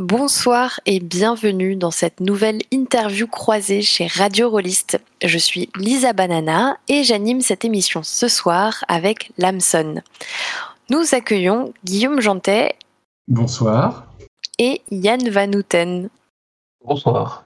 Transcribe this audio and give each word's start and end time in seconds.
bonsoir 0.00 0.80
et 0.86 0.98
bienvenue 0.98 1.76
dans 1.76 1.90
cette 1.90 2.20
nouvelle 2.20 2.60
interview 2.70 3.26
croisée 3.26 3.82
chez 3.82 4.06
Radio 4.06 4.48
Rollist. 4.48 4.98
Je 5.22 5.36
suis 5.36 5.68
Lisa 5.76 6.14
Banana 6.14 6.78
et 6.88 7.04
j'anime 7.04 7.42
cette 7.42 7.66
émission 7.66 8.02
ce 8.02 8.26
soir 8.26 8.82
avec 8.88 9.30
Lamson. 9.36 10.00
Nous 10.88 11.14
accueillons 11.14 11.74
Guillaume 11.84 12.20
Jantet. 12.20 12.76
Bonsoir. 13.28 14.06
Et 14.58 14.80
Yann 14.90 15.28
Van 15.28 15.52
Houten. 15.52 16.08
Bonsoir. 16.82 17.44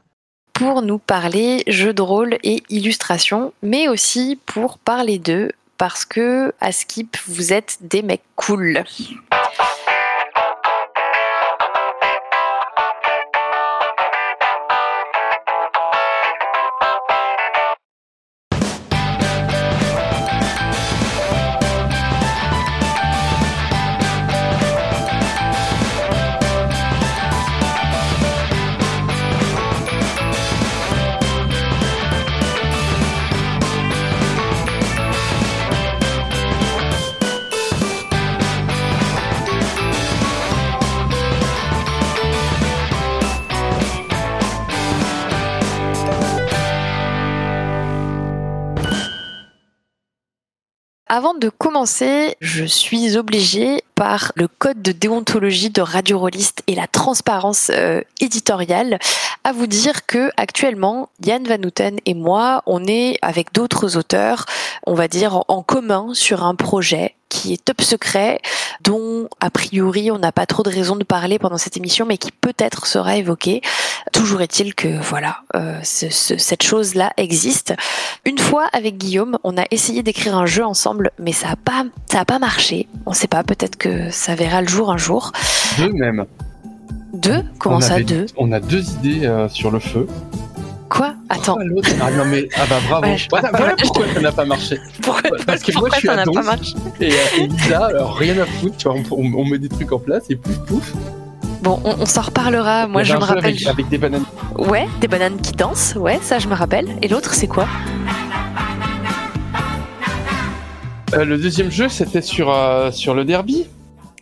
Pour 0.52 0.82
nous 0.82 0.98
parler 0.98 1.64
jeux 1.66 1.92
de 1.92 2.02
rôle 2.02 2.38
et 2.44 2.62
illustration, 2.70 3.52
mais 3.62 3.88
aussi 3.88 4.38
pour 4.46 4.78
parler 4.78 5.18
d'eux, 5.18 5.50
parce 5.76 6.04
que 6.04 6.54
à 6.60 6.70
Skip, 6.70 7.16
vous 7.26 7.52
êtes 7.52 7.78
des 7.80 8.02
mecs 8.02 8.22
cool. 8.36 8.84
Avant 51.16 51.34
de 51.34 51.48
commencer, 51.48 52.34
je 52.40 52.64
suis 52.64 53.16
obligée 53.16 53.84
par 53.94 54.32
le 54.34 54.48
code 54.48 54.82
de 54.82 54.90
déontologie 54.90 55.70
de 55.70 55.80
Radio 55.80 56.18
Rollist 56.18 56.64
et 56.66 56.74
la 56.74 56.88
transparence 56.88 57.70
euh, 57.72 58.00
éditoriale 58.20 58.98
à 59.44 59.52
vous 59.52 59.68
dire 59.68 60.06
que 60.06 60.32
actuellement 60.36 61.10
Yann 61.24 61.44
Van 61.44 61.62
Houten 61.62 61.98
et 62.04 62.14
moi, 62.14 62.64
on 62.66 62.84
est 62.88 63.16
avec 63.22 63.52
d'autres 63.54 63.96
auteurs, 63.96 64.46
on 64.88 64.94
va 64.94 65.06
dire 65.06 65.44
en 65.46 65.62
commun 65.62 66.08
sur 66.14 66.42
un 66.42 66.56
projet 66.56 67.14
qui 67.34 67.52
est 67.52 67.64
top 67.64 67.82
secret, 67.82 68.40
dont 68.80 69.28
a 69.40 69.50
priori 69.50 70.12
on 70.12 70.18
n'a 70.18 70.30
pas 70.30 70.46
trop 70.46 70.62
de 70.62 70.70
raison 70.70 70.94
de 70.94 71.02
parler 71.02 71.40
pendant 71.40 71.58
cette 71.58 71.76
émission, 71.76 72.06
mais 72.06 72.16
qui 72.16 72.30
peut-être 72.30 72.86
sera 72.86 73.16
évoqué. 73.16 73.60
Toujours 74.12 74.40
est-il 74.40 74.76
que 74.76 75.00
voilà, 75.02 75.38
euh, 75.56 75.80
cette 75.82 76.62
chose-là 76.62 77.10
existe. 77.16 77.74
Une 78.24 78.38
fois 78.38 78.68
avec 78.72 78.98
Guillaume, 78.98 79.36
on 79.42 79.58
a 79.58 79.64
essayé 79.72 80.04
d'écrire 80.04 80.36
un 80.36 80.46
jeu 80.46 80.64
ensemble, 80.64 81.10
mais 81.18 81.32
ça 81.32 81.48
a 81.50 81.56
pas, 81.56 81.84
ça 82.08 82.20
a 82.20 82.24
pas 82.24 82.38
marché. 82.38 82.86
On 83.04 83.12
sait 83.12 83.26
pas, 83.26 83.42
peut-être 83.42 83.76
que 83.76 84.10
ça 84.10 84.36
verra 84.36 84.62
le 84.62 84.68
jour 84.68 84.92
un 84.92 84.96
jour. 84.96 85.32
Deux 85.76 85.92
même. 85.92 86.26
Deux? 87.14 87.44
Comment 87.58 87.80
ça, 87.80 88.00
deux? 88.00 88.26
On 88.36 88.52
a 88.52 88.60
deux 88.60 88.84
idées 88.92 89.26
euh, 89.26 89.48
sur 89.48 89.72
le 89.72 89.80
feu. 89.80 90.06
Quoi 90.88 91.14
Attends. 91.28 91.56
ah 92.00 92.10
non 92.10 92.24
mais 92.26 92.48
ah 92.56 92.62
bah 92.68 92.76
bravo. 92.88 93.06
voilà, 93.30 93.74
pourquoi 93.76 94.04
ça 94.14 94.20
n'a 94.20 94.32
pas 94.32 94.44
marché. 94.44 94.78
Parce 95.46 95.62
que 95.62 95.78
moi 95.78 95.88
je 95.94 95.98
suis 95.98 96.08
à 96.08 96.24
Donf 96.24 96.46
et, 97.00 97.12
euh, 97.12 97.16
et 97.38 97.46
Lisa, 97.46 97.86
alors, 97.86 98.16
rien 98.16 98.38
à 98.38 98.46
foutre, 98.46 98.76
tu 98.76 98.88
vois, 98.88 98.96
on, 99.10 99.44
met 99.44 99.58
des 99.58 99.68
trucs 99.68 99.92
en 99.92 99.98
place 99.98 100.24
et 100.30 100.36
pouf 100.36 100.58
pouf. 100.60 100.92
Bon, 101.62 101.80
on, 101.82 102.04
s'en 102.04 102.20
reparlera. 102.20 102.86
Moi, 102.86 103.04
je 103.04 103.14
me 103.14 103.20
rappelle. 103.20 103.56
Avec, 103.66 103.88
des 103.88 103.96
bananes. 103.96 104.26
Ouais, 104.58 104.86
des 105.00 105.08
bananes 105.08 105.40
qui 105.40 105.52
dansent. 105.52 105.94
Ouais, 105.96 106.18
ça, 106.20 106.38
je 106.38 106.46
me 106.46 106.54
rappelle. 106.54 106.86
Et 107.00 107.08
l'autre, 107.08 107.32
c'est 107.32 107.46
quoi 107.46 107.66
euh, 111.14 111.24
Le 111.24 111.38
deuxième 111.38 111.70
jeu, 111.70 111.88
c'était 111.88 112.20
sur 112.20 112.52
euh, 112.52 112.90
sur 112.90 113.14
le 113.14 113.24
derby. 113.24 113.66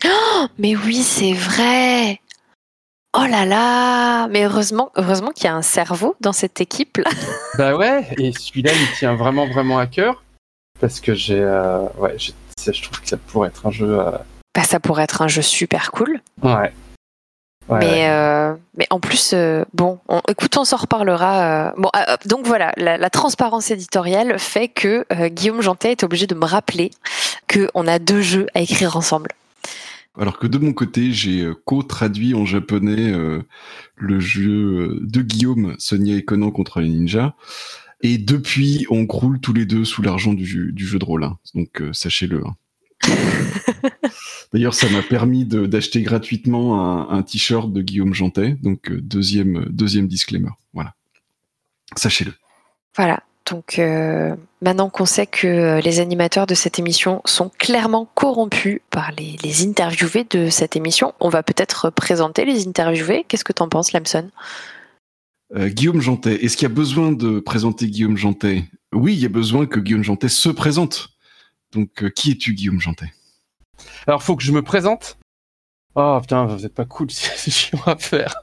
Oh, 0.04 0.46
mais 0.58 0.76
oui, 0.76 1.02
c'est 1.02 1.32
vrai. 1.32 2.20
Oh 3.14 3.26
là 3.28 3.44
là 3.44 4.26
Mais 4.28 4.44
heureusement, 4.44 4.90
heureusement 4.96 5.32
qu'il 5.32 5.44
y 5.44 5.48
a 5.48 5.54
un 5.54 5.62
cerveau 5.62 6.16
dans 6.20 6.32
cette 6.32 6.60
équipe 6.60 6.96
là. 6.98 7.10
Bah 7.58 7.76
ouais, 7.76 8.08
et 8.16 8.32
celui-là 8.32 8.72
il 8.72 8.96
tient 8.96 9.14
vraiment 9.14 9.46
vraiment 9.46 9.78
à 9.78 9.86
cœur 9.86 10.22
parce 10.80 11.00
que 11.00 11.14
j'ai, 11.14 11.38
euh, 11.38 11.82
ouais, 11.98 12.16
je 12.18 12.82
trouve 12.82 13.00
que 13.00 13.08
ça 13.08 13.16
pourrait 13.16 13.48
être 13.48 13.66
un 13.66 13.70
jeu. 13.70 14.00
Euh, 14.00 14.12
bah 14.54 14.64
ça 14.64 14.80
pourrait 14.80 15.04
être 15.04 15.22
un 15.22 15.28
jeu 15.28 15.42
super 15.42 15.92
cool. 15.92 16.20
Ouais. 16.42 16.72
mais, 17.68 18.08
euh, 18.08 18.54
mais 18.76 18.86
en 18.90 18.98
plus, 18.98 19.34
bon, 19.74 19.98
on, 20.08 20.20
écoute, 20.28 20.56
on 20.56 20.64
s'en 20.64 20.78
reparlera. 20.78 21.74
bon, 21.76 21.90
donc 22.24 22.46
voilà, 22.46 22.72
la, 22.78 22.96
la, 22.96 23.10
transparence 23.10 23.70
éditoriale 23.70 24.38
fait 24.38 24.68
que 24.68 25.06
Guillaume 25.28 25.60
Jantet 25.60 25.92
est 25.92 26.02
obligé 26.02 26.26
de 26.26 26.34
me 26.34 26.46
rappeler 26.46 26.90
qu'on 27.52 27.86
a 27.86 27.98
deux 27.98 28.22
jeux 28.22 28.46
à 28.54 28.60
écrire 28.60 28.96
ensemble. 28.96 29.28
Alors 30.18 30.38
que 30.38 30.46
de 30.46 30.58
mon 30.58 30.72
côté, 30.72 31.12
j'ai 31.12 31.42
euh, 31.42 31.54
co-traduit 31.64 32.34
en 32.34 32.44
japonais 32.44 33.12
euh, 33.12 33.42
le 33.96 34.20
jeu 34.20 34.50
euh, 34.50 34.98
de 35.00 35.22
Guillaume, 35.22 35.74
Sonia 35.78 36.16
et 36.16 36.24
Conan 36.24 36.50
contre 36.50 36.80
les 36.80 36.88
ninjas. 36.88 37.34
Et 38.02 38.18
depuis, 38.18 38.86
on 38.90 39.06
croule 39.06 39.40
tous 39.40 39.54
les 39.54 39.64
deux 39.64 39.84
sous 39.84 40.02
l'argent 40.02 40.34
du, 40.34 40.74
jeu 40.76 40.98
de 40.98 41.04
rôle. 41.04 41.24
Hein. 41.24 41.38
Donc 41.54 41.82
sachez-le. 41.92 42.42
Hein. 42.44 42.56
D'ailleurs, 44.52 44.74
ça 44.74 44.88
m'a 44.90 45.02
permis 45.02 45.46
d'acheter 45.46 46.02
gratuitement 46.02 47.10
un, 47.10 47.16
un 47.16 47.22
t-shirt 47.22 47.72
de 47.72 47.80
Guillaume 47.80 48.12
Jantet. 48.12 48.58
Donc 48.60 48.92
deuxième, 48.92 49.66
deuxième 49.70 50.08
disclaimer. 50.08 50.50
Voilà. 50.74 50.94
Sachez-le. 51.96 52.32
Voilà. 52.96 53.22
Donc 53.46 53.78
euh, 53.78 54.36
maintenant 54.60 54.88
qu'on 54.88 55.04
sait 55.04 55.26
que 55.26 55.46
euh, 55.46 55.80
les 55.80 56.00
animateurs 56.00 56.46
de 56.46 56.54
cette 56.54 56.78
émission 56.78 57.22
sont 57.24 57.50
clairement 57.58 58.08
corrompus 58.14 58.80
par 58.90 59.10
les, 59.12 59.66
interviewés 59.66 60.24
de 60.24 60.48
cette 60.48 60.76
émission, 60.76 61.14
on 61.20 61.28
va 61.28 61.42
peut-être 61.42 61.90
présenter 61.90 62.44
les 62.44 62.66
interviewés. 62.68 63.24
Qu'est-ce 63.26 63.44
que 63.44 63.52
t'en 63.52 63.68
penses, 63.68 63.92
Lamson? 63.92 64.30
Euh, 65.54 65.68
Guillaume 65.68 66.00
Jantet, 66.00 66.44
est-ce 66.44 66.56
qu'il 66.56 66.68
y 66.68 66.72
a 66.72 66.74
besoin 66.74 67.12
de 67.12 67.40
présenter 67.40 67.88
Guillaume 67.88 68.16
Jantet? 68.16 68.64
Oui, 68.92 69.14
il 69.14 69.20
y 69.20 69.26
a 69.26 69.30
besoin 69.30 69.66
que 69.66 69.80
Guillaume 69.80 70.04
Jantet 70.04 70.28
se 70.28 70.48
présente. 70.48 71.10
Donc, 71.72 72.10
qui 72.14 72.32
es-tu, 72.32 72.54
Guillaume 72.54 72.80
Jantet? 72.80 73.12
Alors, 74.06 74.22
faut 74.22 74.36
que 74.36 74.42
je 74.42 74.52
me 74.52 74.62
présente 74.62 75.18
Oh 75.94 76.18
putain, 76.20 76.46
vous 76.46 76.64
êtes 76.64 76.74
pas 76.74 76.86
cool, 76.86 77.10
c'est 77.10 77.50
chiant 77.50 77.82
à 77.86 77.96
faire. 77.96 78.42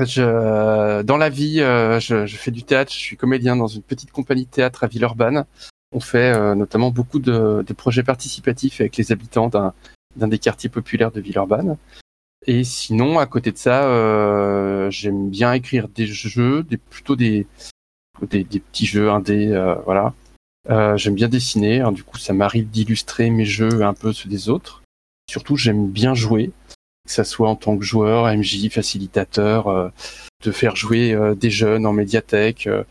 Je, 0.00 1.02
dans 1.02 1.16
la 1.16 1.28
vie, 1.28 1.60
euh, 1.60 2.00
je, 2.00 2.26
je, 2.26 2.36
fais 2.36 2.50
du 2.50 2.62
théâtre. 2.62 2.92
Je 2.92 2.98
suis 2.98 3.16
comédien 3.16 3.56
dans 3.56 3.66
une 3.66 3.82
petite 3.82 4.10
compagnie 4.10 4.46
de 4.46 4.50
théâtre 4.50 4.84
à 4.84 4.86
Villeurbanne. 4.86 5.44
On 5.92 6.00
fait 6.00 6.32
euh, 6.34 6.54
notamment 6.54 6.90
beaucoup 6.90 7.18
de, 7.18 7.62
de, 7.66 7.72
projets 7.74 8.02
participatifs 8.02 8.80
avec 8.80 8.96
les 8.96 9.12
habitants 9.12 9.48
d'un 9.48 10.28
des 10.28 10.38
quartiers 10.38 10.70
populaires 10.70 11.12
de 11.12 11.20
Villeurbanne. 11.20 11.76
Et 12.46 12.64
sinon, 12.64 13.18
à 13.18 13.26
côté 13.26 13.52
de 13.52 13.58
ça, 13.58 13.84
euh, 13.84 14.90
j'aime 14.90 15.28
bien 15.28 15.52
écrire 15.52 15.88
des 15.88 16.06
jeux, 16.06 16.62
des, 16.62 16.78
plutôt 16.78 17.14
des, 17.14 17.46
des, 18.22 18.42
des 18.42 18.60
petits 18.60 18.86
jeux 18.86 19.10
indés, 19.10 19.48
euh, 19.52 19.74
voilà. 19.84 20.14
j'aime 20.96 21.14
bien 21.14 21.28
dessiner, 21.28 21.80
hein, 21.80 21.92
du 21.92 22.02
coup, 22.02 22.18
ça 22.18 22.32
m'arrive 22.32 22.68
d'illustrer 22.68 23.30
mes 23.30 23.44
jeux 23.44 23.82
un 23.82 23.94
peu 23.94 24.12
ceux 24.12 24.28
des 24.28 24.48
autres. 24.48 24.82
Surtout, 25.30 25.56
j'aime 25.56 25.88
bien 25.88 26.14
jouer 26.14 26.50
que 27.04 27.12
ça 27.12 27.24
soit 27.24 27.48
en 27.48 27.56
tant 27.56 27.76
que 27.76 27.84
joueur, 27.84 28.26
MJ, 28.26 28.68
facilitateur, 28.70 29.68
euh, 29.68 29.88
de 30.44 30.50
faire 30.50 30.76
jouer 30.76 31.12
euh, 31.12 31.34
des 31.34 31.50
jeunes 31.50 31.86
en 31.86 31.92
médiathèque, 31.92 32.66
euh, 32.66 32.84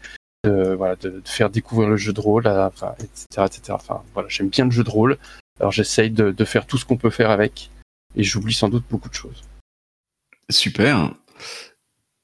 de, 0.44 0.74
voilà, 0.74 0.96
de, 0.98 1.22
faire 1.26 1.50
découvrir 1.50 1.90
le 1.90 1.98
jeu 1.98 2.14
de 2.14 2.20
rôle, 2.20 2.48
enfin, 2.48 2.94
etc., 3.00 3.46
etc. 3.46 3.62
Enfin, 3.72 4.02
voilà, 4.14 4.28
j'aime 4.30 4.50
bien 4.50 4.66
le 4.66 4.72
jeu 4.72 4.84
de 4.84 4.90
rôle. 4.90 5.18
Alors 5.60 5.72
j'essaye 5.72 6.10
de, 6.10 6.32
de, 6.32 6.46
faire 6.46 6.66
tout 6.66 6.78
ce 6.78 6.86
qu'on 6.86 6.98
peut 6.98 7.10
faire 7.10 7.30
avec, 7.30 7.70
et 8.16 8.24
j'oublie 8.24 8.54
sans 8.54 8.70
doute 8.70 8.86
beaucoup 8.90 9.10
de 9.10 9.14
choses. 9.14 9.44
Super. 10.50 11.14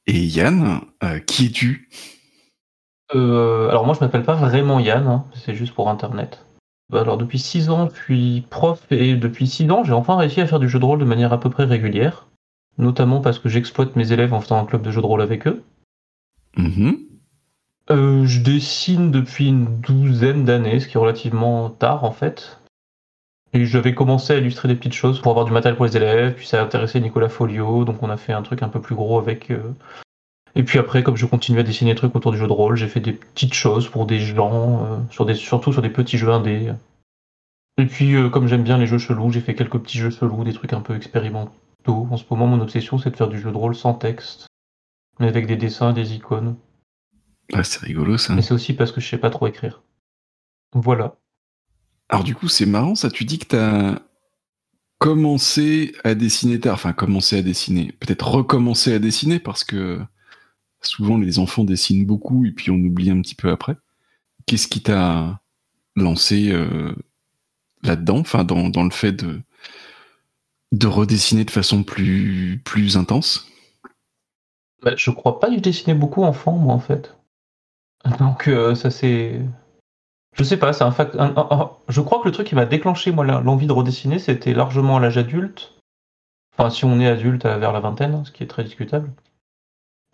Et 0.08 0.20
Yann, 0.20 0.82
qui 1.28 1.48
es-tu? 1.48 1.90
Alors 3.14 3.86
moi 3.86 3.96
je 3.96 4.04
m'appelle 4.04 4.24
pas 4.24 4.36
vraiment 4.36 4.80
Yann, 4.80 5.08
hein. 5.08 5.26
c'est 5.46 5.56
juste 5.56 5.74
pour 5.74 5.90
Internet. 5.90 6.40
Bah, 6.90 7.02
alors 7.02 7.18
depuis 7.18 7.40
6 7.40 7.70
ans, 7.70 7.90
je 7.94 8.02
suis 8.02 8.42
prof 8.50 8.86
et 8.92 9.16
depuis 9.16 9.48
6 9.48 9.70
ans, 9.72 9.84
j'ai 9.84 9.94
enfin 9.94 10.16
réussi 10.16 10.40
à 10.40 10.48
faire 10.48 10.60
du 10.60 10.70
jeu 10.70 10.80
de 10.80 10.86
rôle 10.86 11.00
de 11.00 11.06
manière 11.06 11.34
à 11.34 11.40
peu 11.40 11.50
près 11.50 11.66
régulière, 11.66 12.28
notamment 12.78 13.20
parce 13.20 13.40
que 13.40 13.50
j'exploite 13.50 13.96
mes 13.96 14.12
élèves 14.12 14.34
en 14.34 14.40
faisant 14.40 14.60
un 14.60 14.66
club 14.66 14.82
de 14.82 14.92
jeu 14.92 15.02
de 15.02 15.06
rôle 15.06 15.22
avec 15.22 15.48
eux. 15.48 15.64
Mm-hmm. 16.56 16.98
Euh, 17.90 18.26
je 18.26 18.42
dessine 18.42 19.12
depuis 19.12 19.48
une 19.48 19.80
douzaine 19.82 20.46
d'années, 20.46 20.80
ce 20.80 20.88
qui 20.88 20.98
est 20.98 21.00
relativement 21.00 21.70
tard 21.70 22.04
en 22.04 22.12
fait. 22.12 22.60
Et 23.54 23.66
j'avais 23.66 23.94
commencé 23.94 24.34
à 24.34 24.38
illustrer 24.38 24.68
des 24.68 24.76
petites 24.76 24.94
choses 24.94 25.22
pour 25.22 25.32
avoir 25.32 25.46
du 25.46 25.52
matériel 25.52 25.78
pour 25.78 25.86
les 25.86 25.96
élèves, 25.96 26.36
puis 26.36 26.48
ça 26.48 26.60
a 26.60 26.64
intéressé 26.64 27.00
Nicolas 27.00 27.30
Folio, 27.30 27.86
donc 27.86 28.04
on 28.04 28.10
a 28.10 28.18
fait 28.18 28.34
un 28.34 28.42
truc 28.42 28.62
un 28.62 28.70
peu 28.70 28.82
plus 28.82 28.96
gros 28.96 29.20
avec. 29.20 29.52
eux. 29.52 29.74
Et 30.58 30.64
puis 30.64 30.80
après, 30.80 31.04
comme 31.04 31.16
je 31.16 31.28
continue 31.28 31.60
à 31.60 31.64
dessiner 31.64 31.92
des 31.92 31.98
trucs 31.98 32.16
autour 32.16 32.32
du 32.32 32.40
jeu 32.40 32.48
de 32.48 32.52
rôle, 32.52 32.76
j'ai 32.76 32.88
fait 32.88 33.00
des 33.00 33.14
petites 33.14 33.54
choses 33.54 33.88
pour 33.88 34.08
des 34.08 34.20
gens, 34.20 34.84
euh, 34.84 34.98
sur 35.12 35.24
des, 35.24 35.36
surtout 35.36 35.72
sur 35.72 35.84
des 35.84 35.92
petits 35.92 36.18
jeux 36.18 36.32
indés. 36.32 36.74
Et 37.78 37.86
puis, 37.86 38.16
euh, 38.16 38.30
comme 38.30 38.48
j'aime 38.48 38.64
bien 38.64 38.80
les 38.80 38.88
jeux 38.88 38.98
chelous, 38.98 39.32
j'ai 39.32 39.40
fait 39.40 39.54
quelques 39.54 39.78
petits 39.78 40.00
jeux 40.00 40.10
chelous, 40.10 40.44
des 40.44 40.54
trucs 40.54 40.74
un 40.74 40.82
peu 40.82 40.96
expérimentaux. 40.96 42.08
En 42.10 42.18
ce 42.18 42.24
moment, 42.32 42.48
mon 42.48 42.60
obsession, 42.60 42.98
c'est 42.98 43.12
de 43.12 43.16
faire 43.16 43.28
du 43.28 43.40
jeu 43.40 43.52
de 43.52 43.56
rôle 43.58 43.76
sans 43.76 43.94
texte, 43.94 44.48
mais 45.20 45.28
avec 45.28 45.46
des 45.46 45.58
dessins, 45.58 45.94
des 45.94 46.16
icônes. 46.16 46.56
Ah, 47.54 47.64
c'est 47.64 47.82
rigolo 47.82 48.18
ça. 48.18 48.34
Mais 48.34 48.42
c'est 48.42 48.56
aussi 48.56 48.74
parce 48.74 48.92
que 48.92 49.00
je 49.00 49.08
sais 49.08 49.20
pas 49.20 49.30
trop 49.30 49.46
écrire. 49.46 49.84
Voilà. 50.74 51.18
Alors 52.10 52.24
du 52.24 52.34
coup, 52.34 52.48
c'est 52.48 52.66
marrant 52.66 52.96
ça. 52.96 53.12
Tu 53.12 53.26
dis 53.26 53.38
que 53.38 53.46
t'as 53.46 54.00
commencé 54.98 55.94
à 56.04 56.16
dessiner 56.16 56.60
tard, 56.60 56.74
enfin 56.74 56.94
commencé 56.94 57.38
à 57.38 57.44
dessiner, 57.44 57.92
peut-être 58.00 58.28
recommencer 58.28 58.92
à 58.92 58.98
dessiner 58.98 59.40
parce 59.40 59.64
que 59.64 60.02
souvent 60.82 61.18
les 61.18 61.40
enfants 61.40 61.64
dessinent 61.64 62.06
beaucoup 62.06 62.46
et 62.46 62.52
puis 62.52 62.72
on 62.72 62.76
oublie 62.76 63.10
un 63.10 63.22
petit 63.22 63.36
peu 63.36 63.50
après. 63.50 63.78
Qu'est-ce 64.46 64.68
qui 64.68 64.82
t'a 64.82 65.42
lancé 65.96 66.52
euh, 66.52 66.96
là-dedans, 67.84 68.20
enfin 68.20 68.44
dans, 68.44 68.84
le 68.84 68.92
fait 68.92 69.12
de 69.12 69.42
de 70.74 70.88
redessiner 70.88 71.46
de 71.46 71.52
façon 71.52 71.84
plus 71.84 72.62
plus 72.64 72.98
intense? 72.98 73.48
Bah, 74.84 74.94
je 74.96 75.12
crois 75.12 75.40
pas 75.40 75.48
que 75.48 75.56
je 75.56 75.60
dessinais 75.60 75.96
beaucoup 75.96 76.24
enfant, 76.24 76.54
moi, 76.54 76.74
en 76.74 76.80
fait. 76.80 77.16
Donc, 78.20 78.48
euh, 78.48 78.76
ça 78.76 78.92
c'est. 78.92 79.42
Je 80.34 80.44
sais 80.44 80.58
pas, 80.58 80.72
c'est 80.72 80.84
un 80.84 80.92
fact. 80.92 81.18
Je 81.90 82.02
crois 82.02 82.20
que 82.22 82.28
le 82.28 82.32
truc 82.32 82.48
qui 82.48 82.56
m'a 82.56 82.66
déclenché, 82.66 83.12
moi, 83.12 83.26
l'envie 83.26 83.68
de 83.68 83.72
redessiner, 83.74 84.20
c'était 84.20 84.54
largement 84.54 84.98
à 84.98 85.00
l'âge 85.00 85.18
adulte. 85.18 85.74
Enfin, 86.54 86.70
si 86.70 86.86
on 86.86 87.00
est 87.00 87.08
adulte 87.08 87.46
euh, 87.46 87.58
vers 87.58 87.72
la 87.72 87.80
vingtaine, 87.80 88.24
ce 88.26 88.32
qui 88.32 88.44
est 88.44 88.48
très 88.48 88.64
discutable. 88.64 89.12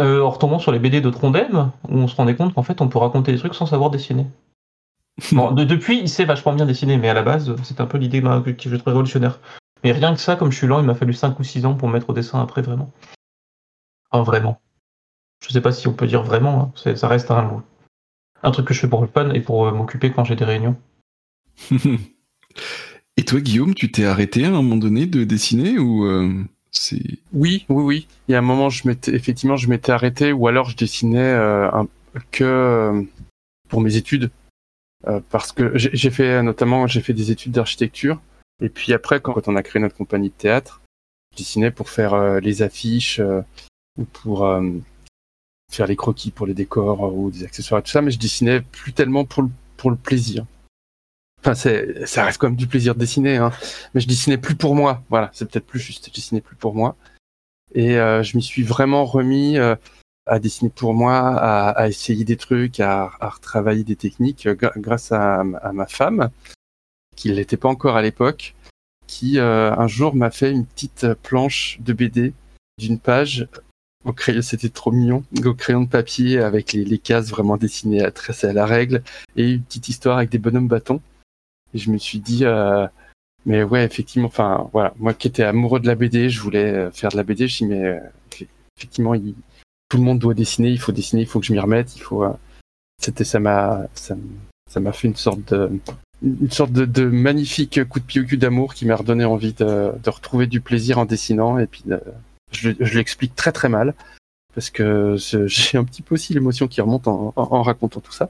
Euh, 0.01 0.21
en 0.21 0.31
retombant 0.31 0.57
sur 0.59 0.71
les 0.71 0.79
BD 0.79 1.01
de 1.01 1.09
Trondheim, 1.11 1.71
où 1.87 1.97
on 1.97 2.07
se 2.07 2.15
rendait 2.15 2.35
compte 2.35 2.53
qu'en 2.53 2.63
fait, 2.63 2.81
on 2.81 2.87
peut 2.87 2.97
raconter 2.97 3.31
des 3.31 3.37
trucs 3.37 3.53
sans 3.55 3.65
savoir 3.65 3.89
dessiner. 3.91 4.25
Bon, 5.31 5.51
de- 5.51 5.63
depuis, 5.63 5.99
il 5.99 6.09
sait 6.09 6.25
vachement 6.25 6.53
bien 6.53 6.65
dessiner, 6.65 6.97
mais 6.97 7.07
à 7.09 7.13
la 7.13 7.21
base, 7.21 7.55
c'est 7.63 7.79
un 7.79 7.85
peu 7.85 7.99
l'idée 7.99 8.19
ben, 8.19 8.41
que 8.41 8.49
que 8.49 8.67
je 8.69 8.75
révolutionnaire. 8.75 9.39
Mais 9.83 9.91
rien 9.91 10.13
que 10.15 10.19
ça, 10.19 10.35
comme 10.35 10.51
je 10.51 10.57
suis 10.57 10.65
lent, 10.65 10.79
il 10.79 10.85
m'a 10.87 10.95
fallu 10.95 11.13
5 11.13 11.39
ou 11.39 11.43
6 11.43 11.65
ans 11.67 11.75
pour 11.75 11.87
me 11.87 11.93
mettre 11.93 12.09
au 12.09 12.13
dessin 12.13 12.41
après, 12.41 12.63
vraiment. 12.63 12.91
Enfin, 14.09 14.23
vraiment. 14.23 14.59
Je 15.45 15.51
sais 15.53 15.61
pas 15.61 15.71
si 15.71 15.87
on 15.87 15.93
peut 15.93 16.07
dire 16.07 16.23
vraiment, 16.23 16.73
hein. 16.85 16.95
Ça 16.95 17.07
reste 17.07 17.29
un, 17.29 17.63
un 18.41 18.51
truc 18.51 18.65
que 18.67 18.73
je 18.73 18.79
fais 18.79 18.87
pour 18.87 19.01
le 19.01 19.07
fun 19.07 19.29
et 19.31 19.41
pour 19.41 19.67
euh, 19.67 19.71
m'occuper 19.71 20.11
quand 20.11 20.23
j'ai 20.23 20.35
des 20.35 20.45
réunions. 20.45 20.77
Et 23.17 23.25
toi, 23.25 23.39
Guillaume, 23.39 23.75
tu 23.75 23.91
t'es 23.91 24.05
arrêté 24.05 24.45
à 24.45 24.47
un 24.47 24.51
moment 24.51 24.77
donné 24.77 25.05
de 25.05 25.23
dessiner 25.23 25.77
ou 25.77 26.05
euh, 26.05 26.43
Oui, 27.33 27.65
oui, 27.69 27.83
oui. 27.83 28.07
Il 28.27 28.31
y 28.31 28.35
a 28.35 28.39
un 28.39 28.41
moment, 28.41 28.69
je 28.69 28.87
m'étais 28.87 29.13
effectivement, 29.15 29.57
je 29.57 29.67
m'étais 29.69 29.91
arrêté, 29.91 30.31
ou 30.31 30.47
alors 30.47 30.69
je 30.69 30.75
dessinais 30.75 31.19
euh, 31.19 31.69
que 32.31 32.43
euh, 32.43 33.01
pour 33.69 33.81
mes 33.81 33.95
études, 33.95 34.29
Euh, 35.05 35.19
parce 35.31 35.51
que 35.51 35.77
j'ai 35.77 36.11
fait 36.11 36.41
notamment, 36.43 36.87
j'ai 36.87 37.01
fait 37.01 37.13
des 37.13 37.29
études 37.29 37.51
d'architecture, 37.51 38.21
et 38.61 38.69
puis 38.69 38.93
après, 38.93 39.19
quand, 39.19 39.49
on 39.49 39.57
a 39.57 39.61
créé 39.61 39.81
notre 39.81 39.97
compagnie 39.97 40.29
de 40.29 40.33
théâtre, 40.33 40.81
je 41.33 41.39
dessinais 41.39 41.71
pour 41.71 41.89
faire 41.89 42.13
euh, 42.13 42.39
les 42.39 42.61
affiches 42.61 43.19
euh, 43.19 43.41
ou 43.99 44.05
pour 44.05 44.45
euh, 44.45 44.61
faire 45.69 45.87
les 45.87 45.97
croquis 45.97 46.31
pour 46.31 46.47
les 46.47 46.53
décors 46.53 47.13
ou 47.13 47.31
des 47.31 47.43
accessoires 47.43 47.81
et 47.81 47.83
tout 47.83 47.91
ça, 47.91 48.01
mais 48.01 48.11
je 48.11 48.19
dessinais 48.19 48.61
plus 48.61 48.93
tellement 48.93 49.25
pour 49.25 49.43
le, 49.43 49.49
pour 49.75 49.91
le 49.91 49.97
plaisir. 49.97 50.45
Enfin, 51.43 51.55
c'est, 51.55 52.05
ça 52.05 52.23
reste 52.23 52.37
quand 52.37 52.47
même 52.47 52.55
du 52.55 52.67
plaisir 52.67 52.95
de 52.95 52.99
dessiner, 53.01 53.35
hein. 53.35 53.51
mais 53.93 53.99
je 53.99 54.07
dessinais 54.07 54.37
plus 54.37 54.55
pour 54.55 54.75
moi. 54.75 55.03
Voilà, 55.09 55.29
c'est 55.33 55.49
peut-être 55.49 55.65
plus 55.65 55.79
juste. 55.81 56.07
Je 56.07 56.13
dessinais 56.13 56.39
plus 56.39 56.55
pour 56.55 56.73
moi. 56.73 56.95
Et 57.75 57.97
euh, 57.97 58.23
je 58.23 58.37
m'y 58.37 58.43
suis 58.43 58.63
vraiment 58.63 59.03
remis 59.03 59.57
euh, 59.57 59.75
à 60.25 60.39
dessiner 60.39 60.69
pour 60.69 60.93
moi, 60.93 61.17
à, 61.17 61.89
essayer 61.89 62.23
des 62.23 62.37
trucs, 62.37 62.79
à, 62.79 63.11
à 63.19 63.29
retravailler 63.29 63.83
des 63.83 63.97
techniques 63.97 64.45
euh, 64.45 64.55
grâce 64.55 65.11
à, 65.11 65.43
ma 65.43 65.85
femme, 65.85 66.29
qui 67.17 67.29
ne 67.29 67.35
l'était 67.35 67.57
pas 67.57 67.67
encore 67.67 67.97
à 67.97 68.01
l'époque, 68.01 68.55
qui 69.05 69.37
un 69.37 69.87
jour 69.87 70.15
m'a 70.15 70.31
fait 70.31 70.49
une 70.49 70.65
petite 70.65 71.13
planche 71.23 71.77
de 71.81 71.91
BD 71.91 72.33
d'une 72.79 72.99
page 72.99 73.47
au 74.05 74.13
crayon, 74.13 74.41
c'était 74.41 74.69
trop 74.69 74.91
mignon, 74.91 75.23
au 75.45 75.53
crayon 75.53 75.81
de 75.81 75.89
papier 75.89 76.39
avec 76.39 76.73
les, 76.73 76.83
les 76.83 76.97
cases 76.97 77.29
vraiment 77.29 77.57
dessinées 77.57 78.03
à 78.03 78.11
tracées 78.11 78.47
à 78.47 78.53
la 78.53 78.65
règle 78.65 79.01
et 79.35 79.51
une 79.51 79.63
petite 79.63 79.87
histoire 79.87 80.17
avec 80.17 80.29
des 80.29 80.39
bonhommes 80.39 80.67
bâtons. 80.67 81.01
Et 81.73 81.77
je 81.77 81.89
me 81.91 81.97
suis 81.97 82.19
dit, 82.19 82.45
euh, 82.45 82.87
mais 83.45 83.63
ouais, 83.63 83.83
effectivement, 83.85 84.27
enfin 84.27 84.69
voilà, 84.73 84.93
moi 84.99 85.13
qui 85.13 85.27
étais 85.27 85.43
amoureux 85.43 85.79
de 85.79 85.87
la 85.87 85.95
BD, 85.95 86.29
je 86.29 86.39
voulais 86.41 86.71
euh, 86.73 86.91
faire 86.91 87.09
de 87.11 87.17
la 87.17 87.23
BD, 87.23 87.39
je 87.39 87.43
me 87.45 87.49
suis 87.49 87.65
dit, 87.65 87.71
mais 87.73 87.85
euh, 87.87 87.99
eff- 88.31 88.47
effectivement, 88.77 89.13
il- 89.15 89.35
tout 89.89 89.97
le 89.97 90.03
monde 90.03 90.19
doit 90.19 90.33
dessiner, 90.33 90.69
il 90.69 90.79
faut 90.79 90.91
dessiner, 90.91 91.21
il 91.23 91.27
faut 91.27 91.39
que 91.39 91.45
je 91.45 91.53
m'y 91.53 91.59
remette, 91.59 91.95
il 91.95 92.01
faut. 92.01 92.23
euh, 92.23 92.33
C'était 93.01 93.23
ça 93.25 93.39
m'a 93.39 93.87
ça 93.95 94.15
ça 94.71 94.79
m'a 94.79 94.91
fait 94.93 95.07
une 95.07 95.15
sorte 95.15 95.41
de 95.53 95.69
une 96.23 96.49
sorte 96.51 96.71
de, 96.71 96.85
de 96.85 97.03
magnifique 97.05 97.83
coup 97.89 97.99
de 97.99 98.05
pied 98.05 98.21
au 98.21 98.25
cul 98.25 98.37
d'amour 98.37 98.73
qui 98.75 98.85
m'a 98.85 98.95
redonné 98.95 99.25
envie 99.25 99.51
de, 99.53 99.91
de 100.01 100.09
retrouver 100.09 100.47
du 100.47 100.61
plaisir 100.61 100.97
en 100.99 101.05
dessinant 101.05 101.59
et 101.59 101.67
puis 101.67 101.83
de- 101.85 102.01
je, 102.51 102.69
je 102.79 102.97
l'explique 102.97 103.35
très 103.35 103.51
très 103.51 103.67
mal 103.69 103.93
parce 104.55 104.69
que 104.69 105.15
j'ai 105.47 105.77
un 105.77 105.83
petit 105.83 106.01
peu 106.01 106.15
aussi 106.15 106.33
l'émotion 106.33 106.67
qui 106.69 106.79
remonte 106.81 107.07
en- 107.07 107.33
en 107.35 107.61
racontant 107.61 107.99
tout 107.99 108.13
ça. 108.13 108.29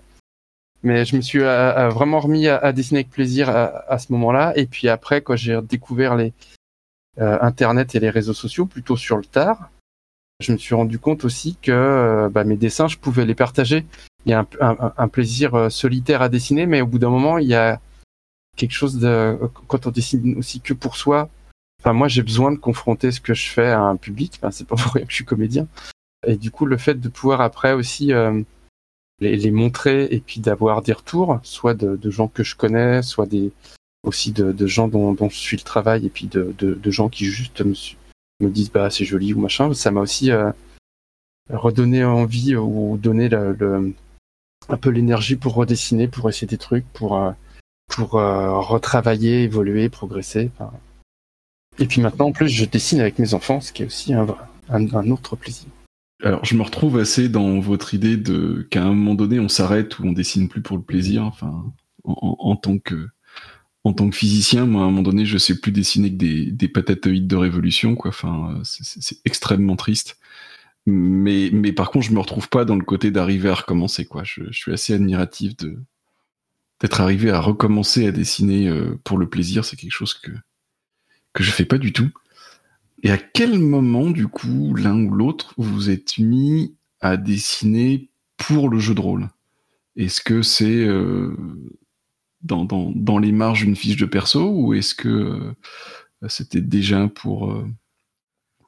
Mais 0.83 1.05
je 1.05 1.15
me 1.15 1.21
suis 1.21 1.39
euh, 1.39 1.47
euh, 1.47 1.89
vraiment 1.89 2.19
remis 2.19 2.47
à, 2.47 2.71
dessiner 2.73 2.99
avec 2.99 3.09
plaisir 3.09 3.49
à, 3.49 3.97
ce 3.97 4.11
moment-là. 4.11 4.53
Et 4.57 4.65
puis 4.65 4.89
après, 4.89 5.21
quand 5.21 5.35
j'ai 5.35 5.59
découvert 5.61 6.15
les 6.15 6.33
euh, 7.19 7.37
Internet 7.41 7.95
et 7.95 7.99
les 7.99 8.09
réseaux 8.09 8.33
sociaux, 8.33 8.65
plutôt 8.65 8.97
sur 8.97 9.17
le 9.17 9.23
tard, 9.23 9.69
je 10.41 10.51
me 10.51 10.57
suis 10.57 10.75
rendu 10.75 10.99
compte 10.99 11.23
aussi 11.23 11.57
que 11.61 11.71
euh, 11.71 12.29
bah, 12.29 12.43
mes 12.43 12.57
dessins, 12.57 12.89
je 12.89 12.97
pouvais 12.97 13.25
les 13.25 13.35
partager. 13.35 13.85
Il 14.25 14.31
y 14.31 14.33
a 14.33 14.45
un, 14.59 14.93
un- 14.97 15.07
plaisir 15.07 15.71
solitaire 15.71 16.21
à 16.21 16.29
dessiner, 16.29 16.65
mais 16.65 16.81
au 16.81 16.87
bout 16.87 16.99
d'un 16.99 17.09
moment, 17.09 17.37
il 17.37 17.47
y 17.47 17.55
a 17.55 17.79
quelque 18.55 18.71
chose 18.71 18.99
de 18.99 19.37
quand 19.67 19.85
on 19.87 19.91
dessine 19.91 20.37
aussi 20.37 20.61
que 20.61 20.73
pour 20.73 20.95
soi. 20.95 21.29
Enfin, 21.81 21.93
moi, 21.93 22.07
j'ai 22.07 22.23
besoin 22.23 22.51
de 22.51 22.57
confronter 22.57 23.11
ce 23.11 23.19
que 23.19 23.33
je 23.33 23.49
fais 23.49 23.67
à 23.67 23.81
un 23.81 23.97
public. 23.97 24.33
Enfin, 24.37 24.51
c'est 24.51 24.65
pas 24.65 24.75
pour 24.75 24.93
rien 24.93 25.03
que 25.03 25.11
je 25.11 25.15
suis 25.15 25.25
comédien. 25.25 25.67
Et 26.25 26.37
du 26.37 26.51
coup, 26.51 26.65
le 26.65 26.77
fait 26.77 26.95
de 26.95 27.09
pouvoir 27.09 27.41
après 27.41 27.73
aussi 27.73 28.13
euh, 28.13 28.41
les, 29.19 29.51
montrer 29.51 30.05
et 30.11 30.19
puis 30.19 30.39
d'avoir 30.39 30.81
des 30.81 30.93
retours, 30.93 31.39
soit 31.43 31.73
de, 31.73 32.09
gens 32.09 32.27
que 32.27 32.43
je 32.43 32.55
connais, 32.55 33.01
soit 33.01 33.25
des 33.25 33.51
aussi 34.03 34.31
de, 34.33 34.67
gens 34.67 34.87
dont, 34.87 35.15
je 35.29 35.35
suis 35.35 35.57
le 35.57 35.63
travail 35.63 36.05
et 36.05 36.09
puis 36.09 36.27
de, 36.27 36.91
gens 36.91 37.09
qui 37.09 37.25
juste 37.25 37.61
me, 37.61 38.49
disent 38.49 38.71
bah 38.71 38.89
c'est 38.89 39.05
joli 39.05 39.33
ou 39.33 39.39
machin. 39.39 39.73
Ça 39.73 39.91
m'a 39.91 40.01
aussi 40.01 40.31
euh, 40.31 40.51
redonné 41.49 42.03
envie 42.03 42.55
ou 42.55 42.97
donné 42.97 43.29
le, 43.29 43.93
un 44.69 44.77
peu 44.77 44.89
l'énergie 44.89 45.35
pour 45.35 45.53
redessiner, 45.53 46.07
pour 46.07 46.29
essayer 46.29 46.47
des 46.47 46.57
trucs, 46.57 46.85
pour 46.93 47.17
euh, 47.17 47.31
euh, 47.99 48.59
retravailler, 48.59 49.43
évoluer, 49.43 49.89
progresser. 49.89 50.51
Et 51.79 51.87
puis 51.87 52.01
maintenant, 52.01 52.27
en 52.27 52.31
plus, 52.31 52.49
je 52.49 52.65
dessine 52.65 52.99
avec 52.99 53.19
mes 53.19 53.33
enfants, 53.33 53.61
ce 53.61 53.71
qui 53.71 53.83
est 53.83 53.85
aussi 53.85 54.13
un, 54.13 54.27
un 54.69 55.09
autre 55.09 55.35
plaisir. 55.35 55.67
Alors, 56.23 56.45
je 56.45 56.55
me 56.55 56.63
retrouve 56.63 56.97
assez 56.99 57.27
dans 57.27 57.59
votre 57.59 57.93
idée 57.93 58.15
de 58.15 58.65
qu'à 58.71 58.83
un 58.83 58.93
moment 58.93 59.13
donné, 59.13 59.39
on 59.39 59.49
s'arrête 59.49 59.99
ou 59.99 60.05
on 60.05 60.13
dessine 60.13 60.47
plus 60.47 60.61
pour 60.61 60.77
le 60.77 60.83
plaisir. 60.83 61.23
Enfin, 61.23 61.73
en, 62.05 62.55
tant 62.55 62.79
que 62.79 63.09
en 63.83 63.93
tant 63.93 64.09
que 64.09 64.15
physicien, 64.15 64.65
moi, 64.65 64.83
à 64.83 64.85
un 64.85 64.89
moment 64.89 65.03
donné, 65.03 65.25
je 65.25 65.37
sais 65.37 65.59
plus 65.59 65.73
dessiner 65.73 66.09
que 66.11 66.15
des, 66.17 66.51
des 66.51 66.69
patatoïdes 66.69 67.27
de 67.27 67.35
révolution, 67.35 67.95
quoi. 67.95 68.09
Enfin, 68.09 68.61
c'est- 68.63 69.19
extrêmement 69.25 69.75
triste. 69.75 70.17
Mais, 70.85 71.49
mais 71.53 71.73
par 71.73 71.91
contre, 71.91 72.07
je 72.07 72.13
me 72.13 72.19
retrouve 72.19 72.49
pas 72.49 72.65
dans 72.65 72.75
le 72.75 72.85
côté 72.85 73.11
d'arriver 73.11 73.49
à 73.49 73.55
recommencer, 73.55 74.05
quoi. 74.05 74.23
Je, 74.23 74.43
suis 74.51 74.73
assez 74.73 74.93
admiratif 74.93 75.55
d'être 76.79 77.01
arrivé 77.01 77.31
à 77.31 77.39
recommencer 77.41 78.07
à 78.07 78.11
dessiner 78.11 78.69
euh, 78.69 78.99
pour 79.03 79.17
le 79.17 79.29
plaisir. 79.29 79.65
C'est 79.65 79.77
quelque 79.77 79.91
chose 79.91 80.13
que 80.13 80.31
que 81.33 81.43
je 81.43 81.51
fais 81.51 81.65
pas 81.65 81.77
du 81.77 81.91
tout. 81.93 82.09
Et 83.03 83.11
à 83.11 83.17
quel 83.17 83.59
moment, 83.59 84.09
du 84.09 84.27
coup, 84.27 84.73
l'un 84.75 84.97
ou 85.03 85.11
l'autre, 85.13 85.53
vous 85.57 85.89
êtes 85.89 86.17
mis 86.19 86.77
à 87.01 87.17
dessiner 87.17 88.09
pour 88.37 88.69
le 88.69 88.79
jeu 88.79 88.95
de 88.95 89.01
rôle? 89.01 89.29
Est-ce 89.97 90.21
que 90.21 90.41
c'est 90.41 90.85
euh, 90.85 91.35
dans, 92.41 92.65
les 93.19 93.33
marges 93.33 93.65
d'une 93.65 93.75
fiche 93.75 93.97
de 93.97 94.05
perso 94.05 94.49
ou 94.49 94.73
est-ce 94.73 94.95
que 94.95 95.09
euh, 95.09 95.53
c'était 96.29 96.61
déjà 96.61 97.09
pour... 97.09 97.51
euh, 97.51 97.67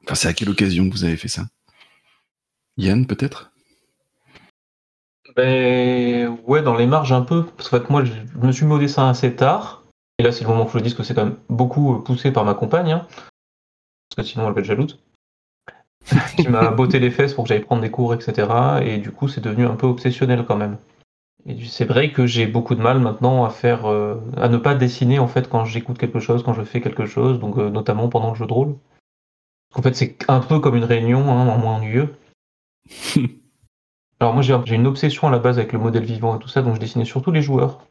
Enfin, 0.04 0.14
c'est 0.14 0.28
à 0.28 0.34
quelle 0.34 0.50
occasion 0.50 0.88
que 0.88 0.94
vous 0.94 1.04
avez 1.04 1.16
fait 1.16 1.28
ça? 1.28 1.46
Yann, 2.76 3.06
peut-être? 3.06 3.50
Ben 5.34 6.38
ouais, 6.46 6.62
dans 6.62 6.76
les 6.76 6.86
marges 6.86 7.10
un 7.10 7.22
peu. 7.22 7.44
Parce 7.56 7.70
fait, 7.70 7.90
moi, 7.90 8.04
je 8.04 8.12
me 8.38 8.52
suis 8.52 8.66
mis 8.66 8.74
au 8.74 8.78
dessin 8.78 9.08
assez 9.08 9.34
tard. 9.34 9.82
Et 10.18 10.22
là, 10.22 10.30
c'est 10.30 10.44
le 10.44 10.50
moment 10.50 10.66
que 10.66 10.72
je 10.72 10.84
le 10.84 10.94
que 10.94 11.02
c'est 11.02 11.14
quand 11.14 11.24
même 11.24 11.38
beaucoup 11.48 11.98
poussé 12.00 12.30
par 12.30 12.44
ma 12.44 12.54
compagne. 12.54 12.92
hein. 12.92 13.06
Parce 14.14 14.28
que 14.28 14.32
sinon, 14.32 14.48
elle 14.48 14.54
va 14.54 14.60
être 14.60 14.66
jalouse. 14.66 14.98
qui 16.36 16.48
m'a 16.48 16.70
botté 16.70 17.00
les 17.00 17.10
fesses 17.10 17.34
pour 17.34 17.44
que 17.44 17.48
j'aille 17.48 17.60
prendre 17.60 17.82
des 17.82 17.90
cours, 17.90 18.14
etc. 18.14 18.48
Et 18.82 18.98
du 18.98 19.10
coup, 19.10 19.28
c'est 19.28 19.40
devenu 19.40 19.66
un 19.66 19.74
peu 19.74 19.86
obsessionnel 19.86 20.44
quand 20.46 20.56
même. 20.56 20.78
Et 21.46 21.64
c'est 21.64 21.84
vrai 21.84 22.12
que 22.12 22.26
j'ai 22.26 22.46
beaucoup 22.46 22.74
de 22.74 22.82
mal 22.82 22.98
maintenant 22.98 23.44
à 23.44 23.50
faire, 23.50 23.86
euh, 23.86 24.16
à 24.36 24.48
ne 24.48 24.56
pas 24.56 24.74
dessiner 24.74 25.18
en 25.20 25.28
fait 25.28 25.48
quand 25.48 25.64
j'écoute 25.64 25.96
quelque 25.96 26.18
chose, 26.18 26.42
quand 26.42 26.54
je 26.54 26.62
fais 26.62 26.80
quelque 26.80 27.06
chose, 27.06 27.38
donc 27.38 27.56
euh, 27.56 27.70
notamment 27.70 28.08
pendant 28.08 28.30
le 28.30 28.36
jeu 28.36 28.46
de 28.46 28.52
rôle. 28.52 28.76
En 29.74 29.82
fait, 29.82 29.94
c'est 29.94 30.16
un 30.28 30.40
peu 30.40 30.58
comme 30.58 30.76
une 30.76 30.84
réunion, 30.84 31.20
hein, 31.30 31.48
en 31.48 31.58
moins 31.58 31.76
ennuyeux. 31.76 32.16
Alors 34.20 34.32
moi, 34.32 34.42
j'ai 34.42 34.74
une 34.74 34.86
obsession 34.86 35.28
à 35.28 35.30
la 35.30 35.38
base 35.38 35.58
avec 35.58 35.72
le 35.72 35.78
modèle 35.78 36.04
vivant 36.04 36.36
et 36.36 36.38
tout 36.38 36.48
ça, 36.48 36.62
donc 36.62 36.74
je 36.76 36.80
dessinais 36.80 37.04
surtout 37.04 37.30
les 37.30 37.42
joueurs. 37.42 37.86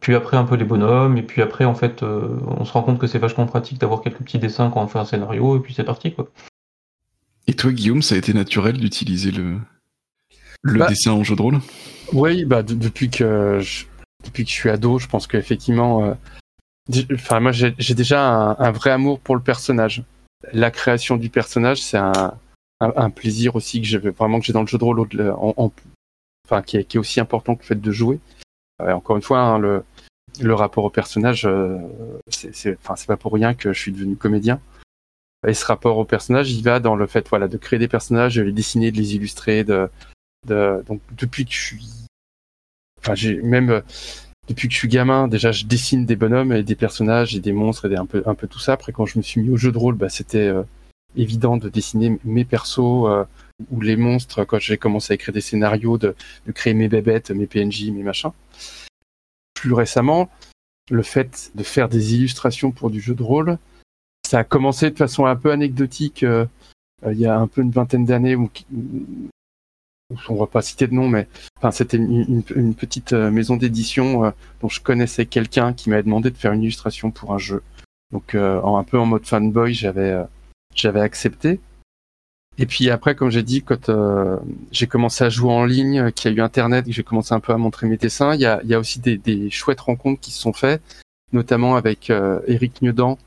Puis 0.00 0.14
après 0.14 0.36
un 0.36 0.44
peu 0.44 0.56
les 0.56 0.64
bonhommes, 0.64 1.16
et 1.16 1.22
puis 1.22 1.42
après 1.42 1.64
en 1.64 1.74
fait 1.74 2.02
on 2.02 2.64
se 2.64 2.72
rend 2.72 2.82
compte 2.82 2.98
que 2.98 3.06
c'est 3.06 3.18
vachement 3.18 3.46
pratique 3.46 3.78
d'avoir 3.78 4.02
quelques 4.02 4.18
petits 4.18 4.38
dessins 4.38 4.70
quand 4.70 4.82
on 4.82 4.86
fait 4.86 4.98
un 4.98 5.04
scénario, 5.04 5.56
et 5.56 5.60
puis 5.60 5.74
c'est 5.74 5.84
parti 5.84 6.12
quoi. 6.12 6.28
Et 7.46 7.54
toi 7.54 7.72
Guillaume, 7.72 8.02
ça 8.02 8.14
a 8.14 8.18
été 8.18 8.32
naturel 8.32 8.78
d'utiliser 8.78 9.30
le, 9.30 9.58
le 10.62 10.78
bah, 10.78 10.88
dessin 10.88 11.12
en 11.12 11.22
jeu 11.22 11.36
de 11.36 11.42
rôle? 11.42 11.60
Oui, 12.12 12.44
bah 12.44 12.62
depuis 12.62 13.10
que 13.10 13.60
je, 13.60 13.84
depuis 14.24 14.44
que 14.44 14.50
je 14.50 14.54
suis 14.54 14.70
ado, 14.70 14.98
je 14.98 15.06
pense 15.06 15.26
qu'effectivement, 15.26 16.16
enfin 17.12 17.40
moi 17.40 17.52
j'ai 17.52 17.94
déjà 17.94 18.56
un, 18.58 18.70
vrai 18.72 18.90
amour 18.90 19.20
pour 19.20 19.36
le 19.36 19.42
personnage. 19.42 20.02
La 20.52 20.70
création 20.70 21.16
du 21.16 21.30
personnage, 21.30 21.82
c'est 21.82 21.96
un, 21.96 22.34
un, 22.80 23.10
plaisir 23.10 23.56
aussi 23.56 23.80
que 23.80 23.86
j'ai 23.86 23.98
vraiment 23.98 24.40
que 24.40 24.46
j'ai 24.46 24.52
dans 24.52 24.60
le 24.60 24.66
jeu 24.66 24.78
de 24.78 24.84
rôle, 24.84 25.06
en, 25.38 25.72
enfin 26.46 26.62
qui 26.62 26.76
est, 26.76 26.84
qui 26.84 26.96
est, 26.96 27.00
aussi 27.00 27.20
important 27.20 27.54
que 27.54 27.62
le 27.62 27.66
fait 27.66 27.80
de 27.80 27.92
jouer. 27.92 28.18
Euh, 28.82 28.92
encore 28.92 29.16
une 29.16 29.22
fois, 29.22 29.40
hein, 29.40 29.58
le, 29.58 30.54
rapport 30.54 30.84
au 30.84 30.90
personnage, 30.90 31.46
euh, 31.46 31.78
c'est 32.28 32.78
pas 33.06 33.16
pour 33.16 33.32
rien 33.32 33.54
que 33.54 33.72
je 33.72 33.78
suis 33.78 33.92
devenu 33.92 34.16
comédien. 34.16 34.60
Et 35.46 35.54
ce 35.54 35.66
rapport 35.66 35.98
au 35.98 36.04
personnage, 36.04 36.50
il 36.52 36.62
va 36.62 36.80
dans 36.80 36.96
le 36.96 37.06
fait 37.06 37.28
voilà 37.28 37.48
de 37.48 37.58
créer 37.58 37.78
des 37.78 37.88
personnages, 37.88 38.36
de 38.36 38.42
les 38.42 38.52
dessiner, 38.52 38.90
de 38.90 38.96
les 38.96 39.14
illustrer, 39.14 39.62
de, 39.62 39.90
de 40.46 40.82
donc 40.86 41.00
depuis 41.12 41.44
que 41.44 41.52
je 41.52 41.60
suis, 41.60 41.86
enfin 43.00 43.14
j'ai 43.14 43.42
même 43.42 43.82
depuis 44.48 44.68
que 44.68 44.74
je 44.74 44.78
suis 44.78 44.88
gamin, 44.88 45.28
déjà 45.28 45.52
je 45.52 45.66
dessine 45.66 46.06
des 46.06 46.16
bonhommes 46.16 46.52
et 46.52 46.62
des 46.62 46.74
personnages 46.74 47.36
et 47.36 47.40
des 47.40 47.52
monstres 47.52 47.90
et 47.90 47.96
un 47.96 48.06
peu 48.06 48.22
un 48.26 48.34
peu 48.34 48.46
tout 48.46 48.58
ça. 48.58 48.72
Après 48.72 48.92
quand 48.92 49.06
je 49.06 49.18
me 49.18 49.22
suis 49.22 49.42
mis 49.42 49.50
au 49.50 49.56
jeu 49.56 49.70
de 49.70 49.78
rôle, 49.78 49.96
bah, 49.96 50.08
c'était 50.08 50.48
euh, 50.48 50.62
évident 51.16 51.56
de 51.56 51.68
dessiner 51.68 52.18
mes 52.24 52.44
persos 52.44 53.06
euh, 53.06 53.24
ou 53.70 53.80
les 53.80 53.96
monstres 53.96 54.44
quand 54.44 54.58
j'ai 54.58 54.78
commencé 54.78 55.12
à 55.12 55.14
écrire 55.14 55.34
des 55.34 55.40
scénarios, 55.40 55.98
de, 55.98 56.14
de, 56.46 56.52
créer 56.52 56.74
mes 56.74 56.88
bébêtes, 56.88 57.30
mes 57.30 57.46
PNJ, 57.46 57.90
mes 57.90 58.02
machins. 58.02 58.32
Récemment, 59.72 60.28
le 60.90 61.02
fait 61.02 61.50
de 61.54 61.62
faire 61.62 61.88
des 61.88 62.14
illustrations 62.14 62.72
pour 62.72 62.90
du 62.90 63.00
jeu 63.00 63.14
de 63.14 63.22
rôle, 63.22 63.58
ça 64.26 64.40
a 64.40 64.44
commencé 64.44 64.90
de 64.90 64.96
façon 64.96 65.26
un 65.26 65.36
peu 65.36 65.50
anecdotique 65.50 66.22
euh, 66.22 66.46
il 67.12 67.18
y 67.18 67.26
a 67.26 67.38
un 67.38 67.46
peu 67.46 67.62
une 67.62 67.70
vingtaine 67.70 68.04
d'années 68.04 68.36
où, 68.36 68.50
on 70.28 70.34
va 70.34 70.46
pas 70.46 70.62
citer 70.62 70.86
de 70.86 70.94
nom, 70.94 71.08
mais 71.08 71.28
c'était 71.72 71.96
une, 71.96 72.74
petite 72.74 73.12
euh, 73.12 73.30
maison 73.30 73.56
d'édition 73.56 74.24
euh, 74.24 74.30
dont 74.60 74.68
je 74.68 74.80
connaissais 74.80 75.26
quelqu'un 75.26 75.72
qui 75.72 75.90
m'avait 75.90 76.02
demandé 76.02 76.30
de 76.30 76.36
faire 76.36 76.52
une 76.52 76.62
illustration 76.62 77.10
pour 77.10 77.32
un 77.32 77.38
jeu. 77.38 77.62
Donc 78.12 78.34
euh, 78.34 78.62
un 78.62 78.84
peu 78.84 78.98
en 78.98 79.06
mode 79.06 79.26
fanboy, 79.26 79.74
j'avais 79.74 80.14
j'avais 80.74 81.00
accepté. 81.00 81.58
Et 82.58 82.66
puis 82.66 82.90
après, 82.90 83.14
comme 83.14 83.30
j'ai 83.30 83.42
dit, 83.42 83.62
quand 83.62 83.90
j'ai 84.70 84.86
commencé 84.86 85.24
à 85.24 85.28
jouer 85.28 85.52
en 85.52 85.64
ligne, 85.64 86.12
qu'il 86.12 86.30
y 86.30 86.34
a 86.34 86.36
eu 86.36 86.40
Internet, 86.40 86.86
que 86.86 86.92
j'ai 86.92 87.02
commencé 87.02 87.34
un 87.34 87.40
peu 87.40 87.52
à 87.52 87.56
montrer 87.56 87.88
mes 87.88 87.96
dessins, 87.96 88.34
il 88.34 88.40
y 88.40 88.46
a, 88.46 88.60
y 88.64 88.74
a 88.74 88.78
aussi 88.78 89.00
des, 89.00 89.18
des, 89.18 89.50
chouettes 89.50 89.80
rencontres 89.80 90.20
qui 90.20 90.30
se 90.30 90.40
sont 90.40 90.52
faites, 90.52 90.80
notamment 91.32 91.74
avec 91.74 92.10
Eric 92.46 92.80
Niedan, 92.80 93.18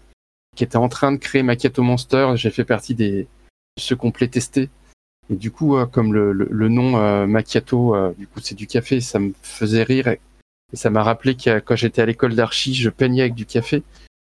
qui 0.55 0.63
était 0.63 0.77
en 0.77 0.87
train 0.87 1.11
de 1.11 1.17
créer 1.17 1.43
Macchiato 1.43 1.83
Monster. 1.83 2.31
J'ai 2.35 2.51
fait 2.51 2.63
partie 2.63 2.95
des 2.95 3.27
ceux 3.77 3.95
qu'on 3.95 4.11
testé 4.11 4.69
et 5.29 5.35
du 5.35 5.51
coup, 5.51 5.75
euh, 5.75 5.85
comme 5.85 6.13
le, 6.13 6.31
le, 6.31 6.69
nom 6.69 6.97
euh, 6.97 7.27
macchiato, 7.27 7.95
euh, 7.95 8.13
du 8.17 8.27
coup, 8.27 8.39
c'est 8.41 8.55
du 8.55 8.67
café, 8.67 9.01
ça 9.01 9.19
me 9.19 9.33
faisait 9.41 9.83
rire. 9.83 10.07
Et, 10.07 10.19
ça 10.73 10.89
m'a 10.89 11.03
rappelé 11.03 11.35
que 11.35 11.59
quand 11.59 11.75
j'étais 11.75 12.01
à 12.01 12.05
l'école 12.05 12.35
d'archi, 12.35 12.73
je 12.73 12.89
peignais 12.89 13.21
avec 13.21 13.35
du 13.35 13.45
café. 13.45 13.83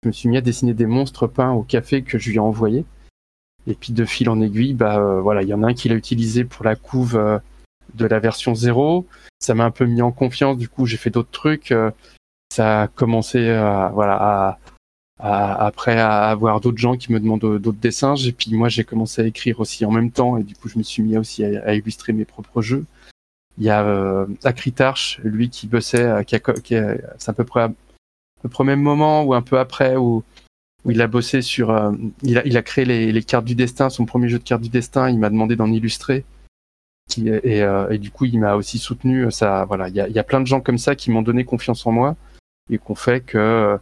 Je 0.01 0.07
me 0.07 0.13
suis 0.13 0.29
mis 0.29 0.37
à 0.37 0.41
dessiner 0.41 0.73
des 0.73 0.87
monstres 0.87 1.27
peints 1.27 1.51
au 1.51 1.61
café 1.61 2.01
que 2.01 2.17
je 2.17 2.29
lui 2.29 2.37
ai 2.37 2.39
envoyé. 2.39 2.85
Et 3.67 3.75
puis 3.75 3.93
de 3.93 4.05
fil 4.05 4.29
en 4.29 4.41
aiguille, 4.41 4.73
bah 4.73 4.99
voilà, 5.21 5.41
il 5.41 5.47
y 5.47 5.53
en 5.53 5.63
a 5.63 5.67
un 5.67 5.73
qui 5.73 5.89
l'a 5.89 5.95
utilisé 5.95 6.43
pour 6.43 6.65
la 6.65 6.75
couve 6.75 7.41
de 7.93 8.05
la 8.05 8.19
version 8.19 8.55
0. 8.55 9.07
Ça 9.39 9.53
m'a 9.53 9.63
un 9.65 9.71
peu 9.71 9.85
mis 9.85 10.01
en 10.01 10.11
confiance. 10.11 10.57
Du 10.57 10.67
coup, 10.67 10.85
j'ai 10.85 10.97
fait 10.97 11.09
d'autres 11.09 11.31
trucs. 11.31 11.73
ça 12.51 12.83
a 12.83 12.87
commencé 12.87 13.49
à 13.49 13.89
voilà 13.93 14.59
à, 15.19 15.65
après 15.65 15.97
à 15.97 16.29
avoir 16.29 16.59
d'autres 16.59 16.77
gens 16.77 16.97
qui 16.97 17.11
me 17.11 17.19
demandent 17.19 17.59
d'autres 17.59 17.79
dessins. 17.79 18.15
Et 18.15 18.31
puis 18.31 18.53
moi, 18.53 18.69
j'ai 18.69 18.83
commencé 18.83 19.21
à 19.21 19.25
écrire 19.25 19.59
aussi 19.59 19.85
en 19.85 19.91
même 19.91 20.11
temps, 20.11 20.37
et 20.37 20.43
du 20.43 20.55
coup, 20.55 20.69
je 20.69 20.77
me 20.77 20.83
suis 20.83 21.03
mis 21.03 21.17
aussi 21.17 21.43
à, 21.43 21.73
illustrer 21.73 22.13
mes 22.13 22.25
propres 22.25 22.61
jeux. 22.61 22.85
Il 23.57 23.63
y 23.63 23.69
a 23.69 23.83
euh, 23.83 24.25
Acritarch, 24.43 25.19
lui 25.23 25.49
qui 25.49 25.67
bossait, 25.67 26.03
euh, 26.03 26.23
qui, 26.23 26.35
a, 26.35 26.39
qui 26.39 26.75
c'est 27.17 27.29
à 27.29 27.33
peu 27.33 27.43
près 27.43 27.61
à, 27.61 28.63
même 28.63 28.81
moment 28.81 29.23
ou 29.23 29.33
un 29.33 29.41
peu 29.41 29.59
après 29.59 29.95
où, 29.95 30.23
il 30.89 31.01
a 31.01 31.07
bossé 31.07 31.41
sur, 31.41 31.69
euh, 31.69 31.91
il, 32.23 32.37
a, 32.37 32.45
il 32.45 32.61
créé 32.63 32.85
les, 32.85 33.23
cartes 33.23 33.45
du 33.45 33.55
destin, 33.55 33.89
son 33.89 34.05
premier 34.05 34.27
jeu 34.29 34.39
de 34.39 34.43
cartes 34.43 34.61
du 34.61 34.69
destin. 34.69 35.09
Il 35.09 35.19
m'a 35.19 35.29
demandé 35.29 35.55
d'en 35.55 35.71
illustrer. 35.71 36.25
Euh, 37.19 37.89
et, 37.89 37.97
du 37.97 38.11
coup, 38.11 38.25
il 38.25 38.39
m'a 38.39 38.55
aussi 38.55 38.79
soutenu. 38.79 39.31
Ça, 39.31 39.65
voilà, 39.65 39.89
il 39.89 39.95
y 39.95 40.19
a, 40.19 40.23
plein 40.23 40.41
de 40.41 40.47
gens 40.47 40.61
comme 40.61 40.77
ça 40.77 40.95
qui 40.95 41.11
m'ont 41.11 41.21
donné 41.21 41.45
confiance 41.45 41.85
en 41.85 41.91
moi 41.91 42.15
et 42.69 42.77
qu'on 42.77 42.95
fait 42.95 43.21
que 43.21 43.77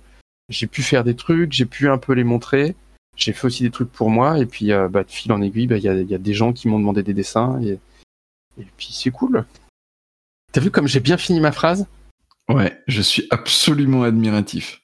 j'ai 0.50 0.68
pu 0.68 0.84
faire 0.84 1.04
des 1.04 1.16
trucs, 1.16 1.54
j'ai 1.54 1.66
pu 1.66 1.90
un 1.90 1.98
peu 1.98 2.14
les 2.14 2.24
montrer. 2.24 2.76
J'ai 3.16 3.34
fait 3.34 3.46
aussi 3.46 3.64
des 3.64 3.72
trucs 3.72 3.92
pour 3.92 4.10
moi, 4.10 4.40
et 4.40 4.46
puis 4.46 4.72
euh, 4.72 4.88
bah, 4.88 5.04
de 5.04 5.12
fil 5.12 5.32
en 5.32 5.42
aiguille, 5.42 5.68
bah, 5.68 5.78
il 5.78 5.84
y, 5.84 5.90
a, 5.90 5.94
y, 5.94 6.16
a, 6.16 6.18
des 6.18 6.34
gens 6.34 6.54
qui 6.54 6.68
m'ont 6.68 6.80
demandé 6.80 7.04
des 7.04 7.14
dessins, 7.14 7.62
et, 7.62 7.78
et 8.60 8.68
puis 8.78 8.90
c'est 8.92 9.12
cool. 9.12 9.46
T'as 10.52 10.62
vu 10.62 10.72
comme 10.72 10.88
j'ai 10.88 11.00
bien 11.00 11.18
fini 11.18 11.40
ma 11.40 11.52
phrase? 11.52 11.88
Ouais, 12.50 12.82
je 12.88 13.02
suis 13.02 13.28
absolument 13.30 14.04
admiratif. 14.04 14.81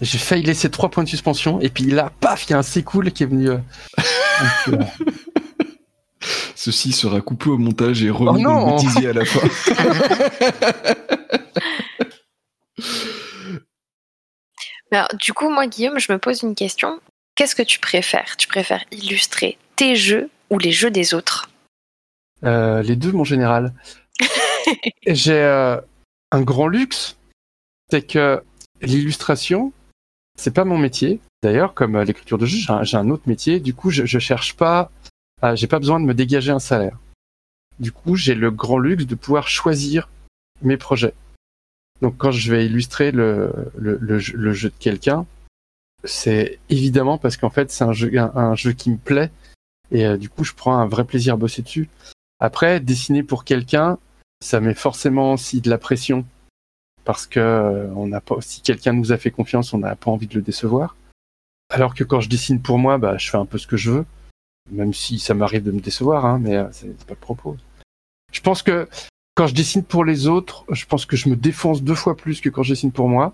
J'ai 0.00 0.18
failli 0.18 0.44
laisser 0.44 0.70
trois 0.70 0.90
points 0.90 1.02
de 1.04 1.08
suspension, 1.08 1.60
et 1.60 1.70
puis 1.70 1.84
là, 1.84 2.12
paf, 2.20 2.46
il 2.46 2.50
y 2.52 2.54
a 2.54 2.58
un 2.58 2.62
c'est 2.62 2.84
cool 2.84 3.12
qui 3.12 3.24
est 3.24 3.26
venu. 3.26 3.50
Euh, 3.50 3.58
Ceci 6.54 6.92
sera 6.92 7.20
coupé 7.20 7.50
au 7.50 7.58
montage 7.58 8.02
et 8.02 8.10
remis 8.10 8.44
oh 8.46 8.78
à 8.96 9.12
la 9.12 9.24
fin. 9.24 9.40
du 15.20 15.32
coup, 15.32 15.50
moi, 15.50 15.66
Guillaume, 15.66 15.98
je 15.98 16.12
me 16.12 16.18
pose 16.18 16.42
une 16.42 16.54
question. 16.54 17.00
Qu'est-ce 17.34 17.54
que 17.54 17.62
tu 17.62 17.78
préfères? 17.78 18.36
Tu 18.36 18.48
préfères 18.48 18.84
illustrer 18.90 19.58
tes 19.76 19.96
jeux 19.96 20.30
ou 20.50 20.58
les 20.58 20.72
jeux 20.72 20.90
des 20.90 21.14
autres? 21.14 21.50
Euh, 22.44 22.82
Les 22.82 22.96
deux, 22.96 23.12
mon 23.12 23.24
général. 23.24 23.72
J'ai 25.06 25.40
euh, 25.40 25.80
un 26.32 26.42
grand 26.42 26.68
luxe, 26.68 27.16
c'est 27.90 28.06
que 28.06 28.42
l'illustration, 28.80 29.72
c'est 30.38 30.54
pas 30.54 30.64
mon 30.64 30.78
métier. 30.78 31.20
D'ailleurs, 31.42 31.74
comme 31.74 31.96
euh, 31.96 32.04
l'écriture 32.04 32.38
de 32.38 32.46
jeux, 32.46 32.66
j'ai 32.82 32.96
un, 32.96 33.10
autre 33.10 33.24
métier. 33.26 33.60
Du 33.60 33.74
coup, 33.74 33.90
je, 33.90 34.18
cherche 34.18 34.56
pas, 34.56 34.90
j'ai 35.54 35.66
pas 35.66 35.78
besoin 35.78 36.00
de 36.00 36.06
me 36.06 36.14
dégager 36.14 36.52
un 36.52 36.58
salaire. 36.58 36.98
Du 37.78 37.92
coup, 37.92 38.16
j'ai 38.16 38.34
le 38.34 38.50
grand 38.50 38.78
luxe 38.78 39.06
de 39.06 39.14
pouvoir 39.14 39.48
choisir 39.48 40.08
mes 40.62 40.76
projets. 40.76 41.14
Donc 42.00 42.16
quand 42.16 42.30
je 42.30 42.52
vais 42.52 42.66
illustrer 42.66 43.10
le, 43.10 43.50
jeu 44.18 44.68
de 44.68 44.74
quelqu'un, 44.78 45.26
c'est 46.04 46.58
évidemment 46.70 47.18
parce 47.18 47.36
qu'en 47.36 47.50
fait 47.50 47.70
c'est 47.72 47.84
un 47.84 47.92
jeu, 47.92 48.12
un, 48.16 48.54
jeu 48.54 48.72
qui 48.72 48.90
me 48.90 48.96
plaît 48.96 49.32
et 49.90 50.06
euh, 50.06 50.16
du 50.16 50.28
coup 50.28 50.44
je 50.44 50.52
prends 50.54 50.76
un 50.76 50.86
vrai 50.86 51.04
plaisir 51.04 51.34
à 51.34 51.36
bosser 51.36 51.62
dessus. 51.62 51.88
Après, 52.40 52.78
dessiner 52.78 53.24
pour 53.24 53.44
quelqu'un, 53.44 53.98
ça 54.40 54.60
met 54.60 54.74
forcément 54.74 55.32
aussi 55.32 55.60
de 55.60 55.70
la 55.70 55.78
pression 55.78 56.24
parce 57.08 57.26
que 57.26 57.40
euh, 57.40 57.90
on 57.96 58.10
pas, 58.20 58.36
si 58.40 58.60
quelqu'un 58.60 58.92
nous 58.92 59.12
a 59.12 59.16
fait 59.16 59.30
confiance, 59.30 59.72
on 59.72 59.78
n'a 59.78 59.96
pas 59.96 60.10
envie 60.10 60.26
de 60.26 60.34
le 60.34 60.42
décevoir. 60.42 60.94
Alors 61.70 61.94
que 61.94 62.04
quand 62.04 62.20
je 62.20 62.28
dessine 62.28 62.60
pour 62.60 62.76
moi, 62.76 62.98
bah, 62.98 63.16
je 63.16 63.30
fais 63.30 63.38
un 63.38 63.46
peu 63.46 63.56
ce 63.56 63.66
que 63.66 63.78
je 63.78 63.90
veux, 63.90 64.04
même 64.70 64.92
si 64.92 65.18
ça 65.18 65.32
m'arrive 65.32 65.62
de 65.62 65.70
me 65.70 65.80
décevoir, 65.80 66.26
hein, 66.26 66.38
mais 66.38 66.56
euh, 66.58 66.68
c'est 66.70 67.06
pas 67.06 67.14
le 67.14 67.16
propos. 67.16 67.56
Je 68.30 68.42
pense 68.42 68.60
que 68.60 68.86
quand 69.34 69.46
je 69.46 69.54
dessine 69.54 69.84
pour 69.84 70.04
les 70.04 70.26
autres, 70.26 70.66
je 70.70 70.84
pense 70.84 71.06
que 71.06 71.16
je 71.16 71.30
me 71.30 71.36
défonce 71.36 71.82
deux 71.82 71.94
fois 71.94 72.14
plus 72.14 72.42
que 72.42 72.50
quand 72.50 72.62
je 72.62 72.74
dessine 72.74 72.92
pour 72.92 73.08
moi. 73.08 73.32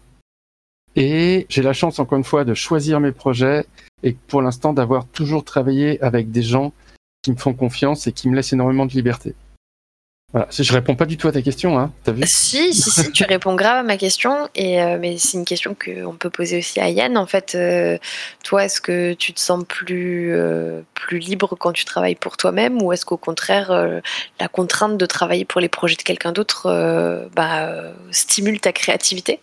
Et 0.94 1.44
j'ai 1.48 1.62
la 1.62 1.72
chance, 1.72 1.98
encore 1.98 2.18
une 2.18 2.22
fois, 2.22 2.44
de 2.44 2.54
choisir 2.54 3.00
mes 3.00 3.10
projets 3.10 3.66
et 4.04 4.12
pour 4.12 4.40
l'instant 4.40 4.72
d'avoir 4.72 5.04
toujours 5.04 5.42
travaillé 5.42 6.00
avec 6.00 6.30
des 6.30 6.42
gens 6.42 6.72
qui 7.22 7.32
me 7.32 7.36
font 7.36 7.54
confiance 7.54 8.06
et 8.06 8.12
qui 8.12 8.28
me 8.28 8.36
laissent 8.36 8.52
énormément 8.52 8.86
de 8.86 8.92
liberté. 8.92 9.34
Voilà. 10.34 10.48
Je 10.50 10.72
réponds 10.72 10.96
pas 10.96 11.06
du 11.06 11.16
tout 11.16 11.28
à 11.28 11.32
ta 11.32 11.42
question, 11.42 11.78
hein. 11.78 11.92
T'as 12.02 12.10
vu? 12.10 12.24
Si, 12.26 12.74
si, 12.74 12.90
si, 12.90 13.12
tu 13.12 13.22
réponds 13.22 13.54
grave 13.54 13.76
à 13.76 13.82
ma 13.84 13.96
question. 13.96 14.48
Et 14.56 14.82
euh, 14.82 14.98
mais 15.00 15.16
c'est 15.16 15.38
une 15.38 15.44
question 15.44 15.76
qu'on 15.76 16.16
peut 16.16 16.28
poser 16.28 16.58
aussi 16.58 16.80
à 16.80 16.88
Yann. 16.88 17.16
En 17.16 17.26
fait, 17.26 17.54
euh, 17.54 17.98
toi, 18.42 18.64
est-ce 18.64 18.80
que 18.80 19.12
tu 19.12 19.32
te 19.32 19.38
sens 19.38 19.64
plus 19.64 20.34
euh, 20.34 20.82
plus 20.94 21.20
libre 21.20 21.54
quand 21.54 21.70
tu 21.70 21.84
travailles 21.84 22.16
pour 22.16 22.36
toi-même, 22.36 22.82
ou 22.82 22.92
est-ce 22.92 23.06
qu'au 23.06 23.16
contraire, 23.16 23.70
la 24.40 24.48
contrainte 24.48 24.98
de 24.98 25.06
travailler 25.06 25.44
pour 25.44 25.60
les 25.60 25.68
projets 25.68 25.94
de 25.94 26.02
quelqu'un 26.02 26.32
d'autre, 26.32 27.28
bah, 27.36 27.92
stimule 28.10 28.58
ta 28.58 28.72
créativité? 28.72 29.38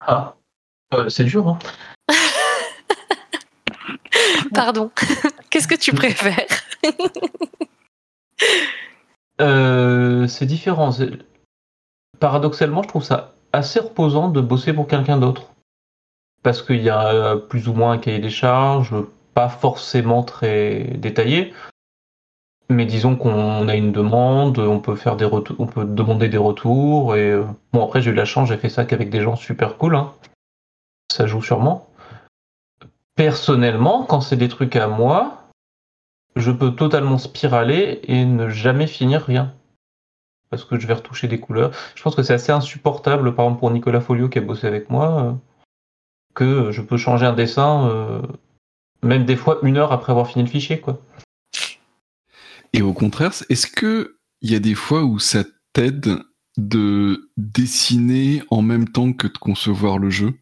Ah, 0.00 0.34
c'est 1.08 1.24
dur. 1.24 1.46
Hein 1.46 1.58
Pardon. 4.54 4.90
Qu'est-ce 5.50 5.68
que 5.68 5.74
tu 5.74 5.92
préfères? 5.92 6.46
Euh, 9.40 10.26
c'est 10.26 10.46
différent. 10.46 10.90
Paradoxalement, 12.20 12.82
je 12.82 12.88
trouve 12.88 13.04
ça 13.04 13.34
assez 13.52 13.80
reposant 13.80 14.28
de 14.28 14.40
bosser 14.40 14.72
pour 14.72 14.86
quelqu'un 14.86 15.18
d'autre. 15.18 15.52
Parce 16.42 16.62
qu'il 16.62 16.82
y 16.82 16.90
a 16.90 17.36
plus 17.36 17.68
ou 17.68 17.72
moins 17.72 17.92
un 17.92 17.98
cahier 17.98 18.18
des 18.18 18.30
charges, 18.30 18.94
pas 19.34 19.48
forcément 19.48 20.22
très 20.22 20.84
détaillé. 20.98 21.52
Mais 22.68 22.86
disons 22.86 23.16
qu'on 23.16 23.68
a 23.68 23.76
une 23.76 23.92
demande, 23.92 24.58
on 24.58 24.80
peut 24.80 24.96
faire 24.96 25.16
des 25.16 25.24
retours, 25.24 25.56
on 25.58 25.66
peut 25.66 25.84
demander 25.84 26.28
des 26.28 26.38
retours. 26.38 27.16
Et 27.16 27.30
euh, 27.30 27.44
bon, 27.72 27.84
après, 27.84 28.00
j'ai 28.00 28.10
eu 28.10 28.14
la 28.14 28.24
chance, 28.24 28.48
j'ai 28.48 28.56
fait 28.56 28.70
ça 28.70 28.84
qu'avec 28.84 29.10
des 29.10 29.20
gens 29.20 29.36
super 29.36 29.76
cool. 29.76 29.94
Hein. 29.94 30.12
Ça 31.12 31.26
joue 31.26 31.42
sûrement. 31.42 31.88
Personnellement, 33.14 34.04
quand 34.04 34.22
c'est 34.22 34.36
des 34.36 34.48
trucs 34.48 34.74
à 34.76 34.88
moi, 34.88 35.41
je 36.36 36.50
peux 36.50 36.74
totalement 36.74 37.18
spiraler 37.18 38.00
et 38.04 38.24
ne 38.24 38.48
jamais 38.48 38.86
finir 38.86 39.22
rien. 39.22 39.54
Parce 40.50 40.64
que 40.64 40.78
je 40.78 40.86
vais 40.86 40.94
retoucher 40.94 41.28
des 41.28 41.40
couleurs. 41.40 41.72
Je 41.94 42.02
pense 42.02 42.14
que 42.14 42.22
c'est 42.22 42.34
assez 42.34 42.52
insupportable, 42.52 43.34
par 43.34 43.46
exemple, 43.46 43.60
pour 43.60 43.70
Nicolas 43.70 44.00
Folio 44.00 44.28
qui 44.28 44.38
a 44.38 44.42
bossé 44.42 44.66
avec 44.66 44.90
moi, 44.90 45.22
euh, 45.22 45.32
que 46.34 46.72
je 46.72 46.82
peux 46.82 46.96
changer 46.96 47.26
un 47.26 47.32
dessin, 47.32 47.88
euh, 47.88 48.22
même 49.02 49.24
des 49.24 49.36
fois 49.36 49.58
une 49.62 49.76
heure 49.76 49.92
après 49.92 50.12
avoir 50.12 50.28
fini 50.28 50.44
le 50.44 50.50
fichier, 50.50 50.80
quoi. 50.80 51.00
Et 52.74 52.82
au 52.82 52.92
contraire, 52.92 53.32
est-ce 53.48 53.66
que 53.66 54.16
il 54.40 54.50
y 54.50 54.54
a 54.54 54.60
des 54.60 54.74
fois 54.74 55.04
où 55.04 55.18
ça 55.18 55.44
t'aide 55.72 56.18
de 56.56 57.30
dessiner 57.36 58.42
en 58.50 58.62
même 58.62 58.88
temps 58.88 59.12
que 59.12 59.26
de 59.26 59.38
concevoir 59.38 59.98
le 59.98 60.10
jeu? 60.10 60.34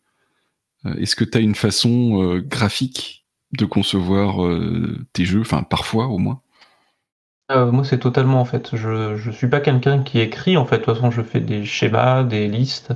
Euh, 0.86 0.94
Est-ce 0.94 1.16
que 1.16 1.24
tu 1.24 1.38
as 1.38 1.40
une 1.40 1.54
façon 1.54 2.40
graphique? 2.44 3.19
De 3.52 3.64
concevoir 3.64 4.44
euh, 4.44 4.98
tes 5.12 5.24
jeux 5.24 5.40
Enfin, 5.40 5.62
parfois 5.62 6.06
au 6.06 6.18
moins. 6.18 6.40
moi, 7.50 7.84
c'est 7.84 7.98
totalement 7.98 8.40
en 8.40 8.44
fait. 8.44 8.76
Je, 8.76 9.16
je 9.16 9.30
suis 9.30 9.48
pas 9.48 9.60
quelqu'un 9.60 10.02
qui 10.02 10.20
écrit 10.20 10.56
en 10.56 10.64
fait. 10.66 10.78
De 10.78 10.84
toute 10.84 10.94
façon, 10.94 11.10
je 11.10 11.22
fais 11.22 11.40
des 11.40 11.64
schémas, 11.64 12.22
des 12.22 12.46
listes. 12.48 12.92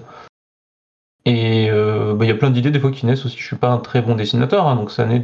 Et 1.26 1.70
bah, 1.70 2.24
il 2.24 2.28
y 2.28 2.30
a 2.30 2.36
plein 2.36 2.50
d'idées 2.50 2.70
des 2.70 2.78
fois 2.78 2.92
qui 2.92 3.06
naissent 3.06 3.24
aussi. 3.24 3.38
Je 3.38 3.46
suis 3.46 3.56
pas 3.56 3.70
un 3.70 3.78
très 3.78 4.02
bon 4.02 4.14
dessinateur, 4.14 4.66
hein, 4.68 4.76
donc 4.76 4.90
ça 4.90 5.06
naît 5.06 5.20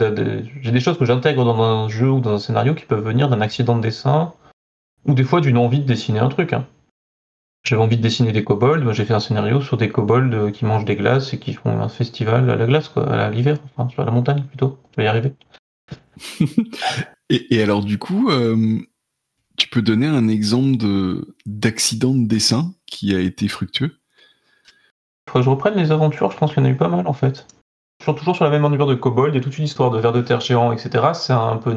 j'ai 0.63 0.71
des 0.73 0.81
choses 0.81 0.99
que 0.99 1.05
j'intègre 1.05 1.45
dans 1.45 1.63
un 1.63 1.89
jeu 1.89 2.11
ou 2.11 2.21
dans 2.21 2.35
un 2.35 2.39
scénario 2.39 2.75
qui 2.75 2.87
peuvent 2.87 3.05
venir 3.05 3.29
d'un 3.29 3.41
accident 3.41 3.77
de 3.77 3.83
dessin 3.83 4.33
ou 5.05 5.15
des 5.15 5.25
fois 5.25 5.41
d'une 5.41 5.59
envie 5.59 5.81
de 5.81 5.87
dessiner 5.87 6.19
un 6.19 6.29
truc. 6.29 6.53
Hein. 6.53 6.67
J'avais 7.63 7.83
envie 7.83 7.97
de 7.99 8.03
dessiner 8.03 8.33
des 8.33 8.43
kobolds, 8.43 8.93
j'ai 8.93 9.05
fait 9.05 9.13
un 9.13 9.21
scénario 9.21 9.61
sur 9.61 9.77
des 9.77 9.91
kobolds 9.91 10.35
euh, 10.35 10.51
qui 10.51 10.65
mangent 10.65 10.87
des 10.87 10.97
glaces 10.97 11.35
et 11.35 11.39
qui 11.39 11.53
font 11.53 11.81
un 11.81 11.89
festival 11.89 12.49
à 12.49 12.57
la 12.57 12.67
glace, 12.67 12.89
quoi, 12.89 13.09
à 13.13 13.31
l'hiver, 13.31 13.59
enfin 13.77 13.89
sur 13.91 14.05
la 14.05 14.11
montagne 14.11 14.43
plutôt. 14.45 14.79
Je 14.93 14.97
vais 14.97 15.05
y 15.05 15.09
arriver. 15.09 15.35
et, 17.29 17.63
alors 17.63 17.85
du 17.85 17.99
coup, 17.99 18.31
euh, 18.31 18.79
tu 19.59 19.69
peux 19.69 19.83
donner 19.83 20.07
un 20.07 20.29
exemple 20.29 20.79
de 20.79 21.37
d'accident 21.45 22.15
de 22.15 22.27
dessin 22.27 22.73
qui 22.87 23.15
a 23.15 23.21
été 23.21 23.47
fructueux? 23.47 23.99
Faudrait 25.29 25.43
que 25.43 25.45
je 25.45 25.51
reprenne 25.51 25.75
les 25.77 25.93
aventures, 25.93 26.31
je 26.31 26.39
pense 26.39 26.55
qu'il 26.55 26.63
y 26.63 26.67
en 26.67 26.69
a 26.69 26.73
eu 26.73 26.77
pas 26.77 26.89
mal 26.89 27.07
en 27.07 27.13
fait 27.13 27.47
toujours 28.01 28.35
sur 28.35 28.45
la 28.45 28.51
même 28.51 28.65
endureur 28.65 28.89
de 28.89 28.95
Kobold, 28.95 29.35
il 29.35 29.39
y 29.39 29.41
a 29.41 29.45
toute 29.45 29.59
une 29.59 29.65
histoire 29.65 29.91
de 29.91 29.99
vers 29.99 30.13
de 30.13 30.23
terre 30.23 30.41
géant, 30.41 30.73
etc. 30.73 31.09
C'est 31.15 31.33
un 31.33 31.57
peu 31.57 31.77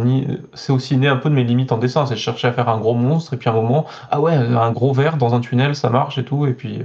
c'est 0.53 0.72
aussi 0.72 0.98
né 0.98 1.08
un 1.08 1.18
peu 1.18 1.30
de 1.30 1.36
mes 1.36 1.44
limites 1.44 1.72
en 1.72 1.77
dessin. 1.77 2.06
C'est 2.06 2.15
chercher 2.15 2.48
à 2.48 2.53
faire 2.53 2.70
un 2.70 2.80
gros 2.80 2.96
monstre 2.96 3.34
et 3.34 3.38
puis 3.38 3.50
un 3.50 3.53
moment, 3.53 3.86
ah 4.10 4.20
ouais, 4.22 4.34
un 4.34 4.72
gros 4.72 4.94
ver 4.94 5.18
dans 5.18 5.36
un 5.36 5.42
tunnel, 5.42 5.75
ça 5.75 5.89
marche 5.89 6.18
et 6.18 6.25
tout. 6.25 6.46
Et 6.46 6.53
puis, 6.53 6.82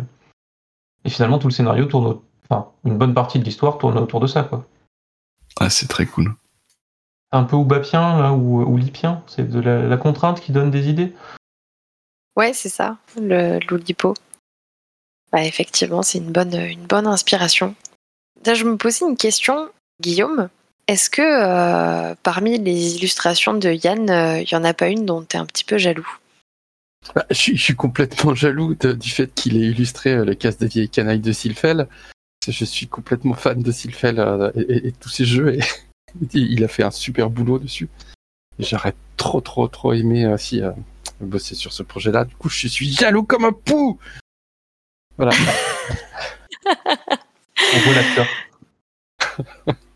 et 1.04 1.11
finalement, 1.11 1.38
tout 1.38 1.49
le 1.49 1.52
scénario 1.52 1.87
tourne, 1.87 2.18
enfin, 2.49 2.68
une 2.85 2.99
bonne 2.99 3.14
partie 3.14 3.38
de 3.38 3.45
l'histoire 3.45 3.78
tourne 3.78 3.97
autour 3.99 4.21
de 4.21 4.26
ça, 4.26 4.42
quoi. 4.42 4.66
Ah, 5.61 5.71
c'est 5.71 5.88
très 5.88 6.07
cool. 6.07 6.35
Un 7.33 7.45
peu 7.45 7.57
oubapien 7.57 8.21
là, 8.21 8.33
ou, 8.33 8.62
ou 8.62 8.76
lipien, 8.76 9.23
c'est 9.26 9.49
de 9.49 9.61
la, 9.61 9.97
contrainte 9.97 10.40
qui 10.40 10.52
donne 10.52 10.71
des 10.71 10.88
idées. 10.88 11.14
Ouais, 12.37 12.52
c'est 12.52 12.68
ça, 12.68 12.97
le 13.21 13.59
l'oulipo. 13.68 14.14
Bah, 15.33 15.45
effectivement, 15.45 16.02
c'est 16.02 16.18
une 16.18 16.33
bonne, 16.33 16.54
une 16.54 16.87
bonne 16.87 17.07
inspiration 17.07 17.75
je 18.47 18.64
me 18.64 18.76
posais 18.76 19.07
une 19.07 19.16
question, 19.16 19.68
Guillaume. 20.00 20.49
Est-ce 20.87 21.11
que 21.11 21.23
euh, 21.23 22.14
parmi 22.23 22.59
les 22.59 22.97
illustrations 22.97 23.54
de 23.54 23.71
Yann, 23.71 24.38
il 24.40 24.47
n'y 24.50 24.54
en 24.54 24.64
a 24.64 24.73
pas 24.73 24.88
une 24.88 25.04
dont 25.04 25.23
tu 25.23 25.37
es 25.37 25.38
un 25.38 25.45
petit 25.45 25.64
peu 25.64 25.76
jaloux? 25.76 26.09
Bah, 27.14 27.25
je, 27.30 27.54
suis, 27.57 27.75
complètement 27.75 28.35
jaloux 28.37 28.75
du 28.75 29.11
fait 29.11 29.33
qu'il 29.35 29.57
ait 29.57 29.66
illustré 29.66 30.11
euh, 30.11 30.25
les 30.25 30.37
cases 30.37 30.59
des 30.59 30.66
vieilles 30.66 30.88
canailles 30.88 31.21
de 31.21 31.33
Silfel. 31.33 31.88
Je 32.47 32.64
suis 32.64 32.87
complètement 32.87 33.35
fan 33.35 33.62
de 33.62 33.73
Silfel 33.73 34.18
euh, 34.18 34.50
et, 34.57 34.92
tous 34.92 35.09
ses 35.09 35.25
jeux. 35.25 35.54
Et, 35.54 35.61
il 36.33 36.64
a 36.64 36.68
fait 36.68 36.83
un 36.83 36.90
super 36.90 37.30
boulot 37.30 37.59
dessus. 37.59 37.88
J'aurais 38.59 38.95
trop, 39.16 39.40
trop, 39.40 39.68
trop 39.68 39.92
aimé 39.92 40.26
aussi 40.26 40.62
bosser 41.21 41.54
sur 41.54 41.73
ce 41.73 41.83
projet-là. 41.83 42.25
Du 42.25 42.35
coup, 42.35 42.49
je 42.49 42.66
suis 42.66 42.92
jaloux 42.92 43.22
comme 43.22 43.44
un 43.44 43.53
pou 43.53 43.98
Voilà. 45.16 45.33
On 47.75 47.79
voit 47.79 47.94
l'acteur. 47.94 48.27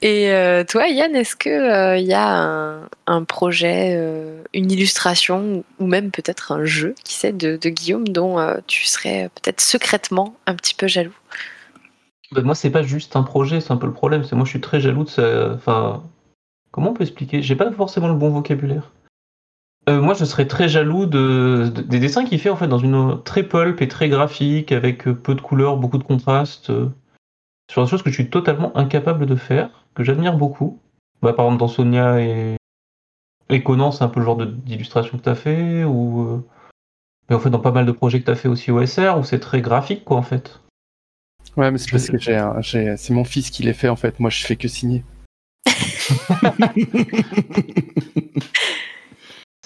Et 0.00 0.30
euh, 0.30 0.64
toi, 0.64 0.88
Yann, 0.88 1.14
est-ce 1.14 1.36
qu'il 1.36 1.52
il 1.52 1.56
euh, 1.56 1.98
y 1.98 2.14
a 2.14 2.80
un, 3.06 3.24
projet, 3.24 3.94
euh, 3.96 4.42
une 4.54 4.70
illustration 4.70 5.64
ou 5.78 5.86
même 5.86 6.10
peut-être 6.10 6.52
un 6.52 6.64
jeu, 6.64 6.94
qui 7.04 7.14
sait, 7.14 7.32
de, 7.32 7.56
Guillaume 7.68 8.08
dont 8.08 8.38
tu 8.66 8.86
serais 8.86 9.30
peut-être 9.34 9.60
secrètement 9.60 10.36
un 10.46 10.54
petit 10.54 10.74
peu 10.74 10.86
jaloux? 10.86 11.14
Bah, 12.32 12.42
Moi, 12.42 12.54
c'est 12.54 12.70
pas 12.70 12.82
juste 12.82 13.16
un 13.16 13.22
projet, 13.22 13.60
c'est 13.60 13.72
un 13.72 13.76
peu 13.76 13.86
le 13.86 13.92
problème. 13.92 14.24
C'est 14.24 14.36
moi, 14.36 14.44
je 14.44 14.50
suis 14.50 14.60
très 14.60 14.80
jaloux 14.80 15.04
de 15.04 15.10
ça. 15.10 15.52
Enfin, 15.54 16.02
comment 16.70 16.90
on 16.90 16.94
peut 16.94 17.02
expliquer? 17.02 17.42
J'ai 17.42 17.56
pas 17.56 17.70
forcément 17.72 18.08
le 18.08 18.14
bon 18.14 18.30
vocabulaire. 18.30 18.90
Moi, 19.88 20.14
je 20.14 20.24
serais 20.24 20.46
très 20.46 20.68
jaloux 20.68 21.06
de, 21.06 21.70
des 21.86 21.98
dessins 21.98 22.24
qu'il 22.24 22.40
fait 22.40 22.50
en 22.50 22.56
fait 22.56 22.68
dans 22.68 22.78
une 22.78 23.22
très 23.22 23.42
pulp 23.42 23.82
et 23.82 23.88
très 23.88 24.08
graphique, 24.08 24.72
avec 24.72 25.04
peu 25.04 25.34
de 25.34 25.40
couleurs, 25.40 25.76
beaucoup 25.76 25.98
de 25.98 26.04
contrastes 26.04 26.72
sur 27.70 27.84
des 27.84 27.90
choses 27.90 28.02
que 28.02 28.10
je 28.10 28.14
suis 28.14 28.30
totalement 28.30 28.76
incapable 28.76 29.26
de 29.26 29.36
faire, 29.36 29.70
que 29.94 30.04
j'admire 30.04 30.36
beaucoup. 30.36 30.78
Bah, 31.22 31.32
par 31.32 31.46
exemple, 31.46 31.60
dans 31.60 31.68
Sonia 31.68 32.20
et, 32.20 32.56
et 33.48 33.62
Conan, 33.62 33.92
c'est 33.92 34.04
un 34.04 34.08
peu 34.08 34.20
le 34.20 34.26
genre 34.26 34.36
d'illustration 34.36 35.18
que 35.18 35.22
tu 35.22 35.28
as 35.28 35.34
fait, 35.34 35.84
ou. 35.84 36.22
Euh, 36.22 36.44
mais 37.28 37.36
en 37.36 37.40
fait, 37.40 37.50
dans 37.50 37.60
pas 37.60 37.72
mal 37.72 37.86
de 37.86 37.92
projets 37.92 38.20
que 38.20 38.26
tu 38.26 38.30
as 38.30 38.36
fait 38.36 38.48
aussi 38.48 38.70
au 38.70 38.84
SR, 38.84 39.18
où 39.18 39.24
c'est 39.24 39.40
très 39.40 39.62
graphique, 39.62 40.04
quoi, 40.04 40.18
en 40.18 40.22
fait. 40.22 40.60
Ouais, 41.56 41.70
mais 41.70 41.78
c'est 41.78 41.90
parce 41.90 42.08
que 42.08 42.18
j'ai, 42.18 42.96
c'est 42.96 43.14
mon 43.14 43.24
fils 43.24 43.50
qui 43.50 43.62
les 43.62 43.72
fait, 43.72 43.88
en 43.88 43.96
fait. 43.96 44.20
Moi, 44.20 44.28
je 44.28 44.44
fais 44.44 44.56
que 44.56 44.68
signer. 44.68 45.04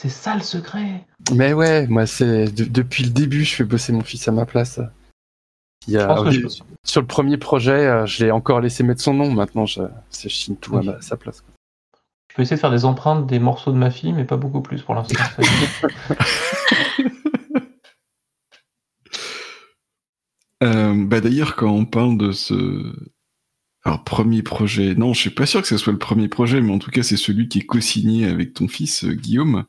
c'est 0.00 0.08
ça 0.11 0.37
le 0.37 0.42
secret. 0.42 1.04
Mais 1.34 1.52
ouais, 1.52 1.88
moi, 1.88 2.06
c'est 2.06 2.44
depuis 2.52 3.02
le 3.02 3.11
début, 3.11 3.42
je 3.42 3.56
fais 3.56 3.64
bosser 3.64 3.92
mon 3.92 4.04
fils 4.04 4.28
à 4.28 4.30
ma 4.30 4.46
place. 4.46 4.78
Sur 6.84 7.00
le 7.00 7.06
premier 7.06 7.37
projet, 7.37 7.84
euh, 7.84 8.06
je 8.06 8.24
l'ai 8.24 8.30
encore 8.30 8.61
laissé 8.61 8.84
mettre 8.84 9.00
son 9.00 9.14
nom. 9.14 9.28
Maintenant, 9.32 9.66
je, 9.66 9.82
chine 10.12 10.56
tout 10.56 10.76
à, 10.76 11.02
sa 11.02 11.16
place. 11.16 11.42
Je 12.30 12.37
peux 12.37 12.42
essayer 12.42 12.54
de 12.54 12.61
faire 12.61 12.70
des 12.70 12.84
empreintes 12.84 13.26
des 13.26 13.40
morceaux 13.40 13.72
de 13.72 13.76
ma 13.76 13.90
fille, 13.90 14.12
mais 14.12 14.24
pas 14.24 14.37
beaucoup 14.37 14.61
plus 14.61 14.82
pour 14.82 14.94
l'instant. 14.94 15.18
Euh, 20.64 21.06
bah 21.06 21.20
D'ailleurs, 21.20 21.54
quand 21.54 21.70
on 21.70 21.84
parle 21.84 22.18
de 22.18 22.32
ce 22.32 22.92
Alors, 23.88 24.05
premier 24.05 24.42
projet, 24.42 24.94
non, 24.94 25.14
je 25.14 25.20
suis 25.20 25.31
pas 25.31 25.46
sûr 25.46 25.62
que 25.62 25.68
ce 25.68 25.79
soit 25.79 25.92
le 25.92 25.98
premier 25.98 26.29
projet, 26.29 26.61
mais 26.61 26.72
en 26.72 26.79
tout 26.79 26.90
cas, 26.90 27.03
c'est 27.03 27.16
celui 27.16 27.48
qui 27.48 27.61
est 27.61 27.66
co-signé 27.66 28.27
avec 28.27 28.53
ton 28.53 28.68
fils, 28.68 29.05
euh, 29.05 29.14
Guillaume. 29.14 29.64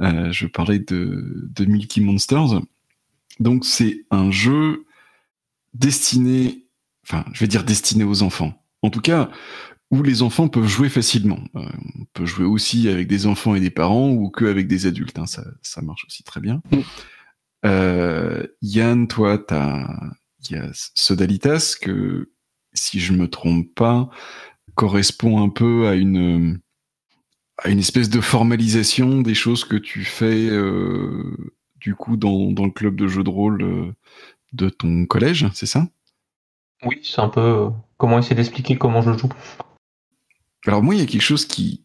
je 0.00 0.46
parlais 0.46 0.80
de, 0.80 1.48
de 1.54 1.64
Milky 1.64 2.00
Monsters. 2.00 2.60
Donc, 3.38 3.64
c'est 3.64 4.04
un 4.10 4.32
jeu 4.32 4.86
destiné, 5.72 6.66
enfin, 7.04 7.24
je 7.32 7.40
vais 7.40 7.46
dire 7.46 7.62
destiné 7.64 8.02
aux 8.02 8.22
enfants. 8.22 8.60
En 8.82 8.90
tout 8.90 9.00
cas, 9.00 9.30
où 9.90 10.02
les 10.02 10.22
enfants 10.22 10.48
peuvent 10.48 10.66
jouer 10.66 10.88
facilement. 10.88 11.38
Euh, 11.54 11.60
on 12.00 12.04
peut 12.12 12.26
jouer 12.26 12.46
aussi 12.46 12.88
avec 12.88 13.06
des 13.06 13.26
enfants 13.26 13.54
et 13.54 13.60
des 13.60 13.70
parents 13.70 14.10
ou 14.10 14.30
que 14.30 14.44
avec 14.44 14.66
des 14.66 14.86
adultes. 14.86 15.18
Hein, 15.18 15.26
ça, 15.26 15.44
ça, 15.62 15.80
marche 15.80 16.04
aussi 16.06 16.24
très 16.24 16.40
bien. 16.40 16.60
Mm. 16.72 16.78
Euh, 17.66 18.46
Yann, 18.62 19.06
toi, 19.06 19.38
t'as, 19.38 19.88
il 20.50 20.56
y 20.56 20.58
a 20.58 20.68
Sodalitas 20.72 21.76
que, 21.80 22.30
si 22.74 23.00
je 23.00 23.12
me 23.12 23.28
trompe 23.28 23.72
pas, 23.74 24.10
correspond 24.74 25.42
un 25.42 25.48
peu 25.48 25.86
à 25.86 25.94
une 25.94 26.60
à 27.58 27.70
une 27.70 27.78
espèce 27.78 28.10
de 28.10 28.20
formalisation 28.20 29.22
des 29.22 29.34
choses 29.34 29.64
que 29.64 29.76
tu 29.76 30.04
fais 30.04 30.48
euh, 30.50 31.36
du 31.76 31.94
coup 31.94 32.16
dans, 32.16 32.50
dans 32.50 32.64
le 32.64 32.72
club 32.72 32.96
de 32.96 33.06
jeux 33.06 33.22
de 33.22 33.30
rôle 33.30 33.62
euh, 33.62 33.92
de 34.52 34.68
ton 34.68 35.06
collège, 35.06 35.46
c'est 35.54 35.66
ça? 35.66 35.86
Oui, 36.84 37.00
c'est 37.02 37.20
un 37.20 37.28
peu 37.28 37.40
euh, 37.40 37.70
comment 37.96 38.18
essayer 38.18 38.34
d'expliquer 38.34 38.76
comment 38.76 39.02
je 39.02 39.16
joue. 39.16 39.28
Alors 40.66 40.82
moi, 40.82 40.94
il 40.94 41.00
y 41.00 41.04
a 41.04 41.06
quelque 41.06 41.22
chose 41.22 41.46
qui, 41.46 41.82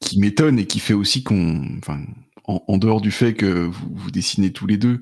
qui 0.00 0.18
m'étonne 0.20 0.58
et 0.58 0.66
qui 0.66 0.80
fait 0.80 0.94
aussi 0.94 1.22
qu'on, 1.22 1.78
enfin, 1.78 2.00
en, 2.44 2.78
dehors 2.78 3.00
du 3.00 3.10
fait 3.10 3.34
que 3.34 3.66
vous, 3.66 3.88
vous 3.90 4.10
dessinez 4.10 4.52
tous 4.52 4.66
les 4.66 4.76
deux, 4.76 5.00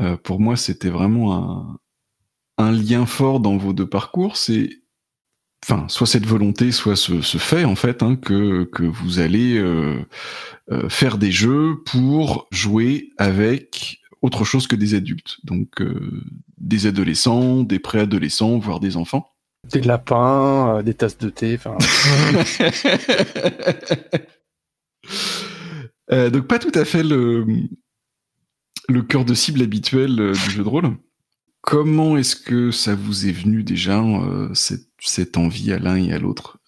euh, 0.00 0.16
pour 0.16 0.40
moi, 0.40 0.56
c'était 0.56 0.90
vraiment 0.90 1.34
un, 1.34 1.78
un, 2.60 2.72
lien 2.72 3.06
fort 3.06 3.40
dans 3.40 3.56
vos 3.56 3.72
deux 3.72 3.88
parcours. 3.88 4.36
C'est, 4.36 4.70
enfin, 5.64 5.86
soit 5.88 6.06
cette 6.06 6.26
volonté, 6.26 6.72
soit 6.72 6.96
ce, 6.96 7.20
fait 7.20 7.64
en 7.64 7.76
fait 7.76 8.02
hein, 8.02 8.16
que 8.16 8.64
que 8.64 8.82
vous 8.82 9.18
allez 9.18 9.56
euh, 9.56 10.04
faire 10.88 11.18
des 11.18 11.32
jeux 11.32 11.76
pour 11.84 12.46
jouer 12.50 13.10
avec 13.18 14.00
autre 14.22 14.44
chose 14.44 14.66
que 14.66 14.76
des 14.76 14.94
adultes. 14.94 15.38
Donc 15.44 15.80
euh, 15.80 16.22
des 16.58 16.86
adolescents, 16.86 17.62
des 17.62 17.78
préadolescents, 17.78 18.58
voire 18.58 18.80
des 18.80 18.96
enfants. 18.96 19.26
Des 19.68 19.80
lapins, 19.82 20.76
euh, 20.76 20.82
des 20.82 20.94
tasses 20.94 21.18
de 21.18 21.30
thé, 21.30 21.58
enfin. 21.58 21.76
Euh, 26.12 26.28
donc 26.28 26.48
pas 26.48 26.58
tout 26.58 26.72
à 26.74 26.84
fait 26.84 27.04
le, 27.04 27.46
le 28.88 29.02
cœur 29.02 29.24
de 29.24 29.32
cible 29.32 29.62
habituel 29.62 30.18
euh, 30.18 30.32
du 30.32 30.50
jeu 30.50 30.64
de 30.64 30.68
rôle. 30.68 30.96
Comment 31.62 32.16
est-ce 32.16 32.36
que 32.36 32.70
ça 32.70 32.94
vous 32.94 33.26
est 33.26 33.32
venu 33.32 33.62
déjà, 33.62 34.00
euh, 34.00 34.50
cette, 34.54 35.36
envie 35.36 35.72
à 35.72 35.78
l'un 35.78 35.96
et 35.96 36.12
à 36.12 36.18
l'autre 36.18 36.58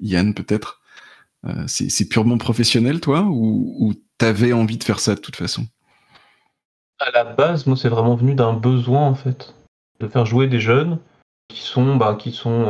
Yann, 0.00 0.34
peut-être? 0.34 0.80
C'est 1.66 2.08
purement 2.08 2.38
professionnel, 2.38 3.00
toi, 3.00 3.26
ou, 3.28 3.94
t'avais 4.18 4.52
envie 4.52 4.78
de 4.78 4.84
faire 4.84 5.00
ça 5.00 5.14
de 5.14 5.20
toute 5.20 5.36
façon? 5.36 5.66
À 7.00 7.10
la 7.10 7.24
base, 7.24 7.66
moi, 7.66 7.76
c'est 7.76 7.88
vraiment 7.88 8.14
venu 8.14 8.34
d'un 8.34 8.52
besoin, 8.52 9.00
en 9.08 9.14
fait, 9.14 9.54
de 9.98 10.06
faire 10.06 10.24
jouer 10.24 10.46
des 10.46 10.60
jeunes 10.60 10.98
qui 11.48 11.60
sont, 11.60 11.96
bah, 11.96 12.16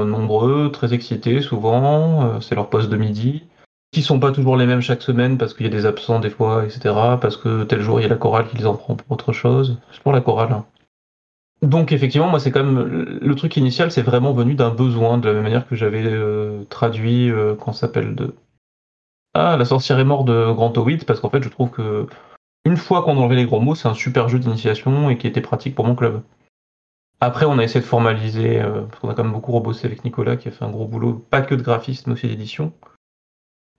nombreux, 0.06 0.72
très 0.72 0.94
excités 0.94 1.42
souvent, 1.42 2.40
c'est 2.40 2.54
leur 2.54 2.70
poste 2.70 2.88
de 2.88 2.96
midi 2.96 3.42
qui 3.92 4.02
sont 4.02 4.18
pas 4.18 4.32
toujours 4.32 4.56
les 4.56 4.66
mêmes 4.66 4.80
chaque 4.80 5.02
semaine 5.02 5.36
parce 5.36 5.52
qu'il 5.54 5.66
y 5.66 5.68
a 5.68 5.72
des 5.72 5.86
absents 5.86 6.18
des 6.18 6.30
fois, 6.30 6.64
etc. 6.64 6.94
Parce 7.20 7.36
que 7.36 7.64
tel 7.64 7.82
jour 7.82 8.00
il 8.00 8.04
y 8.04 8.06
a 8.06 8.08
la 8.08 8.16
chorale 8.16 8.48
qui 8.48 8.56
les 8.56 8.66
en 8.66 8.74
prend 8.74 8.96
pour 8.96 9.10
autre 9.12 9.32
chose. 9.32 9.78
C'est 9.92 10.02
pour 10.02 10.12
la 10.12 10.22
chorale. 10.22 10.52
Hein. 10.52 10.64
Donc 11.62 11.92
effectivement, 11.92 12.28
moi 12.28 12.40
c'est 12.40 12.50
quand 12.50 12.64
même 12.64 13.18
le 13.20 13.34
truc 13.34 13.56
initial, 13.56 13.90
c'est 13.92 14.02
vraiment 14.02 14.32
venu 14.32 14.54
d'un 14.54 14.70
besoin, 14.70 15.18
de 15.18 15.28
la 15.28 15.34
même 15.34 15.44
manière 15.44 15.66
que 15.68 15.76
j'avais 15.76 16.04
euh, 16.04 16.64
traduit 16.64 17.30
euh, 17.30 17.54
qu'on 17.54 17.72
s'appelle 17.72 18.14
de 18.14 18.34
ah 19.34 19.56
la 19.56 19.64
sorcière 19.64 19.98
est 19.98 20.04
morte 20.04 20.26
de 20.26 20.52
Grand 20.52 20.76
Owit 20.76 21.04
parce 21.06 21.20
qu'en 21.20 21.30
fait 21.30 21.42
je 21.42 21.48
trouve 21.48 21.70
que 21.70 22.06
une 22.64 22.76
fois 22.76 23.02
qu'on 23.02 23.16
enlevait 23.16 23.36
les 23.36 23.46
gros 23.46 23.60
mots, 23.60 23.74
c'est 23.74 23.88
un 23.88 23.94
super 23.94 24.28
jeu 24.28 24.38
d'initiation 24.38 25.10
et 25.10 25.18
qui 25.18 25.26
était 25.26 25.40
pratique 25.40 25.74
pour 25.74 25.86
mon 25.86 25.96
club. 25.96 26.22
Après, 27.20 27.44
on 27.44 27.58
a 27.58 27.62
essayé 27.62 27.80
de 27.80 27.86
formaliser, 27.86 28.60
euh, 28.60 28.82
parce 28.82 29.00
qu'on 29.00 29.08
a 29.08 29.14
quand 29.14 29.24
même 29.24 29.32
beaucoup 29.32 29.52
rebossé 29.52 29.86
avec 29.86 30.04
Nicolas 30.04 30.36
qui 30.36 30.48
a 30.48 30.50
fait 30.50 30.64
un 30.64 30.70
gros 30.70 30.86
boulot, 30.86 31.14
pas 31.30 31.42
que 31.42 31.54
de 31.54 31.62
graphisme, 31.62 32.10
mais 32.10 32.14
aussi 32.14 32.28
d'édition 32.28 32.72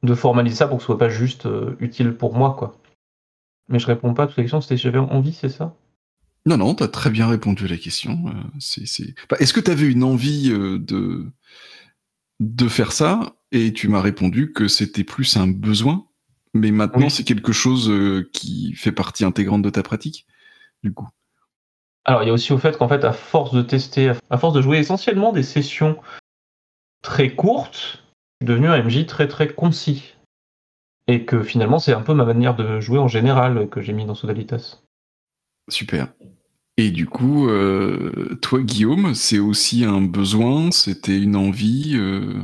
de 0.04 0.14
formaliser 0.16 0.58
ça 0.58 0.68
pour 0.68 0.78
que 0.78 0.84
ce 0.84 0.88
soit 0.88 0.98
pas 0.98 1.10
juste 1.10 1.46
euh, 1.46 1.76
utile 1.80 2.16
pour 2.16 2.36
moi, 2.36 2.56
quoi. 2.58 2.76
Mais 3.70 3.80
je 3.80 3.88
réponds 3.88 4.14
pas 4.14 4.24
à 4.24 4.28
toute 4.28 4.38
la 4.38 4.44
question, 4.44 4.60
c'était 4.60 4.78
j'avais 4.78 5.00
envie, 5.00 5.34
c'est 5.34 5.50
ça? 5.50 5.74
Non, 6.46 6.58
non, 6.58 6.76
tu 6.76 6.84
as 6.84 6.88
très 6.88 7.10
bien 7.10 7.28
répondu 7.28 7.66
à 7.66 7.70
la 7.70 7.78
question. 7.78 8.26
Euh, 8.28 8.60
c'est, 8.60 8.84
Est-ce 9.40 9.54
que 9.54 9.60
tu 9.60 9.72
avais 9.72 9.90
une 9.90 10.04
envie 10.04 10.52
euh, 10.52 10.78
de, 10.78 11.32
de 12.40 12.68
faire 12.68 12.92
ça 12.92 13.36
et 13.52 13.72
tu 13.72 13.88
m'as 13.88 14.02
répondu 14.02 14.52
que 14.52 14.68
c'était 14.68 15.06
plus 15.06 15.38
un 15.38 15.48
besoin, 15.48 16.08
mais 16.54 16.72
maintenant 16.72 17.10
c'est 17.10 17.24
quelque 17.24 17.54
chose 17.54 17.92
qui 18.34 18.74
fait 18.74 18.92
partie 18.92 19.24
intégrante 19.24 19.62
de 19.62 19.70
ta 19.70 19.84
pratique, 19.84 20.26
du 20.84 20.92
coup? 20.94 21.08
Alors, 22.06 22.24
il 22.24 22.28
y 22.28 22.30
a 22.30 22.34
aussi 22.34 22.52
au 22.52 22.58
fait 22.58 22.78
qu'en 22.78 22.90
fait, 22.90 23.06
à 23.06 23.14
force 23.14 23.54
de 23.54 23.62
tester, 23.62 24.12
à 24.30 24.38
force 24.38 24.54
de 24.54 24.62
jouer 24.62 24.78
essentiellement 24.78 25.32
des 25.32 25.44
sessions 25.44 25.98
très 27.02 27.34
courtes, 27.34 28.04
devenu 28.42 28.68
un 28.68 28.82
MJ 28.84 29.06
très 29.06 29.28
très 29.28 29.48
concis. 29.48 30.16
Et 31.08 31.26
que 31.26 31.44
finalement, 31.44 31.80
c'est 31.80 31.94
un 31.94 32.02
peu 32.02 32.14
ma 32.14 32.26
manière 32.26 32.56
de 32.56 32.80
jouer 32.80 33.00
en 33.00 33.08
général 33.08 33.68
que 33.70 33.82
j'ai 33.82 33.94
mis 33.94 34.06
dans 34.06 34.16
Sodalitas. 34.16 34.82
Super. 35.70 36.08
Et 36.78 36.90
du 36.90 37.06
coup, 37.06 37.48
euh, 37.48 38.36
toi, 38.42 38.62
Guillaume, 38.62 39.14
c'est 39.14 39.40
aussi 39.40 39.86
un 39.86 40.02
besoin, 40.02 40.72
c'était 40.72 41.20
une 41.20 41.36
envie 41.36 41.94
euh, 41.96 42.42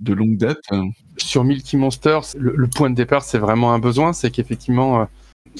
de 0.00 0.12
longue 0.12 0.36
date? 0.36 0.62
Sur 1.16 1.44
Milky 1.44 1.76
Monster, 1.78 2.20
le, 2.36 2.68
point 2.68 2.90
de 2.90 2.94
départ, 2.94 3.22
c'est 3.22 3.38
vraiment 3.38 3.72
un 3.72 3.78
besoin. 3.78 4.12
C'est 4.12 4.30
qu'effectivement, 4.30 5.00
euh, 5.00 5.04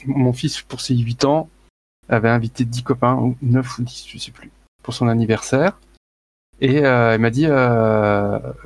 mon 0.06 0.34
fils, 0.34 0.60
pour 0.60 0.82
ses 0.82 0.96
8 0.96 1.24
ans, 1.24 1.48
avait 2.10 2.28
invité 2.28 2.64
10 2.66 2.82
copains, 2.82 3.16
ou 3.16 3.36
9 3.40 3.78
ou 3.78 3.82
10, 3.82 4.06
je 4.08 4.18
sais 4.18 4.30
plus, 4.30 4.50
pour 4.82 4.92
son 4.92 5.08
anniversaire. 5.08 5.78
Et 6.60 6.76
elle 6.76 7.20
m'a 7.20 7.30
dit 7.30 7.46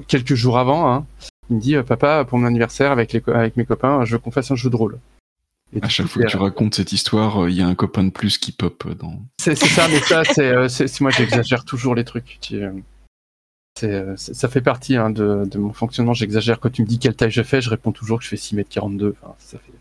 quelques 0.08 0.34
jours 0.34 0.58
avant, 0.58 0.90
hein, 0.90 1.06
il 1.50 1.56
me 1.56 1.60
dit 1.60 1.76
papa 1.86 2.24
pour 2.24 2.38
mon 2.38 2.46
anniversaire 2.46 2.90
avec 2.90 3.12
les 3.12 3.22
avec 3.26 3.58
mes 3.58 3.66
copains, 3.66 4.06
je 4.06 4.12
veux 4.12 4.18
qu'on 4.18 4.30
fasse 4.30 4.50
un 4.50 4.56
jeu 4.56 4.70
de 4.70 4.76
rôle. 4.76 4.98
Et 5.74 5.82
à 5.82 5.88
chaque 5.88 6.06
fois 6.06 6.24
que 6.24 6.28
tu 6.28 6.36
racontes 6.36 6.74
cette 6.74 6.92
histoire, 6.92 7.48
il 7.48 7.56
y 7.56 7.62
a 7.62 7.66
un 7.66 7.74
copain 7.74 8.04
de 8.04 8.10
plus 8.10 8.36
qui 8.38 8.52
pop 8.52 8.86
dans. 8.98 9.20
C'est 9.40 9.56
ça, 9.56 9.88
mais 9.88 10.00
ça 10.00 10.22
c'est 10.68 11.00
moi 11.00 11.10
j'exagère 11.10 11.64
toujours 11.64 11.94
les 11.94 12.04
trucs. 12.04 12.38
C'est 12.40 14.16
ça 14.16 14.48
fait 14.48 14.60
partie 14.60 14.96
hein, 14.96 15.10
de, 15.10 15.44
de, 15.46 15.58
mon 15.58 15.72
fonctionnement. 15.72 16.12
J'exagère 16.12 16.60
quand 16.60 16.70
tu 16.70 16.82
me 16.82 16.86
dis 16.86 16.98
quelle 16.98 17.16
taille 17.16 17.30
je 17.30 17.42
fais, 17.42 17.60
je 17.62 17.70
réponds 17.70 17.92
toujours 17.92 18.18
que 18.18 18.24
je 18.24 18.28
fais 18.28 18.36
6 18.36 18.54
mètres 18.56 18.68
42. 18.70 19.14
Enfin, 19.22 19.34
ça 19.38 19.58
fait... 19.58 19.72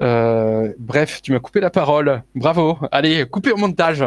Euh, 0.00 0.72
bref, 0.78 1.22
tu 1.22 1.32
m'as 1.32 1.40
coupé 1.40 1.60
la 1.60 1.70
parole. 1.70 2.22
Bravo. 2.34 2.78
Allez, 2.92 3.26
coupez 3.26 3.52
au 3.52 3.56
montage. 3.56 4.00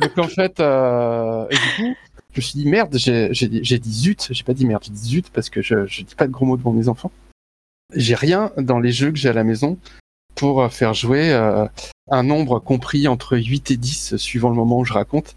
Donc 0.00 0.18
en 0.18 0.28
fait, 0.28 0.60
euh, 0.60 1.46
et 1.50 1.54
du 1.54 1.60
coup, 1.76 1.96
je 2.32 2.38
me 2.38 2.42
suis 2.42 2.58
dit 2.58 2.66
merde, 2.68 2.96
j'ai 2.96 3.30
dit 3.78 3.92
zut, 3.92 4.28
j'ai 4.30 4.44
pas 4.44 4.52
dit 4.52 4.66
merde, 4.66 4.82
j'ai 4.84 4.92
dit 4.92 5.08
zut 5.08 5.30
parce 5.30 5.48
que 5.48 5.62
je, 5.62 5.86
je 5.86 6.02
dis 6.02 6.14
pas 6.14 6.26
de 6.26 6.32
gros 6.32 6.44
mots 6.44 6.56
devant 6.56 6.72
mes 6.72 6.88
enfants. 6.88 7.10
J'ai 7.94 8.14
rien 8.14 8.52
dans 8.56 8.80
les 8.80 8.92
jeux 8.92 9.10
que 9.12 9.18
j'ai 9.18 9.28
à 9.28 9.32
la 9.32 9.44
maison 9.44 9.78
pour 10.34 10.70
faire 10.72 10.94
jouer 10.94 11.32
euh, 11.32 11.66
un 12.10 12.22
nombre 12.22 12.58
compris 12.58 13.08
entre 13.08 13.36
8 13.36 13.70
et 13.70 13.76
10, 13.76 14.16
suivant 14.16 14.50
le 14.50 14.56
moment 14.56 14.78
où 14.78 14.84
je 14.84 14.92
raconte, 14.92 15.36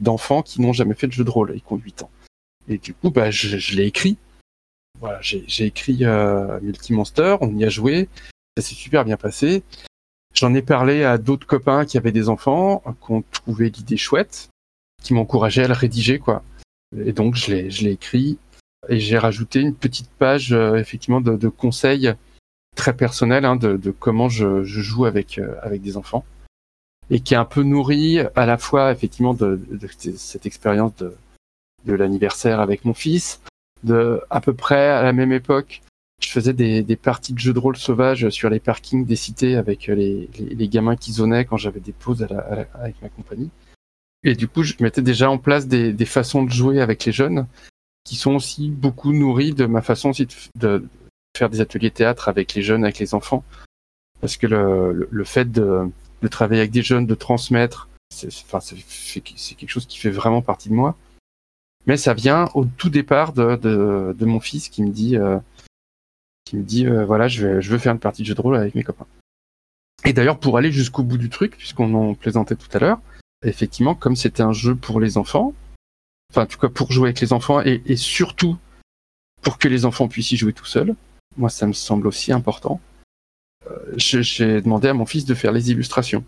d'enfants 0.00 0.42
qui 0.42 0.60
n'ont 0.60 0.72
jamais 0.72 0.94
fait 0.94 1.06
de 1.06 1.12
jeu 1.12 1.24
de 1.24 1.30
rôle 1.30 1.54
et 1.54 1.60
qui 1.60 1.72
ont 1.72 1.76
8 1.76 2.02
ans. 2.02 2.10
Et 2.68 2.78
du 2.78 2.94
coup, 2.94 3.10
bah, 3.10 3.30
je, 3.30 3.76
l'ai 3.76 3.86
écrit. 3.86 4.16
Voilà, 5.00 5.20
j'ai 5.20 5.64
écrit 5.64 6.04
euh, 6.04 6.58
Multi 6.60 6.92
Monster, 6.92 7.36
on 7.40 7.54
y 7.56 7.64
a 7.64 7.68
joué, 7.68 8.08
ça 8.56 8.62
s'est 8.62 8.74
super 8.74 9.04
bien 9.04 9.16
passé. 9.16 9.62
J'en 10.34 10.54
ai 10.54 10.62
parlé 10.62 11.04
à 11.04 11.18
d'autres 11.18 11.46
copains 11.46 11.84
qui 11.84 11.98
avaient 11.98 12.12
des 12.12 12.28
enfants, 12.28 12.82
qui 13.04 13.12
ont 13.12 13.24
trouvé 13.30 13.70
l'idée 13.70 13.96
chouette, 13.96 14.48
qui 15.02 15.14
m'encourageaient 15.14 15.64
à 15.64 15.68
le 15.68 15.74
rédiger, 15.74 16.18
quoi. 16.18 16.42
Et 16.96 17.12
donc, 17.12 17.34
je 17.36 17.52
l'ai 17.52 17.90
écrit 17.90 18.38
et 18.88 19.00
j'ai 19.00 19.18
rajouté 19.18 19.60
une 19.60 19.74
petite 19.74 20.10
page, 20.10 20.52
euh, 20.52 20.76
effectivement, 20.76 21.20
de, 21.20 21.36
de, 21.36 21.48
conseils 21.48 22.14
très 22.74 22.94
personnels 22.94 23.44
hein, 23.44 23.56
de, 23.56 23.76
de, 23.76 23.90
comment 23.90 24.28
je, 24.28 24.64
je 24.64 24.80
joue 24.80 25.06
avec, 25.06 25.38
euh, 25.38 25.54
avec 25.62 25.82
des 25.82 25.96
enfants 25.96 26.24
et 27.10 27.20
qui 27.20 27.34
est 27.34 27.36
un 27.36 27.44
peu 27.44 27.62
nourri 27.62 28.18
à 28.34 28.46
la 28.46 28.58
fois, 28.58 28.90
effectivement, 28.90 29.34
de, 29.34 29.60
de 29.70 29.88
cette 30.16 30.44
expérience 30.44 30.94
de, 30.96 31.14
de 31.84 31.94
l'anniversaire 31.94 32.60
avec 32.60 32.84
mon 32.84 32.94
fils, 32.94 33.40
de 33.84 34.20
à 34.28 34.40
peu 34.40 34.54
près 34.54 34.88
à 34.88 35.02
la 35.02 35.12
même 35.12 35.32
époque 35.32 35.82
je 36.20 36.30
faisais 36.30 36.52
des, 36.52 36.82
des, 36.82 36.96
parties 36.96 37.34
de 37.34 37.38
jeux 37.38 37.52
de 37.52 37.58
rôle 37.58 37.76
sauvages 37.76 38.30
sur 38.30 38.48
les 38.48 38.60
parkings 38.60 39.04
des 39.04 39.16
cités 39.16 39.56
avec 39.56 39.86
les, 39.86 40.30
les, 40.38 40.68
gamins 40.68 40.96
qui 40.96 41.12
zonaient 41.12 41.44
quand 41.44 41.58
j'avais 41.58 41.80
des 41.80 41.92
pauses 41.92 42.22
à 42.22 42.26
la, 42.28 42.66
avec 42.74 43.00
ma 43.02 43.08
compagnie. 43.08 43.50
Et 44.24 44.34
du 44.34 44.48
coup, 44.48 44.62
je 44.62 44.74
mettais 44.80 45.02
déjà 45.02 45.30
en 45.30 45.38
place 45.38 45.66
des, 45.66 45.92
des, 45.92 46.04
façons 46.06 46.42
de 46.42 46.50
jouer 46.50 46.80
avec 46.80 47.04
les 47.04 47.12
jeunes 47.12 47.46
qui 48.06 48.14
sont 48.14 48.36
aussi 48.36 48.70
beaucoup 48.70 49.12
nourris 49.12 49.52
de 49.52 49.66
ma 49.66 49.82
façon 49.82 50.10
aussi 50.10 50.28
de, 50.54 50.84
faire 51.36 51.50
des 51.50 51.60
ateliers 51.60 51.90
théâtre 51.90 52.28
avec 52.28 52.54
les 52.54 52.62
jeunes, 52.62 52.84
avec 52.84 53.00
les 53.00 53.14
enfants. 53.14 53.44
Parce 54.20 54.36
que 54.36 54.46
le, 54.46 55.08
le, 55.10 55.24
fait 55.24 55.50
de, 55.50 55.90
de, 56.22 56.28
travailler 56.28 56.60
avec 56.60 56.70
des 56.70 56.82
jeunes, 56.82 57.04
de 57.04 57.14
transmettre, 57.16 57.88
c'est 58.14 58.28
enfin, 58.28 58.60
quelque 58.60 59.68
chose 59.68 59.86
qui 59.86 59.98
fait 59.98 60.10
vraiment 60.10 60.40
partie 60.40 60.68
de 60.68 60.74
moi. 60.74 60.96
Mais 61.86 61.96
ça 61.96 62.14
vient 62.14 62.48
au 62.54 62.64
tout 62.64 62.90
départ 62.90 63.32
de, 63.32 63.56
de, 63.56 64.14
de 64.16 64.24
mon 64.24 64.40
fils 64.40 64.68
qui 64.68 64.82
me 64.82 64.90
dit 64.90 65.16
euh, 65.16 65.38
qui 66.44 66.56
me 66.56 66.62
dit 66.62 66.86
euh, 66.86 67.04
voilà, 67.04 67.26
je, 67.26 67.46
vais, 67.46 67.62
je 67.62 67.70
veux 67.70 67.78
faire 67.78 67.92
une 67.92 67.98
partie 67.98 68.22
de 68.22 68.28
jeu 68.28 68.34
de 68.34 68.40
rôle 68.40 68.56
avec 68.56 68.74
mes 68.76 68.84
copains. 68.84 69.06
Et 70.04 70.12
d'ailleurs, 70.12 70.38
pour 70.38 70.56
aller 70.56 70.70
jusqu'au 70.70 71.02
bout 71.02 71.18
du 71.18 71.28
truc, 71.28 71.56
puisqu'on 71.56 71.92
en 71.94 72.14
plaisantait 72.14 72.54
tout 72.54 72.68
à 72.72 72.78
l'heure, 72.78 73.00
effectivement, 73.44 73.96
comme 73.96 74.14
c'était 74.14 74.42
un 74.42 74.52
jeu 74.52 74.76
pour 74.76 75.00
les 75.00 75.18
enfants, 75.18 75.52
enfin, 76.30 76.42
en 76.42 76.46
tout 76.46 76.58
cas 76.58 76.68
pour 76.68 76.92
jouer 76.92 77.08
avec 77.08 77.20
les 77.20 77.32
enfants 77.32 77.60
et, 77.62 77.96
surtout 77.96 78.56
pour 79.42 79.58
que 79.58 79.68
les 79.68 79.84
enfants 79.84 80.08
puissent 80.08 80.32
y 80.32 80.36
jouer 80.36 80.52
tout 80.52 80.64
seuls, 80.64 80.94
moi, 81.36 81.50
ça 81.50 81.66
me 81.66 81.72
semble 81.72 82.06
aussi 82.08 82.32
important. 82.32 82.80
Euh, 83.70 83.92
J'ai 83.96 84.60
demandé 84.60 84.88
à 84.88 84.94
mon 84.94 85.06
fils 85.06 85.24
de 85.24 85.34
faire 85.34 85.52
les 85.52 85.70
illustrations. 85.70 86.24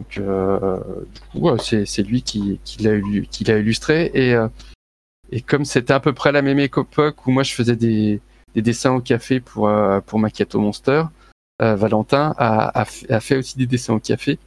Donc, 0.00 0.18
euh, 0.18 0.80
du 1.14 1.40
coup, 1.40 1.58
c'est 1.58 2.02
lui 2.02 2.22
qui, 2.22 2.58
l'a 2.80 3.58
illustré. 3.58 4.10
Et, 4.12 4.34
euh, 4.34 4.48
et 5.30 5.40
comme 5.40 5.64
c'était 5.64 5.92
à 5.92 6.00
peu 6.00 6.12
près 6.12 6.32
la 6.32 6.42
même 6.42 6.58
époque 6.58 7.26
où 7.26 7.30
moi 7.30 7.44
je 7.44 7.54
faisais 7.54 7.76
des, 7.76 8.20
des 8.54 8.62
dessins 8.62 8.92
au 8.92 9.00
café 9.00 9.40
pour 9.40 9.70
pour 10.06 10.18
Macchiato 10.18 10.58
Monster. 10.60 11.04
Euh, 11.62 11.76
Valentin 11.76 12.34
a, 12.36 12.80
a, 12.80 13.20
fait 13.20 13.36
aussi 13.36 13.56
des 13.56 13.66
dessins 13.66 13.94
au 13.94 14.00
café. 14.00 14.38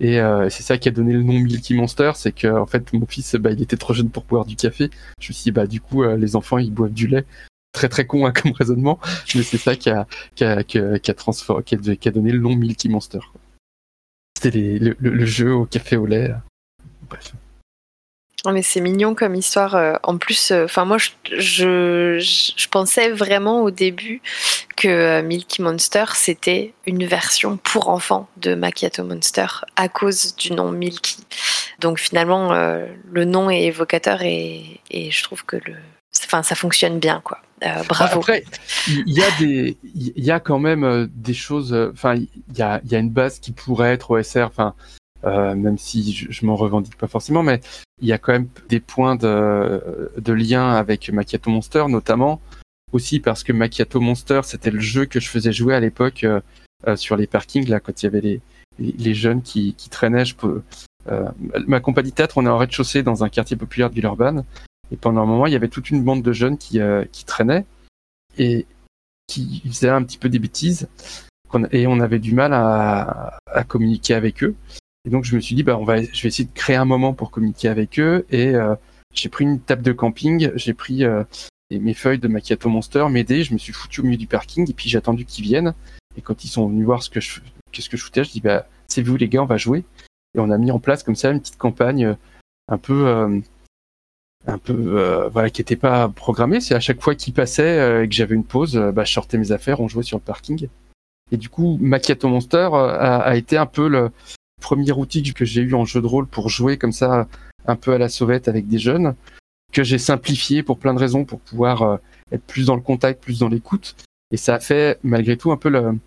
Et 0.00 0.20
euh, 0.20 0.48
c'est 0.48 0.62
ça 0.62 0.78
qui 0.78 0.88
a 0.88 0.92
donné 0.92 1.12
le 1.12 1.22
nom 1.22 1.34
Milky 1.34 1.74
Monster, 1.74 2.12
c'est 2.14 2.32
que 2.32 2.46
en 2.46 2.66
fait 2.66 2.92
mon 2.92 3.06
fils, 3.06 3.34
bah, 3.34 3.50
il 3.50 3.60
était 3.62 3.76
trop 3.76 3.94
jeune 3.94 4.10
pour 4.10 4.24
boire 4.24 4.44
du 4.44 4.56
café. 4.56 4.90
Je 5.20 5.30
me 5.30 5.34
suis 5.34 5.44
dit 5.44 5.50
bah 5.50 5.66
du 5.66 5.80
coup 5.80 6.04
les 6.04 6.36
enfants 6.36 6.58
ils 6.58 6.72
boivent 6.72 6.92
du 6.92 7.06
lait. 7.08 7.24
Très 7.72 7.88
très 7.88 8.06
con 8.06 8.26
hein, 8.26 8.32
comme 8.42 8.52
raisonnement, 8.52 8.98
mais 9.34 9.42
c'est 9.42 9.58
ça 9.58 9.76
qui 9.76 9.90
a 9.90 10.06
qui 10.34 10.44
a, 10.44 10.62
qui 10.64 10.78
a, 10.78 10.98
qui 10.98 11.10
a, 11.10 11.14
transformé, 11.14 11.64
qui 11.64 11.74
a, 11.74 11.78
a 11.78 12.10
donné 12.10 12.32
le 12.32 12.38
nom 12.38 12.54
Milky 12.54 12.88
Monster. 12.88 13.20
C'était 14.40 14.78
le, 14.78 14.96
le, 15.00 15.10
le, 15.10 15.26
jeu 15.26 15.52
au 15.52 15.66
café 15.66 15.96
au 15.96 16.06
lait. 16.06 16.32
Bref. 17.10 17.34
Non, 18.48 18.54
mais 18.54 18.62
c'est 18.62 18.80
mignon 18.80 19.14
comme 19.14 19.34
histoire. 19.34 19.74
Euh, 19.74 19.92
en 20.02 20.16
plus, 20.16 20.52
euh, 20.52 20.64
enfin 20.64 20.86
moi, 20.86 20.96
je, 20.96 21.10
je, 21.38 22.18
je, 22.18 22.68
pensais 22.68 23.10
vraiment 23.10 23.60
au 23.60 23.70
début 23.70 24.22
que 24.74 24.88
euh, 24.88 25.22
Milky 25.22 25.60
Monster 25.60 26.06
c'était 26.14 26.72
une 26.86 27.04
version 27.04 27.58
pour 27.58 27.90
enfants 27.90 28.26
de 28.38 28.54
Macchiato 28.54 29.04
Monster 29.04 29.48
à 29.76 29.90
cause 29.90 30.34
du 30.34 30.54
nom 30.54 30.72
Milky. 30.72 31.18
Donc 31.80 31.98
finalement, 31.98 32.54
le 32.54 33.24
nom 33.26 33.50
est 33.50 33.64
évocateur 33.64 34.22
et, 34.22 34.80
et 34.90 35.10
je 35.10 35.22
trouve 35.22 35.44
que 35.44 35.56
le, 35.56 35.74
enfin 36.24 36.42
ça 36.42 36.54
fonctionne 36.54 36.98
bien 36.98 37.20
quoi. 37.22 37.38
bravo. 37.86 38.20
Après, 38.20 38.44
il 38.88 39.12
y, 39.12 39.22
a 39.22 39.30
des, 39.38 39.76
il 39.94 40.24
y 40.24 40.30
a 40.30 40.40
quand 40.40 40.58
même 40.58 41.06
des 41.14 41.34
choses. 41.34 41.74
Enfin, 41.92 42.14
il 42.14 42.28
y 42.56 42.62
a, 42.62 42.80
y 42.86 42.94
a 42.94 42.98
une 42.98 43.10
base 43.10 43.40
qui 43.40 43.52
pourrait 43.52 43.92
être 43.92 44.10
OSR. 44.10 44.46
Enfin, 44.46 44.74
même 45.24 45.78
si 45.78 46.12
je, 46.12 46.30
je 46.30 46.46
m'en 46.46 46.56
revendique 46.56 46.96
pas 46.96 47.08
forcément, 47.08 47.42
mais 47.42 47.60
il 48.00 48.08
y 48.08 48.12
a 48.12 48.18
quand 48.18 48.32
même 48.32 48.48
des 48.68 48.80
points 48.80 49.16
de, 49.16 50.10
de 50.16 50.32
lien 50.32 50.70
avec 50.70 51.10
Macchiato 51.10 51.50
Monster, 51.50 51.84
notamment 51.88 52.40
aussi 52.92 53.20
parce 53.20 53.42
que 53.42 53.52
Macchiato 53.52 54.00
Monster, 54.00 54.40
c'était 54.44 54.70
le 54.70 54.80
jeu 54.80 55.06
que 55.06 55.20
je 55.20 55.28
faisais 55.28 55.52
jouer 55.52 55.74
à 55.74 55.80
l'époque 55.80 56.24
sur 56.94 57.16
les 57.16 57.26
parkings 57.26 57.68
là, 57.68 57.80
quand 57.80 58.02
il 58.02 58.06
y 58.06 58.08
avait 58.08 58.20
les, 58.20 58.40
les, 58.78 59.14
jeunes 59.14 59.42
qui, 59.42 59.74
qui 59.74 59.88
traînaient. 59.88 60.24
Je 60.24 60.36
peux, 60.36 60.62
euh, 61.08 61.28
ma 61.66 61.80
compagnie 61.80 62.12
théâtre, 62.12 62.38
on 62.38 62.46
est 62.46 62.50
en 62.50 62.58
rez-de-chaussée 62.58 63.02
dans 63.02 63.24
un 63.24 63.28
quartier 63.28 63.56
populaire 63.56 63.90
de 63.90 63.94
Villeurbanne. 63.94 64.44
Et 64.90 64.96
pendant 64.96 65.22
un 65.22 65.26
moment, 65.26 65.46
il 65.46 65.52
y 65.52 65.56
avait 65.56 65.68
toute 65.68 65.90
une 65.90 66.02
bande 66.02 66.22
de 66.22 66.32
jeunes 66.32 66.58
qui, 66.58 66.80
euh, 66.80 67.04
qui 67.12 67.24
traînaient 67.24 67.66
et 68.38 68.66
qui 69.26 69.62
faisaient 69.66 69.90
un 69.90 70.02
petit 70.02 70.18
peu 70.18 70.28
des 70.28 70.38
bêtises. 70.38 70.88
Et 71.72 71.86
on 71.86 72.00
avait 72.00 72.18
du 72.18 72.34
mal 72.34 72.52
à, 72.52 73.38
à 73.46 73.64
communiquer 73.64 74.14
avec 74.14 74.42
eux. 74.42 74.54
Et 75.08 75.10
donc 75.10 75.24
je 75.24 75.34
me 75.34 75.40
suis 75.40 75.54
dit, 75.54 75.62
bah, 75.62 75.78
on 75.78 75.84
va, 75.84 76.02
je 76.02 76.22
vais 76.22 76.28
essayer 76.28 76.44
de 76.44 76.52
créer 76.52 76.76
un 76.76 76.84
moment 76.84 77.14
pour 77.14 77.30
communiquer 77.30 77.68
avec 77.68 77.98
eux. 77.98 78.26
Et 78.30 78.48
euh, 78.54 78.74
j'ai 79.14 79.30
pris 79.30 79.44
une 79.44 79.58
table 79.58 79.80
de 79.80 79.92
camping, 79.92 80.50
j'ai 80.54 80.74
pris 80.74 81.02
euh, 81.02 81.24
mes 81.70 81.94
feuilles 81.94 82.18
de 82.18 82.28
Macchiato 82.28 82.68
Monster, 82.68 83.06
m'aider, 83.08 83.42
je 83.42 83.54
me 83.54 83.58
suis 83.58 83.72
foutu 83.72 84.02
au 84.02 84.04
milieu 84.04 84.18
du 84.18 84.26
parking 84.26 84.70
et 84.70 84.74
puis 84.74 84.90
j'ai 84.90 84.98
attendu 84.98 85.24
qu'ils 85.24 85.44
viennent. 85.44 85.72
Et 86.18 86.20
quand 86.20 86.44
ils 86.44 86.48
sont 86.48 86.68
venus 86.68 86.84
voir 86.84 87.02
ce 87.02 87.08
que 87.08 87.22
je, 87.22 87.40
qu'est-ce 87.72 87.88
que 87.88 87.96
je 87.96 88.04
foutais, 88.04 88.22
je 88.22 88.32
dis, 88.32 88.42
bah, 88.42 88.66
c'est 88.86 89.00
vous 89.00 89.16
les 89.16 89.30
gars, 89.30 89.42
on 89.42 89.46
va 89.46 89.56
jouer. 89.56 89.82
Et 90.34 90.40
on 90.40 90.50
a 90.50 90.58
mis 90.58 90.70
en 90.70 90.78
place 90.78 91.02
comme 91.02 91.16
ça 91.16 91.30
une 91.30 91.40
petite 91.40 91.56
campagne 91.56 92.04
euh, 92.04 92.14
un 92.68 92.76
peu, 92.76 93.06
euh, 93.06 93.40
un 94.46 94.58
peu, 94.58 94.74
euh, 94.98 95.30
voilà, 95.30 95.48
qui 95.48 95.62
n'était 95.62 95.76
pas 95.76 96.10
programmée. 96.10 96.60
C'est 96.60 96.74
à 96.74 96.80
chaque 96.80 97.00
fois 97.00 97.14
qu'il 97.14 97.32
passait 97.32 98.04
et 98.04 98.06
que 98.06 98.14
j'avais 98.14 98.34
une 98.34 98.44
pause, 98.44 98.76
bah, 98.94 99.04
je 99.04 99.12
sortais 99.14 99.38
mes 99.38 99.52
affaires, 99.52 99.80
on 99.80 99.88
jouait 99.88 100.02
sur 100.02 100.18
le 100.18 100.22
parking. 100.22 100.68
Et 101.30 101.38
du 101.38 101.48
coup, 101.48 101.78
Macchiato 101.80 102.28
Monster 102.28 102.68
a, 102.72 103.20
a, 103.20 103.36
été 103.36 103.56
un 103.56 103.66
peu 103.66 103.88
le 103.88 104.10
premier 104.60 104.92
outil 104.92 105.22
que 105.32 105.44
j'ai 105.44 105.62
eu 105.62 105.74
en 105.74 105.84
jeu 105.84 106.00
de 106.00 106.06
rôle 106.06 106.26
pour 106.26 106.48
jouer 106.48 106.76
comme 106.76 106.92
ça, 106.92 107.28
un 107.66 107.76
peu 107.76 107.92
à 107.92 107.98
la 107.98 108.08
sauvette 108.08 108.48
avec 108.48 108.68
des 108.68 108.78
jeunes, 108.78 109.14
que 109.72 109.84
j'ai 109.84 109.98
simplifié 109.98 110.62
pour 110.62 110.78
plein 110.78 110.94
de 110.94 110.98
raisons, 110.98 111.24
pour 111.24 111.40
pouvoir 111.40 111.98
être 112.32 112.44
plus 112.44 112.66
dans 112.66 112.76
le 112.76 112.80
contact, 112.80 113.22
plus 113.22 113.40
dans 113.40 113.48
l'écoute. 113.48 113.96
Et 114.30 114.36
ça 114.36 114.54
a 114.54 114.60
fait 114.60 114.98
malgré 115.02 115.36
tout 115.36 115.52
un 115.52 115.56
peu 115.56 115.68
le, 115.68 115.98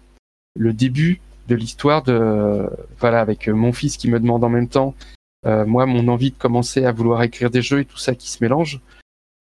le 0.55 0.73
début 0.73 1.21
de 1.47 1.55
l'histoire 1.55 2.03
de 2.03 2.69
voilà 2.99 3.19
avec 3.19 3.47
euh, 3.47 3.53
mon 3.53 3.73
fils 3.73 3.97
qui 3.97 4.09
me 4.09 4.19
demande 4.19 4.43
en 4.43 4.49
même 4.49 4.67
temps 4.67 4.95
euh, 5.45 5.65
moi 5.65 5.85
mon 5.85 6.07
envie 6.07 6.31
de 6.31 6.37
commencer 6.37 6.85
à 6.85 6.91
vouloir 6.91 7.23
écrire 7.23 7.49
des 7.49 7.61
jeux 7.61 7.79
et 7.79 7.85
tout 7.85 7.97
ça 7.97 8.15
qui 8.15 8.29
se 8.29 8.37
mélange 8.41 8.79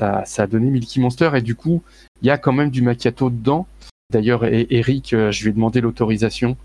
ça, 0.01 0.25
ça 0.25 0.45
a 0.45 0.47
donné 0.47 0.71
Milky 0.71 1.01
Monster 1.01 1.31
et 1.35 1.43
du 1.43 1.55
coup 1.55 1.83
il 2.23 2.27
y 2.27 2.31
a 2.31 2.39
quand 2.39 2.53
même 2.53 2.71
du 2.71 2.83
macchiato 2.83 3.31
dedans 3.31 3.67
d'ailleurs 4.11 4.45
Eric 4.45 5.13
euh, 5.13 5.31
je 5.31 5.43
lui 5.43 5.51
ai 5.51 5.53
demandé 5.53 5.81
l'autorisation 5.81 6.57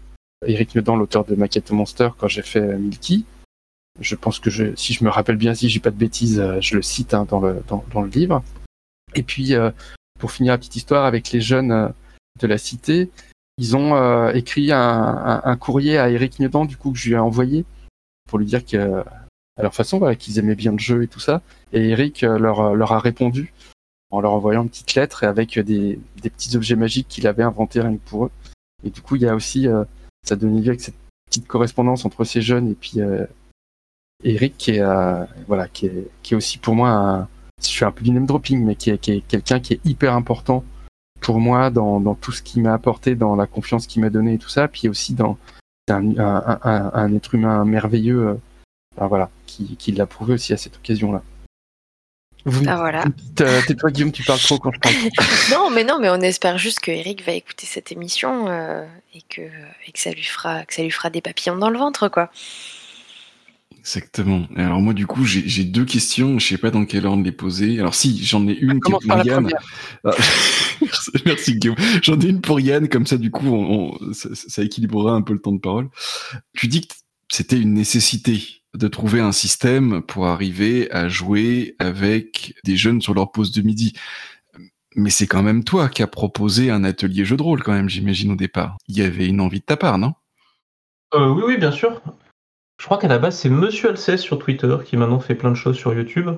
Eric 0.45 0.75
Nedan 0.75 0.95
l'auteur 0.95 1.25
de 1.25 1.35
Macchiato 1.35 1.73
Monster 1.73 2.09
quand 2.17 2.27
j'ai 2.27 2.41
fait 2.41 2.77
Milky 2.77 3.25
je 3.99 4.15
pense 4.15 4.39
que 4.39 4.49
je, 4.49 4.75
si 4.75 4.93
je 4.93 5.03
me 5.03 5.09
rappelle 5.09 5.37
bien 5.37 5.53
si 5.53 5.69
j'ai 5.69 5.79
pas 5.79 5.91
de 5.91 5.97
bêtises 5.97 6.43
je 6.59 6.75
le 6.75 6.81
cite 6.81 7.13
hein, 7.13 7.25
dans 7.29 7.39
le 7.39 7.63
dans, 7.67 8.01
le 8.01 8.09
livre 8.09 8.43
et 9.15 9.23
puis 9.23 9.53
pour 10.19 10.31
finir 10.31 10.53
la 10.53 10.57
petite 10.57 10.75
histoire 10.75 11.05
avec 11.05 11.31
les 11.31 11.41
jeunes 11.41 11.93
de 12.39 12.47
la 12.47 12.57
cité 12.57 13.09
ils 13.57 13.75
ont 13.77 13.95
euh, 13.95 14.33
écrit 14.33 14.71
un, 14.71 15.41
un, 15.43 15.55
courrier 15.55 15.97
à 15.97 16.09
Eric 16.09 16.39
Niedan, 16.39 16.65
du 16.65 16.75
coup, 16.75 16.91
que 16.91 16.97
je 16.97 17.07
lui 17.07 17.15
ai 17.15 17.19
envoyé 17.19 17.65
pour 18.27 18.39
lui 18.39 18.45
dire 18.45 18.65
que, 18.65 19.03
à 19.57 19.61
leur 19.61 19.73
façon, 19.73 19.97
voilà, 19.97 20.15
qu'ils 20.15 20.39
aimaient 20.39 20.55
bien 20.55 20.73
le 20.73 20.77
jeu 20.77 21.03
et 21.03 21.07
tout 21.07 21.19
ça. 21.19 21.41
Et 21.71 21.89
Eric 21.89 22.23
euh, 22.23 22.37
leur, 22.37 22.59
euh, 22.59 22.75
leur 22.75 22.91
a 22.91 22.99
répondu 22.99 23.53
en 24.11 24.19
leur 24.19 24.33
envoyant 24.33 24.63
une 24.63 24.69
petite 24.69 24.95
lettre 24.95 25.23
et 25.23 25.27
avec 25.27 25.57
des, 25.57 25.99
des 26.21 26.29
petits 26.29 26.55
objets 26.55 26.75
magiques 26.75 27.07
qu'il 27.07 27.27
avait 27.27 27.43
inventés 27.43 27.81
rien 27.81 27.95
que 27.95 28.09
pour 28.09 28.25
eux. 28.25 28.31
Et 28.83 28.89
du 28.89 29.01
coup, 29.01 29.15
il 29.15 29.21
y 29.21 29.27
a 29.27 29.35
aussi, 29.35 29.67
euh, 29.67 29.85
ça 30.25 30.35
donne 30.35 30.61
lieu 30.61 30.69
avec 30.69 30.81
cette 30.81 30.95
petite 31.27 31.47
correspondance 31.47 32.05
entre 32.05 32.23
ces 32.23 32.41
jeunes 32.41 32.71
et 32.71 32.75
puis 32.75 33.01
euh, 33.01 33.25
Eric 34.23 34.55
qui 34.57 34.71
est, 34.71 34.83
voilà, 35.47 35.67
qui 35.67 35.87
est, 35.87 36.35
aussi 36.35 36.57
pour 36.57 36.75
moi 36.75 36.89
un, 36.89 37.27
je 37.61 37.67
suis 37.67 37.85
un 37.85 37.91
peu 37.91 38.03
du 38.03 38.11
name 38.11 38.25
dropping, 38.25 38.63
mais 38.63 38.75
qui 38.75 38.89
est, 38.89 38.97
quelqu'un 38.97 39.59
qui 39.59 39.73
est 39.73 39.85
hyper 39.85 40.13
important 40.13 40.63
pour 41.21 41.39
moi 41.39 41.69
dans, 41.69 42.15
tout 42.15 42.31
ce 42.31 42.41
qui 42.41 42.61
m'a 42.61 42.73
apporté, 42.73 43.15
dans 43.15 43.35
la 43.35 43.47
confiance 43.47 43.87
qu'il 43.87 44.01
m'a 44.01 44.09
donné 44.09 44.33
et 44.33 44.37
tout 44.37 44.49
ça, 44.49 44.67
puis 44.67 44.89
aussi 44.89 45.13
dans 45.13 45.37
un, 45.89 47.13
être 47.13 47.35
humain 47.35 47.65
merveilleux, 47.65 48.27
euh, 48.27 48.35
ben 48.97 49.07
voilà, 49.07 49.29
qui, 49.45 49.75
qui 49.77 49.91
l'a 49.91 50.05
prouvé 50.05 50.33
aussi 50.33 50.53
à 50.53 50.57
cette 50.57 50.77
occasion-là. 50.77 51.23
Vous, 52.45 52.63
ah 52.67 52.77
voilà. 52.77 53.05
Euh, 53.41 53.61
tais-toi 53.65 53.89
Guillaume, 53.89 54.11
tu 54.11 54.23
parles 54.23 54.39
trop 54.39 54.59
quand 54.59 54.71
je 54.71 54.79
parle. 54.79 54.95
non, 55.51 55.71
mais 55.71 55.83
non, 55.83 55.97
mais 55.99 56.09
on 56.09 56.21
espère 56.21 56.59
juste 56.59 56.79
que 56.79 56.91
Eric 56.91 57.25
va 57.25 57.33
écouter 57.33 57.65
cette 57.65 57.91
émission 57.91 58.47
euh, 58.47 58.85
et 59.15 59.21
que 59.27 59.41
et 59.41 59.91
que 59.91 59.99
ça 59.99 60.11
lui 60.11 60.23
fera 60.23 60.63
que 60.63 60.73
ça 60.73 60.83
lui 60.83 60.91
fera 60.91 61.09
des 61.09 61.21
papillons 61.21 61.57
dans 61.57 61.71
le 61.71 61.79
ventre, 61.79 62.07
quoi. 62.07 62.29
Exactement. 63.79 64.47
Alors 64.55 64.79
moi 64.79 64.93
du 64.93 65.05
coup 65.05 65.25
j'ai 65.25 65.63
deux 65.63 65.85
questions, 65.85 66.39
je 66.39 66.47
sais 66.47 66.57
pas 66.57 66.71
dans 66.71 66.85
quel 66.85 67.05
ordre 67.05 67.23
les 67.23 67.31
poser. 67.31 67.79
Alors 67.79 67.93
si 67.93 68.23
j'en 68.23 68.47
ai 68.47 68.53
une 68.53 68.79
qui 68.79 68.91
est 68.91 69.07
pour 69.07 69.25
Yann. 69.25 69.47
Ah, 70.03 70.11
merci 71.25 71.55
Guillaume. 71.55 71.75
J'en 72.01 72.19
ai 72.19 72.25
une 72.25 72.41
pour 72.41 72.59
Yann 72.59 72.87
comme 72.89 73.05
ça 73.05 73.17
du 73.17 73.29
coup 73.29 73.47
on, 73.47 73.91
on, 74.01 74.13
ça, 74.13 74.29
ça, 74.33 74.63
équilibrera 74.63 75.13
un 75.13 75.21
peu 75.21 75.33
le 75.33 75.39
temps 75.39 75.51
de 75.51 75.59
parole. 75.59 75.89
Tu 76.53 76.67
dis 76.67 76.81
que 76.81 76.95
c'était 77.29 77.59
une 77.59 77.73
nécessité 77.73 78.63
de 78.75 78.87
trouver 78.87 79.19
un 79.19 79.31
système 79.31 80.01
pour 80.01 80.27
arriver 80.27 80.91
à 80.91 81.07
jouer 81.07 81.75
avec 81.79 82.55
des 82.63 82.77
jeunes 82.77 83.01
sur 83.01 83.13
leur 83.13 83.31
pause 83.31 83.51
de 83.51 83.61
midi. 83.61 83.93
Mais 84.95 85.09
c'est 85.09 85.27
quand 85.27 85.43
même 85.43 85.63
toi 85.63 85.89
qui 85.89 86.03
as 86.03 86.07
proposé 86.07 86.71
un 86.71 86.83
atelier 86.83 87.25
jeu 87.25 87.35
de 87.35 87.43
rôle 87.43 87.63
quand 87.63 87.73
même, 87.73 87.89
j'imagine 87.89 88.31
au 88.31 88.35
départ. 88.35 88.77
Il 88.87 88.97
y 88.97 89.01
avait 89.01 89.27
une 89.27 89.41
envie 89.41 89.59
de 89.59 89.65
ta 89.65 89.77
part, 89.77 89.97
non? 89.97 90.13
Euh, 91.13 91.29
Oui, 91.29 91.43
oui, 91.45 91.57
bien 91.57 91.71
sûr. 91.71 92.01
Je 92.79 92.85
crois 92.85 92.97
qu'à 92.97 93.07
la 93.07 93.19
base, 93.19 93.37
c'est 93.37 93.49
Monsieur 93.49 93.89
Alcès 93.89 94.17
sur 94.17 94.39
Twitter 94.39 94.75
qui 94.85 94.97
maintenant 94.97 95.19
fait 95.19 95.35
plein 95.35 95.51
de 95.51 95.55
choses 95.55 95.77
sur 95.77 95.93
YouTube. 95.93 96.29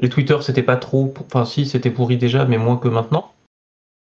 Et 0.00 0.08
Twitter, 0.08 0.36
c'était 0.42 0.62
pas 0.62 0.76
trop. 0.76 1.14
Enfin, 1.26 1.44
si, 1.44 1.66
c'était 1.66 1.90
pourri 1.90 2.16
déjà, 2.16 2.44
mais 2.44 2.58
moins 2.58 2.76
que 2.76 2.88
maintenant. 2.88 3.32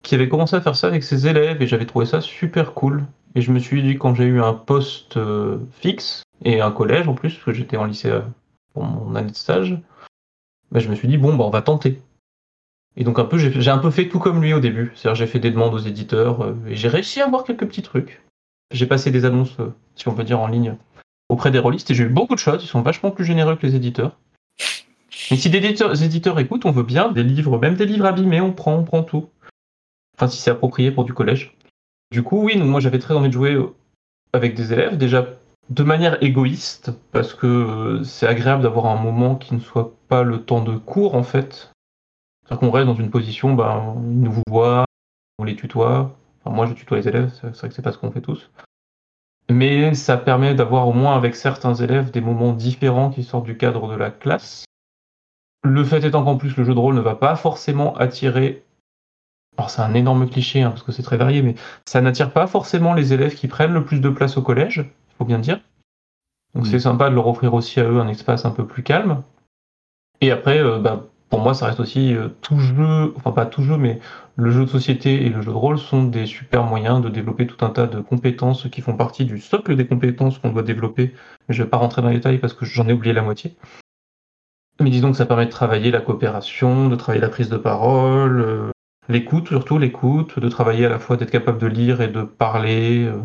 Qui 0.03 0.15
avait 0.15 0.29
commencé 0.29 0.55
à 0.55 0.61
faire 0.61 0.75
ça 0.75 0.87
avec 0.87 1.03
ses 1.03 1.27
élèves 1.27 1.61
et 1.61 1.67
j'avais 1.67 1.85
trouvé 1.85 2.05
ça 2.05 2.21
super 2.21 2.73
cool. 2.73 3.05
Et 3.35 3.41
je 3.41 3.51
me 3.51 3.59
suis 3.59 3.83
dit, 3.83 3.97
quand 3.97 4.15
j'ai 4.15 4.25
eu 4.25 4.41
un 4.41 4.53
poste 4.53 5.17
euh, 5.17 5.59
fixe 5.71 6.23
et 6.43 6.61
un 6.61 6.71
collège 6.71 7.07
en 7.07 7.13
plus, 7.13 7.33
parce 7.33 7.45
que 7.45 7.53
j'étais 7.53 7.77
en 7.77 7.85
lycée 7.85 8.09
euh, 8.09 8.21
pour 8.73 8.83
mon 8.83 9.15
année 9.15 9.31
de 9.31 9.35
stage, 9.35 9.77
bah, 10.71 10.79
je 10.79 10.89
me 10.89 10.95
suis 10.95 11.07
dit, 11.07 11.17
bon, 11.17 11.35
bah, 11.35 11.43
on 11.43 11.49
va 11.49 11.61
tenter. 11.61 12.01
Et 12.95 13.03
donc, 13.03 13.19
un 13.19 13.25
peu, 13.25 13.37
j'ai 13.37 13.71
un 13.71 13.77
peu 13.77 13.91
fait 13.91 14.07
tout 14.07 14.19
comme 14.19 14.41
lui 14.41 14.53
au 14.53 14.59
début. 14.59 14.91
C'est-à-dire, 14.95 15.15
j'ai 15.15 15.27
fait 15.27 15.39
des 15.39 15.51
demandes 15.51 15.73
aux 15.73 15.79
éditeurs 15.79 16.41
euh, 16.41 16.55
et 16.67 16.75
j'ai 16.75 16.87
réussi 16.87 17.21
à 17.21 17.25
avoir 17.25 17.43
quelques 17.43 17.67
petits 17.67 17.83
trucs. 17.83 18.21
J'ai 18.71 18.85
passé 18.85 19.11
des 19.11 19.25
annonces, 19.25 19.57
si 19.95 20.07
on 20.07 20.13
peut 20.13 20.23
dire, 20.23 20.39
en 20.39 20.47
ligne 20.47 20.75
auprès 21.29 21.51
des 21.51 21.59
rôlistes 21.59 21.89
et 21.91 21.93
j'ai 21.93 22.03
eu 22.03 22.09
beaucoup 22.09 22.35
de 22.35 22.39
choses. 22.39 22.63
Ils 22.63 22.67
sont 22.67 22.81
vachement 22.81 23.11
plus 23.11 23.25
généreux 23.25 23.55
que 23.55 23.65
les 23.65 23.75
éditeurs. 23.75 24.17
Et 25.31 25.35
si 25.35 25.49
des 25.49 26.03
éditeurs 26.03 26.39
écoutent, 26.39 26.65
on 26.65 26.71
veut 26.71 26.83
bien 26.83 27.11
des 27.11 27.23
livres, 27.23 27.59
même 27.59 27.75
des 27.75 27.85
livres 27.85 28.05
abîmés, 28.05 28.41
on 28.41 28.51
prend, 28.51 28.75
on 28.75 28.83
prend 28.83 29.03
tout. 29.03 29.29
Enfin, 30.19 30.27
si 30.27 30.41
c'est 30.41 30.51
approprié 30.51 30.91
pour 30.91 31.05
du 31.05 31.13
collège. 31.13 31.55
Du 32.11 32.23
coup, 32.23 32.43
oui, 32.43 32.57
moi 32.57 32.81
j'avais 32.81 32.99
très 32.99 33.13
envie 33.13 33.29
de 33.29 33.33
jouer 33.33 33.57
avec 34.33 34.53
des 34.53 34.73
élèves, 34.73 34.97
déjà 34.97 35.25
de 35.69 35.83
manière 35.83 36.21
égoïste, 36.21 36.91
parce 37.13 37.33
que 37.33 37.47
euh, 37.47 38.03
c'est 38.03 38.27
agréable 38.27 38.63
d'avoir 38.63 38.87
un 38.87 39.01
moment 39.01 39.35
qui 39.35 39.53
ne 39.53 39.59
soit 39.59 39.95
pas 40.09 40.23
le 40.23 40.43
temps 40.43 40.61
de 40.61 40.75
cours 40.77 41.15
en 41.15 41.23
fait. 41.23 41.71
C'est-à-dire 42.43 42.59
qu'on 42.59 42.71
reste 42.71 42.87
dans 42.87 42.95
une 42.95 43.11
position, 43.11 43.53
ben, 43.53 43.95
ils 43.97 44.21
nous 44.21 44.43
voient, 44.49 44.85
on 45.37 45.45
les 45.45 45.55
tutoie. 45.55 46.15
Enfin, 46.43 46.53
moi 46.55 46.65
je 46.65 46.73
tutoie 46.73 46.97
les 46.97 47.07
élèves, 47.07 47.31
c'est 47.31 47.55
vrai 47.55 47.69
que 47.69 47.75
c'est 47.75 47.81
pas 47.81 47.91
ce 47.91 47.97
qu'on 47.97 48.11
fait 48.11 48.21
tous 48.21 48.49
mais 49.49 49.95
ça 49.95 50.17
permet 50.17 50.53
d'avoir 50.53 50.87
au 50.87 50.93
moins 50.93 51.15
avec 51.15 51.35
certains 51.35 51.73
élèves 51.73 52.11
des 52.11 52.21
moments 52.21 52.53
différents 52.53 53.09
qui 53.09 53.23
sortent 53.23 53.45
du 53.45 53.57
cadre 53.57 53.89
de 53.89 53.95
la 53.95 54.11
classe. 54.11 54.65
Le 55.63 55.83
fait 55.83 56.03
étant 56.03 56.23
qu'en 56.23 56.37
plus 56.37 56.55
le 56.55 56.63
jeu 56.63 56.73
de 56.73 56.79
rôle 56.79 56.95
ne 56.95 57.01
va 57.01 57.15
pas 57.15 57.35
forcément 57.35 57.95
attirer, 57.97 58.63
alors 59.59 59.69
c'est 59.69 59.81
un 59.81 59.93
énorme 59.93 60.29
cliché 60.29 60.61
hein, 60.61 60.69
parce 60.69 60.83
que 60.83 60.93
c'est 60.93 61.03
très 61.03 61.17
varié, 61.17 61.41
mais 61.41 61.53
ça 61.83 61.99
n'attire 61.99 62.31
pas 62.31 62.47
forcément 62.47 62.93
les 62.93 63.11
élèves 63.11 63.35
qui 63.35 63.49
prennent 63.49 63.73
le 63.73 63.83
plus 63.83 63.99
de 63.99 64.07
place 64.07 64.37
au 64.37 64.41
collège, 64.41 64.85
il 65.09 65.15
faut 65.17 65.25
bien 65.25 65.37
dire. 65.37 65.59
Donc 66.55 66.63
mmh. 66.63 66.69
c'est 66.69 66.79
sympa 66.79 67.09
de 67.09 67.15
leur 67.15 67.27
offrir 67.27 67.53
aussi 67.53 67.81
à 67.81 67.83
eux 67.83 67.99
un 67.99 68.07
espace 68.07 68.45
un 68.45 68.51
peu 68.51 68.65
plus 68.65 68.83
calme. 68.83 69.21
Et 70.21 70.31
après, 70.31 70.59
euh, 70.59 70.79
bah, 70.79 71.07
pour 71.29 71.41
moi, 71.41 71.53
ça 71.53 71.65
reste 71.65 71.81
aussi 71.81 72.15
euh, 72.15 72.29
tout 72.39 72.57
jeu, 72.57 73.13
enfin 73.17 73.33
pas 73.33 73.45
tout 73.45 73.61
jeu, 73.61 73.75
mais 73.75 73.99
le 74.37 74.49
jeu 74.49 74.63
de 74.63 74.69
société 74.69 75.25
et 75.25 75.29
le 75.29 75.41
jeu 75.41 75.51
de 75.51 75.57
rôle 75.57 75.77
sont 75.77 76.05
des 76.05 76.25
super 76.25 76.63
moyens 76.63 77.01
de 77.01 77.09
développer 77.09 77.45
tout 77.45 77.65
un 77.65 77.69
tas 77.69 77.85
de 77.85 77.99
compétences 77.99 78.69
qui 78.69 78.79
font 78.79 78.95
partie 78.95 79.25
du 79.25 79.39
socle 79.41 79.75
des 79.75 79.87
compétences 79.87 80.39
qu'on 80.39 80.53
doit 80.53 80.63
développer. 80.63 81.13
Je 81.49 81.59
ne 81.59 81.65
vais 81.65 81.69
pas 81.69 81.75
rentrer 81.75 82.01
dans 82.01 82.07
les 82.07 82.15
détails 82.15 82.37
parce 82.37 82.53
que 82.53 82.63
j'en 82.63 82.87
ai 82.87 82.93
oublié 82.93 83.13
la 83.13 83.23
moitié. 83.23 83.57
Mais 84.79 84.89
disons 84.89 85.11
que 85.11 85.17
ça 85.17 85.25
permet 85.25 85.47
de 85.47 85.51
travailler 85.51 85.91
la 85.91 85.99
coopération, 85.99 86.87
de 86.87 86.95
travailler 86.95 87.21
la 87.21 87.27
prise 87.27 87.49
de 87.49 87.57
parole, 87.57 88.39
euh, 88.39 88.71
l'écoute, 89.09 89.47
surtout 89.49 89.77
l'écoute, 89.77 90.39
de 90.39 90.47
travailler 90.47 90.85
à 90.85 90.89
la 90.89 90.99
fois 90.99 91.17
d'être 91.17 91.31
capable 91.31 91.59
de 91.59 91.67
lire 91.67 92.01
et 92.01 92.07
de 92.07 92.23
parler, 92.23 93.03
euh, 93.03 93.19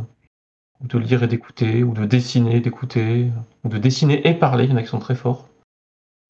de 0.80 0.98
lire 0.98 1.22
et 1.22 1.28
d'écouter, 1.28 1.84
ou 1.84 1.94
de 1.94 2.04
dessiner, 2.04 2.60
d'écouter, 2.60 3.30
ou 3.62 3.68
de 3.68 3.78
dessiner 3.78 4.26
et 4.26 4.34
parler, 4.34 4.64
il 4.64 4.70
y 4.70 4.72
en 4.72 4.76
a 4.76 4.82
qui 4.82 4.88
sont 4.88 4.98
très 4.98 5.14
forts. 5.14 5.48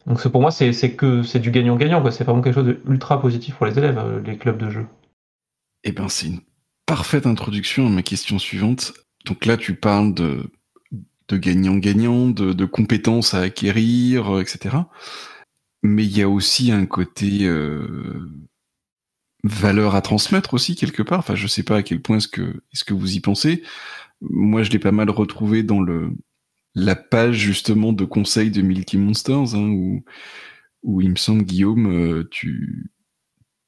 Donc 0.06 0.26
pour 0.28 0.40
moi, 0.40 0.50
c'est 0.50 0.92
que 0.92 1.22
c'est 1.22 1.38
du 1.38 1.50
gagnant-gagnant. 1.50 2.10
C'est 2.10 2.24
vraiment 2.24 2.42
quelque 2.42 2.54
chose 2.54 2.76
d'ultra 2.84 3.20
positif 3.20 3.54
pour 3.54 3.66
les 3.66 3.78
élèves, 3.78 3.98
euh, 3.98 4.20
les 4.20 4.36
clubs 4.36 4.58
de 4.58 4.68
jeu. 4.68 4.86
Eh 5.84 5.92
ben, 5.92 6.08
c'est 6.08 6.26
une 6.26 6.40
parfaite 6.86 7.26
introduction 7.26 7.86
à 7.86 7.90
ma 7.90 8.02
question 8.02 8.38
suivante. 8.38 8.92
Donc 9.24 9.46
là, 9.46 9.56
tu 9.56 9.74
parles 9.74 10.12
de, 10.12 10.50
de 11.28 11.36
gagnant-gagnant, 11.36 12.28
de, 12.28 12.64
compétences 12.66 13.34
à 13.34 13.40
acquérir, 13.40 14.36
euh, 14.36 14.42
etc. 14.42 14.76
Mais 15.82 16.04
il 16.04 16.16
y 16.16 16.22
a 16.22 16.28
aussi 16.28 16.70
un 16.70 16.86
côté 16.86 17.44
euh, 17.44 18.28
valeur 19.44 19.94
à 19.94 20.00
transmettre 20.02 20.54
aussi 20.54 20.74
quelque 20.74 21.02
part. 21.02 21.20
Enfin, 21.20 21.34
je 21.36 21.46
sais 21.46 21.62
pas 21.62 21.76
à 21.76 21.82
quel 21.82 22.00
point 22.00 22.16
est-ce 22.16 22.28
que 22.28 22.62
est-ce 22.72 22.82
que 22.82 22.94
vous 22.94 23.14
y 23.14 23.20
pensez. 23.20 23.62
Moi, 24.20 24.62
je 24.62 24.70
l'ai 24.70 24.78
pas 24.78 24.92
mal 24.92 25.10
retrouvé 25.10 25.62
dans 25.62 25.80
le 25.80 26.10
la 26.74 26.96
page 26.96 27.36
justement 27.36 27.92
de 27.92 28.04
conseils 28.04 28.50
de 28.50 28.62
Milky 28.62 28.96
Monsters, 28.96 29.54
hein, 29.54 29.68
où, 29.68 30.04
où 30.82 31.00
il 31.00 31.10
me 31.10 31.16
semble, 31.16 31.44
Guillaume, 31.44 31.86
euh, 31.86 32.28
tu, 32.30 32.90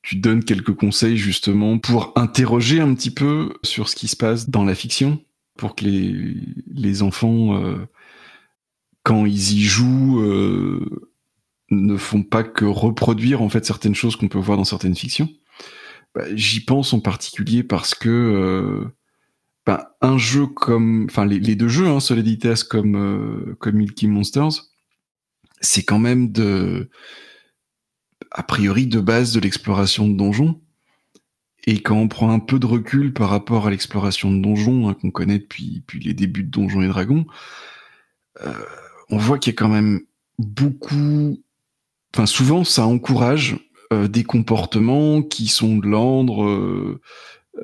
tu 0.03 0.17
donnes 0.17 0.43
quelques 0.43 0.75
conseils 0.75 1.17
justement 1.17 1.79
pour 1.79 2.13
interroger 2.17 2.81
un 2.81 2.93
petit 2.95 3.13
peu 3.13 3.55
sur 3.63 3.89
ce 3.89 3.95
qui 3.95 4.09
se 4.09 4.17
passe 4.17 4.51
dans 4.51 4.65
la 4.65 4.75
fiction, 4.75 5.23
pour 5.57 5.77
que 5.77 5.85
les, 5.85 6.35
les 6.67 7.03
enfants, 7.03 7.63
euh, 7.63 7.87
quand 9.05 9.25
ils 9.25 9.53
y 9.53 9.63
jouent, 9.63 10.21
euh, 10.21 11.13
ne 11.71 11.97
font 11.97 12.23
pas 12.23 12.43
que 12.43 12.65
reproduire 12.65 13.43
en 13.43 13.49
fait 13.49 13.65
certaines 13.65 13.95
choses 13.95 14.17
qu'on 14.17 14.29
peut 14.29 14.39
voir 14.39 14.57
dans 14.57 14.65
certaines 14.65 14.97
fictions. 14.97 15.29
Bah, 16.17 16.25
j'y 16.35 16.65
pense 16.65 16.95
en 16.95 17.01
particulier 17.01 17.63
parce 17.63 17.95
que 17.95 18.91
ben, 19.67 19.85
un 20.01 20.17
jeu 20.17 20.47
comme, 20.47 21.07
enfin 21.11 21.27
les, 21.27 21.57
deux 21.57 21.69
jeux, 21.69 21.89
hein, 21.89 21.99
Soliditas 21.99 22.65
comme 22.69 22.97
euh, 22.97 23.57
comme 23.59 23.75
Milky 23.75 24.07
Monsters, 24.07 24.71
c'est 25.61 25.83
quand 25.83 25.99
même 25.99 26.31
de, 26.31 26.89
a 28.31 28.45
priori 28.45 28.87
de 28.87 29.01
base 29.01 29.33
de 29.35 29.41
l'exploration 29.41 30.09
de 30.09 30.17
donjons. 30.17 30.61
Et 31.67 31.83
quand 31.83 31.97
on 31.97 32.07
prend 32.07 32.31
un 32.31 32.39
peu 32.39 32.61
de 32.61 32.67
recul 32.67 33.13
par 33.13 33.29
rapport 33.29 33.67
à 33.67 33.71
l'exploration 33.71 34.31
de 34.31 34.41
donjons 34.41 34.89
hein, 34.89 34.95
qu'on 34.95 35.11
connaît 35.11 35.41
depuis, 35.41 35.81
depuis 35.81 35.99
les 35.99 36.15
débuts 36.15 36.45
de 36.45 36.51
Donjons 36.51 36.83
et 36.83 36.89
Dragons, 36.89 37.27
euh, 38.43 38.55
on 39.11 39.19
voit 39.19 39.41
qu'il 39.41 39.53
y 39.53 39.57
a 39.57 39.59
quand 39.59 39.69
même 39.69 40.01
beaucoup, 40.39 41.43
enfin 42.15 42.27
souvent 42.27 42.63
ça 42.63 42.87
encourage 42.87 43.66
euh, 43.93 44.09
des 44.09 44.25
comportements 44.25 45.23
qui 45.23 45.49
sont 45.49 45.77
de 45.77 45.87
l'ordre 45.87 46.99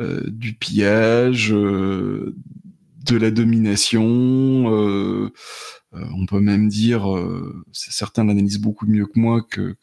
euh, 0.01 0.23
du 0.27 0.55
pillage, 0.55 1.53
euh, 1.53 2.35
de 3.05 3.17
la 3.17 3.31
domination. 3.31 4.73
Euh, 4.73 5.31
on 5.93 6.25
peut 6.25 6.41
même 6.41 6.69
dire, 6.69 7.05
certains 7.73 8.25
l'analysent 8.25 8.59
beaucoup 8.59 8.87
mieux 8.87 9.05
que 9.05 9.21
moi, 9.21 9.43
que, 9.43 9.77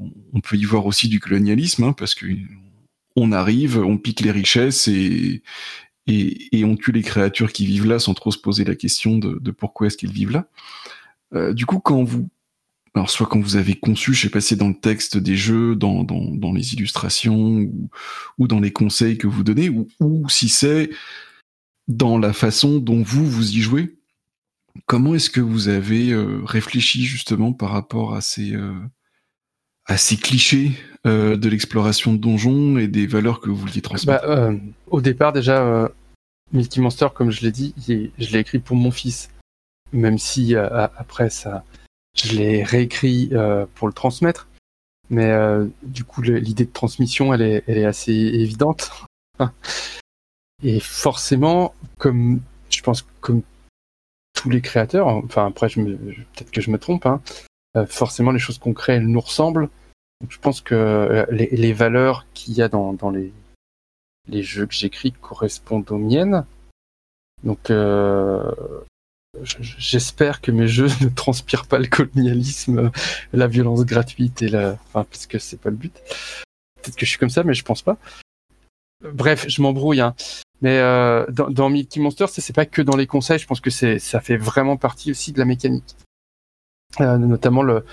on 0.00 0.40
peut 0.40 0.56
y 0.56 0.64
voir 0.64 0.86
aussi 0.86 1.08
du 1.08 1.20
colonialisme, 1.20 1.84
hein, 1.84 1.92
parce 1.92 2.16
que 2.16 2.26
on 3.14 3.30
arrive, 3.30 3.78
on 3.78 3.96
pique 3.96 4.22
les 4.22 4.32
richesses 4.32 4.88
et, 4.88 5.44
et, 6.08 6.64
on 6.64 6.74
tue 6.74 6.90
les 6.90 7.02
créatures 7.02 7.52
qui 7.52 7.64
vivent 7.64 7.86
là 7.86 8.00
sans 8.00 8.14
trop 8.14 8.32
se 8.32 8.38
poser 8.38 8.64
la 8.64 8.74
question 8.74 9.18
de, 9.18 9.50
pourquoi 9.52 9.86
est-ce 9.86 9.96
qu'elles 9.96 10.10
vivent 10.10 10.32
là. 10.32 11.52
du 11.52 11.64
coup, 11.64 11.78
quand 11.78 12.02
vous 12.02 12.28
alors 12.94 13.10
soit 13.10 13.26
quand 13.26 13.40
vous 13.40 13.56
avez 13.56 13.74
conçu, 13.74 14.14
je 14.14 14.22
sais 14.22 14.30
pas 14.30 14.40
si 14.40 14.56
dans 14.56 14.68
le 14.68 14.78
texte 14.78 15.16
des 15.16 15.36
jeux, 15.36 15.74
dans, 15.74 16.04
dans, 16.04 16.52
les 16.52 16.74
illustrations 16.74 17.58
ou, 17.58 17.90
ou, 18.38 18.46
dans 18.46 18.60
les 18.60 18.72
conseils 18.72 19.18
que 19.18 19.26
vous 19.26 19.42
donnez, 19.42 19.68
ou, 19.68 19.88
ou 19.98 20.28
si 20.28 20.48
c'est 20.48 20.90
dans 21.88 22.18
la 22.18 22.32
façon 22.32 22.78
dont 22.78 23.02
vous 23.02 23.26
vous 23.26 23.56
y 23.56 23.60
jouez. 23.60 23.98
Comment 24.86 25.16
est-ce 25.16 25.30
que 25.30 25.40
vous 25.40 25.68
avez 25.68 26.10
euh, 26.10 26.40
réfléchi 26.44 27.02
justement 27.04 27.52
par 27.52 27.70
rapport 27.70 28.14
à 28.14 28.20
ces 28.20 28.54
euh, 28.54 28.72
à 29.86 29.96
ces 29.96 30.16
clichés 30.16 30.72
euh, 31.04 31.36
de 31.36 31.48
l'exploration 31.48 32.12
de 32.12 32.18
donjons 32.18 32.78
et 32.78 32.86
des 32.86 33.06
valeurs 33.06 33.40
que 33.40 33.50
vous 33.50 33.56
vouliez 33.56 33.82
transmettre? 33.82 34.26
Bah, 34.26 34.52
Au 34.86 35.00
départ 35.00 35.32
déjà, 35.32 35.90
Milky 36.52 36.80
Monster, 36.80 37.08
comme 37.12 37.32
je 37.32 37.42
l'ai 37.42 37.50
dit, 37.50 37.74
je 37.86 38.32
l'ai 38.32 38.38
écrit 38.38 38.60
pour 38.60 38.76
mon 38.76 38.92
fils, 38.92 39.30
même 39.92 40.18
si 40.18 40.54
après 40.54 41.28
ça 41.28 41.64
je 42.14 42.36
l'ai 42.36 42.62
réécrit 42.62 43.30
euh, 43.32 43.66
pour 43.74 43.88
le 43.88 43.92
transmettre, 43.92 44.48
mais 45.10 45.30
euh, 45.30 45.66
du 45.82 46.04
coup 46.04 46.22
l'idée 46.22 46.64
de 46.64 46.72
transmission 46.72 47.34
elle 47.34 47.42
est, 47.42 47.64
elle 47.66 47.78
est 47.78 47.84
assez 47.84 48.12
évidente. 48.12 48.90
Et 50.62 50.80
forcément, 50.80 51.74
comme 51.98 52.40
je 52.70 52.80
pense 52.82 53.04
comme 53.20 53.42
tous 54.34 54.48
les 54.48 54.60
créateurs, 54.60 55.08
enfin 55.08 55.46
après 55.46 55.68
je 55.68 55.80
me, 55.80 55.96
peut-être 55.96 56.50
que 56.50 56.60
je 56.60 56.70
me 56.70 56.78
trompe, 56.78 57.06
hein, 57.06 57.20
euh, 57.76 57.86
forcément 57.86 58.30
les 58.30 58.38
choses 58.38 58.58
qu'on 58.58 58.72
crée 58.72 58.94
elles 58.94 59.06
nous 59.06 59.20
ressemblent. 59.20 59.68
Je 60.28 60.38
pense 60.38 60.60
que 60.60 61.26
les, 61.30 61.48
les 61.48 61.72
valeurs 61.72 62.24
qu'il 62.32 62.54
y 62.54 62.62
a 62.62 62.68
dans, 62.68 62.94
dans 62.94 63.10
les, 63.10 63.32
les 64.28 64.42
jeux 64.42 64.64
que 64.64 64.72
j'écris 64.72 65.12
correspondent 65.12 65.90
aux 65.90 65.98
miennes. 65.98 66.46
Donc 67.42 67.70
J'espère 69.42 70.40
que 70.40 70.50
mes 70.50 70.68
jeux 70.68 70.88
ne 71.00 71.08
transpirent 71.08 71.66
pas 71.66 71.78
le 71.78 71.86
colonialisme, 71.86 72.90
la 73.32 73.46
violence 73.46 73.84
gratuite 73.84 74.42
et 74.42 74.48
la, 74.48 74.72
enfin, 74.72 75.04
parce 75.04 75.26
que 75.26 75.38
c'est 75.38 75.60
pas 75.60 75.70
le 75.70 75.76
but. 75.76 75.94
Peut-être 76.82 76.96
que 76.96 77.06
je 77.06 77.10
suis 77.10 77.18
comme 77.18 77.30
ça, 77.30 77.42
mais 77.42 77.54
je 77.54 77.64
pense 77.64 77.82
pas. 77.82 77.96
Bref, 79.02 79.46
je 79.48 79.62
m'embrouille. 79.62 80.00
Hein. 80.00 80.14
Mais 80.62 80.78
euh, 80.78 81.26
dans, 81.30 81.50
dans 81.50 81.68
Mickey 81.68 82.00
Monster, 82.00 82.26
c'est 82.28 82.54
pas 82.54 82.66
que 82.66 82.82
dans 82.82 82.96
les 82.96 83.06
conseils. 83.06 83.38
Je 83.38 83.46
pense 83.46 83.60
que 83.60 83.70
ça 83.70 84.20
fait 84.20 84.36
vraiment 84.36 84.76
partie 84.76 85.10
aussi 85.10 85.32
de 85.32 85.38
la 85.38 85.44
mécanique. 85.44 85.96
Euh, 87.00 87.18
notamment 87.18 87.62
le. 87.62 87.84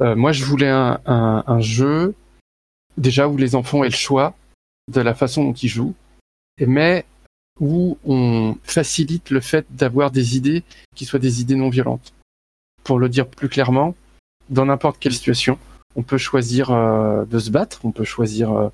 Euh, 0.00 0.14
moi, 0.14 0.32
je 0.32 0.44
voulais 0.44 0.68
un, 0.68 1.00
un, 1.06 1.44
un, 1.46 1.60
jeu 1.60 2.14
déjà 2.96 3.28
où 3.28 3.36
les 3.36 3.54
enfants 3.54 3.84
aient 3.84 3.88
le 3.88 3.94
choix 3.94 4.34
de 4.90 5.00
la 5.00 5.14
façon 5.14 5.44
dont 5.44 5.52
ils 5.52 5.68
jouent, 5.68 5.94
mais 6.60 7.04
où 7.60 7.98
on 8.04 8.56
facilite 8.64 9.30
le 9.30 9.40
fait 9.40 9.66
d'avoir 9.70 10.10
des 10.10 10.36
idées 10.36 10.62
qui 10.94 11.04
soient 11.04 11.18
des 11.18 11.40
idées 11.40 11.54
non 11.54 11.68
violentes. 11.68 12.12
Pour 12.84 12.98
le 12.98 13.08
dire 13.08 13.28
plus 13.28 13.48
clairement, 13.48 13.94
dans 14.50 14.66
n'importe 14.66 14.98
quelle 14.98 15.12
situation, 15.12 15.58
on 15.96 16.02
peut 16.02 16.18
choisir 16.18 16.70
euh, 16.70 17.24
de 17.24 17.38
se 17.38 17.50
battre, 17.50 17.80
on 17.84 17.92
peut 17.92 18.04
choisir 18.04 18.52
euh, 18.52 18.68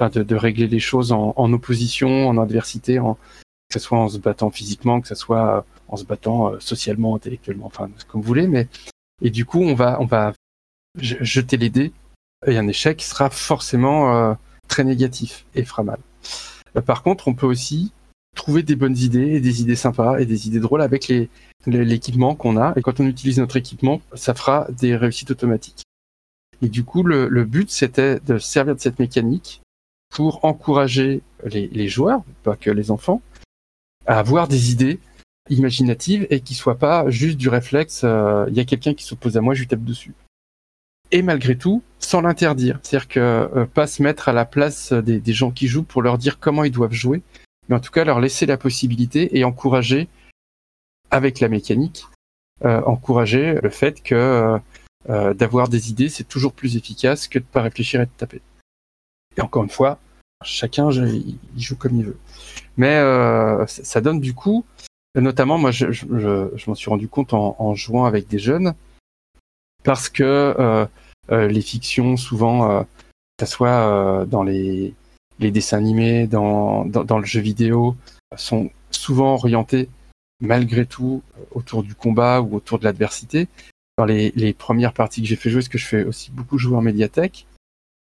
de, 0.00 0.22
de, 0.22 0.36
régler 0.36 0.66
les 0.66 0.80
choses 0.80 1.12
en, 1.12 1.32
en 1.36 1.52
opposition, 1.52 2.28
en 2.28 2.38
adversité, 2.38 2.98
en, 2.98 3.14
que 3.14 3.74
ce 3.74 3.78
soit 3.78 3.98
en 3.98 4.08
se 4.08 4.18
battant 4.18 4.50
physiquement, 4.50 5.00
que 5.00 5.08
ce 5.08 5.14
soit 5.14 5.56
euh, 5.56 5.60
en 5.88 5.96
se 5.96 6.04
battant 6.04 6.58
socialement, 6.60 7.14
intellectuellement, 7.14 7.66
enfin 7.66 7.88
comme 8.08 8.20
vous 8.20 8.26
voulez. 8.26 8.48
Mais 8.48 8.68
et 9.22 9.30
du 9.30 9.44
coup, 9.44 9.62
on 9.62 9.74
va 9.74 9.98
on 10.00 10.06
va 10.06 10.32
jeter 10.98 11.56
les 11.56 11.70
dés 11.70 11.92
et 12.46 12.58
un 12.58 12.66
échec 12.66 13.00
sera 13.02 13.30
forcément 13.30 14.36
très 14.66 14.82
négatif 14.82 15.46
et 15.54 15.64
fera 15.64 15.82
mal. 15.84 15.98
Par 16.86 17.02
contre, 17.02 17.28
on 17.28 17.34
peut 17.34 17.46
aussi 17.46 17.92
trouver 18.36 18.62
des 18.62 18.76
bonnes 18.76 18.96
idées 18.96 19.34
et 19.34 19.40
des 19.40 19.62
idées 19.62 19.74
sympas 19.74 20.18
et 20.18 20.26
des 20.26 20.46
idées 20.46 20.60
drôles 20.60 20.82
avec 20.82 21.08
les, 21.08 21.28
l'équipement 21.66 22.36
qu'on 22.36 22.56
a. 22.56 22.72
Et 22.76 22.82
quand 22.82 23.00
on 23.00 23.06
utilise 23.06 23.38
notre 23.38 23.56
équipement, 23.56 24.00
ça 24.14 24.34
fera 24.34 24.68
des 24.70 24.94
réussites 24.94 25.32
automatiques. 25.32 25.82
Et 26.62 26.68
du 26.68 26.84
coup, 26.84 27.02
le, 27.02 27.28
le 27.28 27.44
but, 27.44 27.70
c'était 27.70 28.20
de 28.20 28.38
servir 28.38 28.76
de 28.76 28.80
cette 28.80 29.00
mécanique 29.00 29.62
pour 30.10 30.44
encourager 30.44 31.22
les, 31.44 31.66
les, 31.68 31.88
joueurs, 31.88 32.22
pas 32.44 32.56
que 32.56 32.70
les 32.70 32.90
enfants, 32.90 33.20
à 34.06 34.18
avoir 34.18 34.46
des 34.46 34.70
idées 34.70 35.00
imaginatives 35.50 36.26
et 36.30 36.40
qui 36.40 36.54
soient 36.54 36.78
pas 36.78 37.10
juste 37.10 37.36
du 37.36 37.48
réflexe, 37.48 38.02
il 38.02 38.08
euh, 38.08 38.50
y 38.50 38.60
a 38.60 38.64
quelqu'un 38.64 38.94
qui 38.94 39.04
s'oppose 39.04 39.36
à 39.36 39.40
moi, 39.40 39.54
je 39.54 39.60
lui 39.60 39.66
tape 39.66 39.84
dessus. 39.84 40.14
Et 41.12 41.22
malgré 41.22 41.56
tout, 41.56 41.82
sans 41.98 42.20
l'interdire. 42.20 42.80
C'est-à-dire 42.82 43.08
que 43.08 43.20
euh, 43.20 43.66
pas 43.66 43.86
se 43.86 44.02
mettre 44.02 44.28
à 44.28 44.32
la 44.32 44.44
place 44.44 44.92
des, 44.92 45.20
des 45.20 45.32
gens 45.32 45.50
qui 45.50 45.68
jouent 45.68 45.84
pour 45.84 46.02
leur 46.02 46.18
dire 46.18 46.38
comment 46.38 46.64
ils 46.64 46.72
doivent 46.72 46.92
jouer, 46.92 47.22
mais 47.68 47.76
en 47.76 47.80
tout 47.80 47.90
cas 47.90 48.04
leur 48.04 48.20
laisser 48.20 48.46
la 48.46 48.56
possibilité 48.56 49.36
et 49.38 49.44
encourager, 49.44 50.08
avec 51.10 51.40
la 51.40 51.48
mécanique, 51.48 52.06
euh, 52.64 52.80
encourager 52.82 53.58
le 53.62 53.70
fait 53.70 54.02
que 54.02 54.14
euh, 54.14 54.58
euh, 55.10 55.34
d'avoir 55.34 55.68
des 55.68 55.90
idées, 55.90 56.08
c'est 56.08 56.24
toujours 56.24 56.52
plus 56.52 56.76
efficace 56.76 57.28
que 57.28 57.38
de 57.38 57.44
pas 57.44 57.62
réfléchir 57.62 58.00
et 58.00 58.06
de 58.06 58.10
taper. 58.16 58.40
Et 59.36 59.40
encore 59.40 59.62
une 59.62 59.70
fois, 59.70 59.98
chacun 60.42 60.90
il 60.90 61.38
joue 61.56 61.76
comme 61.76 61.96
il 61.96 62.06
veut. 62.06 62.18
Mais 62.76 62.98
ça 63.66 64.00
donne 64.00 64.20
du 64.20 64.34
coup, 64.34 64.64
notamment 65.14 65.58
moi 65.58 65.70
je, 65.70 65.92
je, 65.92 66.04
je 66.54 66.64
m'en 66.70 66.74
suis 66.74 66.90
rendu 66.90 67.08
compte 67.08 67.34
en, 67.34 67.56
en, 67.58 67.74
jouant 67.74 68.06
avec 68.06 68.26
des 68.26 68.38
jeunes, 68.38 68.74
parce 69.84 70.08
que 70.08 70.86
les 71.30 71.60
fictions 71.60 72.16
souvent, 72.16 72.86
ce 73.40 73.46
soit 73.46 74.24
dans 74.26 74.42
les 74.42 74.94
les 75.38 75.50
dessins 75.50 75.78
animés 75.78 76.26
dans, 76.26 76.84
dans, 76.84 77.18
le 77.18 77.24
jeu 77.24 77.40
vidéo 77.40 77.96
sont 78.36 78.70
souvent 78.90 79.34
orientés 79.34 79.88
malgré 80.40 80.86
tout 80.86 81.22
autour 81.52 81.82
du 81.82 81.94
combat 81.94 82.40
ou 82.40 82.56
autour 82.56 82.78
de 82.78 82.84
l'adversité. 82.84 83.48
Dans 83.98 84.04
les, 84.04 84.32
les, 84.36 84.52
premières 84.52 84.92
parties 84.92 85.22
que 85.22 85.28
j'ai 85.28 85.36
fait 85.36 85.48
jouer, 85.48 85.62
ce 85.62 85.70
que 85.70 85.78
je 85.78 85.86
fais 85.86 86.04
aussi 86.04 86.30
beaucoup 86.30 86.58
jouer 86.58 86.76
en 86.76 86.82
médiathèque, 86.82 87.46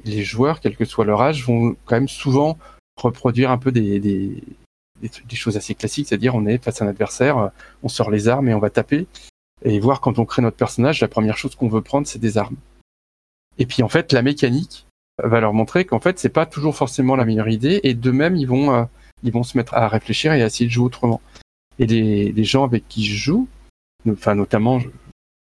les 0.06 0.24
joueurs, 0.24 0.62
quel 0.62 0.78
que 0.78 0.86
soit 0.86 1.06
leur 1.06 1.22
âge, 1.22 1.46
vont 1.46 1.76
quand 1.86 1.96
même 1.96 2.08
souvent 2.08 2.58
reproduire 2.96 3.52
un 3.52 3.58
peu 3.58 3.72
des, 3.72 4.00
des, 4.00 4.42
des, 5.02 5.12
des 5.26 5.36
choses 5.36 5.58
assez 5.58 5.76
classiques, 5.76 6.08
c'est-à-dire 6.08 6.36
on 6.36 6.46
est 6.46 6.64
face 6.64 6.82
à 6.82 6.86
un 6.86 6.88
adversaire, 6.88 7.52
on 7.82 7.90
sort 7.90 8.12
les 8.12 8.30
armes 8.30 8.48
et 8.48 8.54
on 8.54 8.60
va 8.60 8.70
taper. 8.70 9.08
et 9.64 9.80
voir 9.80 10.00
quand 10.00 10.20
on 10.20 10.26
crée 10.26 10.42
notre 10.42 10.58
personnage, 10.58 11.02
la 11.02 11.10
première 11.10 11.38
chose 11.38 11.56
qu'on 11.56 11.68
veut 11.68 11.82
prendre, 11.82 12.08
c'est 12.08 12.20
des 12.20 12.38
armes. 12.38 12.58
Et 13.58 13.66
puis 13.66 13.84
en 13.84 13.90
fait, 13.90 14.14
la 14.14 14.22
mécanique 14.22 14.88
va 15.22 15.39
leur 15.39 15.53
montrer 15.53 15.86
qu'en 15.86 15.99
fait, 15.99 16.20
c'est 16.20 16.30
pas 16.30 16.45
toujours 16.45 16.76
forcément 16.76 17.16
la 17.16 17.26
meilleure 17.26 17.49
idée, 17.49 17.80
et 17.84 17.93
de 17.93 18.11
même, 18.11 18.36
ils 18.36 18.47
vont, 18.47 18.74
euh, 18.74 18.84
ils 19.24 19.32
vont 19.32 19.43
se 19.43 19.57
mettre 19.57 19.74
à 19.74 19.88
réfléchir 19.88 20.34
et 20.34 20.41
à 20.41 20.45
essayer 20.47 20.66
de 20.66 20.72
jouer 20.72 20.86
autrement. 20.86 21.22
Et 21.80 21.86
les, 21.86 22.43
gens 22.43 22.64
avec 22.64 22.88
qui 22.88 23.05
je 23.05 23.16
joue, 23.16 23.47
enfin 24.07 24.36
notamment, 24.36 24.80
je, 24.80 24.89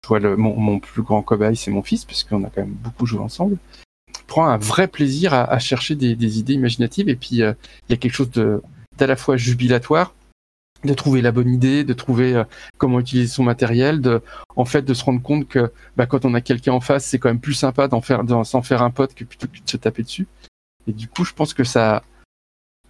vois 0.07 0.19
le, 0.19 0.35
mon, 0.35 0.79
plus 0.79 1.01
grand 1.01 1.21
cobaye, 1.21 1.55
c'est 1.55 1.71
mon 1.71 1.83
fils, 1.83 2.05
parce 2.05 2.23
qu'on 2.23 2.43
a 2.43 2.49
quand 2.49 2.61
même 2.61 2.73
beaucoup 2.73 3.05
joué 3.05 3.19
ensemble, 3.19 3.57
prend 4.27 4.47
un 4.47 4.57
vrai 4.57 4.87
plaisir 4.87 5.33
à, 5.33 5.59
chercher 5.59 5.95
des, 5.95 6.39
idées 6.39 6.53
imaginatives, 6.53 7.09
et 7.09 7.15
puis 7.15 7.41
euh, 7.41 7.53
il 7.87 7.91
y 7.91 7.93
a 7.93 7.97
quelque 7.97 8.13
chose 8.13 8.31
de 8.31 8.61
d'à 8.97 9.07
la 9.07 9.15
fois 9.15 9.37
jubilatoire 9.37 10.13
de 10.83 10.93
trouver 10.93 11.21
la 11.21 11.31
bonne 11.31 11.53
idée, 11.53 11.83
de 11.83 11.93
trouver 11.93 12.35
euh, 12.35 12.43
comment 12.77 12.99
utiliser 12.99 13.27
son 13.27 13.43
matériel, 13.43 14.01
de 14.01 14.21
en 14.55 14.65
fait 14.65 14.83
de 14.83 14.93
se 14.93 15.03
rendre 15.03 15.21
compte 15.21 15.47
que 15.47 15.71
bah, 15.97 16.05
quand 16.05 16.25
on 16.25 16.33
a 16.33 16.41
quelqu'un 16.41 16.73
en 16.73 16.79
face, 16.79 17.05
c'est 17.05 17.19
quand 17.19 17.29
même 17.29 17.39
plus 17.39 17.53
sympa 17.53 17.87
d'en 17.87 18.01
faire 18.01 18.23
s'en 18.45 18.61
faire 18.61 18.81
un 18.81 18.89
pote 18.89 19.13
que 19.13 19.23
plutôt 19.23 19.47
que 19.47 19.63
de 19.63 19.69
se 19.69 19.77
taper 19.77 20.03
dessus. 20.03 20.27
Et 20.87 20.93
du 20.93 21.07
coup, 21.07 21.25
je 21.25 21.33
pense 21.33 21.53
que 21.53 21.63
ça, 21.63 22.03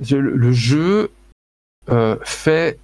le, 0.09 0.51
jeu 0.51 1.11
euh, 1.89 2.17
fait 2.23 2.79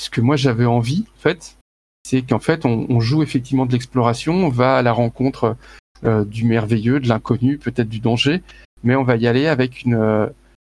ce 0.00 0.10
que 0.10 0.20
moi 0.20 0.36
j'avais 0.36 0.66
envie 0.66 1.04
en 1.16 1.20
fait, 1.20 1.56
c'est 2.04 2.22
qu'en 2.22 2.38
fait 2.38 2.64
on, 2.66 2.86
on, 2.88 3.00
joue 3.00 3.22
effectivement 3.22 3.66
de 3.66 3.72
l'exploration, 3.72 4.34
on 4.34 4.48
va 4.48 4.76
à 4.76 4.82
la 4.82 4.92
rencontre 4.92 5.56
euh, 6.04 6.24
du 6.24 6.44
merveilleux, 6.44 7.00
de 7.00 7.08
l'inconnu, 7.08 7.56
peut-être 7.56 7.88
du 7.88 8.00
danger, 8.00 8.42
mais 8.82 8.94
on 8.96 9.04
va 9.04 9.16
y 9.16 9.26
aller 9.26 9.46
avec 9.46 9.82
une 9.82 9.94
euh, 9.94 10.26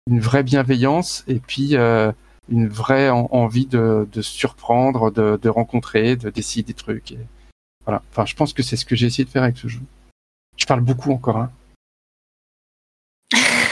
une 0.08 0.20
vraie 0.20 0.42
bienveillance 0.42 1.24
et 1.28 1.38
puis 1.38 1.76
euh, 1.76 2.12
une 2.50 2.68
vraie 2.68 3.10
envie 3.10 3.66
de, 3.66 4.08
de 4.10 4.22
surprendre, 4.22 5.10
de, 5.10 5.38
de 5.40 5.48
rencontrer, 5.48 6.16
de 6.16 6.30
décider 6.30 6.72
des 6.72 6.74
trucs. 6.74 7.12
Et 7.12 7.18
voilà. 7.84 8.02
Enfin, 8.10 8.26
je 8.26 8.34
pense 8.34 8.52
que 8.52 8.62
c'est 8.62 8.76
ce 8.76 8.84
que 8.84 8.96
j'ai 8.96 9.06
essayé 9.06 9.24
de 9.24 9.30
faire 9.30 9.42
avec 9.42 9.56
ce 9.56 9.68
jeu. 9.68 9.80
Je 10.56 10.66
parle 10.66 10.80
beaucoup 10.80 11.12
encore. 11.12 11.36
Hein. 11.36 11.50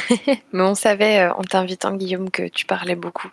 Mais 0.52 0.62
on 0.62 0.74
savait 0.74 1.20
euh, 1.20 1.34
en 1.34 1.42
t'invitant 1.42 1.94
Guillaume 1.94 2.30
que 2.30 2.48
tu 2.48 2.64
parlais 2.66 2.94
beaucoup. 2.94 3.28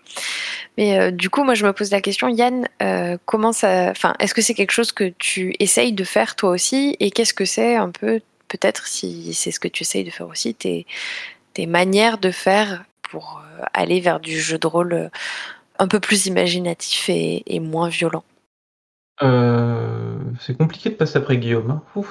Mais 0.77 0.97
euh, 0.99 1.11
du 1.11 1.29
coup, 1.29 1.43
moi 1.43 1.53
je 1.53 1.65
me 1.65 1.73
pose 1.73 1.91
la 1.91 2.01
question, 2.01 2.29
Yann, 2.29 2.67
euh, 2.81 3.17
comment 3.25 3.53
ça, 3.53 3.89
enfin, 3.91 4.15
est-ce 4.19 4.33
que 4.33 4.41
c'est 4.41 4.53
quelque 4.53 4.71
chose 4.71 4.91
que 4.91 5.13
tu 5.19 5.53
essayes 5.59 5.93
de 5.93 6.03
faire 6.03 6.35
toi 6.35 6.49
aussi? 6.51 6.95
Et 6.99 7.11
qu'est-ce 7.11 7.33
que 7.33 7.45
c'est 7.45 7.75
un 7.75 7.89
peu, 7.89 8.21
peut-être 8.47 8.87
si 8.87 9.33
c'est 9.33 9.51
ce 9.51 9.59
que 9.59 9.67
tu 9.67 9.83
essayes 9.83 10.03
de 10.03 10.09
faire 10.09 10.27
aussi, 10.27 10.55
tes, 10.55 10.87
tes 11.53 11.67
manières 11.67 12.17
de 12.17 12.31
faire 12.31 12.85
pour 13.13 13.43
euh, 13.43 13.63
aller 13.75 13.99
vers 13.99 14.19
du 14.19 14.39
jeu 14.39 14.57
de 14.57 14.65
rôle 14.65 14.93
euh, 14.93 15.09
un 15.77 15.87
peu 15.87 15.99
plus 15.99 16.25
imaginatif 16.25 17.09
et, 17.09 17.59
moins 17.59 17.87
violent 17.87 18.23
euh, 19.21 20.17
c'est 20.39 20.57
compliqué 20.57 20.89
de 20.89 20.95
passer 20.95 21.19
après 21.19 21.37
Guillaume. 21.37 21.79
Hein. 21.95 22.03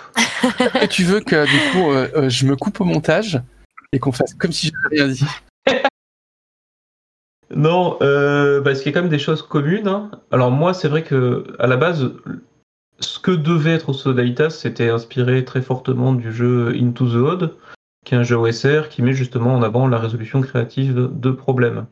et 0.81 0.87
tu 0.87 1.03
veux 1.03 1.19
que 1.19 1.45
du 1.45 1.73
coup 1.73 2.29
je 2.29 2.47
me 2.47 2.55
coupe 2.55 2.81
au 2.81 2.85
montage 2.85 3.43
et 3.93 3.99
qu'on 3.99 4.13
fasse 4.13 4.35
comme 4.35 4.53
si 4.53 4.69
je 4.69 4.73
n'avais 4.85 5.03
rien 5.03 5.13
dit? 5.13 5.27
Non, 7.55 7.99
euh, 8.01 8.63
parce 8.63 8.81
qu'il 8.81 8.91
y 8.91 8.95
a 8.95 8.99
quand 8.99 9.03
même 9.03 9.11
des 9.11 9.19
choses 9.19 9.43
communes. 9.43 9.89
Hein. 9.89 10.11
Alors 10.31 10.51
moi, 10.51 10.73
c'est 10.73 10.89
vrai 10.89 11.03
que 11.03 11.45
à 11.59 11.67
la 11.67 11.77
base, 11.77 12.11
ce 12.99 13.19
que 13.19 13.31
devait 13.31 13.75
être 13.75 13.93
Sodalitas, 13.93 14.49
c'était 14.51 14.89
inspiré 14.89 15.45
très 15.45 15.61
fortement 15.61 16.15
du 16.15 16.33
jeu 16.33 16.73
Into 16.75 17.07
the 17.11 17.17
Odd, 17.17 17.55
qui 18.05 18.15
est 18.15 18.19
un 18.19 18.23
jeu 18.23 18.37
OSR 18.37 18.89
qui 18.89 19.03
met 19.03 19.13
justement 19.13 19.55
en 19.55 19.63
avant 19.63 19.87
la 19.87 19.99
résolution 19.99 20.41
créative 20.41 21.11
de 21.13 21.31
problèmes. 21.31 21.87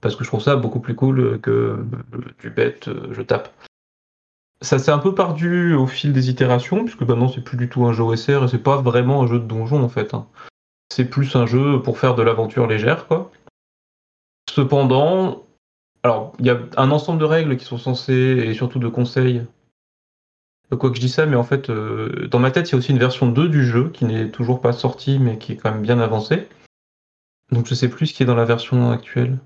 Parce 0.00 0.16
que 0.16 0.24
je 0.24 0.28
trouve 0.28 0.40
ça 0.40 0.56
beaucoup 0.56 0.80
plus 0.80 0.94
cool 0.94 1.40
que 1.40 1.84
du 2.40 2.50
bête, 2.50 2.88
euh, 2.88 3.12
je 3.12 3.22
tape. 3.22 3.52
Ça 4.60 4.78
s'est 4.78 4.90
un 4.90 4.98
peu 4.98 5.14
perdu 5.14 5.74
au 5.74 5.86
fil 5.86 6.12
des 6.12 6.30
itérations, 6.30 6.84
puisque 6.84 7.02
maintenant 7.02 7.28
c'est 7.28 7.42
plus 7.42 7.56
du 7.56 7.68
tout 7.68 7.84
un 7.84 7.92
jeu 7.92 8.02
OSR 8.02 8.44
et 8.44 8.48
c'est 8.48 8.62
pas 8.62 8.80
vraiment 8.80 9.22
un 9.22 9.26
jeu 9.26 9.38
de 9.38 9.44
donjon 9.44 9.82
en 9.82 9.88
fait. 9.88 10.14
Hein. 10.14 10.26
C'est 10.90 11.04
plus 11.04 11.36
un 11.36 11.46
jeu 11.46 11.82
pour 11.82 11.98
faire 11.98 12.14
de 12.14 12.22
l'aventure 12.22 12.66
légère, 12.66 13.06
quoi. 13.06 13.30
Cependant, 14.50 15.44
alors 16.02 16.32
il 16.38 16.46
y 16.46 16.50
a 16.50 16.58
un 16.76 16.90
ensemble 16.90 17.20
de 17.20 17.24
règles 17.24 17.56
qui 17.56 17.64
sont 17.64 17.78
censées, 17.78 18.42
et 18.46 18.54
surtout 18.54 18.78
de 18.78 18.88
conseils, 18.88 19.42
Quoi 20.76 20.90
que 20.90 20.96
je 20.96 21.00
dis 21.00 21.08
ça, 21.08 21.24
mais 21.24 21.36
en 21.36 21.44
fait, 21.44 21.70
euh, 21.70 22.28
dans 22.30 22.38
ma 22.38 22.50
tête, 22.50 22.68
il 22.68 22.72
y 22.72 22.74
a 22.74 22.78
aussi 22.78 22.92
une 22.92 22.98
version 22.98 23.26
2 23.26 23.48
du 23.48 23.64
jeu 23.64 23.88
qui 23.88 24.04
n'est 24.04 24.28
toujours 24.28 24.60
pas 24.60 24.72
sortie, 24.72 25.18
mais 25.18 25.38
qui 25.38 25.52
est 25.52 25.56
quand 25.56 25.70
même 25.70 25.82
bien 25.82 25.98
avancée. 25.98 26.46
Donc 27.50 27.66
je 27.66 27.74
sais 27.74 27.88
plus 27.88 28.08
ce 28.08 28.14
qui 28.14 28.22
est 28.22 28.26
dans 28.26 28.34
la 28.34 28.44
version 28.44 28.90
actuelle. 28.90 29.38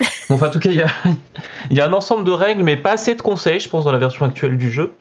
enfin, 0.30 0.48
en 0.48 0.50
tout 0.50 0.58
cas, 0.58 0.70
il 0.70 0.76
y 0.76 0.82
a, 0.82 0.90
il 1.70 1.76
y 1.76 1.80
a 1.80 1.86
un 1.86 1.92
ensemble 1.92 2.24
de 2.24 2.32
règles, 2.32 2.64
mais 2.64 2.76
pas 2.76 2.92
assez 2.92 3.14
de 3.14 3.22
conseils, 3.22 3.60
je 3.60 3.68
pense, 3.68 3.84
dans 3.84 3.92
la 3.92 3.98
version 3.98 4.26
actuelle 4.26 4.58
du 4.58 4.70
jeu, 4.70 4.94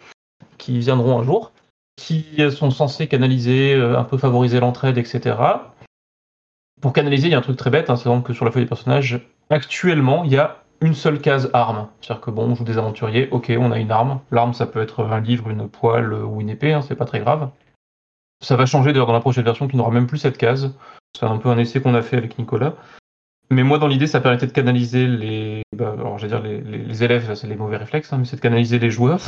qui 0.60 0.78
viendront 0.78 1.20
un 1.20 1.24
jour, 1.24 1.52
qui 1.96 2.38
sont 2.52 2.70
censés 2.70 3.08
canaliser, 3.08 3.74
euh, 3.74 3.98
un 3.98 4.04
peu 4.04 4.20
favoriser 4.20 4.60
l'entraide, 4.60 5.00
etc. 5.00 5.38
Pour 6.82 6.94
canaliser, 6.94 7.28
il 7.28 7.32
y 7.32 7.36
a 7.36 7.40
un 7.40 7.42
truc 7.42 7.58
très 7.58 7.72
bête, 7.72 7.90
hein, 7.90 7.96
c'est 7.96 8.10
donc 8.10 8.28
que 8.28 8.34
sur 8.34 8.46
la 8.46 8.52
feuille 8.52 8.64
des 8.64 8.70
personnages, 8.70 9.20
actuellement, 9.50 10.24
il 10.24 10.32
y 10.32 10.38
a 10.38 10.61
une 10.82 10.96
seule 10.96 11.22
case 11.22 11.50
arme. 11.54 11.88
C'est-à-dire 12.02 12.22
que 12.22 12.32
bon, 12.32 12.50
on 12.50 12.56
joue 12.56 12.64
des 12.64 12.78
aventuriers, 12.78 13.30
ok, 13.30 13.52
on 13.58 13.72
a 13.72 13.80
une 13.80 13.92
arme. 13.92 14.20
L'arme, 14.32 14.54
ça 14.54 14.66
peut 14.66 14.82
être 14.82 15.06
un 15.06 15.20
livre, 15.20 15.50
une 15.50 15.70
poêle 15.70 16.14
ou 16.14 16.42
une 16.42 16.50
épée, 16.50 16.74
hein, 16.74 16.82
c'est 16.82 16.96
pas 16.96 17.06
très 17.06 17.20
grave. 17.20 17.52
Ça 18.44 18.56
va 18.56 18.66
changer 18.66 18.92
d'ailleurs 18.92 19.08
dans 19.08 19.14
la 19.14 19.20
prochaine 19.20 19.46
version 19.46 19.68
qui 19.68 19.78
n'aura 19.78 19.92
même 19.92 20.08
plus 20.08 20.18
cette 20.18 20.38
case. 20.38 20.74
C'est 21.18 21.26
un 21.26 21.38
peu 21.38 21.50
un 21.50 21.58
essai 21.60 21.82
qu'on 21.82 21.94
a 21.94 22.02
fait 22.02 22.18
avec 22.18 22.40
Nicolas. 22.40 22.74
Mais 23.52 23.64
moi, 23.64 23.78
dans 23.78 23.88
l'idée, 23.88 24.08
ça 24.08 24.22
permettait 24.22 24.48
de 24.48 24.52
canaliser 24.52 25.06
les. 25.06 25.62
Bah, 25.76 25.94
alors, 25.94 26.16
dire 26.16 26.42
les, 26.42 27.04
élèves, 27.04 27.36
c'est 27.36 27.48
les 27.48 27.56
mauvais 27.56 27.78
réflexes, 27.78 28.12
hein, 28.12 28.18
mais 28.18 28.26
c'est 28.26 28.38
de 28.38 28.42
canaliser 28.42 28.80
les 28.80 28.90
joueurs 28.90 29.22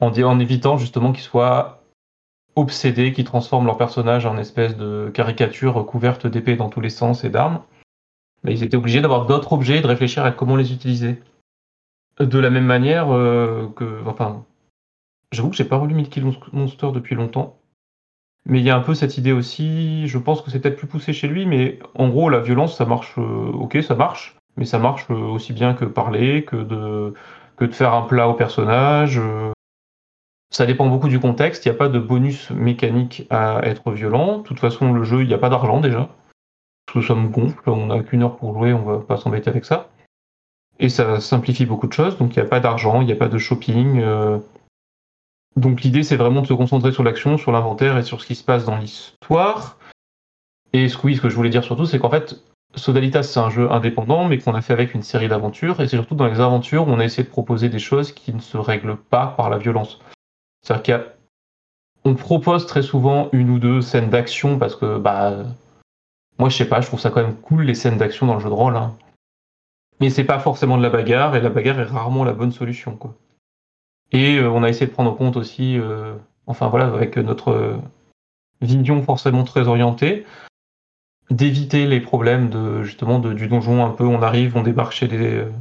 en, 0.00 0.12
en 0.12 0.38
évitant 0.38 0.76
justement 0.76 1.12
qu'ils 1.12 1.24
soient 1.24 1.82
obsédés, 2.54 3.12
qu'ils 3.12 3.24
transforment 3.24 3.66
leur 3.66 3.78
personnage 3.78 4.26
en 4.26 4.36
espèce 4.36 4.76
de 4.76 5.10
caricature 5.12 5.84
couverte 5.86 6.26
d'épées 6.26 6.56
dans 6.56 6.68
tous 6.68 6.80
les 6.80 6.90
sens 6.90 7.24
et 7.24 7.30
d'armes 7.30 7.62
ils 8.52 8.62
étaient 8.62 8.76
obligés 8.76 9.00
d'avoir 9.00 9.26
d'autres 9.26 9.52
objets 9.52 9.78
et 9.78 9.80
de 9.80 9.86
réfléchir 9.86 10.24
à 10.24 10.32
comment 10.32 10.56
les 10.56 10.72
utiliser. 10.72 11.20
De 12.18 12.38
la 12.38 12.50
même 12.50 12.64
manière 12.64 13.14
euh, 13.14 13.68
que. 13.76 14.02
Enfin. 14.06 14.44
J'avoue 15.32 15.50
que 15.50 15.56
j'ai 15.56 15.64
pas 15.64 15.76
relu 15.76 15.94
Milky 15.94 16.22
Monster 16.52 16.88
depuis 16.94 17.16
longtemps. 17.16 17.58
Mais 18.46 18.60
il 18.60 18.64
y 18.64 18.70
a 18.70 18.76
un 18.76 18.80
peu 18.80 18.94
cette 18.94 19.18
idée 19.18 19.32
aussi, 19.32 20.06
je 20.06 20.18
pense 20.18 20.40
que 20.40 20.52
c'est 20.52 20.60
peut-être 20.60 20.76
plus 20.76 20.86
poussé 20.86 21.12
chez 21.12 21.26
lui, 21.26 21.46
mais 21.46 21.80
en 21.96 22.08
gros, 22.08 22.28
la 22.28 22.38
violence, 22.38 22.76
ça 22.76 22.84
marche, 22.84 23.14
euh, 23.18 23.50
ok, 23.52 23.82
ça 23.82 23.96
marche, 23.96 24.36
mais 24.56 24.64
ça 24.64 24.78
marche 24.78 25.06
euh, 25.10 25.14
aussi 25.14 25.52
bien 25.52 25.74
que 25.74 25.84
parler, 25.84 26.44
que 26.44 26.54
de, 26.54 27.12
que 27.56 27.64
de 27.64 27.72
faire 27.72 27.92
un 27.92 28.02
plat 28.02 28.28
au 28.28 28.34
personnage. 28.34 29.20
Ça 30.50 30.64
dépend 30.64 30.86
beaucoup 30.86 31.08
du 31.08 31.18
contexte, 31.18 31.66
il 31.66 31.70
n'y 31.70 31.74
a 31.74 31.78
pas 31.78 31.88
de 31.88 31.98
bonus 31.98 32.50
mécanique 32.52 33.26
à 33.30 33.62
être 33.64 33.90
violent. 33.90 34.38
De 34.38 34.42
toute 34.44 34.60
façon, 34.60 34.92
le 34.92 35.02
jeu, 35.02 35.22
il 35.22 35.26
n'y 35.26 35.34
a 35.34 35.38
pas 35.38 35.50
d'argent 35.50 35.80
déjà 35.80 36.08
nous 36.94 37.02
sommes 37.02 37.30
gonfles, 37.30 37.68
on 37.68 37.86
n'a 37.86 38.02
qu'une 38.02 38.22
heure 38.22 38.36
pour 38.36 38.54
jouer, 38.54 38.72
on 38.72 38.82
va 38.82 38.98
pas 38.98 39.16
s'embêter 39.16 39.50
avec 39.50 39.64
ça. 39.64 39.90
Et 40.78 40.88
ça 40.88 41.20
simplifie 41.20 41.66
beaucoup 41.66 41.86
de 41.86 41.92
choses, 41.92 42.18
donc 42.18 42.36
il 42.36 42.40
n'y 42.40 42.46
a 42.46 42.48
pas 42.48 42.60
d'argent, 42.60 43.00
il 43.00 43.06
n'y 43.06 43.12
a 43.12 43.16
pas 43.16 43.28
de 43.28 43.38
shopping. 43.38 44.00
Euh. 44.00 44.38
Donc 45.56 45.82
l'idée 45.82 46.02
c'est 46.02 46.16
vraiment 46.16 46.42
de 46.42 46.46
se 46.46 46.52
concentrer 46.52 46.92
sur 46.92 47.02
l'action, 47.02 47.38
sur 47.38 47.50
l'inventaire 47.50 47.96
et 47.96 48.02
sur 48.02 48.20
ce 48.20 48.26
qui 48.26 48.34
se 48.34 48.44
passe 48.44 48.64
dans 48.66 48.76
l'histoire. 48.76 49.78
Et 50.72 50.88
ce 50.88 50.98
que 50.98 51.28
je 51.28 51.34
voulais 51.34 51.50
dire 51.50 51.64
surtout, 51.64 51.86
c'est 51.86 51.98
qu'en 51.98 52.10
fait, 52.10 52.42
Sodalitas 52.74 53.22
c'est 53.22 53.40
un 53.40 53.48
jeu 53.48 53.70
indépendant, 53.72 54.28
mais 54.28 54.38
qu'on 54.38 54.54
a 54.54 54.60
fait 54.60 54.74
avec 54.74 54.94
une 54.94 55.02
série 55.02 55.28
d'aventures, 55.28 55.80
et 55.80 55.88
c'est 55.88 55.96
surtout 55.96 56.14
dans 56.14 56.26
les 56.26 56.40
aventures 56.40 56.86
où 56.86 56.90
on 56.90 56.98
a 56.98 57.04
essayé 57.04 57.24
de 57.24 57.30
proposer 57.30 57.70
des 57.70 57.78
choses 57.78 58.12
qui 58.12 58.34
ne 58.34 58.40
se 58.40 58.58
règlent 58.58 58.96
pas 58.96 59.28
par 59.28 59.48
la 59.48 59.56
violence. 59.56 60.00
C'est-à-dire 60.62 61.04
qu'on 62.04 62.14
propose 62.14 62.66
très 62.66 62.82
souvent 62.82 63.30
une 63.32 63.50
ou 63.50 63.58
deux 63.58 63.80
scènes 63.80 64.10
d'action 64.10 64.58
parce 64.58 64.76
que 64.76 64.98
bah 64.98 65.44
moi, 66.38 66.48
je 66.48 66.56
sais 66.56 66.68
pas, 66.68 66.80
je 66.80 66.86
trouve 66.86 67.00
ça 67.00 67.10
quand 67.10 67.22
même 67.22 67.36
cool 67.36 67.62
les 67.62 67.74
scènes 67.74 67.96
d'action 67.96 68.26
dans 68.26 68.34
le 68.34 68.40
jeu 68.40 68.48
de 68.48 68.54
rôle. 68.54 68.76
Hein. 68.76 68.94
Mais 70.00 70.10
c'est 70.10 70.24
pas 70.24 70.38
forcément 70.38 70.76
de 70.76 70.82
la 70.82 70.90
bagarre, 70.90 71.34
et 71.36 71.40
la 71.40 71.48
bagarre 71.48 71.80
est 71.80 71.84
rarement 71.84 72.24
la 72.24 72.34
bonne 72.34 72.52
solution. 72.52 72.96
Quoi. 72.96 73.14
Et 74.12 74.38
euh, 74.38 74.50
on 74.50 74.62
a 74.62 74.68
essayé 74.68 74.86
de 74.86 74.92
prendre 74.92 75.10
en 75.10 75.14
compte 75.14 75.36
aussi, 75.36 75.78
euh, 75.78 76.14
enfin 76.46 76.68
voilà, 76.68 76.86
avec 76.86 77.16
notre 77.16 77.80
vision 78.60 79.02
forcément 79.02 79.44
très 79.44 79.68
orientée, 79.68 80.26
d'éviter 81.30 81.86
les 81.86 82.00
problèmes 82.00 82.50
de 82.50 82.82
justement 82.82 83.18
de, 83.18 83.32
du 83.32 83.48
donjon 83.48 83.84
un 83.84 83.90
peu. 83.90 84.04
On 84.04 84.22
arrive, 84.22 84.56
on 84.56 84.62
débarque 84.62 84.92
chez 84.92 85.08
les, 85.08 85.34
euh, 85.36 85.52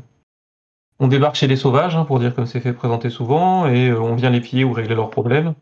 on 1.00 1.08
débarque 1.08 1.36
chez 1.36 1.48
les 1.48 1.56
sauvages, 1.56 1.96
hein, 1.96 2.06
pour 2.06 2.20
dire 2.20 2.36
comme 2.36 2.46
c'est 2.46 2.60
fait 2.60 2.74
présenter 2.74 3.10
souvent, 3.10 3.68
et 3.68 3.94
on 3.94 4.16
vient 4.16 4.30
les 4.30 4.42
piller 4.42 4.66
ou 4.66 4.74
régler 4.74 4.96
leurs 4.96 5.10
problèmes. 5.10 5.54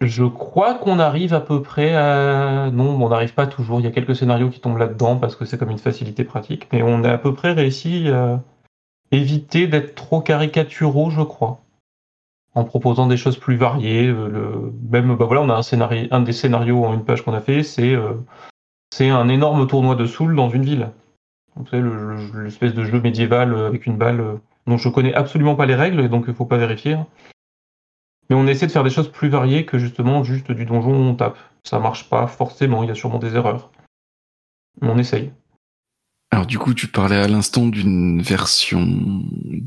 Je 0.00 0.24
crois 0.24 0.74
qu'on 0.74 0.98
arrive 0.98 1.32
à 1.32 1.40
peu 1.40 1.62
près 1.62 1.94
à. 1.94 2.70
Non, 2.72 3.02
on 3.02 3.08
n'arrive 3.08 3.34
pas 3.34 3.46
toujours. 3.46 3.80
Il 3.80 3.84
y 3.84 3.86
a 3.86 3.92
quelques 3.92 4.16
scénarios 4.16 4.50
qui 4.50 4.60
tombent 4.60 4.78
là-dedans 4.78 5.16
parce 5.16 5.36
que 5.36 5.44
c'est 5.44 5.58
comme 5.58 5.70
une 5.70 5.78
facilité 5.78 6.24
pratique. 6.24 6.68
Mais 6.72 6.82
on 6.82 7.04
a 7.04 7.12
à 7.12 7.18
peu 7.18 7.34
près 7.34 7.52
réussi 7.52 8.08
à 8.08 8.40
éviter 9.12 9.68
d'être 9.68 9.94
trop 9.94 10.20
caricaturaux, 10.20 11.10
je 11.10 11.22
crois. 11.22 11.60
En 12.54 12.64
proposant 12.64 13.06
des 13.06 13.16
choses 13.16 13.38
plus 13.38 13.56
variées. 13.56 14.08
Euh, 14.08 14.28
le... 14.28 14.72
Même, 14.90 15.14
bah 15.14 15.24
voilà, 15.26 15.42
on 15.42 15.48
a 15.48 15.54
un, 15.54 15.62
scénario, 15.62 16.08
un 16.10 16.20
des 16.20 16.32
scénarios 16.32 16.84
en 16.84 16.94
une 16.94 17.04
page 17.04 17.22
qu'on 17.22 17.34
a 17.34 17.40
fait, 17.40 17.62
c'est 17.62 17.94
euh, 17.94 18.14
c'est 18.92 19.08
un 19.08 19.28
énorme 19.28 19.66
tournoi 19.66 19.94
de 19.94 20.04
Soul 20.04 20.34
dans 20.36 20.50
une 20.50 20.64
ville. 20.64 20.90
Vous 21.56 21.66
savez, 21.66 21.88
l'espèce 22.42 22.74
de 22.74 22.84
jeu 22.84 23.00
médiéval 23.00 23.54
avec 23.54 23.86
une 23.86 23.96
balle 23.96 24.40
Donc 24.66 24.78
je 24.78 24.88
connais 24.88 25.14
absolument 25.14 25.54
pas 25.54 25.66
les 25.66 25.74
règles, 25.74 26.08
donc 26.08 26.24
il 26.28 26.34
faut 26.34 26.44
pas 26.44 26.58
vérifier. 26.58 26.96
Mais 28.32 28.38
on 28.38 28.46
essaie 28.46 28.66
de 28.66 28.72
faire 28.72 28.82
des 28.82 28.88
choses 28.88 29.12
plus 29.12 29.28
variées 29.28 29.66
que 29.66 29.78
justement 29.78 30.24
juste 30.24 30.50
du 30.52 30.64
donjon 30.64 30.92
où 30.92 31.10
on 31.10 31.14
tape. 31.14 31.36
Ça 31.64 31.78
marche 31.78 32.08
pas 32.08 32.26
forcément, 32.26 32.82
il 32.82 32.88
y 32.88 32.90
a 32.90 32.94
sûrement 32.94 33.18
des 33.18 33.34
erreurs. 33.34 33.70
Mais 34.80 34.88
on 34.88 34.96
essaye. 34.96 35.32
Alors 36.30 36.46
du 36.46 36.58
coup, 36.58 36.72
tu 36.72 36.86
parlais 36.86 37.16
à 37.16 37.28
l'instant 37.28 37.66
d'une 37.66 38.22
version 38.22 38.88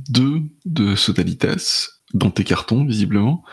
2 0.10 0.42
de 0.66 0.96
Sodalitas 0.96 1.90
dans 2.16 2.32
tes 2.32 2.44
cartons, 2.44 2.86
visiblement. 2.86 3.44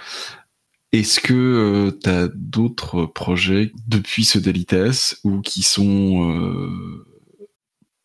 Est-ce 0.93 1.21
que 1.21 1.95
tu 2.03 2.09
as 2.09 2.29
d'autres 2.35 3.05
projets 3.05 3.71
depuis 3.87 4.25
Sodalitas 4.25 5.17
ou 5.25 5.43
qui 5.43 5.63
sont 5.63 6.31
euh, 6.31 7.05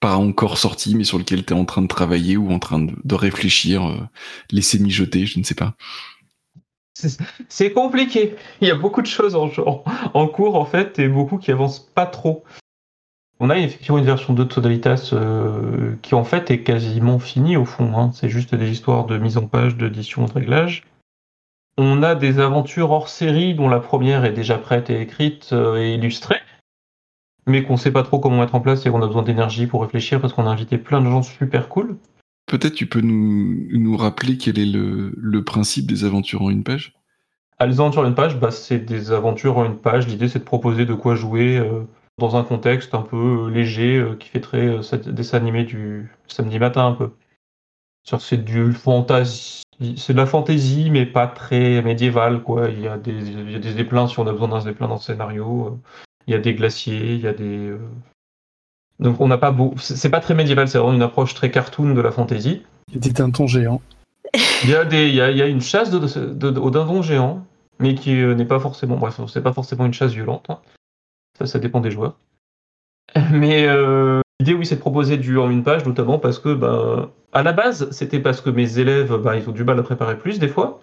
pas 0.02 0.18
encore 0.18 0.58
sortis 0.58 0.94
mais 0.94 1.06
sur 1.06 1.20
lesquels 1.20 1.46
tu 1.46 1.54
es 1.54 1.58
en 1.58 1.64
train 1.64 1.84
de 1.84 1.88
travailler 1.88 2.36
ou 2.36 2.52
en 2.52 2.60
train 2.60 2.80
de, 2.80 2.94
de 3.02 3.16
réfléchir, 3.16 3.88
euh, 3.88 3.98
laisser 4.52 4.78
mijoter, 4.78 5.26
je 5.26 5.40
ne 5.40 5.46
sais 5.46 5.56
pas? 5.56 5.78
C'est- 7.50 7.72
compliqué. 7.74 8.36
Il 8.62 8.68
y 8.68 8.72
a 8.72 8.76
beaucoup 8.76 9.02
de 9.02 9.08
choses 9.08 9.36
en, 9.36 10.28
cours 10.28 10.56
en 10.56 10.66
fait 10.66 11.00
et 11.00 11.08
beaucoup 11.08 11.38
qui 11.38 11.52
avancent 11.52 11.80
pas 11.80 12.06
trop. 12.06 12.44
On 13.40 13.52
a 13.52 13.58
effectivement 13.58 14.00
une 14.00 14.06
version 14.06 14.34
2 14.34 14.46
de 14.46 14.54
Sodalitas 14.54 15.12
euh, 15.14 15.96
qui 16.02 16.16
en 16.16 16.24
fait 16.24 16.50
est 16.50 16.64
quasiment 16.64 17.20
finie 17.20 17.56
au 17.56 17.66
fond. 17.66 17.96
hein. 17.96 18.12
C'est 18.14 18.30
juste 18.30 18.56
des 18.56 18.72
histoires 18.72 19.06
de 19.06 19.18
mise 19.20 19.38
en 19.38 19.46
page, 19.46 19.78
d'édition, 19.78 20.26
de 20.26 20.32
réglage. 20.32 20.84
On 21.78 22.02
a 22.02 22.16
des 22.16 22.40
aventures 22.40 22.90
hors 22.90 23.10
série 23.10 23.54
dont 23.54 23.70
la 23.70 23.80
première 23.80 24.26
est 24.26 24.34
déjà 24.34 24.58
prête 24.58 24.90
et 24.90 25.00
écrite 25.00 25.50
euh, 25.54 25.78
et 25.78 25.94
illustrée, 25.94 26.42
mais 27.46 27.62
qu'on 27.62 27.78
sait 27.78 27.92
pas 27.92 28.02
trop 28.02 28.18
comment 28.18 28.40
mettre 28.40 28.56
en 28.56 28.62
place 28.62 28.84
et 28.88 28.90
qu'on 28.90 29.04
a 29.04 29.08
besoin 29.08 29.22
d'énergie 29.22 29.68
pour 29.68 29.84
réfléchir 29.84 30.20
parce 30.20 30.34
qu'on 30.34 30.48
a 30.48 30.50
invité 30.50 30.80
plein 30.80 31.02
de 31.02 31.06
gens 31.10 31.22
super 31.22 31.70
cool. 31.70 31.98
Peut-être 32.48 32.74
tu 32.74 32.88
peux 32.88 33.02
nous, 33.02 33.68
nous 33.72 33.98
rappeler 33.98 34.38
quel 34.38 34.58
est 34.58 34.66
le, 34.66 35.14
le 35.16 35.44
principe 35.44 35.86
des 35.86 36.06
aventures 36.06 36.42
en 36.42 36.50
une 36.50 36.64
page? 36.64 36.96
À 37.60 37.68
les 37.68 37.80
aventures 37.80 38.02
en 38.04 38.08
une 38.08 38.16
page, 38.16 38.40
bah, 38.40 38.52
c'est 38.52 38.80
des 38.80 39.12
aventures 39.12 39.58
en 39.58 39.66
une 39.66 39.78
page. 39.78 40.08
L'idée, 40.08 40.30
c'est 40.30 40.40
de 40.40 40.44
proposer 40.44 40.86
de 40.86 40.94
quoi 40.94 41.16
jouer 41.16 41.58
euh, 41.58 41.84
dans 42.18 42.36
un 42.36 42.44
contexte 42.44 42.96
un 42.96 43.02
peu 43.02 43.48
euh, 43.48 43.50
léger 43.50 43.98
euh, 43.98 44.16
qui 44.16 44.30
fait 44.30 44.42
très 44.42 44.68
euh, 44.68 45.12
dessin 45.12 45.38
animé 45.38 45.66
du 45.66 46.10
samedi 46.28 46.58
matin 46.58 46.88
un 46.88 46.94
peu. 46.94 47.12
C'est 48.20 48.46
du 48.46 48.72
fantasy, 48.72 49.64
c'est 49.98 50.14
de 50.14 50.18
la 50.18 50.26
fantasy, 50.26 50.90
mais 50.90 51.06
pas 51.06 51.28
très 51.28 51.82
médiéval 51.82 52.42
quoi. 52.42 52.70
Il 52.70 52.80
y 52.80 52.88
a 52.88 52.98
des, 52.98 53.12
il 53.12 53.52
y 53.52 53.56
a 53.56 53.60
des 53.60 54.08
si 54.08 54.20
on 54.20 54.28
a 54.28 54.32
besoin 54.32 54.48
d'un 54.48 54.62
zeppelin 54.62 54.88
dans 54.88 54.96
le 54.96 55.02
scénario. 55.02 55.68
euh, 55.68 55.92
Il 56.26 56.32
y 56.32 56.36
a 56.36 56.40
des 56.40 56.54
glaciers, 56.54 57.16
il 57.16 57.22
y 57.22 57.28
a 57.28 57.34
des. 57.34 57.74
Donc 59.00 59.22
on 59.22 59.28
n'a 59.28 59.38
pas 59.38 59.52
beau, 59.52 59.74
c'est 59.78 60.10
pas 60.10 60.20
très 60.20 60.34
médiéval, 60.34 60.68
c'est 60.68 60.78
vraiment 60.80 60.94
une 60.94 61.02
approche 61.04 61.34
très 61.36 61.52
cartoon 61.52 61.94
de 61.94 62.02
la 62.02 62.12
fantasy. 62.12 62.64
Il 62.90 62.96
y 62.96 62.98
a 62.98 63.00
des 63.02 63.12
dindons 63.12 63.48
géants. 63.48 63.82
Il 64.64 64.70
y 64.70 64.76
a, 64.76 64.86
des, 64.86 65.08
il 65.08 65.16
y 65.16 65.22
a, 65.22 65.32
il 65.32 65.38
y 65.38 65.42
a 65.42 65.48
une 65.48 65.62
chasse 65.62 65.90
de, 65.92 66.00
de, 66.00 66.52
de- 66.52 66.60
au 66.60 66.70
dindon 66.72 67.02
géant, 67.02 67.46
mais 67.80 67.96
qui 67.96 68.20
euh, 68.22 68.34
n'est 68.36 68.46
pas 68.46 68.60
forcément. 68.60 68.98
Bref, 68.98 69.20
c'est 69.28 69.42
pas 69.44 69.54
forcément 69.54 69.86
une 69.86 69.94
chasse 69.94 70.12
violente. 70.14 70.46
hein. 70.50 70.60
Ça, 71.38 71.46
ça 71.46 71.60
dépend 71.60 71.80
des 71.80 71.92
joueurs. 71.92 72.16
Mais 73.32 73.68
euh, 73.68 74.22
l'idée, 74.40 74.54
oui, 74.54 74.66
c'est 74.66 74.76
de 74.76 74.82
proposer 74.82 75.18
du 75.18 75.38
en 75.38 75.50
une 75.50 75.64
page, 75.64 75.86
notamment 75.86 76.18
parce 76.20 76.40
que, 76.40 76.54
bah, 76.54 77.10
à 77.32 77.44
la 77.44 77.54
base, 77.54 77.90
c'était 77.92 78.20
parce 78.20 78.42
que 78.42 78.50
mes 78.50 78.80
élèves, 78.80 79.16
bah, 79.18 79.38
ils 79.38 79.48
ont 79.48 79.54
du 79.54 79.64
mal 79.64 79.80
à 79.80 79.84
préparer 79.84 80.18
plus 80.18 80.40
des 80.40 80.48
fois. 80.48 80.82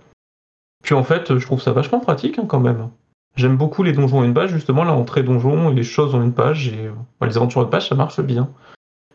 Puis 0.83 0.95
en 0.95 1.03
fait, 1.05 1.37
je 1.39 1.45
trouve 1.45 1.61
ça 1.61 1.73
vachement 1.73 2.01
pratique 2.01 2.39
hein, 2.39 2.45
quand 2.47 2.61
même. 2.61 2.89
J'aime 3.37 3.57
beaucoup 3.57 3.83
les 3.83 3.93
donjons 3.93 4.19
en 4.21 4.25
une 4.25 4.35
page, 4.35 4.51
justement, 4.51 4.85
l'entrée 4.85 5.23
donjon 5.23 5.71
et 5.71 5.75
les 5.75 5.83
choses 5.83 6.15
en 6.15 6.23
une 6.23 6.33
page. 6.35 6.69
Et 6.69 6.87
euh, 6.87 6.93
les 7.27 7.37
aventures 7.37 7.61
en 7.61 7.65
une 7.65 7.71
page, 7.71 7.89
ça 7.89 7.95
marche 7.95 8.21
bien. 8.21 8.51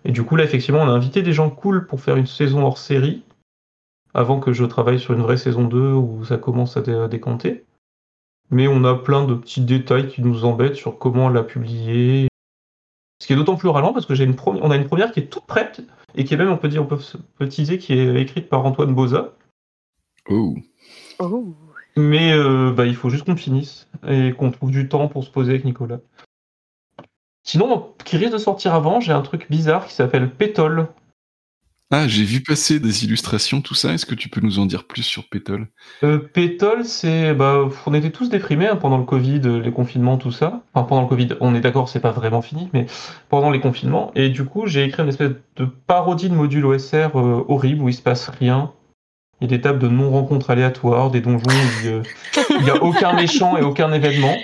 Et 0.06 0.12
du 0.12 0.24
coup, 0.24 0.36
là, 0.36 0.44
effectivement, 0.44 0.80
on 0.82 0.88
a 0.88 0.92
invité 0.92 1.22
des 1.22 1.34
gens 1.34 1.50
cool 1.50 1.88
pour 1.88 2.02
faire 2.02 2.18
une 2.18 2.26
saison 2.28 2.66
hors 2.66 2.78
série 2.78 3.24
avant 4.14 4.40
que 4.40 4.52
je 4.54 4.66
travaille 4.66 5.00
sur 5.00 5.14
une 5.14 5.22
vraie 5.22 5.38
saison 5.38 5.64
2 5.66 5.94
où 5.94 6.26
ça 6.26 6.38
commence 6.38 6.76
à, 6.78 6.82
dé- 6.82 6.94
à 6.94 7.08
décanter. 7.08 7.64
Mais 8.50 8.68
on 8.68 8.84
a 8.84 8.96
plein 8.96 9.26
de 9.26 9.36
petits 9.36 9.62
détails 9.62 10.08
qui 10.08 10.22
nous 10.22 10.44
embêtent 10.46 10.76
sur 10.76 10.98
comment 10.98 11.30
la 11.30 11.44
publier. 11.44 12.28
Ce 13.22 13.28
qui 13.28 13.34
est 13.34 13.36
d'autant 13.36 13.56
plus 13.58 13.70
ralent 13.70 13.94
parce 13.94 14.06
que 14.06 14.16
j'ai 14.16 14.24
une 14.24 14.36
première, 14.36 14.64
on 14.64 14.72
a 14.72 14.76
une 14.78 14.88
première 14.88 15.12
qui 15.12 15.20
est 15.20 15.28
toute 15.28 15.46
prête 15.46 15.82
et 16.16 16.24
qui 16.26 16.34
est 16.34 16.38
même, 16.38 16.50
on 16.50 16.58
peut 16.58 16.70
dire, 16.70 16.82
on 16.82 16.88
peut, 16.88 16.98
peut 17.38 17.48
teaser, 17.48 17.78
qui 17.78 17.94
est 17.94 18.20
écrite 18.22 18.50
par 18.50 18.66
Antoine 18.66 18.96
Boza. 18.96 19.34
Oh, 20.30 20.56
Oh. 21.20 21.54
Mais 21.96 22.34
euh, 22.34 22.72
bah, 22.72 22.86
il 22.86 22.96
faut 22.96 23.10
juste 23.10 23.26
qu'on 23.26 23.36
finisse 23.36 23.88
et 24.08 24.34
qu'on 24.34 24.52
trouve 24.52 24.72
du 24.72 24.88
temps 24.88 25.08
pour 25.08 25.24
se 25.24 25.30
poser 25.30 25.52
avec 25.52 25.66
Nicolas. 25.66 26.00
Sinon, 27.44 27.94
qui 28.06 28.18
risque 28.18 28.34
de 28.34 28.38
sortir 28.38 28.74
avant, 28.76 29.00
j'ai 29.00 29.12
un 29.12 29.22
truc 29.22 29.48
bizarre 29.50 29.88
qui 29.88 29.94
s'appelle 29.94 30.30
Pétole. 30.30 30.88
Ah, 31.92 32.08
j'ai 32.08 32.24
vu 32.24 32.42
passer 32.44 32.80
des 32.80 33.04
illustrations, 33.04 33.62
tout 33.62 33.74
ça. 33.74 33.92
Est-ce 33.94 34.06
que 34.06 34.14
tu 34.14 34.30
peux 34.30 34.42
nous 34.42 34.60
en 34.60 34.68
dire 34.68 34.84
plus 34.84 35.02
sur 35.02 35.28
Pétole? 35.28 35.68
Euh, 36.04 36.20
Pétole, 36.20 36.86
c'est. 36.86 37.34
Bah, 37.34 37.68
on 37.88 37.94
était 37.96 38.12
tous 38.12 38.30
déprimés 38.30 38.68
hein, 38.68 38.76
pendant 38.76 39.00
le 39.00 39.06
Covid, 39.06 39.42
euh, 39.46 39.60
les 39.60 39.72
confinements, 39.72 40.18
tout 40.18 40.32
ça. 40.32 40.62
Enfin, 40.76 40.86
pendant 40.86 41.02
le 41.02 41.08
Covid, 41.08 41.30
on 41.40 41.56
est 41.56 41.62
d'accord, 41.62 41.90
c'est 41.90 42.00
pas 42.00 42.12
vraiment 42.12 42.44
fini, 42.44 42.70
mais 42.74 42.86
pendant 43.30 43.50
les 43.50 43.60
confinements. 43.60 44.12
Et 44.14 44.30
du 44.30 44.46
coup, 44.46 44.68
j'ai 44.68 44.84
écrit 44.84 45.02
une 45.02 45.10
espèce 45.10 45.32
de 45.56 45.66
parodie 45.66 46.30
de 46.30 46.36
module 46.36 46.68
OSR 46.68 47.16
euh, 47.16 47.44
horrible 47.48 47.82
où 47.82 47.90
il 47.90 47.96
se 47.96 48.04
passe 48.04 48.30
rien. 48.30 48.72
Il 49.42 49.50
y 49.50 49.54
a 49.54 49.58
des 49.58 49.62
tables 49.62 49.80
de 49.80 49.88
non-rencontres 49.88 50.50
aléatoires, 50.50 51.12
des 51.12 51.22
donjons 51.22 51.50
où 51.50 52.02
il 52.58 52.64
n'y 52.64 52.70
a 52.70 52.84
aucun 52.84 53.14
méchant 53.14 53.58
et 53.58 53.62
aucun 53.62 53.92
événement. 53.94 54.36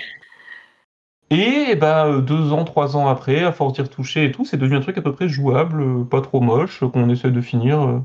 Et 1.30 1.74
bah, 1.74 2.06
euh, 2.06 2.20
deux 2.20 2.52
ans, 2.52 2.64
trois 2.64 2.96
ans 2.96 3.08
après, 3.08 3.42
à 3.44 3.52
force 3.52 3.72
d'y 3.74 3.82
retoucher 3.82 4.24
et 4.26 4.32
tout, 4.32 4.44
c'est 4.44 4.56
devenu 4.56 4.76
un 4.76 4.80
truc 4.80 4.96
à 4.96 5.02
peu 5.02 5.12
près 5.12 5.28
jouable, 5.28 5.82
euh, 5.82 6.04
pas 6.04 6.20
trop 6.20 6.40
moche, 6.40 6.84
qu'on 6.92 7.08
essaie 7.10 7.30
de 7.30 7.40
finir. 7.40 7.82
euh, 7.82 7.98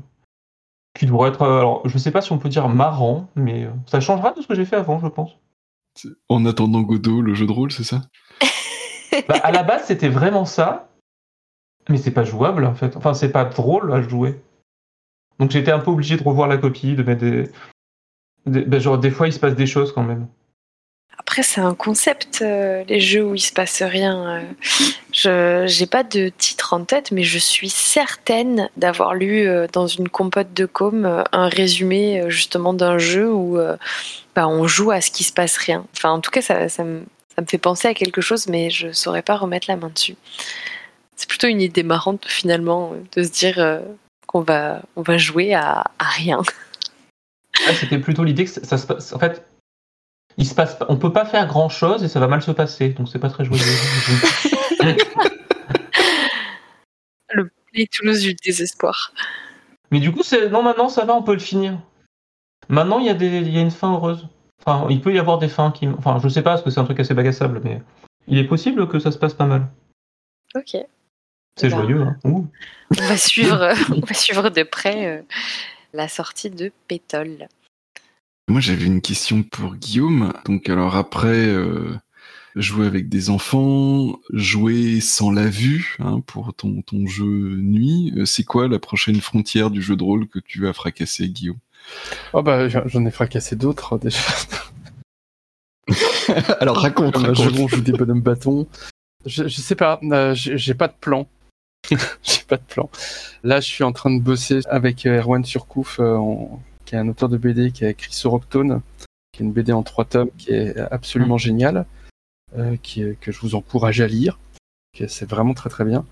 qui 0.94 1.06
devrait 1.06 1.30
être. 1.30 1.42
euh, 1.42 1.58
alors, 1.58 1.88
je 1.88 1.96
sais 1.96 2.10
pas 2.10 2.20
si 2.20 2.32
on 2.32 2.38
peut 2.38 2.48
dire 2.50 2.68
marrant, 2.68 3.28
mais 3.34 3.64
euh, 3.64 3.70
ça 3.86 4.00
changera 4.00 4.32
de 4.32 4.42
ce 4.42 4.46
que 4.46 4.54
j'ai 4.54 4.64
fait 4.66 4.76
avant, 4.76 4.98
je 5.00 5.06
pense. 5.06 5.38
En 6.28 6.44
attendant 6.44 6.82
Godot, 6.82 7.22
le 7.22 7.34
jeu 7.34 7.46
de 7.46 7.52
rôle, 7.52 7.72
c'est 7.72 7.84
ça? 7.84 8.02
Bah, 9.28 9.36
à 9.42 9.52
la 9.52 9.62
base, 9.62 9.84
c'était 9.84 10.08
vraiment 10.08 10.46
ça, 10.46 10.88
mais 11.90 11.98
c'est 11.98 12.10
pas 12.12 12.24
jouable 12.24 12.64
en 12.64 12.74
fait. 12.74 12.96
Enfin, 12.96 13.12
c'est 13.12 13.30
pas 13.30 13.44
drôle 13.44 13.92
à 13.92 14.00
jouer. 14.00 14.40
Donc 15.42 15.50
j'étais 15.50 15.72
un 15.72 15.80
peu 15.80 15.90
obligé 15.90 16.16
de 16.16 16.22
revoir 16.22 16.46
la 16.46 16.56
copie, 16.56 16.94
de 16.94 17.02
mettre 17.02 17.20
des. 17.22 17.50
des- 18.46 18.60
bah, 18.60 18.78
genre, 18.78 18.96
des 18.96 19.10
fois, 19.10 19.26
il 19.26 19.32
se 19.32 19.40
passe 19.40 19.56
des 19.56 19.66
choses 19.66 19.92
quand 19.92 20.04
même. 20.04 20.28
Après, 21.18 21.42
c'est 21.42 21.60
un 21.60 21.74
concept, 21.74 22.42
euh, 22.42 22.84
les 22.86 23.00
jeux 23.00 23.24
où 23.24 23.34
il 23.34 23.40
se 23.40 23.52
passe 23.52 23.82
rien. 23.82 24.36
euh. 24.36 24.42
Je 25.12 25.64
j'ai 25.66 25.86
pas 25.86 26.04
de 26.04 26.28
titre 26.28 26.74
en 26.74 26.84
tête, 26.84 27.10
mais 27.10 27.24
je 27.24 27.38
suis 27.40 27.70
certaine 27.70 28.68
d'avoir 28.76 29.14
lu 29.14 29.48
euh, 29.48 29.66
dans 29.72 29.88
une 29.88 30.08
compote 30.08 30.54
de 30.54 30.64
com 30.64 31.24
un 31.32 31.48
résumé 31.48 32.22
justement 32.28 32.72
d'un 32.72 32.98
jeu 32.98 33.28
où 33.32 33.58
bah, 34.36 34.46
on 34.46 34.68
joue 34.68 34.92
à 34.92 35.00
ce 35.00 35.10
qui 35.10 35.24
se 35.24 35.32
passe 35.32 35.56
rien. 35.56 35.84
Enfin, 35.96 36.10
en 36.10 36.20
tout 36.20 36.30
cas, 36.30 36.40
ça, 36.40 36.68
ça, 36.68 36.84
me, 36.84 37.02
ça 37.34 37.42
me 37.42 37.46
fait 37.48 37.58
penser 37.58 37.88
à 37.88 37.94
quelque 37.94 38.20
chose, 38.20 38.46
mais 38.46 38.70
je 38.70 38.92
saurais 38.92 39.22
pas 39.22 39.34
remettre 39.36 39.66
la 39.68 39.74
main 39.74 39.90
dessus. 39.92 40.14
C'est 41.16 41.28
plutôt 41.28 41.48
une 41.48 41.60
idée 41.60 41.82
marrante 41.82 42.26
finalement 42.28 42.92
de 43.16 43.24
se 43.24 43.30
dire 43.30 43.58
qu'on 44.26 44.40
va, 44.42 44.82
on 44.96 45.02
va 45.02 45.18
jouer 45.18 45.54
à, 45.54 45.84
à 45.98 46.04
rien. 46.04 46.40
C'était 47.74 47.98
plutôt 47.98 48.24
l'idée 48.24 48.44
que 48.44 48.50
ça, 48.50 48.78
se 48.78 48.86
passe. 48.86 49.12
En 49.12 49.18
fait, 49.18 49.44
il 50.38 50.46
se 50.46 50.54
passe. 50.54 50.76
pas- 50.76 50.86
On 50.88 50.96
peut 50.96 51.12
pas 51.12 51.24
faire 51.26 51.46
grand 51.46 51.68
chose 51.68 52.02
et 52.02 52.08
ça 52.08 52.18
va 52.20 52.26
mal 52.28 52.42
se 52.42 52.50
passer, 52.50 52.90
donc 52.90 53.08
c'est 53.08 53.18
pas 53.18 53.28
très 53.30 53.44
joyeux. 53.44 53.62
Les 57.74 57.86
Toulouse 57.86 58.20
du 58.20 58.34
désespoir. 58.34 59.12
mais 59.90 59.98
du 59.98 60.12
coup, 60.12 60.22
c'est 60.22 60.50
non, 60.50 60.62
maintenant 60.62 60.90
ça 60.90 61.06
va, 61.06 61.14
on 61.14 61.22
peut 61.22 61.32
le 61.32 61.38
finir. 61.38 61.78
Maintenant, 62.68 62.98
il 62.98 63.06
y 63.06 63.08
a 63.08 63.14
des, 63.14 63.38
il 63.38 63.48
y 63.50 63.56
a 63.58 63.62
une 63.62 63.70
fin 63.70 63.92
heureuse. 63.94 64.28
Enfin, 64.64 64.86
il 64.90 65.00
peut 65.00 65.12
y 65.14 65.18
avoir 65.18 65.38
des 65.38 65.48
fins 65.48 65.70
qui. 65.72 65.88
Enfin, 65.88 66.18
je 66.22 66.28
sais 66.28 66.42
pas, 66.42 66.50
parce 66.50 66.62
que 66.62 66.68
c'est 66.70 66.80
un 66.80 66.84
truc 66.84 67.00
assez 67.00 67.14
bagassable, 67.14 67.62
mais 67.64 67.80
il 68.28 68.36
est 68.38 68.44
possible 68.44 68.86
que 68.88 68.98
ça 68.98 69.10
se 69.10 69.16
passe 69.18 69.32
pas 69.34 69.46
mal. 69.46 69.66
Ok. 70.54 70.76
C'est 71.56 71.68
Bah. 71.68 71.76
joyeux, 71.82 72.02
hein. 72.02 72.16
On 72.24 72.48
va 72.90 73.16
suivre, 73.16 73.72
on 73.90 74.00
va 74.00 74.14
suivre 74.14 74.50
de 74.50 74.62
près 74.62 75.06
euh, 75.06 75.22
la 75.92 76.08
sortie 76.08 76.50
de 76.50 76.72
Pétole. 76.88 77.48
Moi, 78.48 78.60
j'avais 78.60 78.84
une 78.86 79.00
question 79.00 79.42
pour 79.42 79.76
Guillaume. 79.76 80.32
Donc, 80.44 80.68
alors 80.68 80.96
après, 80.96 81.28
euh, 81.46 81.94
jouer 82.56 82.86
avec 82.86 83.08
des 83.08 83.30
enfants, 83.30 84.18
jouer 84.32 85.00
sans 85.00 85.30
la 85.30 85.46
vue 85.46 85.96
hein, 86.00 86.20
pour 86.26 86.52
ton, 86.54 86.82
ton 86.82 87.06
jeu 87.06 87.24
nuit, 87.24 88.12
euh, 88.16 88.24
c'est 88.26 88.44
quoi 88.44 88.68
la 88.68 88.78
prochaine 88.78 89.20
frontière 89.20 89.70
du 89.70 89.80
jeu 89.80 89.96
de 89.96 90.02
rôle 90.02 90.26
que 90.28 90.38
tu 90.38 90.60
vas 90.62 90.72
fracasser, 90.72 91.28
Guillaume? 91.28 91.58
Oh 92.32 92.42
bah 92.42 92.68
j'en 92.68 93.04
ai 93.06 93.10
fracassé 93.10 93.56
d'autres 93.56 93.98
déjà. 93.98 94.20
Alors 96.60 96.76
raconte, 96.80 97.16
raconte. 97.16 97.58
on 97.58 97.68
joue 97.68 97.80
des 97.80 97.90
bonhommes 97.92 98.20
bâtons. 98.22 98.68
Je, 99.26 99.48
je 99.48 99.60
sais 99.60 99.74
pas, 99.74 99.98
euh, 100.04 100.32
j'ai 100.34 100.74
pas 100.74 100.86
de 100.88 100.94
plan. 101.00 101.26
j'ai 102.22 102.42
pas 102.48 102.56
de 102.56 102.62
plan. 102.62 102.88
Là, 103.42 103.60
je 103.60 103.66
suis 103.66 103.84
en 103.84 103.92
train 103.92 104.10
de 104.14 104.20
bosser 104.20 104.60
avec 104.68 105.06
euh, 105.06 105.20
Erwan 105.20 105.44
Surcouf, 105.44 105.98
euh, 106.00 106.16
en- 106.16 106.62
qui 106.84 106.94
est 106.94 106.98
un 106.98 107.08
auteur 107.08 107.28
de 107.28 107.36
BD 107.36 107.72
qui 107.72 107.84
a 107.84 107.90
écrit 107.90 108.12
Soroctone, 108.12 108.80
qui 109.32 109.42
est 109.42 109.46
une 109.46 109.52
BD 109.52 109.72
en 109.72 109.82
trois 109.82 110.04
tomes 110.04 110.30
qui 110.38 110.50
est 110.50 110.76
absolument 110.90 111.38
géniale, 111.38 111.86
euh, 112.56 112.76
qui, 112.82 113.02
est- 113.02 113.18
que 113.20 113.32
je 113.32 113.40
vous 113.40 113.54
encourage 113.54 114.00
à 114.00 114.06
lire. 114.06 114.38
C'est 115.08 115.28
vraiment 115.28 115.54
très 115.54 115.70
très 115.70 115.84
bien. 115.84 116.04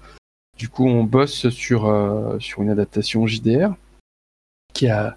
Du 0.58 0.68
coup, 0.68 0.86
on 0.86 1.04
bosse 1.04 1.48
sur, 1.50 1.86
euh, 1.86 2.38
sur 2.38 2.62
une 2.62 2.70
adaptation 2.70 3.26
JDR 3.26 3.74
qui 4.72 4.88
a, 4.88 5.16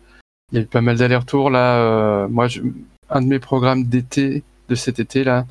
il 0.52 0.58
y 0.58 0.62
a 0.62 0.64
eu 0.64 0.68
pas 0.68 0.82
mal 0.82 0.98
d'allers-retours 0.98 1.50
là. 1.50 2.28
Moi, 2.28 2.48
je, 2.48 2.62
un 3.10 3.22
de 3.22 3.28
mes 3.28 3.40
programmes 3.40 3.86
d'été 3.86 4.44
de 4.70 4.76
cet 4.76 5.00
été 5.00 5.24
là, 5.24 5.46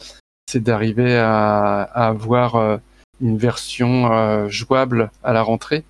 c'est 0.48 0.62
d'arriver 0.62 1.16
à, 1.16 1.82
à, 1.82 2.08
avoir 2.08 2.56
une 3.22 3.38
version 3.38 4.12
euh, 4.12 4.48
jouable 4.48 5.10
à 5.22 5.32
la 5.32 5.42
rentrée, 5.42 5.84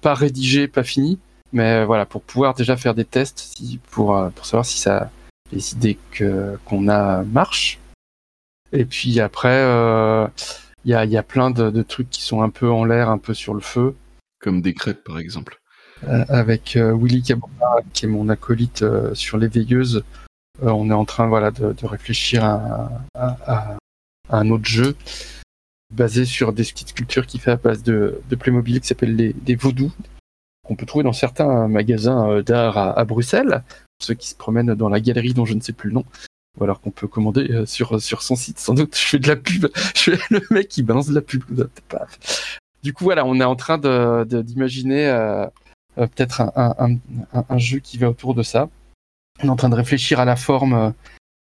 pas 0.00 0.14
rédigée, 0.14 0.68
pas 0.68 0.82
finie, 0.82 1.18
mais 1.52 1.84
voilà 1.84 2.06
pour 2.06 2.22
pouvoir 2.22 2.54
déjà 2.54 2.76
faire 2.76 2.94
des 2.94 3.04
tests, 3.04 3.38
si, 3.38 3.78
pour 3.90 4.20
pour 4.34 4.46
savoir 4.46 4.66
si 4.66 4.78
ça 4.78 5.10
les 5.52 5.72
idées 5.72 5.96
que 6.10 6.58
qu'on 6.64 6.88
a 6.88 7.22
marchent. 7.22 7.78
Et 8.72 8.84
puis 8.84 9.20
après, 9.20 9.62
il 10.84 10.90
y 10.90 10.94
a, 10.94 11.04
y, 11.04 11.16
a, 11.16 11.22
plein 11.22 11.50
de, 11.50 11.70
de, 11.70 11.82
trucs 11.82 12.10
qui 12.10 12.22
sont 12.22 12.42
un 12.42 12.50
peu 12.50 12.68
en 12.68 12.84
l'air, 12.84 13.10
un 13.10 13.18
peu 13.18 13.32
sur 13.32 13.54
le 13.54 13.60
feu. 13.60 13.94
Comme 14.40 14.60
des 14.60 14.74
crêpes, 14.74 15.04
par 15.04 15.18
exemple. 15.18 15.60
Euh, 16.04 16.24
avec 16.28 16.76
euh, 16.76 16.94
Willy 16.94 17.22
Cabana, 17.22 17.80
qui 17.94 18.04
est 18.04 18.08
mon 18.08 18.28
acolyte 18.28 18.82
euh, 18.82 19.14
sur 19.14 19.38
les 19.38 19.48
veilleuses, 19.48 20.04
on 20.60 20.90
est 20.90 20.94
en 20.94 21.04
train 21.04 21.26
voilà, 21.26 21.50
de, 21.50 21.72
de 21.72 21.86
réfléchir 21.86 22.44
à, 22.44 22.90
à, 23.14 23.36
à, 23.46 23.76
un 24.30 24.50
autre 24.50 24.66
jeu 24.66 24.96
basé 25.94 26.24
sur 26.24 26.52
des 26.52 26.64
petites 26.64 26.88
sculptures 26.88 27.26
qui 27.26 27.38
fait 27.38 27.52
à 27.52 27.56
base 27.56 27.82
de, 27.82 28.20
Playmobil 28.38 28.80
qui 28.80 28.88
s'appelle 28.88 29.14
les, 29.14 29.34
les 29.46 29.54
Vaudous, 29.54 29.92
qu'on 30.66 30.76
peut 30.76 30.86
trouver 30.86 31.04
dans 31.04 31.12
certains 31.12 31.68
magasins 31.68 32.42
d'art 32.42 32.76
à, 32.76 33.04
Bruxelles, 33.04 33.62
ceux 34.00 34.14
qui 34.14 34.28
se 34.28 34.34
promènent 34.34 34.74
dans 34.74 34.88
la 34.88 35.00
galerie 35.00 35.34
dont 35.34 35.44
je 35.44 35.54
ne 35.54 35.60
sais 35.60 35.72
plus 35.72 35.90
le 35.90 35.94
nom, 35.94 36.04
ou 36.58 36.64
alors 36.64 36.80
qu'on 36.80 36.90
peut 36.90 37.06
commander 37.06 37.64
sur, 37.66 38.00
sur 38.00 38.22
son 38.22 38.34
site. 38.34 38.58
Sans 38.58 38.74
doute, 38.74 38.96
je 38.98 39.06
fais 39.06 39.18
de 39.18 39.28
la 39.28 39.36
pub, 39.36 39.68
je 39.94 40.00
suis 40.00 40.12
le 40.30 40.42
mec 40.50 40.68
qui 40.68 40.82
balance 40.82 41.08
de 41.08 41.14
la 41.14 41.22
pub. 41.22 41.44
Du 42.82 42.92
coup, 42.92 43.04
voilà, 43.04 43.24
on 43.24 43.40
est 43.40 43.44
en 43.44 43.56
train 43.56 43.78
d'imaginer 44.26 45.08
euh, 45.98 46.06
peut-être 46.06 46.42
un, 46.56 47.58
jeu 47.58 47.78
qui 47.78 47.98
va 47.98 48.10
autour 48.10 48.34
de 48.34 48.42
ça. 48.42 48.68
On 49.42 49.46
est 49.46 49.50
en 49.50 49.56
train 49.56 49.68
de 49.68 49.74
réfléchir 49.74 50.20
à 50.20 50.24
la 50.24 50.36
forme 50.36 50.74
euh, 50.74 50.90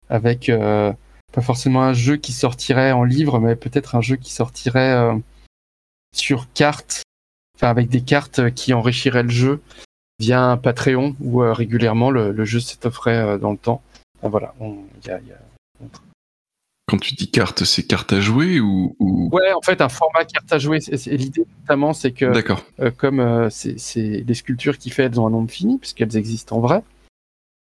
avec 0.10 0.50
euh, 0.50 0.94
pas 1.32 1.42
forcément 1.42 1.84
un 1.84 1.94
jeu 1.94 2.18
qui 2.18 2.34
sortirait 2.34 2.92
en 2.92 3.04
livre, 3.04 3.40
mais 3.40 3.56
peut-être 3.56 3.96
un 3.96 4.02
jeu 4.02 4.16
qui 4.16 4.34
sortirait 4.34 5.12
sur 6.16 6.52
carte, 6.54 7.04
enfin 7.56 7.70
avec 7.70 7.90
des 7.90 8.02
cartes 8.02 8.52
qui 8.54 8.74
enrichiraient 8.74 9.24
le 9.24 9.30
jeu 9.30 9.62
via 10.20 10.44
un 10.44 10.58
Patreon 10.58 11.16
où 11.20 11.38
régulièrement 11.40 12.10
le, 12.10 12.32
le 12.32 12.46
jeu 12.46 12.60
s'étofferait 12.60 13.38
dans 13.40 13.52
le 13.52 13.58
temps. 13.58 13.82
Enfin, 14.18 14.30
voilà, 14.30 14.56
on, 14.60 14.78
y 15.06 15.12
a, 15.12 15.20
y 15.20 15.32
a, 15.32 15.38
quand 16.88 16.98
tu 16.98 17.16
dis 17.16 17.30
carte, 17.30 17.66
c'est 17.66 17.84
carte 17.84 18.14
à 18.14 18.22
jouer 18.22 18.62
ou, 18.62 18.96
ou, 19.00 19.30
Ouais, 19.34 19.52
en 19.52 19.62
fait, 19.62 19.82
un 19.82 19.90
format 19.90 20.24
carte 20.24 20.54
à 20.54 20.58
jouer. 20.58 20.80
L'idée, 21.08 21.46
notamment, 21.62 21.92
c'est 21.92 22.14
que 22.14 22.26
euh, 22.80 22.92
comme 22.92 23.20
euh, 23.20 23.50
c'est 23.50 24.22
des 24.22 24.34
sculptures 24.34 24.78
qui 24.78 24.90
fait, 24.90 25.04
elles 25.04 25.20
ont 25.20 25.28
un 25.28 25.32
nombre 25.32 25.52
fini, 25.52 25.80
puisqu'elles 25.80 26.16
existent 26.16 26.56
en 26.56 26.62
vrai. 26.62 26.82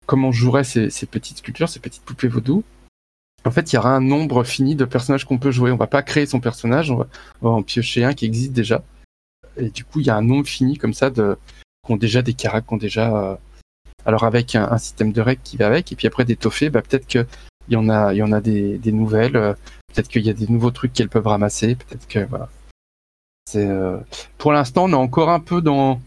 Comment 0.05 0.27
on 0.27 0.31
jouerait 0.31 0.63
ces, 0.63 0.91
ces, 0.91 1.07
petites 1.07 1.39
sculptures, 1.39 1.67
ces 1.67 1.79
petites 1.79 2.03
poupées 2.03 2.27
vaudou? 2.27 2.63
En 3.47 3.51
fait, 3.51 3.71
il 3.71 3.77
y 3.77 3.79
aura 3.79 3.95
un 3.95 4.01
nombre 4.01 4.43
fini 4.43 4.75
de 4.75 4.83
personnages 4.83 5.25
qu'on 5.25 5.37
peut 5.37 5.51
jouer. 5.51 5.71
On 5.71 5.77
va 5.77 5.87
pas 5.87 6.03
créer 6.03 6.25
son 6.25 6.41
personnage, 6.41 6.91
on 6.91 6.97
va, 6.97 7.07
en 7.49 7.63
piocher 7.63 8.03
un 8.03 8.13
qui 8.13 8.25
existe 8.25 8.51
déjà. 8.51 8.83
Et 9.55 9.69
du 9.69 9.85
coup, 9.85 10.01
il 10.01 10.05
y 10.05 10.09
a 10.09 10.15
un 10.15 10.21
nombre 10.21 10.45
fini 10.45 10.77
comme 10.77 10.93
ça 10.93 11.09
de 11.09 11.37
qui 11.85 11.93
ont 11.93 11.97
déjà 11.97 12.21
des 12.21 12.33
caractères, 12.33 12.67
qui 12.67 12.73
ont 12.73 12.77
déjà. 12.77 13.17
Euh... 13.17 13.35
Alors 14.05 14.23
avec 14.23 14.55
un, 14.55 14.77
système 14.77 15.11
de 15.11 15.21
règles 15.21 15.41
qui 15.43 15.57
va 15.57 15.67
avec, 15.67 15.91
et 15.91 15.95
puis 15.95 16.07
après 16.07 16.23
d'étoffer, 16.23 16.69
bah, 16.69 16.81
peut-être 16.81 17.07
que 17.07 17.25
il 17.67 17.73
y 17.73 17.75
en 17.77 17.89
a, 17.89 18.13
il 18.13 18.17
y 18.17 18.23
en 18.23 18.31
a 18.31 18.41
des, 18.41 18.79
nouvelles. 18.91 19.35
Euh, 19.35 19.53
peut-être 19.93 20.07
qu'il 20.07 20.25
y 20.25 20.29
a 20.29 20.33
des 20.33 20.47
nouveaux 20.47 20.71
trucs 20.71 20.93
qu'elles 20.93 21.09
peuvent 21.09 21.27
ramasser. 21.27 21.75
Peut-être 21.75 22.07
que 22.07 22.19
voilà. 22.25 22.49
C'est 23.45 23.65
euh... 23.65 23.97
pour 24.37 24.51
l'instant, 24.51 24.85
on 24.85 24.91
est 24.91 24.95
encore 24.95 25.29
un 25.29 25.39
peu 25.39 25.61
dans 25.61 26.01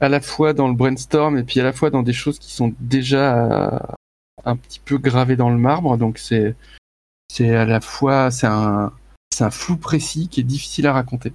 à 0.00 0.08
la 0.08 0.20
fois 0.20 0.52
dans 0.54 0.68
le 0.68 0.74
brainstorm 0.74 1.36
et 1.36 1.42
puis 1.42 1.60
à 1.60 1.64
la 1.64 1.72
fois 1.72 1.90
dans 1.90 2.02
des 2.02 2.12
choses 2.12 2.38
qui 2.38 2.52
sont 2.52 2.72
déjà 2.80 3.96
un 4.44 4.56
petit 4.56 4.80
peu 4.80 4.98
gravées 4.98 5.36
dans 5.36 5.50
le 5.50 5.58
marbre. 5.58 5.96
Donc 5.96 6.18
c'est 6.18 6.54
c'est 7.28 7.54
à 7.54 7.64
la 7.64 7.80
fois 7.80 8.30
c'est 8.30 8.46
un 8.46 8.92
c'est 9.32 9.44
un 9.44 9.50
flou 9.50 9.76
précis 9.76 10.28
qui 10.28 10.40
est 10.40 10.44
difficile 10.44 10.86
à 10.86 10.92
raconter. 10.92 11.32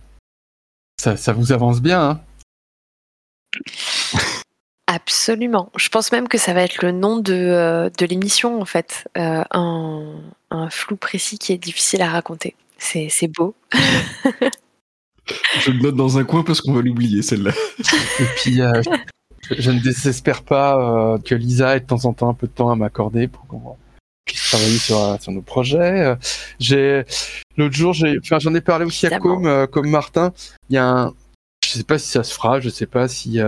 Ça, 1.02 1.18
ça 1.18 1.34
vous 1.34 1.52
avance 1.52 1.82
bien, 1.82 2.02
hein? 2.02 2.22
Absolument. 4.88 5.72
Je 5.76 5.90
pense 5.90 6.12
même 6.12 6.28
que 6.28 6.38
ça 6.38 6.54
va 6.54 6.62
être 6.62 6.84
le 6.84 6.92
nom 6.92 7.18
de, 7.18 7.34
euh, 7.34 7.90
de 7.98 8.06
l'émission, 8.06 8.62
en 8.62 8.66
fait. 8.66 9.08
Euh, 9.18 9.44
un, 9.52 10.14
un, 10.52 10.70
flou 10.70 10.96
précis 10.96 11.40
qui 11.40 11.54
est 11.54 11.58
difficile 11.58 12.04
à 12.04 12.10
raconter. 12.10 12.56
C'est, 12.78 13.08
c'est 13.10 13.28
beau. 13.28 13.56
je 15.60 15.72
le 15.72 15.80
note 15.80 15.96
dans 15.96 16.20
un 16.20 16.24
coin 16.24 16.44
parce 16.44 16.62
qu'on 16.62 16.74
va 16.74 16.82
l'oublier, 16.82 17.24
celle-là. 17.24 17.52
Et 18.20 18.26
puis, 18.38 18.62
euh, 18.62 18.82
je, 19.50 19.62
je, 19.62 19.72
ne 19.72 19.80
désespère 19.80 20.44
pas 20.44 20.78
euh, 21.14 21.18
que 21.18 21.36
Lisa 21.36 21.76
ait 21.76 21.80
de 21.80 21.86
temps 21.86 22.06
en 22.06 22.14
temps 22.14 22.30
un 22.30 22.34
peu 22.34 22.48
de 22.48 22.52
temps 22.52 22.70
à 22.70 22.76
m'accorder 22.76 23.28
pour 23.28 23.46
qu'on 23.48 23.78
puisse 24.26 24.50
travailler 24.50 24.78
sur, 24.78 25.22
sur 25.22 25.32
nos 25.32 25.42
projets. 25.42 26.16
J'ai, 26.60 27.06
l'autre 27.58 27.76
jour, 27.76 27.94
j'ai, 27.94 28.18
enfin, 28.20 28.40
j'en 28.40 28.56
ai 28.56 28.62
parlé 28.62 28.86
aussi 28.86 29.08
à 29.08 29.20
Com, 29.20 29.68
comme 29.68 29.90
Martin. 29.90 30.34
Il 30.70 30.76
y 30.76 30.78
a 30.78 30.90
un, 30.90 31.14
je 31.64 31.70
sais 31.70 31.84
pas 31.84 32.00
si 32.00 32.10
ça 32.10 32.24
se 32.24 32.34
fera, 32.34 32.60
je 32.60 32.70
sais 32.70 32.88
pas 32.88 33.08
si, 33.08 33.40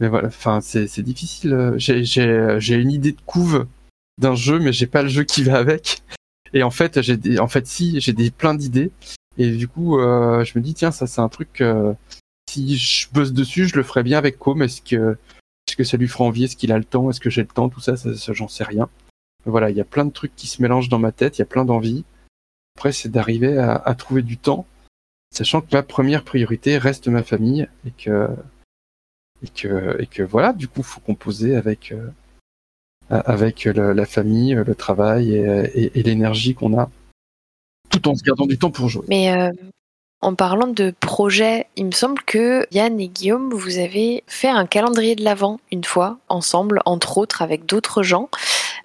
mais 0.00 0.08
voilà, 0.08 0.28
enfin, 0.28 0.60
c'est 0.60 1.00
difficile. 1.00 1.74
J'ai 1.78 2.74
une 2.74 2.90
idée 2.90 3.12
de 3.12 3.20
couve 3.24 3.66
d'un 4.20 4.34
jeu, 4.34 4.58
mais 4.58 4.72
j'ai 4.72 4.86
pas 4.86 5.02
le 5.02 5.08
jeu 5.08 5.24
qui 5.24 5.42
va 5.42 5.56
avec. 5.56 6.02
Et 6.52 6.62
en 6.62 6.70
fait, 6.70 7.02
j'ai 7.02 7.16
des, 7.16 7.38
en 7.38 7.48
fait, 7.48 7.66
si, 7.66 8.00
j'ai 8.00 8.12
des 8.12 8.30
plein 8.30 8.54
d'idées. 8.54 8.92
Et 9.38 9.50
du 9.50 9.66
coup, 9.66 9.98
euh, 9.98 10.44
je 10.44 10.56
me 10.56 10.62
dis, 10.62 10.74
tiens, 10.74 10.92
ça, 10.92 11.06
c'est 11.06 11.20
un 11.20 11.28
truc. 11.28 11.60
Euh, 11.60 11.92
si 12.54 12.76
je 12.76 13.08
bosse 13.12 13.32
dessus, 13.32 13.68
je 13.68 13.76
le 13.76 13.82
ferais 13.82 14.02
bien 14.02 14.18
avec 14.18 14.38
Com. 14.38 14.62
Est-ce 14.62 14.80
que, 14.82 15.16
est-ce 15.66 15.76
que 15.76 15.84
ça 15.84 15.96
lui 15.96 16.08
fera 16.08 16.24
envie? 16.24 16.44
Est-ce 16.44 16.56
qu'il 16.56 16.72
a 16.72 16.78
le 16.78 16.84
temps? 16.84 17.10
Est-ce 17.10 17.20
que 17.20 17.30
j'ai 17.30 17.42
le 17.42 17.48
temps? 17.48 17.68
Tout 17.68 17.80
ça, 17.80 17.96
ça, 17.96 18.32
j'en 18.32 18.48
sais 18.48 18.64
rien. 18.64 18.88
Voilà, 19.44 19.70
il 19.70 19.76
y 19.76 19.80
a 19.80 19.84
plein 19.84 20.04
de 20.04 20.12
trucs 20.12 20.34
qui 20.36 20.46
se 20.46 20.62
mélangent 20.62 20.88
dans 20.88 20.98
ma 20.98 21.12
tête. 21.12 21.38
Il 21.38 21.40
y 21.40 21.42
a 21.42 21.46
plein 21.46 21.64
d'envies. 21.64 22.04
Après, 22.76 22.92
c'est 22.92 23.08
d'arriver 23.08 23.58
à, 23.58 23.94
trouver 23.94 24.22
du 24.22 24.36
temps, 24.36 24.66
sachant 25.30 25.60
que 25.60 25.68
ma 25.72 25.82
première 25.82 26.24
priorité 26.24 26.76
reste 26.76 27.06
ma 27.06 27.22
famille 27.22 27.68
et 27.86 27.92
que 27.92 28.28
et 29.42 29.48
que, 29.48 29.96
et 30.00 30.06
que 30.06 30.22
voilà, 30.22 30.52
du 30.52 30.66
coup, 30.66 30.82
faut 30.82 31.00
composer 31.00 31.54
avec, 31.54 31.92
euh, 31.92 32.10
avec 33.10 33.64
la 33.64 34.06
famille, 34.06 34.54
le 34.54 34.74
travail 34.74 35.34
et 35.34 36.02
l'énergie 36.02 36.54
qu'on 36.54 36.76
a, 36.76 36.90
tout 37.90 38.08
en 38.08 38.16
se 38.16 38.24
gardant 38.24 38.46
du 38.46 38.58
temps 38.58 38.70
pour 38.70 38.88
jouer. 38.88 39.04
Mais 39.08 39.32
euh, 39.32 39.50
en 40.24 40.34
parlant 40.34 40.68
de 40.68 40.94
projet, 41.00 41.66
il 41.76 41.84
me 41.84 41.90
semble 41.90 42.22
que 42.22 42.66
Yann 42.70 42.98
et 42.98 43.08
Guillaume, 43.08 43.52
vous 43.52 43.76
avez 43.76 44.24
fait 44.26 44.48
un 44.48 44.64
calendrier 44.64 45.14
de 45.16 45.22
l'Avent 45.22 45.60
une 45.70 45.84
fois, 45.84 46.16
ensemble, 46.30 46.80
entre 46.86 47.18
autres 47.18 47.42
avec 47.42 47.66
d'autres 47.66 48.02
gens. 48.02 48.30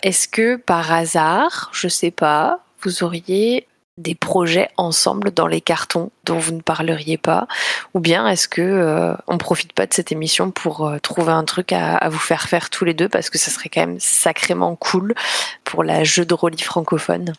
Est-ce 0.03 0.27
que 0.27 0.57
par 0.57 0.91
hasard, 0.91 1.69
je 1.71 1.87
sais 1.87 2.11
pas, 2.11 2.59
vous 2.81 3.03
auriez 3.03 3.67
des 3.97 4.15
projets 4.15 4.69
ensemble 4.75 5.31
dans 5.31 5.47
les 5.47 5.61
cartons 5.61 6.11
dont 6.25 6.37
vous 6.37 6.51
ne 6.51 6.61
parleriez 6.61 7.17
pas? 7.17 7.47
Ou 7.93 8.01
bien 8.01 8.27
est-ce 8.27 8.49
que 8.49 8.61
euh, 8.61 9.13
on 9.27 9.37
profite 9.37 9.71
pas 9.71 9.85
de 9.85 9.93
cette 9.93 10.11
émission 10.11 10.51
pour 10.51 10.87
euh, 10.87 10.99
trouver 10.99 11.31
un 11.31 11.45
truc 11.45 11.71
à, 11.71 12.09
vous 12.09 12.19
faire 12.19 12.49
faire 12.49 12.69
tous 12.69 12.83
les 12.83 12.93
deux 12.93 13.07
parce 13.07 13.29
que 13.29 13.37
ça 13.37 13.49
serait 13.49 13.69
quand 13.69 13.81
même 13.81 13.99
sacrément 14.01 14.75
cool 14.75 15.15
pour 15.63 15.85
la 15.85 16.03
jeu 16.03 16.25
de 16.25 16.33
rôle 16.33 16.57
francophone? 16.57 17.31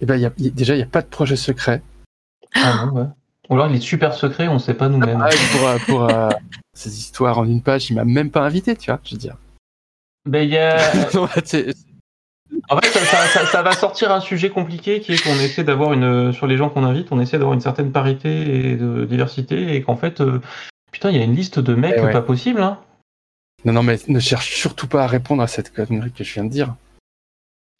Eh 0.00 0.06
ben, 0.06 0.32
déjà, 0.36 0.74
il 0.74 0.78
n'y 0.78 0.82
a 0.82 0.86
pas 0.86 1.02
de 1.02 1.06
projet 1.06 1.36
secret. 1.36 1.80
Ah 2.54 2.86
non, 2.86 2.92
ouais. 2.92 3.06
Ou 3.50 3.54
alors 3.54 3.68
il 3.68 3.76
est 3.76 3.80
super 3.80 4.14
secret, 4.14 4.48
on 4.48 4.54
ne 4.54 4.58
sait 4.58 4.74
pas 4.74 4.88
nous-mêmes. 4.88 5.22
Ah, 5.22 5.30
pour 5.52 5.68
euh, 5.68 5.78
pour 5.86 6.10
euh, 6.10 6.30
ces 6.72 6.98
histoires 6.98 7.38
en 7.38 7.44
une 7.44 7.62
page, 7.62 7.90
il 7.90 7.94
m'a 7.94 8.04
même 8.04 8.30
pas 8.30 8.42
invité, 8.42 8.74
tu 8.76 8.90
vois, 8.90 9.00
je 9.04 9.12
veux 9.12 9.18
dire. 9.18 9.36
Ben, 10.24 10.42
il 10.42 10.50
y 10.50 10.58
a... 10.58 10.76
En 12.68 12.78
fait, 12.78 12.88
ça, 12.88 13.00
ça, 13.00 13.26
ça, 13.26 13.46
ça, 13.46 13.62
va 13.62 13.72
sortir 13.72 14.12
un 14.12 14.20
sujet 14.20 14.48
compliqué 14.48 15.00
qui 15.00 15.12
est 15.12 15.22
qu'on 15.22 15.34
essaie 15.34 15.64
d'avoir 15.64 15.92
une 15.92 16.32
sur 16.32 16.46
les 16.46 16.56
gens 16.56 16.70
qu'on 16.70 16.84
invite, 16.84 17.08
on 17.10 17.20
essaie 17.20 17.36
d'avoir 17.38 17.54
une 17.54 17.60
certaine 17.60 17.90
parité 17.90 18.70
et 18.70 18.76
de 18.76 19.04
diversité 19.04 19.74
et 19.74 19.82
qu'en 19.82 19.96
fait, 19.96 20.20
euh, 20.20 20.40
putain, 20.92 21.10
il 21.10 21.16
y 21.16 21.20
a 21.20 21.24
une 21.24 21.34
liste 21.34 21.58
de 21.58 21.74
mecs 21.74 21.96
ouais. 21.96 22.12
pas 22.12 22.22
possible. 22.22 22.62
Hein. 22.62 22.78
Non, 23.64 23.72
non, 23.72 23.82
mais 23.82 23.96
ne 24.08 24.20
cherche 24.20 24.54
surtout 24.54 24.86
pas 24.86 25.04
à 25.04 25.06
répondre 25.06 25.42
à 25.42 25.46
cette 25.46 25.72
connerie 25.72 26.12
que 26.12 26.22
je 26.22 26.34
viens 26.34 26.44
de 26.44 26.50
dire. 26.50 26.74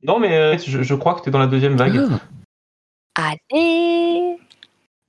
Non, 0.02 0.18
mais 0.18 0.36
euh, 0.36 0.58
je, 0.58 0.82
je, 0.82 0.94
crois 0.94 1.14
que 1.14 1.22
tu 1.22 1.28
es 1.28 1.32
dans 1.32 1.38
la 1.38 1.46
deuxième 1.46 1.76
vague. 1.76 2.00
Ah. 3.16 3.32
Allez 3.52 4.38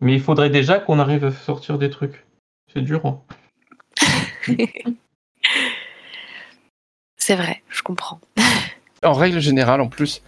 Mais 0.06 0.14
il 0.14 0.22
faudrait 0.22 0.52
déjà 0.52 0.80
qu'on 0.80 1.00
arrive 1.00 1.26
à 1.26 1.32
sortir 1.32 1.78
des 1.78 1.90
trucs. 1.90 2.26
C'est 2.72 2.82
dur. 2.82 3.06
Hein. 3.06 3.22
C'est 7.18 7.36
vrai, 7.36 7.64
je 7.70 7.82
comprends 7.82 8.22
en 9.06 9.14
règle 9.14 9.40
générale, 9.40 9.82
en 9.82 9.88
plus, 9.88 10.22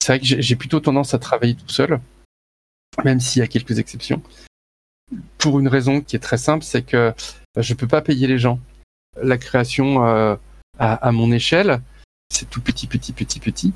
c'est 0.00 0.12
vrai 0.12 0.20
que 0.20 0.26
j'ai 0.26 0.56
plutôt 0.56 0.80
tendance 0.80 1.14
à 1.14 1.18
travailler 1.18 1.54
tout 1.54 1.68
seul, 1.68 2.00
même 3.04 3.20
s'il 3.20 3.40
y 3.40 3.42
a 3.42 3.48
quelques 3.48 3.78
exceptions. 3.78 4.22
Pour 5.38 5.58
une 5.58 5.68
raison 5.68 6.00
qui 6.00 6.16
est 6.16 6.20
très 6.20 6.38
simple, 6.38 6.64
c'est 6.64 6.82
que 6.82 7.14
bah, 7.54 7.62
je 7.62 7.74
peux 7.74 7.86
pas 7.86 8.02
payer 8.02 8.26
les 8.26 8.38
gens. 8.38 8.58
La 9.20 9.38
création 9.38 10.06
euh, 10.06 10.36
à, 10.78 10.94
à, 10.94 11.12
mon 11.12 11.32
échelle, 11.32 11.80
c'est 12.30 12.48
tout 12.48 12.60
petit, 12.60 12.86
petit, 12.86 13.12
petit, 13.12 13.40
petit. 13.40 13.72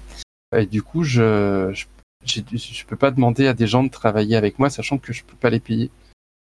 Et 0.57 0.67
du 0.67 0.83
coup, 0.83 1.05
je, 1.05 1.71
je, 1.73 1.87
je, 2.25 2.85
peux 2.87 2.97
pas 2.97 3.11
demander 3.11 3.47
à 3.47 3.55
des 3.55 3.67
gens 3.67 3.83
de 3.83 3.89
travailler 3.89 4.37
avec 4.37 4.59
moi, 4.59 4.71
sachant 4.71 4.99
que 4.99 5.13
je 5.13 5.25
peux 5.25 5.37
pas 5.37 5.51
les 5.51 5.61
payer. 5.61 5.91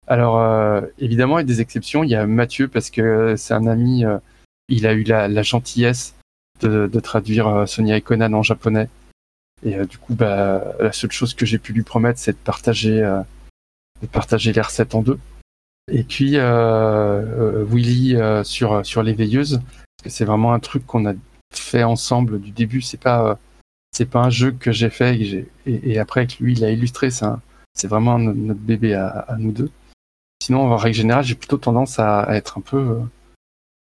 Alors, 0.06 0.40
euh, 0.40 0.82
évidemment, 0.98 1.38
il 1.38 1.42
y 1.42 1.44
a 1.44 1.46
des 1.46 1.60
exceptions. 1.60 2.04
Il 2.04 2.10
y 2.10 2.14
a 2.14 2.26
Mathieu 2.26 2.68
parce 2.68 2.90
que 2.90 3.34
c'est 3.36 3.54
un 3.54 3.66
ami. 3.66 4.04
Euh, 4.04 4.18
il 4.68 4.86
a 4.86 4.94
eu 4.94 5.02
la, 5.04 5.42
gentillesse 5.42 6.14
de, 6.60 7.00
traduire 7.00 7.68
Sonia 7.68 7.96
et 7.96 8.00
Conan 8.00 8.32
en 8.32 8.42
japonais. 8.42 8.88
Et 9.64 9.76
du 9.86 9.98
coup, 9.98 10.14
bah, 10.14 10.74
la 10.80 10.92
seule 10.92 11.12
chose 11.12 11.34
que 11.34 11.46
j'ai 11.46 11.58
pu 11.58 11.72
lui 11.72 11.82
promettre, 11.82 12.18
c'est 12.18 12.32
de 12.32 12.36
partager, 12.36 13.00
de 14.02 14.06
partager 14.06 14.52
les 14.52 14.60
recettes 14.60 14.94
en 14.94 15.02
deux. 15.02 15.18
Et 15.90 16.02
puis 16.02 16.36
Willy 17.70 18.16
sur 18.44 18.84
sur 18.84 19.04
les 19.04 19.12
veilleuses, 19.12 19.60
parce 19.60 20.02
que 20.04 20.10
c'est 20.10 20.24
vraiment 20.24 20.52
un 20.52 20.58
truc 20.58 20.84
qu'on 20.84 21.08
a 21.08 21.14
fait 21.54 21.84
ensemble 21.84 22.40
du 22.40 22.50
début. 22.50 22.82
C'est 22.82 23.00
pas 23.00 23.38
c'est 23.96 24.04
pas 24.04 24.24
un 24.24 24.30
jeu 24.30 24.52
que 24.52 24.72
j'ai 24.72 24.90
fait 24.90 25.46
et, 25.64 25.98
après 25.98 26.26
que 26.26 26.42
lui 26.42 26.52
il 26.52 26.62
a 26.64 26.70
illustré. 26.70 27.08
C'est 27.10 27.88
vraiment 27.88 28.18
notre 28.18 28.60
bébé 28.60 28.92
à, 28.92 29.36
nous 29.38 29.52
deux. 29.52 29.70
Sinon, 30.42 30.70
en 30.70 30.76
règle 30.76 30.96
générale, 30.96 31.24
j'ai 31.24 31.34
plutôt 31.34 31.56
tendance 31.56 31.98
à, 31.98 32.26
être 32.36 32.58
un 32.58 32.60
peu 32.60 33.00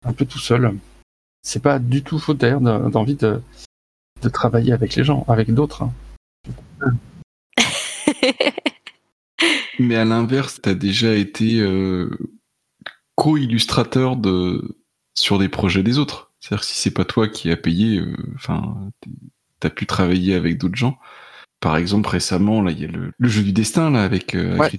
un 0.06 0.12
peu 0.14 0.24
tout 0.24 0.38
seul. 0.38 0.74
C'est 1.42 1.62
pas 1.62 1.78
du 1.78 2.02
tout 2.02 2.18
faute 2.18 2.38
d'ailleurs 2.38 2.62
d'envie 2.62 3.16
de, 3.16 3.42
travailler 4.32 4.72
avec 4.72 4.96
les 4.96 5.04
gens, 5.04 5.26
avec 5.28 5.52
d'autres. 5.52 5.82
Hein. 5.82 5.92
Mais 9.78 9.96
à 9.96 10.06
l'inverse, 10.06 10.58
tu 10.62 10.70
as 10.70 10.74
déjà 10.74 11.14
été 11.14 11.60
euh, 11.60 12.08
co-illustrateur 13.14 14.16
de 14.16 14.78
sur 15.14 15.38
des 15.38 15.50
projets 15.50 15.82
des 15.82 15.98
autres. 15.98 16.32
C'est-à-dire 16.40 16.64
si 16.64 16.80
c'est 16.80 16.92
pas 16.92 17.04
toi 17.04 17.28
qui 17.28 17.50
as 17.50 17.56
payé, 17.58 17.98
euh, 17.98 18.16
enfin, 18.36 18.90
as 19.66 19.70
pu 19.70 19.86
travailler 19.86 20.34
avec 20.34 20.58
d'autres 20.58 20.76
gens. 20.76 20.98
Par 21.60 21.76
exemple, 21.76 22.08
récemment, 22.08 22.62
là, 22.62 22.70
il 22.70 22.80
y 22.80 22.84
a 22.84 22.88
le, 22.88 23.12
jeu 23.20 23.42
du 23.42 23.52
destin 23.52 23.90
là 23.90 24.04
avec, 24.04 24.36
euh, 24.36 24.56
ouais, 24.56 24.70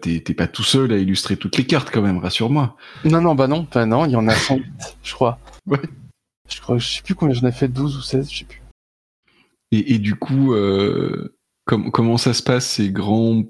T'es 0.00 0.34
pas 0.34 0.48
tout 0.48 0.64
seul 0.64 0.92
à 0.92 0.98
illustrer 0.98 1.36
toutes 1.36 1.56
les 1.56 1.66
cartes 1.66 1.90
quand 1.92 2.02
même, 2.02 2.18
rassure-moi. 2.18 2.76
Non, 3.04 3.20
non, 3.20 3.36
bah 3.36 3.46
non, 3.46 3.66
bah 3.72 3.86
non, 3.86 4.04
il 4.04 4.10
y 4.10 4.16
en 4.16 4.26
a 4.26 4.34
100, 4.34 4.58
je 5.04 5.14
crois. 5.14 5.38
Ouais. 5.66 5.80
Je 6.48 6.60
crois, 6.60 6.78
je 6.78 6.88
sais 6.88 7.02
plus 7.02 7.14
combien 7.14 7.34
j'en 7.34 7.46
ai 7.46 7.52
fait, 7.52 7.68
12 7.68 7.96
ou 7.96 8.00
16, 8.00 8.30
je 8.30 8.38
sais 8.38 8.44
plus. 8.44 8.62
Et, 9.70 9.94
et 9.94 9.98
du 9.98 10.16
coup, 10.16 10.54
euh, 10.54 11.36
comment 11.66 12.16
ça 12.16 12.32
se 12.32 12.42
passe 12.42 12.66
ces 12.66 12.90
grands 12.90 13.44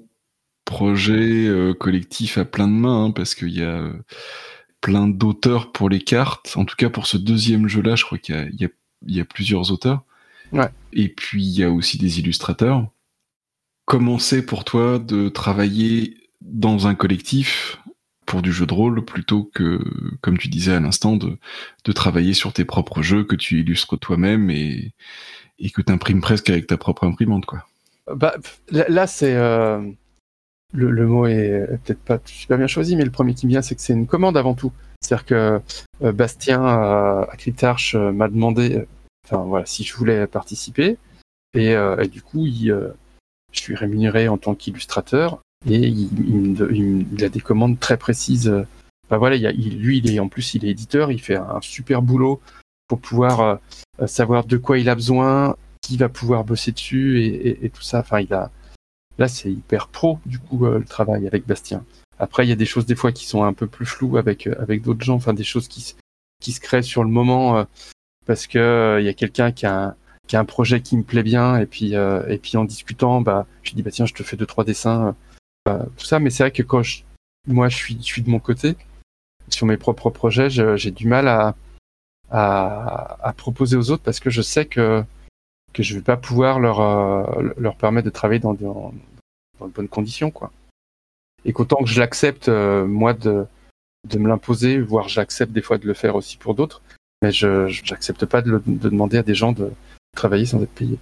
projets 0.65 1.47
euh, 1.47 1.73
collectifs 1.73 2.37
à 2.37 2.45
plein 2.45 2.67
de 2.67 2.73
mains 2.73 3.05
hein, 3.05 3.11
Parce 3.11 3.35
qu'il 3.35 3.49
y 3.49 3.63
a 3.63 3.79
euh, 3.79 3.93
plein 4.81 5.07
d'auteurs 5.07 5.71
pour 5.71 5.89
les 5.89 6.01
cartes. 6.01 6.53
En 6.55 6.65
tout 6.65 6.75
cas, 6.75 6.89
pour 6.89 7.07
ce 7.07 7.17
deuxième 7.17 7.67
jeu-là, 7.67 7.95
je 7.95 8.05
crois 8.05 8.17
qu'il 8.17 8.51
y, 8.59 8.65
y, 8.65 9.15
y 9.15 9.21
a, 9.21 9.25
plusieurs 9.25 9.71
auteurs. 9.71 10.03
Ouais. 10.51 10.69
Et 10.93 11.09
puis, 11.09 11.43
il 11.43 11.59
y 11.59 11.63
a 11.63 11.71
aussi 11.71 11.97
des 11.97 12.19
illustrateurs. 12.19 12.87
Comment 13.85 14.19
c'est 14.19 14.43
pour 14.45 14.65
toi 14.65 14.99
de 14.99 15.29
travailler 15.29 16.17
dans 16.41 16.87
un 16.87 16.95
collectif 16.95 17.79
pour 18.25 18.41
du 18.43 18.53
jeu 18.53 18.67
de 18.67 18.73
rôle 18.73 19.03
plutôt 19.03 19.49
que, 19.55 19.79
comme 20.21 20.37
tu 20.37 20.47
disais 20.47 20.73
à 20.73 20.79
l'instant, 20.79 21.15
de, 21.15 21.37
de 21.83 21.91
travailler 21.91 22.33
sur 22.33 22.53
tes 22.53 22.63
propres 22.63 23.01
jeux 23.01 23.23
que 23.23 23.35
tu 23.35 23.59
illustres 23.61 23.97
toi-même 23.97 24.51
et, 24.51 24.93
et 25.57 25.71
que 25.71 25.81
tu 25.81 25.91
imprimes 25.91 26.21
presque 26.21 26.49
avec 26.49 26.67
ta 26.67 26.77
propre 26.77 27.05
imprimante, 27.05 27.45
quoi? 27.45 27.65
Bah, 28.13 28.35
là, 28.71 29.07
c'est 29.07 29.35
euh, 29.35 29.81
le, 30.73 30.91
le, 30.91 31.07
mot 31.07 31.25
est 31.27 31.67
peut-être 31.83 32.01
pas 32.01 32.19
super 32.25 32.57
bien 32.57 32.67
choisi, 32.67 32.95
mais 32.95 33.03
le 33.03 33.11
premier 33.11 33.33
qui 33.33 33.45
me 33.45 33.51
vient, 33.51 33.61
c'est 33.61 33.75
que 33.75 33.81
c'est 33.81 33.93
une 33.93 34.07
commande 34.07 34.37
avant 34.37 34.53
tout. 34.53 34.71
C'est-à-dire 35.01 35.25
que 35.25 35.61
euh, 36.03 36.11
Bastien 36.11 36.63
euh, 36.63 37.21
à 37.23 37.35
Cryptarch 37.37 37.95
m'a 37.95 38.27
demandé, 38.27 38.85
enfin 39.25 39.43
voilà, 39.43 39.65
si 39.65 39.83
je 39.83 39.95
voulais 39.95 40.27
participer, 40.27 40.97
et, 41.53 41.71
et 41.71 42.07
du 42.07 42.21
coup, 42.21 42.45
il, 42.45 42.75
je 43.51 43.59
suis 43.59 43.75
rémunéré 43.75 44.27
en 44.27 44.37
tant 44.37 44.55
qu'illustrateur, 44.55 45.39
et 45.67 45.87
il, 45.87 46.09
il, 46.71 47.07
il, 47.11 47.23
a 47.23 47.29
des 47.29 47.41
commandes 47.41 47.79
très 47.79 47.97
précises. 47.97 48.53
Bah 49.09 49.17
voilà, 49.17 49.35
il, 49.35 49.79
lui, 49.79 49.97
il 49.97 50.11
est 50.11 50.19
en 50.19 50.29
plus, 50.29 50.53
il 50.53 50.65
est 50.65 50.69
éditeur, 50.69 51.11
il 51.11 51.19
fait 51.19 51.35
un 51.35 51.59
super 51.61 52.01
boulot 52.01 52.39
pour 52.87 52.99
pouvoir 52.99 53.59
savoir 54.05 54.45
de 54.45 54.57
quoi 54.57 54.77
il 54.77 54.89
a 54.89 54.95
besoin, 54.95 55.55
qui 55.89 55.97
va 55.97 56.07
pouvoir 56.07 56.43
bosser 56.43 56.71
dessus 56.71 57.23
et, 57.23 57.69
tout 57.71 57.81
ça. 57.81 57.99
Enfin, 57.99 58.19
il 58.19 58.31
a 58.33 58.51
là 59.17 59.27
c'est 59.27 59.51
hyper 59.51 59.87
pro 59.87 60.19
du 60.25 60.39
coup 60.39 60.65
euh, 60.65 60.77
le 60.79 60.85
travail 60.85 61.25
avec 61.25 61.47
Bastien. 61.47 61.83
Après, 62.19 62.45
il 62.45 62.49
y 62.49 62.53
a 62.53 62.55
des 62.55 62.67
choses 62.67 62.85
des 62.85 62.95
fois 62.95 63.11
qui 63.11 63.25
sont 63.25 63.43
un 63.43 63.53
peu 63.53 63.65
plus 63.65 63.87
floues 63.87 64.17
avec 64.17 64.45
euh, 64.45 64.55
avec 64.59 64.83
d'autres 64.83 65.03
gens. 65.03 65.15
Enfin, 65.15 65.33
des 65.33 65.43
choses 65.43 65.67
qui 65.67 65.95
qui 66.39 66.51
se 66.51 66.59
créent 66.59 66.83
sur 66.83 67.03
le 67.03 67.09
moment 67.09 67.57
euh, 67.57 67.63
parce 68.29 68.45
que 68.45 68.97
il 68.99 69.05
y 69.05 69.09
a 69.09 69.13
quelqu'un 69.15 69.51
qui 69.51 69.65
a 69.65 69.95
un, 70.33 70.45
projet 70.45 70.81
qui 70.81 70.95
me 70.95 71.01
plaît 71.01 71.23
bien 71.23 71.57
et 71.57 71.65
puis 71.65 71.95
puis 72.43 72.57
en 72.57 72.63
discutant, 72.63 73.21
bah 73.21 73.47
je 73.63 73.73
dis 73.73 73.81
bah 73.81 73.89
tiens 73.89 74.05
je 74.05 74.13
te 74.13 74.21
fais 74.21 74.37
deux 74.37 74.45
trois 74.45 74.63
dessins, 74.63 75.15
bah, 75.65 75.87
tout 75.97 76.05
ça. 76.05 76.19
Mais 76.19 76.29
c'est 76.29 76.43
vrai 76.43 76.51
que 76.51 76.61
quand 76.61 76.83
moi 77.47 77.69
je 77.69 77.77
suis 77.99 78.21
de 78.21 78.29
mon 78.29 78.37
côté 78.37 78.75
sur 79.49 79.65
mes 79.65 79.77
propres 79.77 80.11
projets, 80.11 80.51
j'ai 80.51 80.91
du 80.91 81.07
mal 81.07 81.27
à, 82.29 83.33
proposer 83.35 83.77
aux 83.77 83.89
autres 83.89 84.03
parce 84.03 84.19
que 84.19 84.29
je 84.29 84.43
sais 84.43 84.65
que 84.65 85.03
que 85.73 85.81
je 85.81 85.95
vais 85.95 86.03
pas 86.03 86.17
pouvoir 86.17 86.59
leur 86.59 86.81
euh, 86.81 87.71
permettre 87.79 88.05
de 88.05 88.11
travailler 88.11 88.39
dans, 88.39 88.53
de 88.53 88.61
bonnes 89.59 89.87
conditions. 89.87 90.31
Et 91.45 91.53
qu'autant 91.53 91.77
que 91.77 91.89
je 91.89 91.99
l'accepte 91.99 92.47
euh, 92.47 92.85
moi 92.85 93.13
de 93.13 93.47
me 94.19 94.27
l'imposer, 94.27 94.79
voire 94.79 95.09
j'accepte 95.09 95.51
des 95.51 95.63
fois 95.63 95.79
de 95.79 95.87
le 95.87 95.95
faire 95.95 96.15
aussi 96.15 96.37
pour 96.37 96.53
d'autres, 96.53 96.83
mais 97.21 97.31
je 97.31 97.67
j'accepte 97.67 98.25
pas 98.25 98.41
de, 98.41 98.61
de, 98.65 98.89
demander 98.89 99.17
à 99.17 99.23
des 99.23 99.35
gens 99.35 99.51
de 99.51 99.71
travailler 100.15 100.45
sans 100.45 100.61
être 100.61 100.73
payé. 100.73 100.97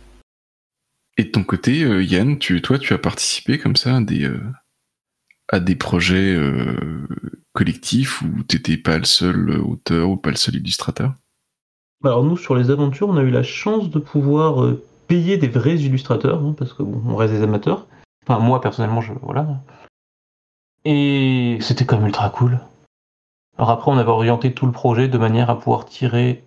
Et 1.18 1.26
de 1.26 1.30
ton 1.30 1.43
côté, 1.43 1.84
euh, 1.84 2.03
Yann, 2.03 2.38
tu 2.38 2.61
toi 2.61 2.78
tu 2.80 2.93
as 2.93 2.99
participé 2.99 3.57
comme 3.57 3.76
ça 3.76 3.95
à 3.95 4.01
des 4.01 4.30
à 5.49 5.59
des 5.59 5.76
projets 5.76 6.38
collectifs 7.57 8.22
où 8.22 8.43
t'étais 8.43 8.78
pas 8.78 8.99
le 8.99 9.05
seul 9.05 9.49
auteur 9.49 10.11
ou 10.11 10.18
pas 10.18 10.30
le 10.30 10.36
seul 10.36 10.57
illustrateur? 10.57 11.15
Alors 12.03 12.24
nous, 12.24 12.38
sur 12.38 12.55
les 12.55 12.70
aventures, 12.70 13.09
on 13.09 13.18
a 13.18 13.24
eu 13.24 13.32
la 13.32 13.41
chance 13.41 13.89
de 13.89 13.97
pouvoir 13.97 14.63
euh, 14.63 14.84
payer 15.07 15.38
des 15.38 15.47
vrais 15.47 15.78
illustrateurs, 15.78 16.39
hein, 16.43 16.53
parce 16.55 16.74
que 16.74 16.84
bon, 16.84 17.01
on 17.07 17.15
reste 17.15 17.34
des 17.34 17.41
amateurs. 17.41 17.88
Enfin, 18.24 18.39
moi 18.39 18.61
personnellement, 18.61 19.01
je 19.01 19.13
voilà. 19.24 19.63
Et 20.86 21.57
c'était 21.61 21.86
quand 21.86 21.97
même 21.97 22.05
ultra 22.05 22.30
cool. 22.30 22.59
Alors 23.58 23.72
après, 23.72 23.91
on 23.91 23.97
avait 23.97 24.10
orienté 24.10 24.53
tout 24.53 24.66
le 24.66 24.72
projet 24.72 25.08
de 25.08 25.18
manière 25.18 25.49
à 25.49 25.60
pouvoir 25.60 25.86
tirer 25.86 26.43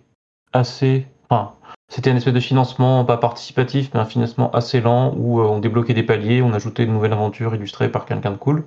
assez. 0.53 1.07
Enfin, 1.29 1.53
c'était 1.89 2.09
une 2.09 2.17
espèce 2.17 2.33
de 2.33 2.39
financement 2.39 3.03
pas 3.03 3.17
participatif, 3.17 3.91
mais 3.93 3.99
un 3.99 4.05
financement 4.05 4.49
assez 4.51 4.79
lent 4.79 5.13
où 5.17 5.41
euh, 5.41 5.45
on 5.45 5.59
débloquait 5.59 5.93
des 5.93 6.03
paliers, 6.03 6.41
on 6.41 6.53
ajoutait 6.53 6.85
de 6.85 6.91
nouvelles 6.91 7.13
aventures 7.13 7.53
illustrées 7.53 7.89
par 7.89 8.05
quelqu'un 8.05 8.31
de 8.31 8.37
cool. 8.37 8.65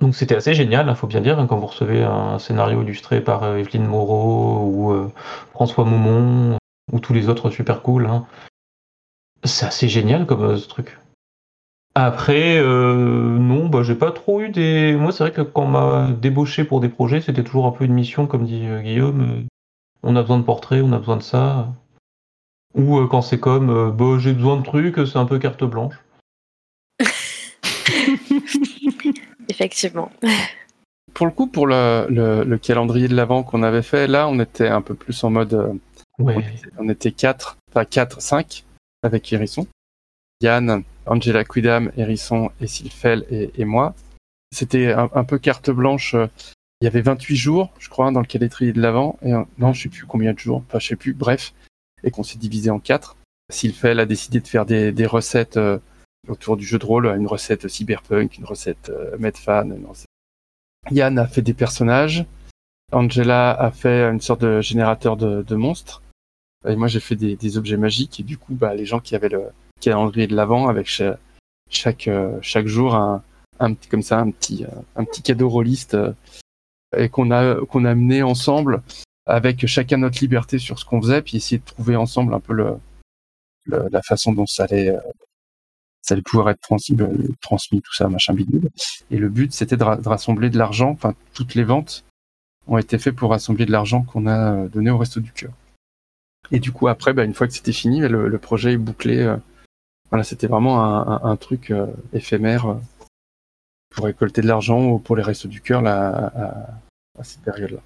Donc 0.00 0.14
c'était 0.14 0.36
assez 0.36 0.54
génial, 0.54 0.86
il 0.86 0.90
hein, 0.90 0.94
faut 0.94 1.06
bien 1.06 1.20
dire, 1.20 1.38
hein, 1.38 1.46
quand 1.46 1.56
vous 1.56 1.66
recevez 1.66 2.04
un 2.04 2.38
scénario 2.38 2.82
illustré 2.82 3.20
par 3.20 3.42
euh, 3.42 3.56
Evelyne 3.56 3.86
Moreau 3.86 4.60
ou 4.64 4.92
euh, 4.92 5.10
François 5.52 5.84
Moumon 5.84 6.58
ou 6.92 7.00
tous 7.00 7.14
les 7.14 7.28
autres 7.28 7.50
super 7.50 7.82
cool. 7.82 8.06
Hein. 8.06 8.26
C'est 9.44 9.66
assez 9.66 9.88
génial 9.88 10.26
comme 10.26 10.56
ce 10.56 10.68
truc. 10.68 10.98
Après, 12.00 12.62
non, 12.62 13.68
bah, 13.68 13.82
j'ai 13.82 13.96
pas 13.96 14.12
trop 14.12 14.40
eu 14.40 14.50
des. 14.50 14.94
Moi, 14.96 15.10
c'est 15.10 15.24
vrai 15.24 15.32
que 15.32 15.40
quand 15.42 15.64
on 15.64 15.68
m'a 15.68 16.10
débauché 16.12 16.62
pour 16.62 16.78
des 16.80 16.88
projets, 16.88 17.20
c'était 17.20 17.42
toujours 17.42 17.66
un 17.66 17.72
peu 17.72 17.84
une 17.84 17.92
mission, 17.92 18.28
comme 18.28 18.44
dit 18.44 18.64
Guillaume. 18.82 19.46
on 20.04 20.14
a 20.14 20.22
besoin 20.22 20.38
de 20.38 20.44
portraits, 20.44 20.80
on 20.84 20.92
a 20.92 20.98
besoin 20.98 21.16
de 21.16 21.22
ça. 21.22 21.74
Ou 22.76 23.04
quand 23.06 23.22
c'est 23.22 23.40
comme, 23.40 23.90
bah, 23.90 24.16
j'ai 24.18 24.32
besoin 24.32 24.58
de 24.58 24.62
trucs, 24.62 24.94
c'est 25.08 25.16
un 25.16 25.24
peu 25.24 25.40
carte 25.40 25.64
blanche. 25.64 25.96
Effectivement. 29.48 30.12
Pour 31.14 31.26
le 31.26 31.32
coup, 31.32 31.48
pour 31.48 31.66
le, 31.66 32.06
le, 32.08 32.58
calendrier 32.58 33.08
de 33.08 33.16
l'avant 33.16 33.42
qu'on 33.42 33.64
avait 33.64 33.82
fait, 33.82 34.06
là, 34.06 34.28
on 34.28 34.38
était 34.38 34.68
un 34.68 34.82
peu 34.82 34.94
plus 34.94 35.24
en 35.24 35.30
mode. 35.30 35.54
Euh, 35.54 35.72
on, 36.78 36.88
était, 36.88 37.10
4, 37.10 37.56
enfin 37.70 37.84
4, 37.84 38.22
5 38.22 38.64
avec 39.02 39.32
Hérisson. 39.32 39.66
Yann, 40.40 40.84
Angela 41.08 41.44
Quidam, 41.44 41.90
Hérisson 41.96 42.50
et 42.60 42.66
Sylphel 42.66 43.26
et, 43.30 43.64
moi. 43.64 43.94
C'était 44.54 44.92
un, 44.92 45.24
peu 45.24 45.38
carte 45.38 45.70
blanche. 45.70 46.14
Il 46.80 46.84
y 46.84 46.86
avait 46.86 47.02
28 47.02 47.36
jours, 47.36 47.70
je 47.78 47.88
crois, 47.88 48.10
dans 48.10 48.20
le 48.20 48.26
calendrier 48.26 48.72
de 48.72 48.80
l'avant. 48.80 49.18
Et 49.22 49.32
non, 49.58 49.72
je 49.72 49.82
sais 49.82 49.88
plus 49.88 50.06
combien 50.06 50.32
de 50.32 50.38
jours, 50.38 50.62
enfin, 50.68 50.78
je 50.78 50.88
sais 50.88 50.96
plus, 50.96 51.12
bref. 51.12 51.52
Et 52.04 52.10
qu'on 52.10 52.22
s'est 52.22 52.38
divisé 52.38 52.70
en 52.70 52.78
4. 52.78 53.16
Sylphel 53.50 54.00
a 54.00 54.06
décidé 54.06 54.40
de 54.40 54.46
faire 54.46 54.64
des, 54.64 54.92
des 54.92 55.06
recettes. 55.06 55.56
Euh, 55.56 55.78
autour 56.26 56.56
du 56.56 56.64
jeu 56.64 56.78
de 56.78 56.84
rôle, 56.84 57.06
une 57.06 57.26
recette 57.26 57.68
cyberpunk, 57.68 58.38
une 58.38 58.44
recette 58.44 58.90
euh, 58.90 59.16
Medfan. 59.18 59.70
Yann 60.90 61.18
a 61.18 61.26
fait 61.26 61.42
des 61.42 61.54
personnages. 61.54 62.24
Angela 62.92 63.50
a 63.50 63.70
fait 63.70 64.02
une 64.02 64.20
sorte 64.20 64.40
de 64.40 64.60
générateur 64.60 65.16
de, 65.16 65.54
monstres. 65.54 66.02
Et 66.66 66.76
moi, 66.76 66.88
j'ai 66.88 67.00
fait 67.00 67.16
des, 67.16 67.58
objets 67.58 67.76
magiques. 67.76 68.20
Et 68.20 68.22
du 68.22 68.38
coup, 68.38 68.54
bah, 68.54 68.74
les 68.74 68.86
gens 68.86 69.00
qui 69.00 69.14
avaient 69.14 69.28
le 69.28 69.44
calendrier 69.80 70.26
de 70.26 70.36
l'avant 70.36 70.68
avec 70.68 70.86
chaque, 70.86 71.18
chaque, 71.70 72.08
euh, 72.08 72.38
chaque 72.42 72.66
jour 72.66 72.94
un, 72.94 73.22
un 73.60 73.74
petit 73.74 73.88
comme 73.88 74.02
ça 74.02 74.18
un 74.18 74.30
petit 74.30 74.64
euh, 74.64 74.80
un 74.96 75.04
petit 75.04 75.22
cadeau 75.22 75.48
rôliste 75.48 75.96
et 76.96 77.08
qu'on 77.08 77.30
a 77.30 77.56
qu'on 77.66 77.84
a 77.84 77.94
mené 77.94 78.22
ensemble 78.22 78.82
avec 79.26 79.66
chacun 79.66 79.98
notre 79.98 80.20
liberté 80.20 80.58
sur 80.58 80.78
ce 80.78 80.84
qu'on 80.84 81.02
faisait 81.02 81.22
puis 81.22 81.36
essayer 81.36 81.58
de 81.58 81.64
trouver 81.64 81.96
ensemble 81.96 82.34
un 82.34 82.40
peu 82.40 82.54
le, 82.54 82.76
la 83.66 84.02
façon 84.02 84.32
dont 84.32 84.46
ça 84.46 84.64
allait 84.64 84.94
ça 86.08 86.14
allait 86.14 86.22
pouvoir 86.22 86.48
être 86.48 86.60
transmis, 86.60 86.96
transmis 87.42 87.82
tout 87.82 87.92
ça, 87.92 88.08
machin 88.08 88.32
bidule. 88.32 88.70
Et 89.10 89.18
le 89.18 89.28
but, 89.28 89.52
c'était 89.52 89.76
de, 89.76 89.84
rassembler 89.84 90.48
de 90.48 90.56
l'argent, 90.56 90.90
enfin 90.90 91.14
toutes 91.34 91.54
les 91.54 91.64
ventes 91.64 92.04
ont 92.66 92.78
été 92.78 92.98
faits 92.98 93.14
pour 93.14 93.30
rassembler 93.30 93.66
de 93.66 93.72
l'argent 93.72 94.02
qu'on 94.02 94.26
a 94.26 94.68
donné 94.68 94.90
au 94.90 94.96
Resto 94.96 95.20
du 95.20 95.32
Cœur. 95.32 95.52
Et 96.50 96.60
du 96.60 96.72
coup, 96.72 96.88
après, 96.88 97.12
bah, 97.12 97.24
une 97.24 97.34
fois 97.34 97.46
que 97.46 97.52
c'était 97.52 97.72
fini, 97.72 98.00
le, 98.00 98.28
le, 98.28 98.38
projet 98.38 98.72
est 98.72 98.78
bouclé. 98.78 99.34
Voilà, 100.10 100.24
c'était 100.24 100.46
vraiment 100.46 100.82
un, 100.82 101.20
un, 101.22 101.36
truc 101.36 101.72
éphémère 102.12 102.76
pour 103.90 104.06
récolter 104.06 104.40
de 104.40 104.46
l'argent 104.46 104.98
pour 104.98 105.16
les 105.16 105.22
Restos 105.22 105.48
du 105.48 105.60
Cœur 105.60 105.82
là, 105.82 106.32
à, 106.34 107.20
à 107.20 107.24
cette 107.24 107.42
période-là. 107.42 107.80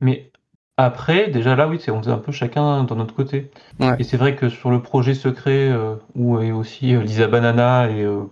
Mais 0.00 0.30
après, 0.76 1.28
déjà 1.28 1.54
là, 1.54 1.68
oui, 1.68 1.78
c'est 1.80 1.90
on 1.90 2.00
faisait 2.00 2.12
un 2.12 2.18
peu 2.18 2.32
chacun 2.32 2.84
dans 2.84 2.96
notre 2.96 3.14
côté. 3.14 3.50
Et 3.98 4.04
c'est 4.04 4.16
vrai 4.16 4.34
que 4.34 4.48
sur 4.48 4.70
le 4.70 4.82
projet 4.82 5.14
secret, 5.14 5.70
euh, 5.70 5.96
où 6.16 6.40
est 6.40 6.50
aussi 6.50 6.94
euh, 6.94 7.02
Lisa 7.02 7.28
Banana 7.28 7.88
et 7.90 8.02
euh, 8.02 8.24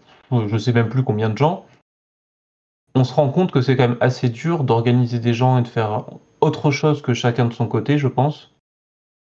je 0.49 0.57
sais 0.57 0.73
même 0.73 0.89
plus 0.89 1.05
combien 1.05 1.29
de 1.29 1.39
gens, 1.39 1.67
on 2.95 3.05
se 3.05 3.15
rend 3.15 3.29
compte 3.29 3.53
que 3.53 3.61
c'est 3.61 3.77
quand 3.77 3.89
même 3.89 3.99
assez 4.01 4.29
dur 4.31 4.65
d'organiser 4.65 5.21
des 5.21 5.35
gens 5.35 5.59
et 5.59 5.63
de 5.63 5.69
faire 5.69 6.07
autre 6.41 6.71
chose 6.71 7.03
que 7.03 7.15
chacun 7.15 7.45
de 7.45 7.53
son 7.53 7.69
côté, 7.69 7.99
je 7.99 8.09
pense, 8.09 8.53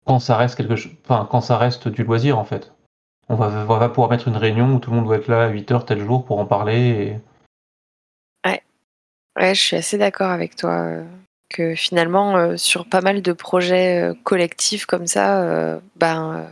quand 0.06 0.20
ça 0.20 0.36
reste 0.36 0.56
quelque 0.56 0.76
chose, 0.76 0.92
enfin, 1.06 1.28
quand 1.30 1.42
ça 1.42 1.58
reste 1.58 1.88
du 1.88 2.04
loisir 2.04 2.38
en 2.38 2.44
fait. 2.44 2.74
On 3.28 3.36
va, 3.36 3.50
va 3.66 3.90
pouvoir 3.90 4.10
mettre 4.10 4.28
une 4.28 4.38
réunion 4.38 4.76
où 4.76 4.80
tout 4.80 4.92
le 4.92 4.98
monde 4.98 5.06
doit 5.06 5.18
être 5.18 5.28
là 5.28 5.46
à 5.46 5.48
8 5.50 5.72
heures 5.72 5.86
tel 5.86 6.00
jour 6.00 6.26
pour 6.26 6.40
en 6.40 6.46
parler. 6.46 7.18
Ouais. 8.46 8.62
ouais, 9.36 9.56
je 9.56 9.62
suis 9.62 9.76
assez 9.76 9.98
d'accord 9.98 10.30
avec 10.30 10.56
toi 10.56 11.04
que 11.50 11.76
finalement, 11.76 12.38
euh, 12.38 12.58
sur 12.58 12.86
pas 12.88 13.02
mal 13.02 13.22
de 13.22 13.34
projets 13.34 14.02
euh, 14.02 14.14
collectifs 14.24 14.86
comme 14.86 15.08
ça, 15.08 15.44
euh, 15.44 15.80
ben, 15.96 16.52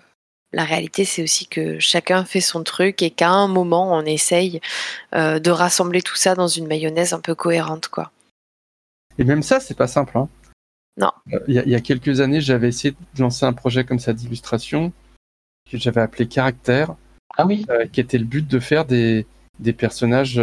la 0.51 0.63
réalité, 0.63 1.03
c'est 1.03 1.23
aussi 1.23 1.47
que 1.47 1.79
chacun 1.79 2.25
fait 2.25 2.41
son 2.41 2.63
truc 2.63 3.01
et 3.01 3.09
qu'à 3.09 3.29
un 3.29 3.47
moment, 3.47 3.91
on 3.95 4.05
essaye 4.05 4.61
de 5.13 5.49
rassembler 5.49 6.03
tout 6.03 6.15
ça 6.15 6.35
dans 6.35 6.47
une 6.47 6.67
mayonnaise 6.67 7.13
un 7.13 7.19
peu 7.19 7.33
cohérente. 7.33 7.87
quoi. 7.87 8.11
Et 9.17 9.23
même 9.23 9.41
ça, 9.41 9.59
c'est 9.59 9.73
pas 9.73 9.87
simple. 9.87 10.15
Hein. 10.15 10.29
Non. 10.97 11.11
Il 11.47 11.55
y, 11.55 11.73
a 11.73 11.81
quelques 11.81 12.21
années, 12.21 12.39
j'avais 12.39 12.67
essayé 12.67 12.93
de 13.15 13.21
lancer 13.21 13.47
un 13.47 13.53
projet 13.53 13.83
comme 13.83 13.97
ça 13.97 14.13
d'illustration 14.13 14.93
que 15.77 15.83
j'avais 15.83 16.01
appelé 16.01 16.27
Caractère. 16.27 16.95
Ah 17.35 17.47
oui. 17.47 17.65
qui 17.91 17.99
était 17.99 18.19
le 18.19 18.25
but 18.25 18.47
de 18.47 18.59
faire 18.59 18.85
des, 18.85 19.25
des 19.59 19.73
personnages 19.73 20.39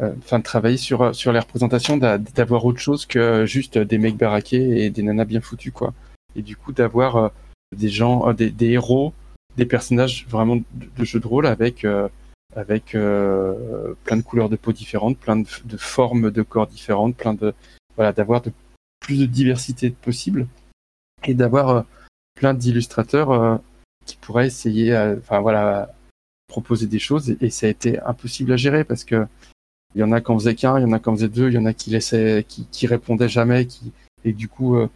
euh, 0.00 0.12
enfin 0.18 0.38
de 0.38 0.44
travailler 0.44 0.76
sur 0.76 1.12
sur 1.14 1.32
les 1.32 1.40
représentations, 1.40 1.96
d'avoir 1.96 2.64
autre 2.64 2.78
chose 2.78 3.04
que 3.04 3.46
juste 3.46 3.78
des 3.78 3.98
mecs 3.98 4.16
baraqués 4.16 4.84
et 4.84 4.90
des 4.90 5.02
nanas 5.02 5.24
bien 5.24 5.40
foutus 5.40 5.72
quoi. 5.72 5.92
Et 6.36 6.42
du 6.42 6.56
coup 6.56 6.72
d'avoir 6.72 7.16
euh, 7.16 7.28
des 7.76 7.88
gens, 7.88 8.28
euh, 8.28 8.32
des, 8.32 8.50
des, 8.50 8.70
héros, 8.70 9.12
des 9.56 9.66
personnages 9.66 10.24
vraiment 10.28 10.56
de, 10.56 11.04
jeux 11.04 11.18
de 11.18 11.26
rôle 11.26 11.46
avec 11.46 11.84
avec 12.54 12.90
plein 12.92 14.16
de 14.16 14.22
couleurs 14.22 14.48
de 14.48 14.56
peau 14.56 14.72
différentes, 14.72 15.18
plein 15.18 15.36
de, 15.36 15.46
de, 15.64 15.76
formes 15.76 16.30
de 16.30 16.42
corps 16.42 16.68
différentes, 16.68 17.16
plein 17.16 17.34
de 17.34 17.52
voilà 17.96 18.12
d'avoir 18.12 18.40
de 18.40 18.52
plus 19.00 19.18
de 19.18 19.26
diversité 19.26 19.90
possible 19.90 20.46
et 21.24 21.34
d'avoir 21.34 21.84
plein 22.36 22.54
d'illustrateurs 22.54 23.60
qui 24.08 24.16
pourraient 24.16 24.46
essayer, 24.46 24.96
enfin 25.18 25.40
voilà, 25.40 25.92
proposer 26.48 26.86
des 26.86 26.98
choses 26.98 27.36
et, 27.40 27.50
ça 27.50 27.66
a 27.66 27.68
été 27.68 28.00
impossible 28.00 28.52
à 28.52 28.56
gérer 28.56 28.82
parce 28.82 29.04
que 29.04 29.26
il 29.94 30.00
y 30.00 30.04
en 30.04 30.12
a 30.12 30.20
qui 30.20 30.30
en 30.30 30.38
faisaient 30.38 30.54
qu'un, 30.54 30.78
il 30.78 30.82
y 30.82 30.84
en 30.84 30.92
a 30.92 30.98
qui 30.98 31.08
en 31.08 31.14
faisaient 31.14 31.28
deux, 31.28 31.48
il 31.48 31.54
y 31.54 31.58
en 31.58 31.64
a 31.64 31.72
qui 31.72 31.90
laissaient, 31.90 32.44
qui, 32.46 32.66
qui 32.66 32.86
répondaient 32.86 33.28
jamais, 33.28 33.66
qui 33.66 33.92
et 34.24 34.32
du 34.32 34.48
coup, 34.48 34.76
euh, 34.76 34.88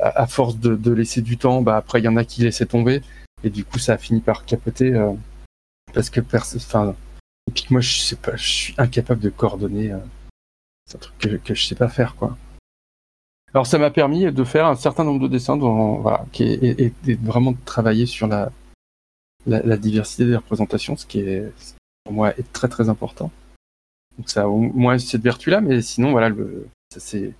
à, 0.00 0.26
force 0.26 0.58
de, 0.58 0.92
laisser 0.92 1.20
du 1.20 1.36
temps, 1.36 1.62
bah 1.62 1.76
après 1.76 2.00
il 2.00 2.04
y 2.04 2.08
en 2.08 2.16
a 2.16 2.24
qui 2.24 2.42
laissaient 2.42 2.66
tomber 2.66 3.02
et 3.44 3.50
du 3.50 3.64
coup 3.64 3.78
ça 3.78 3.94
a 3.94 3.98
fini 3.98 4.20
par 4.20 4.44
capoter 4.44 4.94
euh, 4.94 5.12
parce 5.92 6.08
que 6.08 6.20
enfin 6.56 6.94
et 7.48 7.52
puis 7.52 7.66
moi 7.70 7.80
je 7.80 7.98
sais 7.98 8.16
pas, 8.16 8.36
je 8.36 8.48
suis 8.48 8.74
incapable 8.78 9.20
de 9.20 9.30
coordonner. 9.30 9.92
Euh, 9.92 9.98
c'est 10.86 10.96
un 10.96 11.00
truc 11.00 11.18
que, 11.18 11.36
que 11.36 11.54
je 11.54 11.64
sais 11.66 11.74
pas 11.74 11.88
faire 11.88 12.16
quoi. 12.16 12.36
Alors 13.54 13.66
ça 13.66 13.78
m'a 13.78 13.90
permis 13.90 14.32
de 14.32 14.44
faire 14.44 14.66
un 14.66 14.76
certain 14.76 15.04
nombre 15.04 15.20
de 15.20 15.28
dessins 15.28 15.56
dont, 15.56 15.96
voilà, 15.96 16.24
qui 16.32 16.44
est, 16.44 16.80
et, 16.80 16.92
et 17.06 17.14
vraiment 17.14 17.52
de 17.52 17.58
travailler 17.64 18.06
sur 18.06 18.26
la, 18.26 18.50
la, 19.46 19.60
la 19.62 19.76
diversité 19.76 20.24
des 20.24 20.36
représentations, 20.36 20.96
ce 20.96 21.06
qui 21.06 21.20
est 21.20 21.52
pour 22.04 22.14
moi 22.14 22.30
est 22.38 22.52
très 22.52 22.68
très 22.68 22.88
important. 22.88 23.30
Donc 24.18 24.30
ça 24.30 24.42
a 24.42 24.46
au 24.46 24.58
moins 24.58 24.98
cette 24.98 25.22
vertu-là, 25.22 25.60
mais 25.60 25.82
sinon, 25.82 26.10
voilà, 26.12 26.28
le, 26.28 26.68
ça 26.92 27.00
c'est 27.00 27.32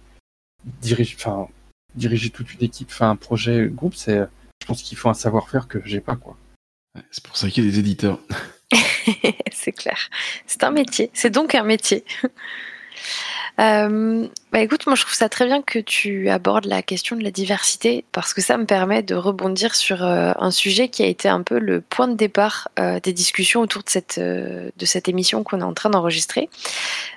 diriger, 0.80 1.16
enfin, 1.18 1.48
diriger 1.94 2.30
toute 2.30 2.52
une 2.54 2.62
équipe, 2.62 2.88
enfin, 2.90 3.10
un 3.10 3.16
projet 3.16 3.68
groupe, 3.68 3.94
c'est, 3.94 4.20
je 4.60 4.66
pense 4.66 4.82
qu'il 4.82 4.96
faut 4.96 5.08
un 5.08 5.14
savoir-faire 5.14 5.68
que 5.68 5.80
j'ai 5.84 6.00
pas, 6.00 6.16
quoi. 6.16 6.36
C'est 7.10 7.24
pour 7.24 7.36
ça 7.36 7.48
qu'il 7.48 7.64
y 7.64 7.68
a 7.68 7.70
des 7.70 7.78
éditeurs. 7.78 8.20
c'est 9.52 9.72
clair. 9.72 9.98
C'est 10.46 10.62
un 10.62 10.70
métier. 10.70 11.10
C'est 11.14 11.30
donc 11.30 11.54
un 11.54 11.64
métier. 11.64 12.04
Euh, 13.60 14.28
bah 14.52 14.60
écoute, 14.60 14.86
moi 14.86 14.96
je 14.96 15.00
trouve 15.00 15.14
ça 15.14 15.30
très 15.30 15.46
bien 15.46 15.62
que 15.62 15.78
tu 15.78 16.28
abordes 16.28 16.66
la 16.66 16.82
question 16.82 17.16
de 17.16 17.24
la 17.24 17.30
diversité 17.30 18.04
parce 18.12 18.34
que 18.34 18.42
ça 18.42 18.58
me 18.58 18.66
permet 18.66 19.02
de 19.02 19.14
rebondir 19.14 19.74
sur 19.74 20.04
euh, 20.04 20.32
un 20.38 20.50
sujet 20.50 20.88
qui 20.88 21.02
a 21.02 21.06
été 21.06 21.26
un 21.26 21.40
peu 21.40 21.58
le 21.58 21.80
point 21.80 22.06
de 22.06 22.16
départ 22.16 22.68
euh, 22.78 23.00
des 23.00 23.14
discussions 23.14 23.62
autour 23.62 23.82
de 23.82 23.88
cette, 23.88 24.18
euh, 24.18 24.68
de 24.76 24.84
cette 24.84 25.08
émission 25.08 25.42
qu'on 25.42 25.60
est 25.60 25.64
en 25.64 25.72
train 25.72 25.88
d'enregistrer. 25.88 26.50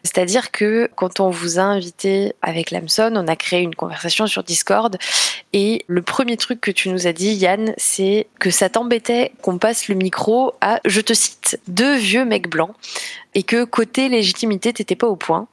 C'est-à-dire 0.03 0.51
que 0.51 0.89
quand 0.95 1.19
on 1.19 1.29
vous 1.29 1.59
a 1.59 1.63
invité 1.63 2.31
avec 2.41 2.71
Lamson, 2.71 3.11
on 3.13 3.27
a 3.27 3.36
créé 3.36 3.59
une 3.59 3.75
conversation 3.75 4.27
sur 4.27 4.41
Discord 4.41 4.97
et 5.51 5.83
le 5.88 6.01
premier 6.01 6.38
truc 6.38 6.61
que 6.61 6.71
tu 6.71 6.88
nous 6.88 7.05
as 7.05 7.11
dit, 7.11 7.33
Yann, 7.33 7.73
c'est 7.75 8.27
que 8.39 8.49
ça 8.49 8.69
t'embêtait 8.69 9.33
qu'on 9.41 9.57
passe 9.57 9.89
le 9.89 9.95
micro 9.95 10.53
à, 10.61 10.79
je 10.86 11.01
te 11.01 11.13
cite, 11.13 11.59
deux 11.67 11.97
vieux 11.97 12.23
mecs 12.23 12.47
blancs 12.49 12.73
et 13.33 13.43
que 13.43 13.65
côté 13.65 14.07
légitimité, 14.07 14.71
t'étais 14.71 14.95
pas 14.95 15.07
au 15.07 15.17
point. 15.17 15.49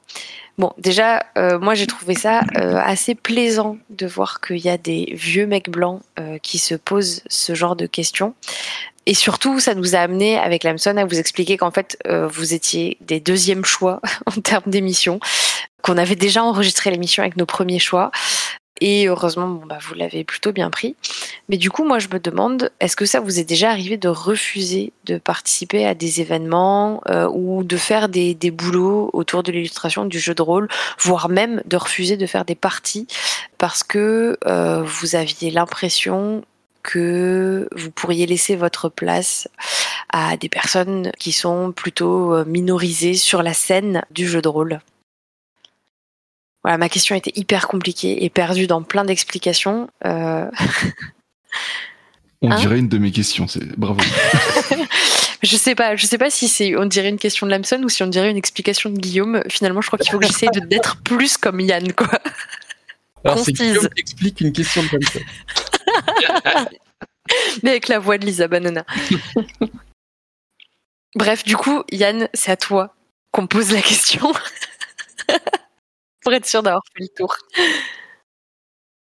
Bon, 0.59 0.71
déjà, 0.77 1.25
moi 1.35 1.72
j'ai 1.75 1.87
trouvé 1.87 2.15
ça 2.15 2.41
euh, 2.57 2.79
assez 2.83 3.15
plaisant 3.15 3.77
de 3.89 4.05
voir 4.05 4.41
qu'il 4.41 4.57
y 4.57 4.69
a 4.69 4.77
des 4.77 5.13
vieux 5.15 5.45
mecs 5.45 5.69
blancs 5.69 6.01
euh, 6.19 6.37
qui 6.39 6.57
se 6.57 6.75
posent 6.75 7.23
ce 7.27 7.55
genre 7.55 7.75
de 7.75 7.85
questions. 7.85 8.33
Et 9.05 9.13
surtout, 9.13 9.59
ça 9.59 9.75
nous 9.75 9.95
a 9.95 9.99
amené 9.99 10.37
avec 10.37 10.63
Lamson 10.63 10.95
à 10.95 11.05
vous 11.05 11.19
expliquer 11.19 11.57
qu'en 11.57 11.71
fait, 11.71 11.97
vous 12.07 12.53
étiez 12.53 12.97
des 13.01 13.19
deuxièmes 13.19 13.65
choix 13.65 13.99
en 14.25 14.39
termes 14.39 14.63
d'émission, 14.67 15.19
qu'on 15.81 15.97
avait 15.97 16.15
déjà 16.15 16.41
enregistré 16.41 16.89
l'émission 16.89 17.21
avec 17.21 17.35
nos 17.35 17.45
premiers 17.45 17.79
choix, 17.79 18.11
et 18.85 19.07
heureusement, 19.07 19.47
bah, 19.47 19.77
vous 19.81 19.93
l'avez 19.93 20.25
plutôt 20.25 20.51
bien 20.51 20.69
pris. 20.69 20.97
Mais 21.47 21.55
du 21.55 21.71
coup, 21.71 21.85
moi, 21.85 21.99
je 21.99 22.09
me 22.09 22.19
demande, 22.19 22.69
est-ce 22.81 22.97
que 22.97 23.05
ça 23.05 23.21
vous 23.21 23.39
est 23.39 23.45
déjà 23.45 23.69
arrivé 23.69 23.95
de 23.95 24.09
refuser 24.09 24.91
de 25.05 25.17
participer 25.17 25.85
à 25.85 25.95
des 25.95 26.19
événements 26.19 27.01
euh, 27.09 27.29
ou 27.31 27.63
de 27.63 27.77
faire 27.77 28.09
des, 28.09 28.33
des 28.33 28.51
boulots 28.51 29.09
autour 29.13 29.41
de 29.41 29.53
l'illustration 29.53 30.03
du 30.03 30.19
jeu 30.19 30.35
de 30.35 30.41
rôle, 30.41 30.67
voire 30.99 31.29
même 31.29 31.61
de 31.65 31.77
refuser 31.77 32.17
de 32.17 32.25
faire 32.25 32.43
des 32.43 32.55
parties 32.55 33.07
parce 33.57 33.83
que 33.83 34.37
euh, 34.47 34.83
vous 34.83 35.15
aviez 35.15 35.49
l'impression 35.49 36.43
que 36.81 37.69
vous 37.73 37.89
pourriez 37.89 38.25
laisser 38.25 38.57
votre 38.57 38.89
place 38.89 39.47
à 40.09 40.35
des 40.35 40.49
personnes 40.49 41.13
qui 41.17 41.31
sont 41.31 41.71
plutôt 41.71 42.33
euh, 42.33 42.43
minorisées 42.43 43.13
sur 43.13 43.43
la 43.43 43.53
scène 43.53 44.03
du 44.11 44.27
jeu 44.27 44.41
de 44.41 44.49
rôle? 44.49 44.81
Voilà, 46.63 46.77
ma 46.77 46.89
question 46.89 47.15
était 47.15 47.33
hyper 47.35 47.67
compliquée 47.67 48.23
et 48.23 48.29
perdue 48.29 48.67
dans 48.67 48.83
plein 48.83 49.03
d'explications. 49.03 49.89
Euh... 50.05 50.49
On 52.41 52.51
hein 52.51 52.55
dirait 52.57 52.79
une 52.79 52.89
de 52.89 52.97
mes 52.97 53.11
questions, 53.11 53.47
c'est 53.47 53.77
bravo. 53.77 54.01
je 55.43 55.55
sais 55.55 55.75
pas, 55.75 55.95
je 55.95 56.05
sais 56.05 56.17
pas 56.17 56.29
si 56.29 56.47
c'est 56.47 56.75
on 56.75 56.85
dirait 56.85 57.09
une 57.09 57.17
question 57.17 57.47
de 57.47 57.51
Lamson 57.51 57.81
ou 57.83 57.89
si 57.89 58.03
on 58.03 58.07
dirait 58.07 58.29
une 58.29 58.37
explication 58.37 58.89
de 58.89 58.97
Guillaume. 58.97 59.43
Finalement, 59.49 59.81
je 59.81 59.87
crois 59.87 59.99
qu'il 59.99 60.11
faut 60.11 60.19
que 60.19 60.25
j'essaye 60.25 60.49
d'être 60.67 61.01
plus 61.03 61.37
comme 61.37 61.59
Yann, 61.59 61.93
quoi. 61.93 62.09
Alors 63.23 63.39
c'est 63.39 63.53
Guillaume 63.53 63.87
qui 63.89 64.01
explique 64.01 64.41
une 64.41 64.51
question 64.51 64.83
de 64.83 64.89
Lamson. 64.91 65.19
Mais 67.63 67.71
avec 67.71 67.87
la 67.87 67.99
voix 67.99 68.17
de 68.17 68.25
Lisa 68.25 68.47
Banana. 68.49 68.85
Bref, 71.15 71.43
du 71.45 71.55
coup, 71.55 71.83
Yann, 71.91 72.27
c'est 72.33 72.51
à 72.51 72.57
toi 72.57 72.95
qu'on 73.31 73.47
pose 73.47 73.71
la 73.71 73.81
question 73.81 74.33
pour 76.23 76.33
être 76.33 76.45
sûr 76.45 76.63
d'avoir 76.63 76.83
fait 76.95 77.03
le 77.03 77.09
tour. 77.15 77.35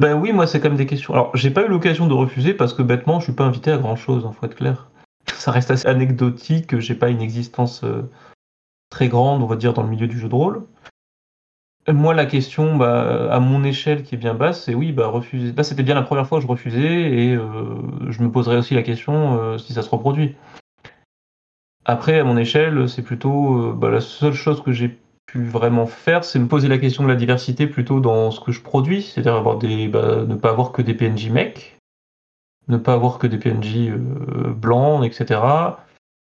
Ben 0.00 0.14
oui, 0.14 0.32
moi 0.32 0.48
c'est 0.48 0.60
quand 0.60 0.68
même 0.68 0.76
des 0.76 0.86
questions. 0.86 1.14
Alors 1.14 1.36
j'ai 1.36 1.50
pas 1.50 1.62
eu 1.62 1.68
l'occasion 1.68 2.08
de 2.08 2.14
refuser 2.14 2.54
parce 2.54 2.74
que 2.74 2.82
bêtement 2.82 3.20
je 3.20 3.24
suis 3.26 3.32
pas 3.32 3.44
invité 3.44 3.70
à 3.70 3.78
grand 3.78 3.94
chose, 3.94 4.26
en 4.26 4.32
faut 4.32 4.46
être 4.46 4.56
clair. 4.56 4.90
Ça 5.32 5.52
reste 5.52 5.70
assez 5.70 5.86
anecdotique, 5.86 6.78
j'ai 6.80 6.96
pas 6.96 7.08
une 7.08 7.22
existence 7.22 7.84
euh, 7.84 8.10
très 8.90 9.08
grande, 9.08 9.42
on 9.42 9.46
va 9.46 9.54
dire, 9.54 9.72
dans 9.72 9.84
le 9.84 9.88
milieu 9.88 10.08
du 10.08 10.18
jeu 10.18 10.28
de 10.28 10.34
rôle. 10.34 10.66
Moi, 11.88 12.14
la 12.14 12.26
question, 12.26 12.76
bah, 12.76 13.32
à 13.32 13.40
mon 13.40 13.64
échelle 13.64 14.04
qui 14.04 14.14
est 14.14 14.18
bien 14.18 14.34
basse, 14.34 14.64
c'est 14.64 14.74
oui, 14.74 14.92
bah, 14.92 15.08
refuser. 15.08 15.52
Là, 15.52 15.64
c'était 15.64 15.82
bien 15.82 15.96
la 15.96 16.02
première 16.02 16.26
fois 16.26 16.38
que 16.38 16.42
je 16.42 16.48
refusais 16.48 16.80
et 16.80 17.34
euh, 17.34 17.80
je 18.08 18.22
me 18.22 18.30
poserai 18.30 18.56
aussi 18.56 18.74
la 18.74 18.82
question 18.82 19.38
euh, 19.40 19.58
si 19.58 19.72
ça 19.72 19.82
se 19.82 19.90
reproduit. 19.90 20.36
Après, 21.84 22.20
à 22.20 22.24
mon 22.24 22.36
échelle, 22.36 22.88
c'est 22.88 23.02
plutôt 23.02 23.72
bah, 23.72 23.90
la 23.90 24.00
seule 24.00 24.34
chose 24.34 24.62
que 24.62 24.72
j'ai 24.72 24.96
vraiment 25.34 25.86
faire, 25.86 26.24
c'est 26.24 26.38
me 26.38 26.46
poser 26.46 26.68
la 26.68 26.78
question 26.78 27.02
de 27.02 27.08
la 27.08 27.14
diversité 27.14 27.66
plutôt 27.66 28.00
dans 28.00 28.30
ce 28.30 28.40
que 28.40 28.52
je 28.52 28.60
produis, 28.60 29.02
c'est-à-dire 29.02 29.34
avoir 29.34 29.58
des, 29.58 29.88
bah, 29.88 30.24
ne 30.26 30.34
pas 30.34 30.50
avoir 30.50 30.72
que 30.72 30.82
des 30.82 30.94
PNJ 30.94 31.30
mecs, 31.30 31.78
ne 32.68 32.76
pas 32.76 32.94
avoir 32.94 33.18
que 33.18 33.26
des 33.26 33.38
PNJ 33.38 33.88
euh, 33.88 34.52
blancs, 34.54 35.04
etc. 35.04 35.40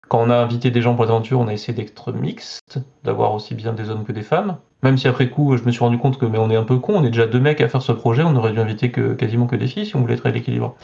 Quand 0.09 0.21
on 0.21 0.31
a 0.31 0.37
invité 0.37 0.71
des 0.71 0.83
gens 0.83 0.95
pour 0.95 1.05
l'aventure, 1.05 1.41
on 1.41 1.49
a 1.49 1.53
essayé 1.53 1.73
d'être 1.73 2.13
mixte, 2.13 2.81
d'avoir 3.05 3.35
aussi 3.35 3.55
bien 3.55 3.73
des 3.73 3.91
hommes 3.91 4.05
que 4.05 4.13
des 4.13 4.23
femmes. 4.23 4.59
Même 4.83 4.97
si 4.97 5.07
après 5.09 5.29
coup, 5.29 5.57
je 5.57 5.65
me 5.65 5.71
suis 5.71 5.81
rendu 5.81 5.99
compte 5.99 6.19
que 6.19 6.27
mais 6.27 6.39
on 6.39 6.51
est 6.51 6.57
un 6.57 6.65
peu 6.65 6.79
con, 6.79 6.95
on 6.97 7.05
est 7.05 7.11
déjà 7.11 7.27
deux 7.27 7.41
mecs 7.41 7.61
à 7.61 7.69
faire 7.69 7.83
ce 7.83 7.93
projet, 7.93 8.23
on 8.23 8.35
aurait 8.35 8.53
dû 8.53 8.61
inviter 8.61 8.91
que, 8.91 9.15
quasiment 9.15 9.47
que 9.47 9.57
des 9.57 9.67
filles 9.67 9.87
si 9.87 9.97
on 9.97 10.01
voulait 10.01 10.15
être 10.15 10.27
à 10.27 10.31
l'équilibre. 10.31 10.77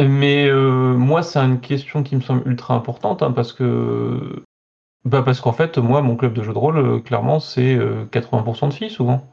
Mais 0.00 0.48
euh, 0.48 0.96
moi, 0.96 1.22
c'est 1.22 1.38
une 1.38 1.60
question 1.60 2.02
qui 2.02 2.16
me 2.16 2.20
semble 2.20 2.48
ultra 2.48 2.74
importante 2.74 3.22
hein, 3.22 3.32
parce 3.32 3.52
que 3.52 4.42
bah 5.04 5.22
parce 5.22 5.40
qu'en 5.40 5.52
fait, 5.52 5.78
moi, 5.78 6.02
mon 6.02 6.16
club 6.16 6.34
de 6.34 6.42
jeu 6.42 6.52
de 6.52 6.58
rôle, 6.58 6.78
euh, 6.78 6.98
clairement, 6.98 7.40
c'est 7.40 7.78
80% 8.10 8.68
de 8.68 8.74
filles 8.74 8.90
souvent. 8.90 9.26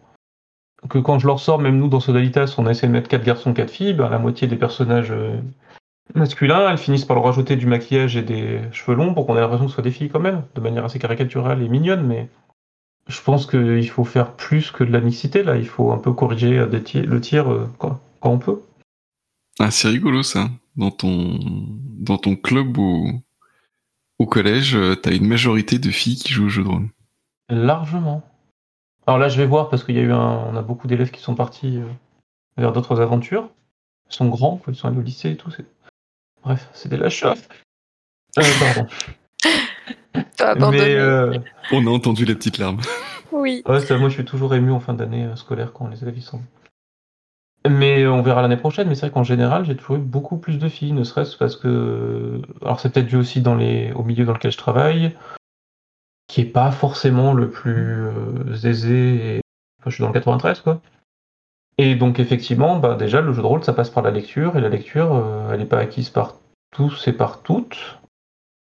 Que 0.90 1.00
quand 1.00 1.20
je 1.20 1.28
leur 1.28 1.40
sors, 1.40 1.60
même 1.60 1.78
nous 1.78 1.88
dans 1.88 2.00
Sodalitas, 2.00 2.56
on 2.58 2.68
a 2.68 2.72
essayé 2.72 2.88
de 2.88 2.94
mettre 2.94 3.10
4 3.10 3.24
garçons, 3.24 3.54
4 3.54 3.70
filles, 3.70 3.94
bah, 3.94 4.10
la 4.10 4.20
moitié 4.20 4.48
des 4.48 4.56
personnages 4.56 5.14
masculins, 6.16 6.70
elles 6.70 6.78
finissent 6.78 7.06
par 7.06 7.16
leur 7.16 7.26
rajouter 7.26 7.56
du 7.56 7.66
maquillage 7.66 8.16
et 8.16 8.22
des 8.22 8.62
cheveux 8.72 8.96
longs 8.96 9.14
pour 9.14 9.26
qu'on 9.26 9.36
ait 9.36 9.42
l'impression 9.42 9.66
que 9.66 9.72
ce 9.72 9.76
soit 9.76 9.84
des 9.84 9.92
filles 9.92 10.10
quand 10.10 10.20
même, 10.20 10.44
de 10.56 10.62
manière 10.62 10.86
assez 10.86 11.00
caricaturale 11.00 11.62
et 11.62 11.70
mignonne, 11.70 12.06
mais 12.06 12.30
je 13.08 13.22
pense 13.22 13.46
qu'il 13.46 13.90
faut 13.90 14.04
faire 14.04 14.34
plus 14.34 14.72
que 14.72 14.84
de 14.84 14.92
la 14.92 15.02
mixité 15.02 15.44
là, 15.44 15.58
il 15.58 15.68
faut 15.68 15.92
un 15.92 15.98
peu 15.98 16.14
corriger 16.14 16.66
le 16.66 17.22
tir 17.22 17.52
euh, 17.52 17.70
quand, 17.78 18.00
on 18.22 18.40
peut. 18.40 18.62
Ah, 19.60 19.72
c'est 19.72 19.88
rigolo 19.88 20.24
ça. 20.24 20.50
Dans 20.76 20.92
ton, 20.92 21.40
dans 22.00 22.18
ton 22.18 22.36
club 22.36 22.78
ou 22.78 23.22
au 24.20 24.26
collège, 24.26 24.76
euh, 24.76 24.96
t'as 24.96 25.14
une 25.14 25.28
majorité 25.28 25.80
de 25.80 25.90
filles 25.90 26.18
qui 26.18 26.34
jouent 26.34 26.46
au 26.46 26.50
jeu 26.50 26.64
de 26.64 26.68
rôle. 26.68 26.88
Largement. 27.50 28.24
Alors 29.08 29.20
là, 29.20 29.30
je 29.30 29.38
vais 29.38 29.48
voir 29.48 29.70
parce 29.70 29.86
qu'il 29.86 29.96
y 29.96 30.00
a 30.00 30.04
eu 30.04 30.12
un, 30.12 30.18
on 30.20 30.56
a 30.58 30.62
beaucoup 30.62 30.88
d'élèves 30.88 31.12
qui 31.12 31.22
sont 31.22 31.34
partis 31.34 31.78
euh, 31.78 31.86
vers 32.58 32.74
d'autres 32.74 33.00
aventures. 33.00 33.50
Ils 34.10 34.16
sont 34.16 34.28
grands, 34.28 34.62
ils 34.68 34.76
sont 34.76 34.90
allés 34.90 34.98
au 34.98 35.02
lycée 35.02 35.32
et 35.32 35.38
tout. 35.38 35.50
Bref, 36.44 36.70
c'est 36.74 36.90
des 36.90 36.98
lâches. 36.98 37.24
Euh, 37.24 38.44
pardon. 38.60 38.88
Mais, 40.72 40.96
euh, 40.96 41.38
On 41.72 41.88
a 41.88 41.90
entendu 41.90 42.26
les 42.26 42.36
petites 42.36 42.58
larmes. 42.58 42.82
Oui. 43.32 43.64
moi, 43.66 43.80
je 43.80 44.10
suis 44.10 44.26
toujours 44.26 44.54
ému 44.56 44.72
en 44.72 44.80
fin 44.80 44.94
d'année 44.94 45.28
scolaire 45.36 45.74
quand 45.74 45.88
les 45.88 46.02
élèves 46.04 46.18
y 46.18 46.22
sont. 46.22 46.42
Mais 47.70 48.08
on 48.08 48.22
verra 48.22 48.42
l'année 48.42 48.58
prochaine. 48.58 48.88
Mais 48.88 48.96
c'est 48.96 49.08
vrai 49.08 49.12
qu'en 49.12 49.24
général, 49.24 49.66
j'ai 49.66 49.76
toujours 49.76 49.98
eu 49.98 50.00
beaucoup 50.00 50.38
plus 50.38 50.58
de 50.58 50.70
filles, 50.70 50.94
ne 50.94 51.04
serait-ce 51.04 51.38
parce 51.38 51.56
que. 51.56 52.42
Alors, 52.62 52.80
c'est 52.80 52.92
peut-être 52.92 53.08
dû 53.08 53.16
aussi 53.16 53.44
au 53.46 54.04
milieu 54.04 54.26
dans 54.26 54.34
lequel 54.34 54.52
je 54.52 54.58
travaille, 54.58 55.16
qui 56.28 56.42
est 56.42 56.46
pas 56.46 56.72
forcément 56.72 57.34
le 57.34 57.50
plus 57.50 58.10
aisé. 58.64 59.42
Enfin, 59.80 59.90
je 59.90 59.96
suis 59.96 60.02
dans 60.02 60.10
le 60.10 60.14
93, 60.14 60.62
quoi. 60.62 60.82
Et 61.78 61.96
donc 61.96 62.20
effectivement, 62.20 62.80
bah, 62.80 62.96
déjà 62.96 63.22
le 63.22 63.34
jeu 63.34 63.42
de 63.42 63.48
rôle 63.48 63.64
ça 63.64 63.74
passe 63.74 63.90
par 63.90 64.04
la 64.04 64.12
lecture 64.12 64.58
et 64.58 64.62
la 64.62 64.70
lecture 64.70 65.14
euh, 65.14 65.52
elle 65.52 65.60
n'est 65.60 65.66
pas 65.66 65.78
acquise 65.78 66.10
par 66.10 66.36
tous 66.72 67.08
et 67.08 67.14
par 67.14 67.44
toutes, 67.44 68.00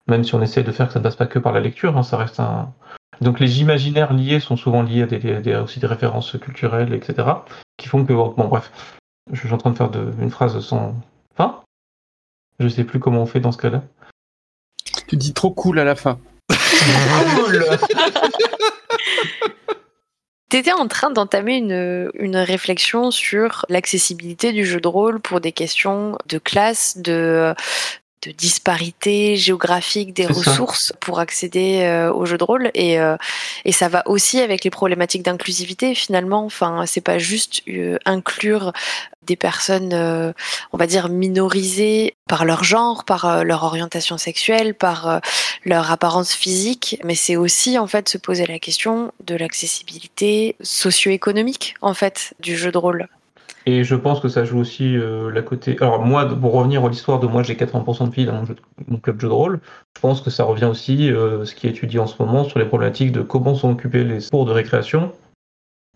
même 0.08 0.24
si 0.24 0.34
on 0.34 0.42
essaie 0.42 0.64
de 0.64 0.72
faire 0.72 0.88
que 0.88 0.94
ça 0.94 0.98
ne 0.98 1.04
passe 1.04 1.16
pas 1.16 1.26
que 1.26 1.38
par 1.38 1.52
la 1.52 1.60
lecture, 1.60 1.96
hein, 1.96 2.02
ça 2.02 2.16
reste 2.16 2.40
un. 2.40 2.72
Donc 3.20 3.40
les 3.40 3.60
imaginaires 3.60 4.12
liés 4.12 4.40
sont 4.40 4.56
souvent 4.56 4.82
liés 4.82 5.02
à 5.02 5.62
aussi 5.62 5.80
des 5.80 5.86
références 5.86 6.36
culturelles, 6.38 6.92
etc. 6.92 7.28
qui 7.78 7.88
font 7.88 8.04
que 8.04 8.12
bon 8.12 8.48
bref, 8.48 8.70
je 9.32 9.40
suis 9.40 9.52
en 9.52 9.58
train 9.58 9.70
de 9.70 9.76
faire 9.76 9.90
une 10.20 10.30
phrase 10.30 10.60
sans 10.60 10.94
fin. 11.34 11.62
Je 12.60 12.68
sais 12.68 12.84
plus 12.84 13.00
comment 13.00 13.22
on 13.22 13.26
fait 13.26 13.40
dans 13.40 13.52
ce 13.52 13.58
cas-là. 13.58 13.82
Tu 15.06 15.16
dis 15.16 15.32
trop 15.32 15.50
cool 15.50 15.78
à 15.78 15.84
la 15.84 15.94
fin. 15.94 16.18
cool 17.34 17.64
Tu 20.50 20.56
étais 20.56 20.72
en 20.72 20.88
train 20.88 21.10
d'entamer 21.10 21.58
une, 21.58 22.10
une 22.14 22.36
réflexion 22.36 23.10
sur 23.10 23.66
l'accessibilité 23.68 24.52
du 24.52 24.64
jeu 24.64 24.80
de 24.80 24.88
rôle 24.88 25.20
pour 25.20 25.42
des 25.42 25.52
questions 25.52 26.16
de 26.26 26.38
classe, 26.38 26.96
de, 26.96 27.54
de 28.22 28.32
disparité 28.32 29.36
géographique 29.36 30.12
des 30.12 30.26
ressources 30.26 30.92
pour 31.00 31.20
accéder 31.20 31.82
euh, 31.82 32.12
au 32.12 32.26
jeu 32.26 32.36
de 32.36 32.44
rôle 32.44 32.70
et, 32.74 33.00
euh, 33.00 33.16
et 33.64 33.72
ça 33.72 33.88
va 33.88 34.02
aussi 34.06 34.40
avec 34.40 34.64
les 34.64 34.70
problématiques 34.70 35.22
d'inclusivité 35.22 35.94
finalement. 35.94 36.44
Enfin 36.44 36.84
c'est 36.86 37.00
pas 37.00 37.18
juste 37.18 37.62
euh, 37.68 37.98
inclure 38.04 38.72
des 39.22 39.36
personnes 39.36 39.92
on 40.72 40.78
va 40.78 40.86
dire 40.86 41.10
minorisées 41.10 42.16
par 42.26 42.46
leur 42.46 42.64
genre 42.64 43.04
par 43.04 43.44
leur 43.44 43.62
orientation 43.62 44.16
sexuelle 44.16 44.74
par 44.74 45.20
leur 45.66 45.90
apparence 45.90 46.32
physique 46.32 46.98
mais 47.04 47.14
c'est 47.14 47.36
aussi 47.36 47.76
en 47.78 47.86
fait 47.86 48.08
se 48.08 48.16
poser 48.16 48.46
la 48.46 48.58
question 48.58 49.12
de 49.26 49.34
l'accessibilité 49.36 50.56
socio-économique 50.62 51.74
en 51.82 51.92
fait 51.92 52.32
du 52.40 52.56
jeu 52.56 52.72
de 52.72 52.78
rôle 52.78 53.06
et 53.70 53.84
je 53.84 53.94
pense 53.94 54.18
que 54.20 54.28
ça 54.28 54.46
joue 54.46 54.58
aussi 54.58 54.96
euh, 54.96 55.30
la 55.30 55.42
côté. 55.42 55.76
Alors, 55.82 56.02
moi, 56.02 56.26
pour 56.26 56.54
revenir 56.54 56.82
à 56.82 56.88
l'histoire 56.88 57.20
de 57.20 57.26
moi, 57.26 57.42
j'ai 57.42 57.54
80% 57.54 58.08
de 58.08 58.14
filles 58.14 58.24
dans 58.24 58.42
mon, 58.86 58.96
club 58.96 59.20
jeu 59.20 59.28
de 59.28 59.32
rôle. 59.32 59.60
Je 59.94 60.00
pense 60.00 60.22
que 60.22 60.30
ça 60.30 60.44
revient 60.44 60.64
aussi, 60.64 61.12
euh, 61.12 61.44
ce 61.44 61.54
qui 61.54 61.66
est 61.66 61.70
étudié 61.70 61.98
en 61.98 62.06
ce 62.06 62.14
moment, 62.18 62.44
sur 62.44 62.58
les 62.58 62.64
problématiques 62.64 63.12
de 63.12 63.20
comment 63.20 63.54
sont 63.54 63.70
occupés 63.70 64.04
les 64.04 64.20
cours 64.30 64.46
de 64.46 64.52
récréation, 64.52 65.12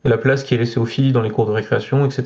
la 0.05 0.19
place 0.19 0.45
qui 0.45 0.55
est 0.55 0.59
laissée 0.59 0.79
aux 0.79 0.85
filles 0.85 1.13
dans 1.13 1.23
les 1.23 1.31
cours 1.31 1.47
de 1.47 1.53
récréation, 1.53 2.05
etc. 2.05 2.25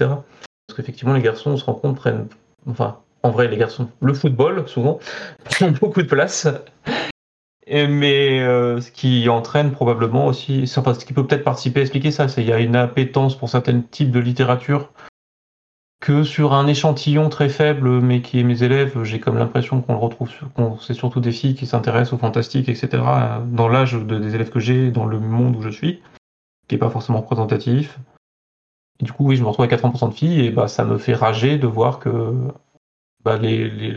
Parce 0.66 0.76
qu'effectivement, 0.76 1.14
les 1.14 1.22
garçons, 1.22 1.50
on 1.50 1.56
se 1.56 1.64
rend 1.64 1.74
compte, 1.74 1.94
prennent. 1.94 2.26
Enfin, 2.68 2.98
en 3.22 3.30
vrai, 3.30 3.46
les 3.46 3.56
garçons, 3.56 3.88
le 4.00 4.14
football, 4.14 4.66
souvent, 4.66 4.98
prend 5.44 5.70
beaucoup 5.70 6.02
de 6.02 6.08
place. 6.08 6.48
mais 7.68 8.40
euh, 8.40 8.80
ce 8.80 8.90
qui 8.90 9.28
entraîne 9.28 9.70
probablement 9.70 10.26
aussi, 10.26 10.64
enfin, 10.76 10.92
ce 10.92 11.04
qui 11.04 11.12
peut 11.12 11.24
peut-être 11.24 11.44
participer 11.44 11.78
à 11.78 11.82
expliquer 11.82 12.10
ça, 12.10 12.26
c'est 12.26 12.40
qu'il 12.40 12.50
y 12.50 12.52
a 12.52 12.58
une 12.58 12.74
appétence 12.74 13.38
pour 13.38 13.48
certains 13.48 13.80
types 13.80 14.10
de 14.10 14.18
littérature 14.18 14.90
que 16.00 16.24
sur 16.24 16.52
un 16.52 16.66
échantillon 16.66 17.28
très 17.28 17.48
faible, 17.48 18.00
mais 18.00 18.20
qui 18.20 18.38
est 18.38 18.42
mes 18.42 18.62
élèves, 18.62 19.02
j'ai 19.02 19.18
comme 19.18 19.38
l'impression 19.38 19.80
qu'on 19.80 19.94
le 19.94 19.98
retrouve, 19.98 20.30
qu'on 20.54 20.78
c'est 20.78 20.94
surtout 20.94 21.20
des 21.20 21.32
filles 21.32 21.54
qui 21.54 21.66
s'intéressent 21.66 22.14
au 22.14 22.18
fantastique, 22.18 22.68
etc. 22.68 23.02
Dans 23.46 23.68
l'âge 23.68 23.94
des 23.94 24.34
élèves 24.34 24.50
que 24.50 24.60
j'ai, 24.60 24.90
dans 24.90 25.06
le 25.06 25.18
monde 25.18 25.56
où 25.56 25.62
je 25.62 25.70
suis, 25.70 26.02
qui 26.68 26.74
est 26.74 26.78
pas 26.78 26.90
forcément 26.90 27.20
représentatif. 27.20 27.98
Et 29.00 29.04
du 29.04 29.12
coup, 29.12 29.26
oui, 29.26 29.36
je 29.36 29.42
me 29.42 29.48
retrouve 29.48 29.64
à 29.64 29.68
80% 29.68 30.10
de 30.10 30.14
filles, 30.14 30.46
et 30.46 30.50
bah, 30.50 30.68
ça 30.68 30.84
me 30.84 30.98
fait 30.98 31.14
rager 31.14 31.58
de 31.58 31.66
voir 31.66 31.98
que 31.98 32.34
bah, 33.24 33.38
les, 33.38 33.68
les, 33.70 33.94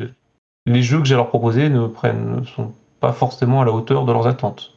les, 0.65 0.81
jeux 0.81 0.99
que 0.99 1.05
j'ai 1.05 1.15
leur 1.15 1.29
proposés 1.29 1.69
ne 1.69 1.87
prennent, 1.87 2.45
sont 2.45 2.73
pas 2.99 3.13
forcément 3.13 3.61
à 3.61 3.65
la 3.65 3.71
hauteur 3.71 4.05
de 4.05 4.11
leurs 4.11 4.27
attentes. 4.27 4.73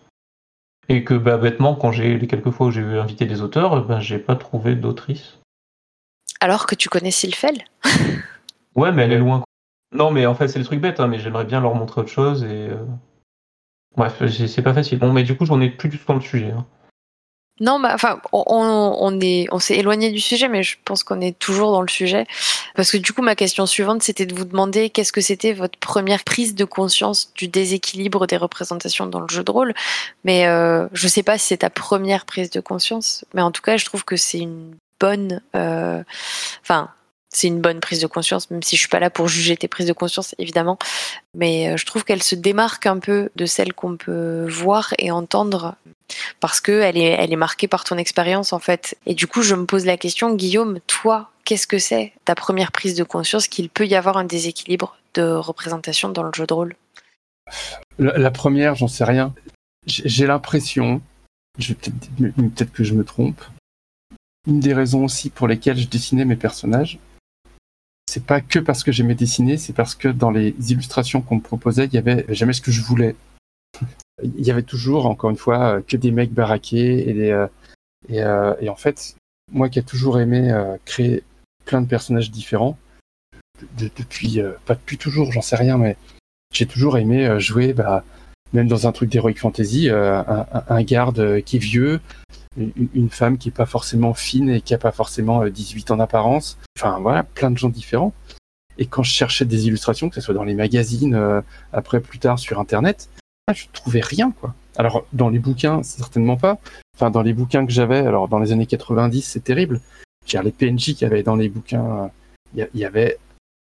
Et 0.88 1.04
que 1.04 1.14
bah, 1.14 1.38
bêtement, 1.38 1.76
quand 1.76 1.92
j'ai 1.92 2.18
les 2.18 2.26
quelques 2.26 2.50
fois 2.50 2.66
où 2.66 2.70
j'ai 2.70 2.82
invité 2.82 3.26
des 3.26 3.42
auteurs, 3.42 3.84
ben, 3.84 4.00
j'ai 4.00 4.18
pas 4.18 4.34
trouvé 4.34 4.74
d'autrices 4.74 5.38
alors 6.42 6.66
que 6.66 6.74
tu 6.74 6.88
connais 6.88 7.12
Sylphel 7.12 7.64
Ouais, 8.74 8.90
mais 8.90 9.04
elle 9.04 9.12
est 9.12 9.18
loin. 9.18 9.44
Non, 9.92 10.10
mais 10.10 10.26
en 10.26 10.34
fait, 10.34 10.48
c'est 10.48 10.58
le 10.58 10.64
truc 10.64 10.80
bête, 10.80 10.98
hein, 10.98 11.06
mais 11.06 11.20
j'aimerais 11.20 11.44
bien 11.44 11.60
leur 11.60 11.74
montrer 11.74 12.00
autre 12.00 12.10
chose 12.10 12.42
et. 12.42 12.68
Euh, 12.68 12.84
bref, 13.96 14.20
c'est 14.26 14.62
pas 14.62 14.74
facile. 14.74 14.98
Bon, 14.98 15.12
mais 15.12 15.22
du 15.22 15.36
coup, 15.36 15.46
j'en 15.46 15.60
ai 15.60 15.68
plus 15.68 15.88
du 15.88 15.98
tout 15.98 16.06
dans 16.08 16.14
le 16.14 16.20
sujet. 16.20 16.50
Hein. 16.50 16.66
Non, 17.60 17.78
bah, 17.78 17.92
enfin, 17.94 18.18
on, 18.32 19.20
est, 19.20 19.46
on 19.52 19.60
s'est 19.60 19.76
éloigné 19.76 20.10
du 20.10 20.18
sujet, 20.18 20.48
mais 20.48 20.64
je 20.64 20.78
pense 20.84 21.04
qu'on 21.04 21.20
est 21.20 21.38
toujours 21.38 21.70
dans 21.70 21.82
le 21.82 21.88
sujet. 21.88 22.26
Parce 22.74 22.90
que 22.90 22.96
du 22.96 23.12
coup, 23.12 23.22
ma 23.22 23.36
question 23.36 23.66
suivante, 23.66 24.02
c'était 24.02 24.26
de 24.26 24.34
vous 24.34 24.46
demander 24.46 24.90
qu'est-ce 24.90 25.12
que 25.12 25.20
c'était 25.20 25.52
votre 25.52 25.78
première 25.78 26.24
prise 26.24 26.56
de 26.56 26.64
conscience 26.64 27.32
du 27.34 27.46
déséquilibre 27.46 28.26
des 28.26 28.38
représentations 28.38 29.06
dans 29.06 29.20
le 29.20 29.28
jeu 29.28 29.44
de 29.44 29.50
rôle. 29.50 29.74
Mais 30.24 30.46
euh, 30.46 30.88
je 30.92 31.06
sais 31.06 31.22
pas 31.22 31.38
si 31.38 31.48
c'est 31.48 31.58
ta 31.58 31.70
première 31.70 32.24
prise 32.24 32.50
de 32.50 32.58
conscience, 32.58 33.24
mais 33.34 33.42
en 33.42 33.52
tout 33.52 33.62
cas, 33.62 33.76
je 33.76 33.84
trouve 33.84 34.04
que 34.04 34.16
c'est 34.16 34.40
une 34.40 34.74
Euh, 35.04 36.02
enfin, 36.62 36.90
c'est 37.30 37.48
une 37.48 37.60
bonne 37.60 37.80
prise 37.80 38.00
de 38.00 38.06
conscience, 38.06 38.50
même 38.50 38.62
si 38.62 38.76
je 38.76 38.80
suis 38.80 38.88
pas 38.88 39.00
là 39.00 39.10
pour 39.10 39.26
juger 39.26 39.56
tes 39.56 39.68
prises 39.68 39.86
de 39.86 39.92
conscience, 39.92 40.34
évidemment. 40.38 40.78
Mais 41.34 41.70
euh, 41.70 41.76
je 41.76 41.86
trouve 41.86 42.04
qu'elle 42.04 42.22
se 42.22 42.34
démarque 42.34 42.86
un 42.86 42.98
peu 42.98 43.30
de 43.36 43.46
celle 43.46 43.72
qu'on 43.72 43.96
peut 43.96 44.46
voir 44.48 44.92
et 44.98 45.10
entendre 45.10 45.76
parce 46.40 46.60
que 46.60 46.72
elle 46.72 46.98
est, 46.98 47.10
elle 47.18 47.32
est 47.32 47.36
marquée 47.36 47.68
par 47.68 47.84
ton 47.84 47.96
expérience 47.96 48.52
en 48.52 48.58
fait. 48.58 48.98
Et 49.06 49.14
du 49.14 49.26
coup, 49.26 49.42
je 49.42 49.54
me 49.54 49.64
pose 49.64 49.86
la 49.86 49.96
question, 49.96 50.34
Guillaume, 50.34 50.78
toi, 50.86 51.30
qu'est-ce 51.44 51.66
que 51.66 51.78
c'est 51.78 52.12
ta 52.24 52.34
première 52.34 52.70
prise 52.70 52.94
de 52.94 53.04
conscience 53.04 53.48
qu'il 53.48 53.70
peut 53.70 53.86
y 53.86 53.94
avoir 53.94 54.16
un 54.16 54.24
déséquilibre 54.24 54.96
de 55.14 55.22
représentation 55.22 56.10
dans 56.10 56.22
le 56.22 56.32
jeu 56.34 56.46
de 56.46 56.54
rôle? 56.54 56.76
La, 57.98 58.30
première, 58.30 58.74
j'en 58.74 58.88
sais 58.88 59.04
rien. 59.04 59.34
J'ai 59.86 60.26
l'impression, 60.26 61.02
peut-être 61.58 62.72
que 62.72 62.84
je 62.84 62.94
me 62.94 63.04
trompe, 63.04 63.42
une 64.46 64.60
des 64.60 64.74
raisons 64.74 65.04
aussi 65.04 65.30
pour 65.30 65.48
lesquelles 65.48 65.78
je 65.78 65.88
dessinais 65.88 66.24
mes 66.24 66.36
personnages, 66.36 66.98
c'est 68.08 68.24
pas 68.24 68.40
que 68.40 68.58
parce 68.58 68.84
que 68.84 68.92
j'aimais 68.92 69.14
dessiner, 69.14 69.56
c'est 69.56 69.72
parce 69.72 69.94
que 69.94 70.08
dans 70.08 70.30
les 70.30 70.54
illustrations 70.70 71.22
qu'on 71.22 71.36
me 71.36 71.40
proposait, 71.40 71.86
il 71.86 71.94
y 71.94 71.98
avait 71.98 72.26
jamais 72.28 72.52
ce 72.52 72.60
que 72.60 72.72
je 72.72 72.82
voulais. 72.82 73.16
il 74.22 74.44
y 74.44 74.50
avait 74.50 74.62
toujours, 74.62 75.06
encore 75.06 75.30
une 75.30 75.36
fois, 75.36 75.76
euh, 75.76 75.80
que 75.80 75.96
des 75.96 76.10
mecs 76.10 76.32
baraqués 76.32 77.08
et 77.08 77.12
des, 77.14 77.30
euh, 77.30 77.46
euh, 78.10 78.68
en 78.68 78.76
fait, 78.76 79.16
moi 79.50 79.68
qui 79.68 79.78
ai 79.78 79.82
toujours 79.82 80.20
aimé 80.20 80.52
créer 80.84 81.22
plein 81.64 81.80
de 81.80 81.86
personnages 81.86 82.30
différents, 82.30 82.76
depuis, 83.78 84.40
pas 84.66 84.74
depuis 84.74 84.98
toujours, 84.98 85.30
j'en 85.32 85.42
sais 85.42 85.56
rien, 85.56 85.78
mais 85.78 85.96
j'ai 86.52 86.66
toujours 86.66 86.98
aimé 86.98 87.38
jouer, 87.38 87.72
bah, 87.72 88.04
même 88.52 88.68
dans 88.68 88.86
un 88.86 88.92
truc 88.92 89.10
d'heroic 89.10 89.34
fantasy, 89.34 89.88
un, 89.90 90.82
garde 90.82 91.42
qui 91.42 91.56
est 91.56 91.60
vieux, 91.60 92.00
une, 92.56 93.10
femme 93.10 93.38
qui 93.38 93.48
est 93.48 93.52
pas 93.52 93.66
forcément 93.66 94.14
fine 94.14 94.50
et 94.50 94.60
qui 94.60 94.74
a 94.74 94.78
pas 94.78 94.92
forcément 94.92 95.46
18 95.46 95.90
euh, 95.90 95.94
ans 95.94 95.96
d'apparence. 95.96 96.58
Enfin 96.78 96.98
voilà, 97.00 97.22
plein 97.22 97.50
de 97.50 97.58
gens 97.58 97.68
différents. 97.68 98.12
Et 98.78 98.86
quand 98.86 99.02
je 99.02 99.12
cherchais 99.12 99.44
des 99.44 99.66
illustrations, 99.66 100.08
que 100.08 100.14
ce 100.14 100.20
soit 100.20 100.34
dans 100.34 100.44
les 100.44 100.54
magazines, 100.54 101.14
euh, 101.14 101.40
après 101.72 102.00
plus 102.00 102.18
tard 102.18 102.38
sur 102.38 102.58
Internet, 102.58 103.08
je 103.52 103.64
trouvais 103.72 104.00
rien 104.00 104.32
quoi. 104.32 104.54
Alors 104.76 105.04
dans 105.12 105.28
les 105.28 105.38
bouquins, 105.38 105.82
certainement 105.82 106.36
pas. 106.36 106.58
enfin 106.96 107.10
dans 107.10 107.22
les 107.22 107.32
bouquins 107.32 107.66
que 107.66 107.72
j'avais, 107.72 107.98
alors 107.98 108.28
dans 108.28 108.38
les 108.38 108.52
années 108.52 108.66
90, 108.66 109.22
c'est 109.22 109.44
terrible. 109.44 109.80
J'ai 110.26 110.40
les 110.42 110.52
PNJ 110.52 110.94
qu'il 110.94 111.02
y 111.02 111.04
avait 111.04 111.22
dans 111.22 111.36
les 111.36 111.48
bouquins, 111.48 112.10
il 112.54 112.68
y, 112.74 112.84
avait 112.84 113.18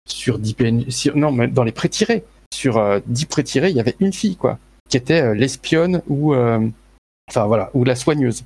sur 0.07 0.39
10 0.39 0.55
PNJ, 0.55 1.11
non, 1.17 1.33
mais 1.33 1.49
dans 1.49 1.65
les 1.65 1.73
pré-tirés, 1.73 2.25
sur 2.55 3.01
10 3.05 3.27
pré-tirés, 3.27 3.71
il 3.71 3.77
y 3.77 3.81
avait 3.81 3.97
une 3.99 4.13
fille, 4.13 4.37
quoi, 4.37 4.61
qui 4.95 4.99
était 4.99 5.35
l'espionne 5.35 6.03
ou, 6.07 6.37
enfin 6.37 7.47
voilà, 7.47 7.69
ou 7.75 7.83
la 7.83 7.97
soigneuse. 7.97 8.45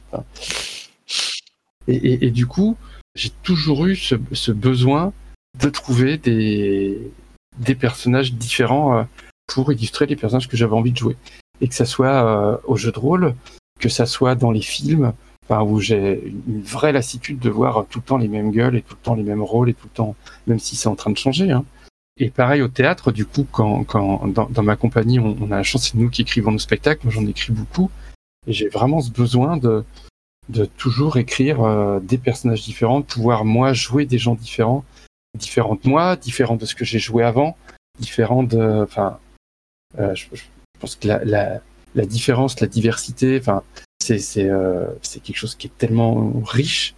Et, 1.86 2.30
du 2.30 2.46
coup, 2.46 2.78
j'ai 3.14 3.28
toujours 3.42 3.84
eu 3.84 3.96
ce, 3.96 4.51
besoin 4.51 5.12
de 5.61 5.68
trouver 5.68 6.16
des, 6.16 7.12
des 7.59 7.74
personnages 7.74 8.32
différents 8.32 9.07
pour 9.46 9.70
illustrer 9.74 10.07
les 10.07 10.16
personnages 10.16 10.49
que 10.49 10.57
j'avais 10.57 10.72
envie 10.72 10.92
de 10.92 10.96
jouer. 10.96 11.16
Et 11.61 11.68
que 11.68 11.74
ça 11.74 11.84
soit 11.84 12.62
au 12.66 12.78
jeu 12.78 12.92
de 12.92 12.99
rôle, 12.99 13.34
que 13.78 13.90
ça 13.90 14.07
soit 14.07 14.34
dans 14.34 14.51
les 14.51 14.62
films, 14.62 15.12
enfin, 15.44 15.61
où 15.61 15.80
j'ai 15.80 16.32
une 16.46 16.62
vraie 16.62 16.92
lassitude 16.92 17.40
de 17.40 17.51
voir 17.51 17.84
tout 17.90 17.99
le 17.99 18.05
temps 18.05 18.16
les 18.16 18.28
mêmes 18.28 18.53
gueules 18.53 18.76
et 18.76 18.80
tout 18.80 18.94
le 18.94 19.05
temps 19.05 19.16
les 19.16 19.22
mêmes 19.22 19.42
rôles 19.42 19.68
et 19.68 19.74
tout 19.74 19.88
le 19.88 19.94
temps, 19.94 20.16
même 20.46 20.59
si 20.59 20.76
c'est 20.76 20.88
en 20.88 20.96
train 20.96 21.11
de 21.11 21.18
changer. 21.18 21.51
Hein. 21.51 21.66
Et 22.19 22.31
pareil 22.31 22.62
au 22.62 22.69
théâtre, 22.69 23.12
du 23.12 23.25
coup, 23.25 23.47
quand, 23.51 23.85
quand 23.85 24.27
dans, 24.27 24.62
ma 24.62 24.77
compagnie, 24.77 25.21
on, 25.21 25.37
on, 25.41 25.53
a 25.53 25.57
la 25.57 25.62
chance, 25.62 25.91
c'est 25.91 25.99
nous 25.99 26.11
qui 26.11 26.23
écrivons 26.23 26.51
nos 26.51 26.59
spectacles, 26.59 27.05
moi 27.05 27.12
j'en 27.12 27.27
écris 27.27 27.53
beaucoup, 27.53 27.91
et 28.47 28.53
j'ai 28.53 28.69
vraiment 28.69 29.01
ce 29.01 29.11
besoin 29.11 29.57
de, 29.57 29.85
de 30.49 30.64
toujours 30.64 31.16
écrire 31.16 31.62
euh, 31.62 32.01
des 32.01 32.19
personnages 32.19 32.62
différents, 32.62 33.01
de 33.01 33.05
pouvoir 33.05 33.45
moi 33.45 33.73
jouer 33.73 34.05
des 34.05 34.19
gens 34.19 34.35
différents, 34.35 34.85
différents 35.37 35.77
de 35.77 35.89
moi, 35.89 36.16
différents 36.16 36.57
de 36.57 36.66
ce 36.66 36.75
que 36.75 36.85
j'ai 36.85 36.99
joué 36.99 37.23
avant, 37.23 37.57
différents 38.01 38.43
de, 38.43 38.83
enfin, 38.83 39.19
euh, 39.99 40.14
je, 40.14 40.27
pense 40.81 40.97
que 40.97 41.07
la, 41.07 41.25
la, 41.25 41.61
la 41.95 42.07
différence, 42.07 42.61
la 42.61 42.66
diversité, 42.66 43.39
enfin, 43.39 43.62
c'est 44.03 44.19
c'est 44.19 44.49
euh, 44.49 44.87
quelque 45.23 45.37
chose 45.37 45.55
qui 45.55 45.69
est 45.69 45.79
tellement 45.79 46.33
riche 46.45 46.95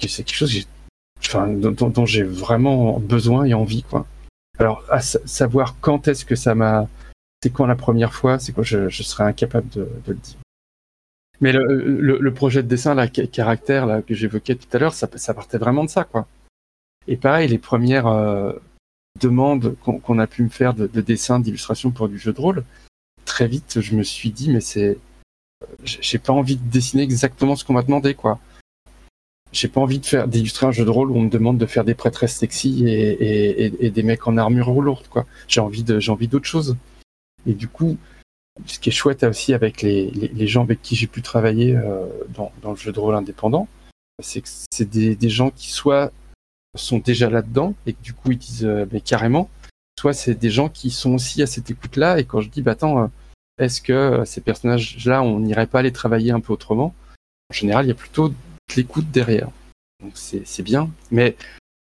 que 0.00 0.08
c'est 0.08 0.24
quelque 0.24 0.36
chose 0.36 0.66
enfin, 1.20 1.46
dont, 1.48 1.90
dont 1.90 2.06
j'ai 2.06 2.24
vraiment 2.24 2.98
besoin 2.98 3.44
et 3.44 3.54
envie, 3.54 3.84
quoi. 3.84 4.06
Alors, 4.62 4.84
à 4.90 5.00
savoir 5.00 5.74
quand 5.80 6.06
est-ce 6.06 6.24
que 6.24 6.36
ça 6.36 6.54
m'a, 6.54 6.88
c'est 7.42 7.50
quand 7.50 7.66
la 7.66 7.74
première 7.74 8.14
fois, 8.14 8.38
c'est 8.38 8.52
quoi, 8.52 8.62
je, 8.62 8.88
serais 8.88 9.24
incapable 9.24 9.68
de, 9.70 9.88
le 10.06 10.14
dire. 10.14 10.36
Mais 11.40 11.50
le, 11.50 12.32
projet 12.32 12.62
de 12.62 12.68
dessin, 12.68 12.94
la 12.94 13.08
caractère 13.08 13.86
là, 13.86 14.02
que 14.02 14.14
j'évoquais 14.14 14.54
tout 14.54 14.68
à 14.72 14.78
l'heure, 14.78 14.94
ça, 14.94 15.34
partait 15.34 15.58
vraiment 15.58 15.82
de 15.82 15.90
ça, 15.90 16.04
quoi. 16.04 16.28
Et 17.08 17.16
pareil, 17.16 17.48
les 17.48 17.58
premières 17.58 18.06
euh, 18.06 18.52
demandes 19.20 19.74
qu'on 19.82 19.98
qu 19.98 20.20
a 20.20 20.26
pu 20.28 20.44
me 20.44 20.48
faire 20.48 20.74
de, 20.74 20.86
de 20.86 21.00
dessin, 21.00 21.40
d'illustration 21.40 21.90
pour 21.90 22.08
du 22.08 22.16
jeu 22.16 22.32
de 22.32 22.40
rôle, 22.40 22.62
très 23.24 23.48
vite, 23.48 23.80
je 23.80 23.96
me 23.96 24.04
suis 24.04 24.30
dit, 24.30 24.48
mais 24.48 24.60
c'est, 24.60 24.96
j'ai 25.82 26.18
pas 26.18 26.32
envie 26.32 26.54
de 26.54 26.70
dessiner 26.70 27.02
exactement 27.02 27.56
ce 27.56 27.64
qu'on 27.64 27.72
m'a 27.72 27.82
demandé, 27.82 28.14
quoi. 28.14 28.38
J'ai 29.52 29.68
pas 29.68 29.80
envie 29.80 29.98
de 29.98 30.06
faire 30.06 30.28
d'illustrer 30.28 30.66
un 30.66 30.72
jeu 30.72 30.84
de 30.84 30.90
rôle 30.90 31.10
où 31.10 31.16
on 31.16 31.22
me 31.22 31.30
demande 31.30 31.58
de 31.58 31.66
faire 31.66 31.84
des 31.84 31.94
prêtresses 31.94 32.36
sexy 32.36 32.84
et, 32.86 33.84
et, 33.84 33.90
des 33.90 34.02
mecs 34.02 34.26
en 34.26 34.38
armure 34.38 34.80
lourde, 34.80 35.06
quoi. 35.08 35.26
J'ai 35.46 35.60
envie 35.60 35.82
de, 35.82 36.00
j'ai 36.00 36.10
envie 36.10 36.28
d'autre 36.28 36.46
chose. 36.46 36.76
Et 37.46 37.52
du 37.52 37.68
coup, 37.68 37.98
ce 38.66 38.78
qui 38.78 38.88
est 38.88 38.92
chouette 38.92 39.24
aussi 39.24 39.52
avec 39.52 39.82
les, 39.82 40.10
les, 40.10 40.46
gens 40.46 40.62
avec 40.62 40.80
qui 40.80 40.96
j'ai 40.96 41.06
pu 41.06 41.22
travailler 41.22 41.76
euh, 41.76 42.06
dans, 42.30 42.52
dans, 42.62 42.70
le 42.70 42.76
jeu 42.76 42.92
de 42.92 43.00
rôle 43.00 43.14
indépendant, 43.14 43.68
c'est 44.22 44.40
que 44.40 44.48
c'est 44.70 44.88
des, 44.88 45.16
des, 45.16 45.28
gens 45.28 45.50
qui 45.50 45.70
soit 45.70 46.12
sont 46.76 46.98
déjà 46.98 47.28
là-dedans 47.28 47.74
et 47.86 47.92
que 47.92 48.02
du 48.02 48.14
coup 48.14 48.32
ils 48.32 48.38
disent 48.38 48.64
euh, 48.64 48.86
mais 48.92 49.00
carrément, 49.00 49.50
soit 49.98 50.14
c'est 50.14 50.34
des 50.34 50.50
gens 50.50 50.68
qui 50.68 50.90
sont 50.90 51.14
aussi 51.14 51.42
à 51.42 51.46
cette 51.46 51.70
écoute-là 51.70 52.18
et 52.18 52.24
quand 52.24 52.40
je 52.40 52.48
dis 52.48 52.62
bah 52.62 52.72
attends, 52.72 53.02
euh, 53.02 53.06
est-ce 53.58 53.80
que 53.82 54.22
ces 54.24 54.40
personnages-là, 54.40 55.22
on 55.22 55.40
n'irait 55.40 55.66
pas 55.66 55.82
les 55.82 55.92
travailler 55.92 56.32
un 56.32 56.40
peu 56.40 56.52
autrement? 56.52 56.94
En 57.50 57.54
général, 57.54 57.84
il 57.84 57.88
y 57.88 57.92
a 57.92 57.94
plutôt 57.94 58.32
l'écoute 58.76 59.10
derrière. 59.10 59.48
Donc 60.02 60.12
c'est 60.14 60.62
bien, 60.62 60.90
mais 61.10 61.36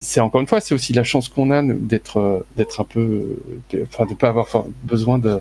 c'est 0.02 0.20
encore 0.20 0.42
une 0.42 0.48
fois, 0.48 0.60
c'est 0.60 0.74
aussi 0.76 0.94
la 0.94 1.04
chance 1.04 1.30
qu'on 1.30 1.52
a 1.52 1.62
d'être 1.62 2.18
euh, 2.18 2.46
d'être 2.58 2.82
un 2.82 2.84
peu, 2.84 3.38
enfin 3.84 4.06
de 4.06 4.16
pas 4.16 4.30
avoir 4.30 4.66
besoin 4.84 5.20
de 5.20 5.40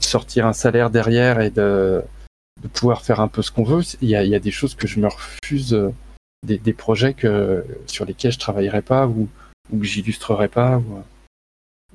sortir 0.00 0.46
un 0.46 0.52
salaire 0.52 0.90
derrière 0.90 1.40
et 1.40 1.50
de, 1.50 2.02
de 2.62 2.68
pouvoir 2.68 3.02
faire 3.02 3.20
un 3.20 3.28
peu 3.28 3.42
ce 3.42 3.50
qu'on 3.50 3.64
veut. 3.64 3.82
Il 4.00 4.08
y, 4.08 4.14
a, 4.14 4.38
des 4.38 4.50
choses 4.52 4.76
que 4.76 4.86
je 4.86 5.00
me 5.00 5.08
refuse, 5.08 5.74
euh, 5.74 5.92
des, 6.44 6.72
projets 6.72 7.14
que 7.14 7.64
sur 7.86 8.04
lesquels 8.04 8.32
je 8.32 8.38
travaillerai 8.38 8.82
pas 8.82 9.08
ou, 9.08 9.28
ou 9.72 9.78
que 9.78 9.84
j'illustrerai 9.84 10.48
pas 10.48 10.78
ou, 10.78 11.02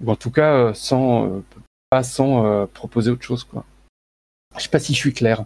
ou, 0.04 0.12
en 0.12 0.18
tout 0.18 0.32
cas 0.32 0.74
sans 0.74 1.42
pas 1.90 2.04
sans 2.04 2.46
euh, 2.46 2.66
proposer 2.66 3.12
autre 3.12 3.24
chose 3.24 3.46
quoi. 3.46 3.64
Je 4.58 4.64
sais 4.64 4.70
pas 4.70 4.80
si 4.80 4.94
je 4.94 5.00
suis 5.00 5.14
clair. 5.14 5.46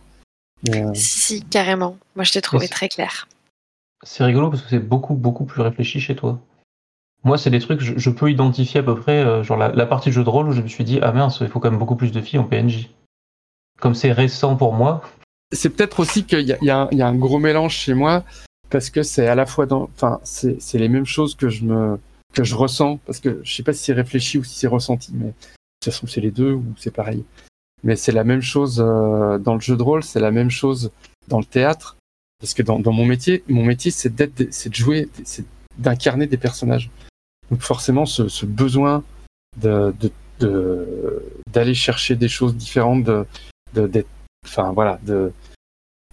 Mais, 0.63 0.83
euh... 0.83 0.91
Si 0.93 1.43
carrément. 1.43 1.97
Moi 2.15 2.23
je 2.23 2.33
t'ai 2.33 2.41
trouvé 2.41 2.67
très 2.67 2.89
clair. 2.89 3.27
C'est 4.03 4.23
rigolo 4.23 4.49
parce 4.49 4.61
que 4.61 4.69
c'est 4.69 4.79
beaucoup 4.79 5.15
beaucoup 5.15 5.45
plus 5.45 5.61
réfléchi 5.61 5.99
chez 5.99 6.15
toi. 6.15 6.39
Moi, 7.23 7.37
c'est 7.37 7.49
des 7.49 7.59
trucs, 7.59 7.81
je, 7.81 7.97
je, 7.97 8.09
peux 8.09 8.29
identifier 8.31 8.79
à 8.79 8.83
peu 8.83 8.95
près, 8.95 9.17
euh, 9.17 9.43
genre 9.43 9.57
la, 9.57 9.69
la, 9.69 9.85
partie 9.85 10.11
jeu 10.11 10.23
de 10.23 10.29
rôle 10.29 10.47
où 10.47 10.51
je 10.51 10.61
me 10.61 10.67
suis 10.67 10.83
dit, 10.83 10.99
ah 11.01 11.11
mince, 11.11 11.39
il 11.41 11.47
faut 11.47 11.59
quand 11.59 11.69
même 11.69 11.79
beaucoup 11.79 11.95
plus 11.95 12.11
de 12.11 12.21
filles 12.21 12.39
en 12.39 12.43
PNJ. 12.43 12.89
Comme 13.81 13.95
c'est 13.95 14.11
récent 14.11 14.55
pour 14.55 14.73
moi. 14.73 15.01
C'est 15.51 15.69
peut-être 15.69 15.99
aussi 15.99 16.23
qu'il 16.25 16.41
y, 16.41 16.53
y, 16.61 16.65
y, 16.65 16.69
a 16.69 16.87
un 17.07 17.15
gros 17.15 17.39
mélange 17.39 17.75
chez 17.75 17.93
moi, 17.93 18.23
parce 18.69 18.89
que 18.89 19.03
c'est 19.03 19.27
à 19.27 19.35
la 19.35 19.45
fois 19.45 19.65
dans. 19.65 19.89
Enfin, 19.95 20.19
c'est 20.23 20.77
les 20.77 20.89
mêmes 20.89 21.05
choses 21.05 21.35
que 21.35 21.49
je 21.49 21.63
me 21.65 21.99
que 22.33 22.43
je 22.43 22.55
ressens, 22.55 22.97
parce 23.05 23.19
que 23.19 23.41
je 23.43 23.55
sais 23.55 23.63
pas 23.63 23.73
si 23.73 23.83
c'est 23.83 23.93
réfléchi 23.93 24.37
ou 24.37 24.43
si 24.43 24.55
c'est 24.55 24.67
ressenti, 24.67 25.11
mais 25.13 25.27
de 25.27 25.31
toute 25.81 25.93
façon, 25.93 26.07
c'est 26.07 26.21
les 26.21 26.31
deux 26.31 26.53
ou 26.53 26.63
c'est 26.77 26.91
pareil. 26.91 27.23
Mais 27.83 27.95
c'est 27.95 28.11
la 28.11 28.23
même 28.23 28.41
chose 28.41 28.83
euh, 28.85 29.37
dans 29.37 29.53
le 29.53 29.59
jeu 29.61 29.77
de 29.77 29.83
rôle, 29.83 30.03
c'est 30.03 30.19
la 30.19 30.31
même 30.31 30.49
chose 30.49 30.91
dans 31.27 31.39
le 31.39 31.45
théâtre, 31.45 31.97
parce 32.39 32.53
que 32.53 32.63
dans, 32.63 32.79
dans 32.79 32.91
mon 32.91 33.05
métier, 33.05 33.43
mon 33.47 33.63
métier, 33.63 33.91
c'est 33.91 34.13
d'être, 34.13 34.47
c'est 34.51 34.69
de 34.69 34.75
jouer, 34.75 35.09
c'est 35.23 35.45
d'incarner 35.77 36.27
des 36.27 36.37
personnages. 36.37 36.89
Donc 37.51 37.61
forcément, 37.61 38.05
ce, 38.05 38.27
ce 38.27 38.45
besoin 38.45 39.03
de, 39.61 39.93
de, 40.39 41.23
d'aller 41.51 41.73
chercher 41.73 42.15
des 42.15 42.27
choses 42.27 42.55
différentes, 42.55 43.03
de, 43.03 43.25
de 43.73 43.87
d'être, 43.87 44.09
enfin 44.45 44.71
voilà, 44.71 44.99
de 45.03 45.31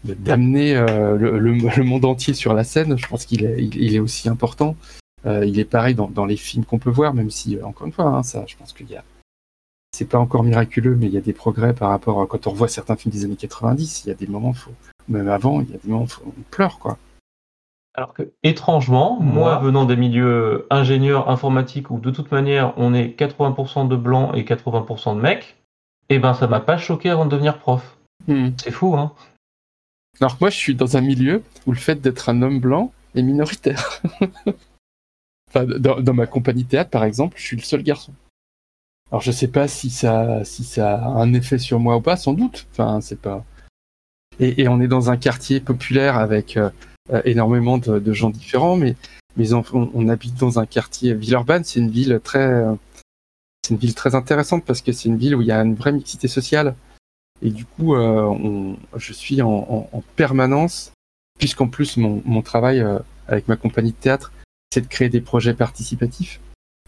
d'amener 0.04 0.76
euh, 0.76 1.16
le, 1.16 1.38
le, 1.38 1.82
monde 1.82 2.04
entier 2.04 2.34
sur 2.34 2.52
la 2.52 2.62
scène. 2.62 2.98
Je 2.98 3.06
pense 3.06 3.24
qu'il 3.24 3.44
est, 3.44 3.64
il, 3.64 3.94
est 3.94 4.00
aussi 4.00 4.28
important. 4.28 4.76
Euh, 5.24 5.46
il 5.46 5.58
est 5.58 5.64
pareil 5.64 5.94
dans, 5.94 6.08
dans 6.08 6.26
les 6.26 6.36
films 6.36 6.66
qu'on 6.66 6.78
peut 6.78 6.90
voir, 6.90 7.14
même 7.14 7.30
si 7.30 7.58
encore 7.62 7.86
une 7.86 7.92
fois, 7.92 8.04
hein, 8.06 8.22
ça, 8.22 8.44
je 8.46 8.54
pense 8.56 8.74
qu'il 8.74 8.90
y 8.90 8.96
a, 8.96 9.04
c'est 9.94 10.06
pas 10.06 10.18
encore 10.18 10.42
miraculeux, 10.42 10.96
mais 10.96 11.06
il 11.06 11.12
y 11.12 11.16
a 11.16 11.20
des 11.20 11.32
progrès 11.32 11.72
par 11.72 11.90
rapport 11.90 12.20
à 12.20 12.26
quand 12.26 12.48
on 12.48 12.50
revoit 12.50 12.66
certains 12.66 12.96
films 12.96 13.14
des 13.14 13.24
années 13.24 13.36
90. 13.36 14.04
Il 14.04 14.08
y 14.08 14.10
a 14.10 14.14
des 14.14 14.26
moments, 14.26 14.52
faut, 14.52 14.72
même 15.08 15.28
avant, 15.28 15.60
il 15.60 15.70
y 15.70 15.74
a 15.74 15.78
des 15.78 15.88
moments, 15.88 16.06
faut, 16.06 16.24
on 16.26 16.42
pleure 16.50 16.80
quoi. 16.80 16.98
Alors 17.94 18.12
que, 18.12 18.32
étrangement, 18.42 19.20
moi, 19.20 19.60
venant 19.60 19.84
des 19.84 19.94
milieux 19.94 20.66
ingénieurs 20.68 21.30
informatiques 21.30 21.90
où 21.90 22.00
de 22.00 22.10
toute 22.10 22.32
manière 22.32 22.74
on 22.76 22.92
est 22.92 23.16
80% 23.16 23.86
de 23.86 23.94
blancs 23.94 24.32
et 24.34 24.42
80% 24.42 25.14
de 25.14 25.20
mecs, 25.20 25.56
eh 26.08 26.18
ben 26.18 26.34
ça 26.34 26.48
m'a 26.48 26.58
pas 26.58 26.76
choqué 26.76 27.08
avant 27.08 27.24
de 27.24 27.30
devenir 27.30 27.58
prof. 27.58 27.96
Hmm. 28.26 28.48
C'est 28.56 28.72
fou, 28.72 28.96
hein 28.96 29.12
Alors 30.20 30.34
que 30.34 30.40
moi, 30.40 30.50
je 30.50 30.56
suis 30.56 30.74
dans 30.74 30.96
un 30.96 31.02
milieu 31.02 31.44
où 31.66 31.70
le 31.70 31.78
fait 31.78 32.00
d'être 32.00 32.28
un 32.28 32.42
homme 32.42 32.58
blanc 32.58 32.92
est 33.14 33.22
minoritaire. 33.22 34.02
enfin, 35.48 35.64
dans, 35.64 36.00
dans, 36.00 36.14
ma 36.14 36.26
compagnie 36.26 36.64
théâtre, 36.64 36.90
par 36.90 37.04
exemple, 37.04 37.36
je 37.38 37.44
suis 37.44 37.56
le 37.56 37.62
seul 37.62 37.84
garçon. 37.84 38.12
Alors 39.10 39.22
je 39.22 39.30
sais 39.30 39.48
pas 39.48 39.68
si 39.68 39.90
ça, 39.90 40.44
si 40.44 40.64
ça 40.64 40.96
a 40.96 41.06
un 41.06 41.32
effet 41.34 41.58
sur 41.58 41.78
moi 41.78 41.96
ou 41.96 42.00
pas, 42.00 42.16
sans 42.16 42.32
doute. 42.32 42.66
Enfin, 42.72 43.00
c'est 43.00 43.20
pas. 43.20 43.44
Et, 44.40 44.66
on 44.68 44.80
est 44.80 44.88
dans 44.88 45.10
un 45.10 45.16
quartier 45.16 45.60
populaire 45.60 46.16
avec 46.18 46.56
euh, 46.56 46.70
euh, 47.12 47.22
énormément 47.24 47.78
de, 47.78 48.12
gens 48.12 48.30
différents, 48.30 48.76
mais, 48.76 48.96
on, 49.72 50.08
habite 50.08 50.34
dans 50.34 50.58
un 50.58 50.66
quartier 50.66 51.14
Villeurbanne, 51.14 51.64
c'est 51.64 51.78
une 51.78 51.90
ville 51.90 52.20
très, 52.22 52.64
c'est 53.62 53.74
une 53.74 53.80
ville 53.80 53.94
très 53.94 54.14
intéressante 54.14 54.64
parce 54.64 54.80
que 54.80 54.92
c'est 54.92 55.08
une 55.08 55.16
ville 55.16 55.36
où 55.36 55.42
il 55.42 55.48
y 55.48 55.52
a 55.52 55.60
une 55.60 55.74
vraie 55.74 55.92
mixité 55.92 56.26
sociale. 56.26 56.74
Et 57.42 57.50
du 57.50 57.64
coup, 57.64 57.94
euh, 57.94 58.74
je 58.96 59.12
suis 59.12 59.42
en, 59.42 59.48
en, 59.48 59.88
en 59.92 60.02
permanence, 60.16 60.92
puisqu'en 61.38 61.68
plus 61.68 61.96
mon, 61.96 62.42
travail 62.42 62.84
avec 63.28 63.48
ma 63.48 63.56
compagnie 63.56 63.92
de 63.92 63.96
théâtre, 63.96 64.32
c'est 64.72 64.80
de 64.80 64.88
créer 64.88 65.08
des 65.08 65.20
projets 65.20 65.54
participatifs 65.54 66.40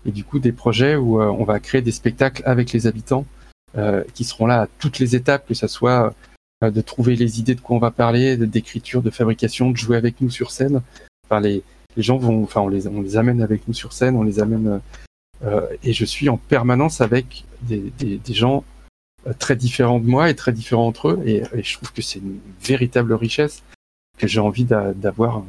et 0.07 0.11
du 0.11 0.25
coup 0.25 0.39
des 0.39 0.53
projets 0.53 0.97
où 0.97 1.21
euh, 1.21 1.27
on 1.27 1.45
va 1.45 1.61
créer 1.61 1.83
des 1.83 1.93
spectacles 1.93 2.43
avec 2.47 2.73
les 2.73 2.87
habitants 2.87 3.27
qui 4.15 4.25
seront 4.25 4.47
là 4.47 4.63
à 4.63 4.67
toutes 4.79 4.99
les 5.01 5.17
étapes, 5.17 5.47
que 5.47 5.53
ça 5.53 5.69
soit 5.69 6.15
de 6.63 6.81
trouver 6.81 7.15
les 7.15 7.41
idées 7.41 7.55
de 7.55 7.61
quoi 7.61 7.77
on 7.77 7.79
va 7.79 7.91
parler, 7.91 8.39
d'écriture, 8.39 9.03
de 9.03 9.11
fabrication, 9.11 9.71
de 9.71 9.77
jouer 9.77 9.99
avec 9.99 10.23
nous 10.23 10.31
sur 10.31 10.51
scène. 10.51 10.81
Enfin, 11.27 11.41
les, 11.41 11.63
les 11.95 12.03
gens 12.03 12.17
vont, 12.17 12.43
enfin, 12.43 12.63
on 12.63 12.69
les, 12.69 12.87
on 12.87 13.03
les 13.03 13.19
amène 13.19 13.43
avec 13.43 13.69
nous 13.69 13.75
sur 13.75 13.93
scène, 13.93 14.17
on 14.17 14.23
les 14.23 14.41
amène, 14.41 14.81
euh, 15.45 15.67
et 15.83 15.93
je 15.93 16.07
suis 16.07 16.31
en 16.31 16.39
permanence 16.39 17.03
avec 17.03 17.45
des, 17.63 17.93
des, 17.99 18.17
des, 18.17 18.35
gens 18.35 18.65
très 19.39 19.57
différents 19.57 20.01
de 20.01 20.07
moi 20.07 20.31
et 20.31 20.35
très 20.35 20.53
différents 20.53 20.87
entre 20.87 21.09
eux, 21.09 21.23
et, 21.27 21.43
et 21.55 21.63
je 21.63 21.75
trouve 21.75 21.93
que 21.93 22.01
c'est 22.01 22.21
une 22.21 22.39
véritable 22.63 23.13
richesse 23.13 23.63
que 24.17 24.27
j'ai 24.27 24.41
envie 24.41 24.65
d'avoir 24.65 25.45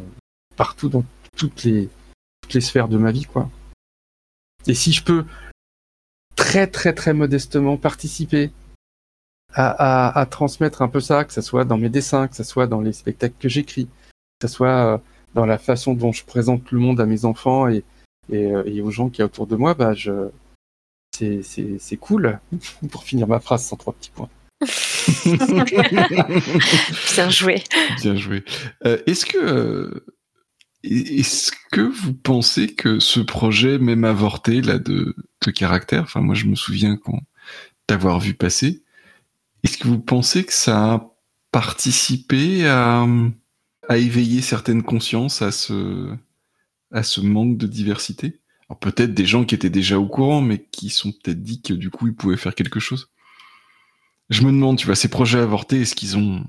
partout 0.58 0.90
dans 0.90 1.06
toutes 1.38 1.64
les, 1.64 1.90
toutes 2.42 2.54
les 2.54 2.62
sphères 2.62 2.88
de 2.88 2.98
ma 2.98 3.12
vie, 3.12 3.26
quoi. 3.26 3.50
Et 4.68 4.74
si 4.74 4.92
je 4.92 5.04
peux 5.04 5.26
très 6.36 6.68
très 6.68 6.94
très 6.94 7.14
modestement 7.14 7.78
participer 7.78 8.52
à, 9.54 10.28
transmettre 10.30 10.84
un 10.84 10.88
peu 10.88 11.00
ça, 11.00 11.24
que 11.24 11.34
ce 11.34 11.42
soit 11.42 11.66
dans 11.66 11.78
mes 11.78 11.90
dessins, 11.90 12.28
que 12.28 12.36
ce 12.36 12.44
soit 12.44 12.68
dans 12.68 12.82
les 12.82 12.94
spectacles 12.94 13.36
que 13.40 13.50
j'écris, 13.50 13.88
que 14.40 14.48
ce 14.48 14.54
soit 14.54 15.02
dans 15.34 15.48
la 15.48 15.58
façon 15.58 15.96
dont 15.96 16.12
je 16.12 16.24
présente 16.26 16.72
le 16.72 16.80
monde 16.80 17.02
à 17.02 17.08
mes 17.08 17.26
enfants 17.26 17.68
et, 17.68 17.84
et, 18.30 18.82
aux 18.82 18.92
gens 18.92 19.10
qui 19.10 19.20
y 19.20 19.24
a 19.24 19.26
autour 19.26 19.48
de 19.48 19.56
moi, 19.56 19.74
bah 19.74 19.94
je 19.94 20.30
c'est 21.12 21.98
cool 22.00 22.40
pour 22.92 23.04
finir 23.04 23.28
ma 23.28 23.40
phrase 23.40 23.66
sans 23.66 23.78
trois 23.78 23.94
petits 23.94 24.12
points. 24.12 24.30
Bien 27.16 27.30
joué. 27.30 27.64
Bien 28.02 28.16
joué. 28.16 28.44
Euh, 28.86 29.02
est-ce 29.08 29.26
que 29.26 29.38
euh, 29.38 30.06
est-ce 30.84 31.52
que 31.72 31.82
vous 31.82 32.14
pensez 32.14 32.68
que 32.74 33.00
ce 33.00 33.20
projet, 33.20 33.78
même 33.80 34.04
avorté 34.04 34.62
là 34.62 34.80
de, 34.80 35.16
de 35.46 35.52
caractère, 35.52 36.04
enfin 36.04 36.22
moi 36.22 36.36
je 36.36 36.46
me 36.46 36.56
souviens 36.56 36.98
d'avoir 37.88 38.20
vu 38.20 38.34
passer, 38.34 38.84
est-ce 39.64 39.78
que 39.78 39.88
vous 39.88 40.00
pensez 40.00 40.44
que 40.44 40.54
ça 40.54 40.94
a 40.94 41.12
participé 41.52 42.68
à, 42.68 43.06
à 43.90 43.98
éveiller 43.98 44.42
certaines 44.42 44.84
consciences 44.84 45.42
à 45.42 45.52
ce 45.52 46.14
à 46.92 47.04
ce 47.04 47.22
manque 47.22 47.58
de 47.58 47.68
diversité? 47.68 48.40
Alors 48.70 48.80
peut-être 48.80 49.14
des 49.14 49.26
gens 49.26 49.46
qui 49.46 49.56
étaient 49.56 49.70
déjà 49.70 50.00
au 50.00 50.08
courant, 50.08 50.42
mais 50.42 50.64
qui 50.72 50.90
sont 50.90 51.12
peut-être 51.12 51.42
dit 51.42 51.62
que 51.62 51.74
du 51.74 51.90
coup 51.90 52.08
ils 52.08 52.16
pouvaient 52.16 52.38
faire 52.38 52.56
quelque 52.56 52.80
chose. 52.80 53.10
Je 54.30 54.42
me 54.42 54.52
demande, 54.52 54.78
tu 54.78 54.86
vois, 54.88 54.96
ces 54.96 55.08
projets 55.08 55.40
avortés, 55.40 55.82
est-ce 55.82 55.96
qu'ils 55.96 56.18
ont, 56.18 56.44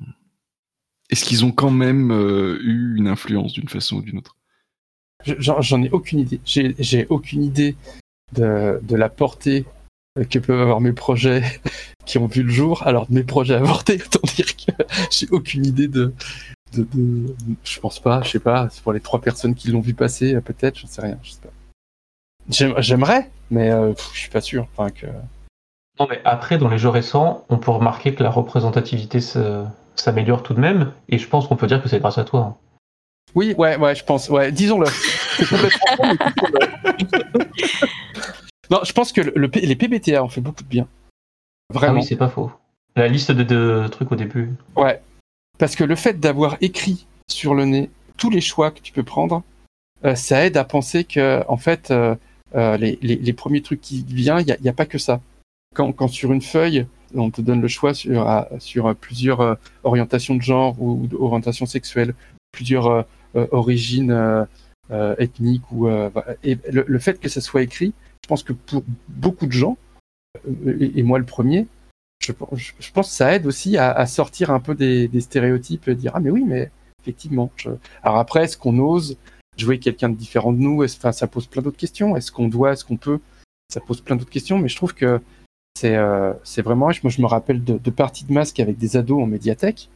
est-ce 1.10 1.24
qu'ils 1.24 1.44
ont 1.44 1.52
quand 1.52 1.70
même 1.70 2.10
euh, 2.12 2.58
eu 2.62 2.96
une 2.96 3.08
influence 3.08 3.52
d'une 3.52 3.68
façon 3.68 3.96
ou 3.96 4.02
d'une 4.02 4.18
autre? 4.18 4.36
J'en 5.24 5.82
ai 5.82 5.90
aucune 5.90 6.20
idée. 6.20 6.40
J'ai 6.44 7.06
aucune 7.08 7.42
idée 7.42 7.76
de, 8.32 8.78
de, 8.82 8.96
la 8.96 9.08
portée 9.08 9.64
que 10.30 10.38
peuvent 10.38 10.60
avoir 10.60 10.80
mes 10.80 10.92
projets 10.92 11.42
qui 12.06 12.18
ont 12.18 12.26
vu 12.26 12.42
le 12.42 12.50
jour. 12.50 12.86
Alors 12.86 13.06
mes 13.10 13.24
projets 13.24 13.54
avortés, 13.54 14.00
autant 14.06 14.26
dire 14.34 14.56
que 14.56 14.72
j'ai 15.10 15.28
aucune 15.30 15.66
idée 15.66 15.88
de, 15.88 16.12
de, 16.74 16.86
de, 16.94 17.34
Je 17.64 17.80
pense 17.80 17.98
pas, 17.98 18.22
je 18.22 18.30
sais 18.30 18.38
pas. 18.38 18.68
C'est 18.70 18.82
pour 18.82 18.92
les 18.92 19.00
trois 19.00 19.20
personnes 19.20 19.54
qui 19.54 19.70
l'ont 19.70 19.80
vu 19.80 19.94
passer, 19.94 20.40
peut-être, 20.40 20.78
j'en 20.78 20.86
sais 20.86 21.02
rien. 21.02 21.18
Je 21.22 21.32
sais 21.32 21.40
pas. 21.40 21.50
J'aimerais, 22.80 23.30
mais 23.50 23.70
euh, 23.70 23.92
je 24.12 24.18
suis 24.18 24.30
pas 24.30 24.40
sûr. 24.40 24.66
Enfin 24.72 24.90
que. 24.90 25.06
Non, 25.98 26.06
mais 26.08 26.20
après, 26.24 26.58
dans 26.58 26.68
les 26.68 26.78
jeux 26.78 26.88
récents, 26.88 27.44
on 27.48 27.58
peut 27.58 27.72
remarquer 27.72 28.14
que 28.14 28.22
la 28.22 28.30
représentativité 28.30 29.20
s'améliore 30.02 30.42
tout 30.42 30.54
de 30.54 30.60
même, 30.60 30.92
et 31.08 31.18
je 31.18 31.28
pense 31.28 31.46
qu'on 31.46 31.56
peut 31.56 31.66
dire 31.66 31.82
que 31.82 31.88
c'est 31.88 32.00
grâce 32.00 32.18
à 32.18 32.24
toi. 32.24 32.40
Hein. 32.40 32.56
Oui, 33.34 33.54
ouais, 33.58 33.76
ouais, 33.76 33.94
je 33.94 34.04
pense. 34.04 34.30
Ouais, 34.30 34.52
disons-le. 34.52 34.86
non, 38.70 38.80
je 38.84 38.92
pense 38.92 39.12
que 39.12 39.20
le, 39.20 39.46
les 39.46 39.76
PBTA 39.76 40.24
ont 40.24 40.28
fait 40.28 40.40
beaucoup 40.40 40.62
de 40.62 40.68
bien. 40.68 40.86
Vraiment. 41.72 41.94
Ah 41.94 41.96
oui, 41.96 42.04
c'est 42.04 42.16
pas 42.16 42.28
faux. 42.28 42.50
La 42.96 43.08
liste 43.08 43.30
de, 43.30 43.86
trucs 43.88 44.10
au 44.10 44.16
début. 44.16 44.50
Ouais. 44.76 45.00
Parce 45.58 45.76
que 45.76 45.84
le 45.84 45.94
fait 45.94 46.18
d'avoir 46.18 46.56
écrit 46.60 47.06
sur 47.30 47.54
le 47.54 47.64
nez 47.64 47.90
tous 48.16 48.30
les 48.30 48.40
choix 48.40 48.70
que 48.70 48.80
tu 48.80 48.92
peux 48.92 49.02
prendre, 49.02 49.42
euh, 50.04 50.14
ça 50.14 50.44
aide 50.44 50.56
à 50.56 50.64
penser 50.64 51.04
que, 51.04 51.44
en 51.48 51.56
fait, 51.56 51.90
euh, 51.90 52.14
euh, 52.54 52.76
les, 52.76 53.32
premiers 53.32 53.62
trucs 53.62 53.80
qui 53.80 54.04
viennent, 54.08 54.40
il 54.40 54.56
n'y 54.60 54.68
a, 54.68 54.72
pas 54.72 54.86
que 54.86 54.98
ça 54.98 55.20
quand, 55.74 56.08
sur 56.08 56.32
une 56.32 56.42
feuille, 56.42 56.86
on 57.14 57.30
te 57.30 57.40
donne 57.40 57.60
le 57.60 57.68
choix 57.68 57.94
sur, 57.94 58.46
sur 58.58 58.94
plusieurs 58.96 59.40
euh, 59.40 59.54
orientations 59.84 60.34
de 60.34 60.42
genre 60.42 60.80
ou, 60.80 61.08
orientations 61.18 61.66
sexuelles, 61.66 62.14
plusieurs 62.52 62.86
euh, 62.86 63.02
euh, 63.36 63.46
origines 63.52 64.46
ethniques 65.18 65.70
ou 65.70 65.86
et 66.42 66.58
le, 66.72 66.98
fait 66.98 67.20
que 67.20 67.28
ça 67.28 67.42
soit 67.42 67.62
écrit, 67.62 67.92
je 68.24 68.28
pense 68.28 68.42
que 68.42 68.54
pour 68.54 68.82
beaucoup 69.08 69.46
de 69.46 69.52
gens, 69.52 69.76
et, 70.66 71.02
moi 71.02 71.18
le 71.18 71.26
premier, 71.26 71.66
je, 72.20 72.32
pense 72.32 73.08
que 73.08 73.14
ça 73.14 73.34
aide 73.34 73.44
aussi 73.44 73.76
à, 73.76 74.06
sortir 74.06 74.50
un 74.50 74.60
peu 74.60 74.74
des, 74.74 75.10
stéréotypes 75.20 75.88
et 75.88 75.94
dire 75.94 76.12
ah 76.14 76.20
mais 76.20 76.30
oui 76.30 76.42
mais 76.46 76.70
effectivement. 77.02 77.50
Alors 78.02 78.16
après, 78.16 78.44
est-ce 78.44 78.56
qu'on 78.56 78.78
ose 78.78 79.18
jouer 79.58 79.78
quelqu'un 79.78 80.08
de 80.08 80.16
différent 80.16 80.52
de 80.52 80.58
nous? 80.58 80.82
Enfin, 80.82 81.12
ça 81.12 81.26
pose 81.26 81.46
plein 81.46 81.60
d'autres 81.60 81.76
questions. 81.76 82.16
Est-ce 82.16 82.32
qu'on 82.32 82.48
doit? 82.48 82.72
Est-ce 82.72 82.84
qu'on 82.86 82.96
peut? 82.96 83.20
Ça 83.70 83.80
pose 83.80 84.00
plein 84.00 84.16
d'autres 84.16 84.30
questions. 84.30 84.58
Mais 84.58 84.68
je 84.68 84.76
trouve 84.76 84.94
que 84.94 85.20
euh, 85.84 86.32
c'est 86.44 86.62
vraiment, 86.62 86.86
moi 86.86 87.10
je 87.10 87.22
me 87.22 87.26
rappelle 87.26 87.62
de, 87.62 87.90
parties 87.90 88.24
de 88.24 88.32
masque 88.32 88.60
avec 88.60 88.78
des 88.78 88.96
ados 88.96 89.22
en 89.22 89.26
médiathèque, 89.26 89.90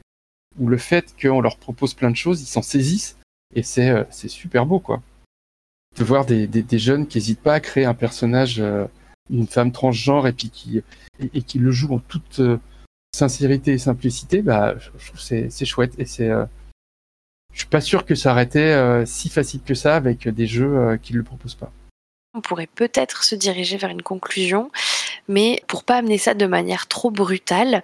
où 0.59 0.68
le 0.68 0.78
fait 0.78 1.14
qu'on 1.20 1.40
leur 1.40 1.56
propose 1.56 1.94
plein 1.94 2.10
de 2.10 2.16
choses, 2.16 2.42
ils 2.42 2.46
s'en 2.46 2.62
saisissent, 2.62 3.18
et 3.54 3.62
c'est 3.62 3.90
euh, 3.90 4.04
super 4.10 4.66
beau, 4.66 4.80
quoi. 4.80 5.02
De 5.98 6.04
voir 6.04 6.24
des, 6.24 6.78
jeunes 6.78 7.06
qui 7.06 7.18
n'hésitent 7.18 7.42
pas 7.42 7.54
à 7.54 7.60
créer 7.60 7.84
un 7.84 7.94
personnage, 7.94 8.60
euh, 8.60 8.86
une 9.30 9.46
femme 9.46 9.72
transgenre, 9.72 10.26
et 10.26 10.32
puis 10.32 10.50
qui, 10.50 10.82
et, 11.20 11.42
qui 11.42 11.59
le 11.59 11.70
jouent 11.70 11.94
en 11.94 11.98
toute 11.98 12.40
sincérité 13.14 13.72
et 13.72 13.78
simplicité, 13.78 14.42
bah, 14.42 14.74
je 14.78 15.06
trouve 15.06 15.20
c'est 15.20 15.50
c'est 15.50 15.66
chouette, 15.66 15.94
et 15.98 16.06
c'est... 16.06 16.28
je 17.52 17.59
suis 17.59 17.68
pas 17.68 17.82
sûr 17.82 18.06
que 18.06 18.14
ça 18.14 18.32
aurait 18.32 18.44
été 18.44 19.02
si 19.06 19.28
facile 19.28 19.60
que 19.62 19.74
ça 19.74 19.96
avec 19.96 20.28
des 20.28 20.46
jeux 20.46 20.98
qui 21.02 21.12
ne 21.12 21.18
le 21.18 21.24
proposent 21.24 21.54
pas. 21.54 21.72
On 22.34 22.40
pourrait 22.40 22.68
peut-être 22.68 23.24
se 23.24 23.34
diriger 23.34 23.76
vers 23.76 23.90
une 23.90 24.02
conclusion, 24.02 24.70
mais 25.28 25.62
pour 25.68 25.84
pas 25.84 25.96
amener 25.96 26.18
ça 26.18 26.32
de 26.32 26.46
manière 26.46 26.86
trop 26.86 27.10
brutale, 27.10 27.82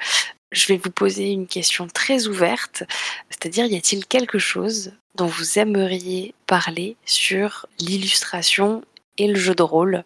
je 0.52 0.66
vais 0.68 0.78
vous 0.78 0.90
poser 0.90 1.30
une 1.30 1.46
question 1.46 1.86
très 1.86 2.26
ouverte, 2.26 2.84
c'est-à-dire 3.28 3.66
y 3.66 3.76
a-t-il 3.76 4.06
quelque 4.06 4.38
chose 4.38 4.92
dont 5.16 5.26
vous 5.26 5.58
aimeriez 5.58 6.34
parler 6.46 6.96
sur 7.04 7.66
l'illustration 7.78 8.82
et 9.18 9.26
le 9.26 9.38
jeu 9.38 9.54
de 9.54 9.62
rôle? 9.62 10.04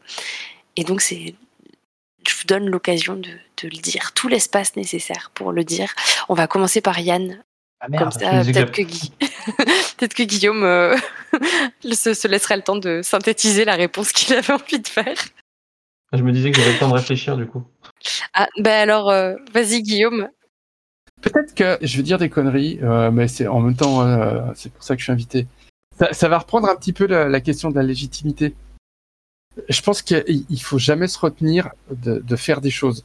Et 0.75 0.83
donc 0.83 1.01
je 1.03 2.35
vous 2.35 2.47
donne 2.47 2.69
l'occasion 2.69 3.15
de, 3.15 3.31
de, 3.63 3.69
le 3.69 3.81
dire, 3.81 4.13
tout 4.13 4.27
l'espace 4.27 4.75
nécessaire 4.75 5.31
pour 5.35 5.53
le 5.53 5.63
dire. 5.63 5.95
On 6.29 6.35
va 6.35 6.49
commencer 6.49 6.81
par 6.81 6.99
Yann. 6.99 7.45
Ah, 7.85 7.89
Comme 7.99 8.13
ça, 8.13 8.45
peut-être 8.45 8.71
que, 8.71 8.83
peut 9.99 10.07
que, 10.07 10.23
Guillaume 10.23 10.63
euh, 10.63 10.97
se, 11.93 12.15
se, 12.15 12.29
laisserait 12.29 12.57
le 12.57 12.63
temps 12.63 12.77
de 12.77 13.01
synthétiser 13.03 13.65
la 13.65 13.75
réponse 13.75 14.13
qu'il 14.13 14.33
avait 14.37 14.53
envie 14.53 14.79
de 14.79 14.87
faire. 14.87 15.17
Je 16.13 16.23
me 16.23 16.31
disais 16.31 16.53
que 16.53 16.59
j'avais 16.59 16.75
le 16.75 16.79
temps 16.79 16.91
de 16.91 16.95
réfléchir 16.95 17.37
du 17.37 17.47
coup. 17.47 17.65
Ah, 18.35 18.47
ben 18.61 18.89
alors, 18.89 19.11
euh, 19.11 19.35
vas-y 19.53 19.83
Guillaume. 19.83 20.29
Peut-être 21.23 21.55
que 21.57 21.85
je 21.85 21.97
vais 21.97 22.05
dire 22.05 22.19
des 22.19 22.29
conneries, 22.29 22.79
euh, 22.83 23.11
mais 23.11 23.27
c'est 23.27 23.49
en 23.49 23.61
même 23.61 23.75
temps, 23.75 24.07
c'est 24.55 24.73
pour 24.73 24.85
ça 24.85 24.95
que 24.95 25.01
je 25.01 25.05
suis 25.05 25.13
invité. 25.13 25.49
Ça, 26.13 26.29
va 26.29 26.39
reprendre 26.39 26.69
un 26.69 26.77
petit 26.77 26.93
peu 26.93 27.07
la, 27.07 27.41
question 27.41 27.71
de 27.71 27.75
la 27.75 27.83
légitimité. 27.83 28.55
Je 29.69 29.83
pense 29.83 30.03
qu'il 30.03 30.63
faut 30.63 30.79
jamais 30.79 31.09
se 31.09 31.19
retenir 31.19 31.71
de, 31.91 32.19
de 32.19 32.37
faire 32.37 32.61
des 32.61 32.71
choses 32.71 33.05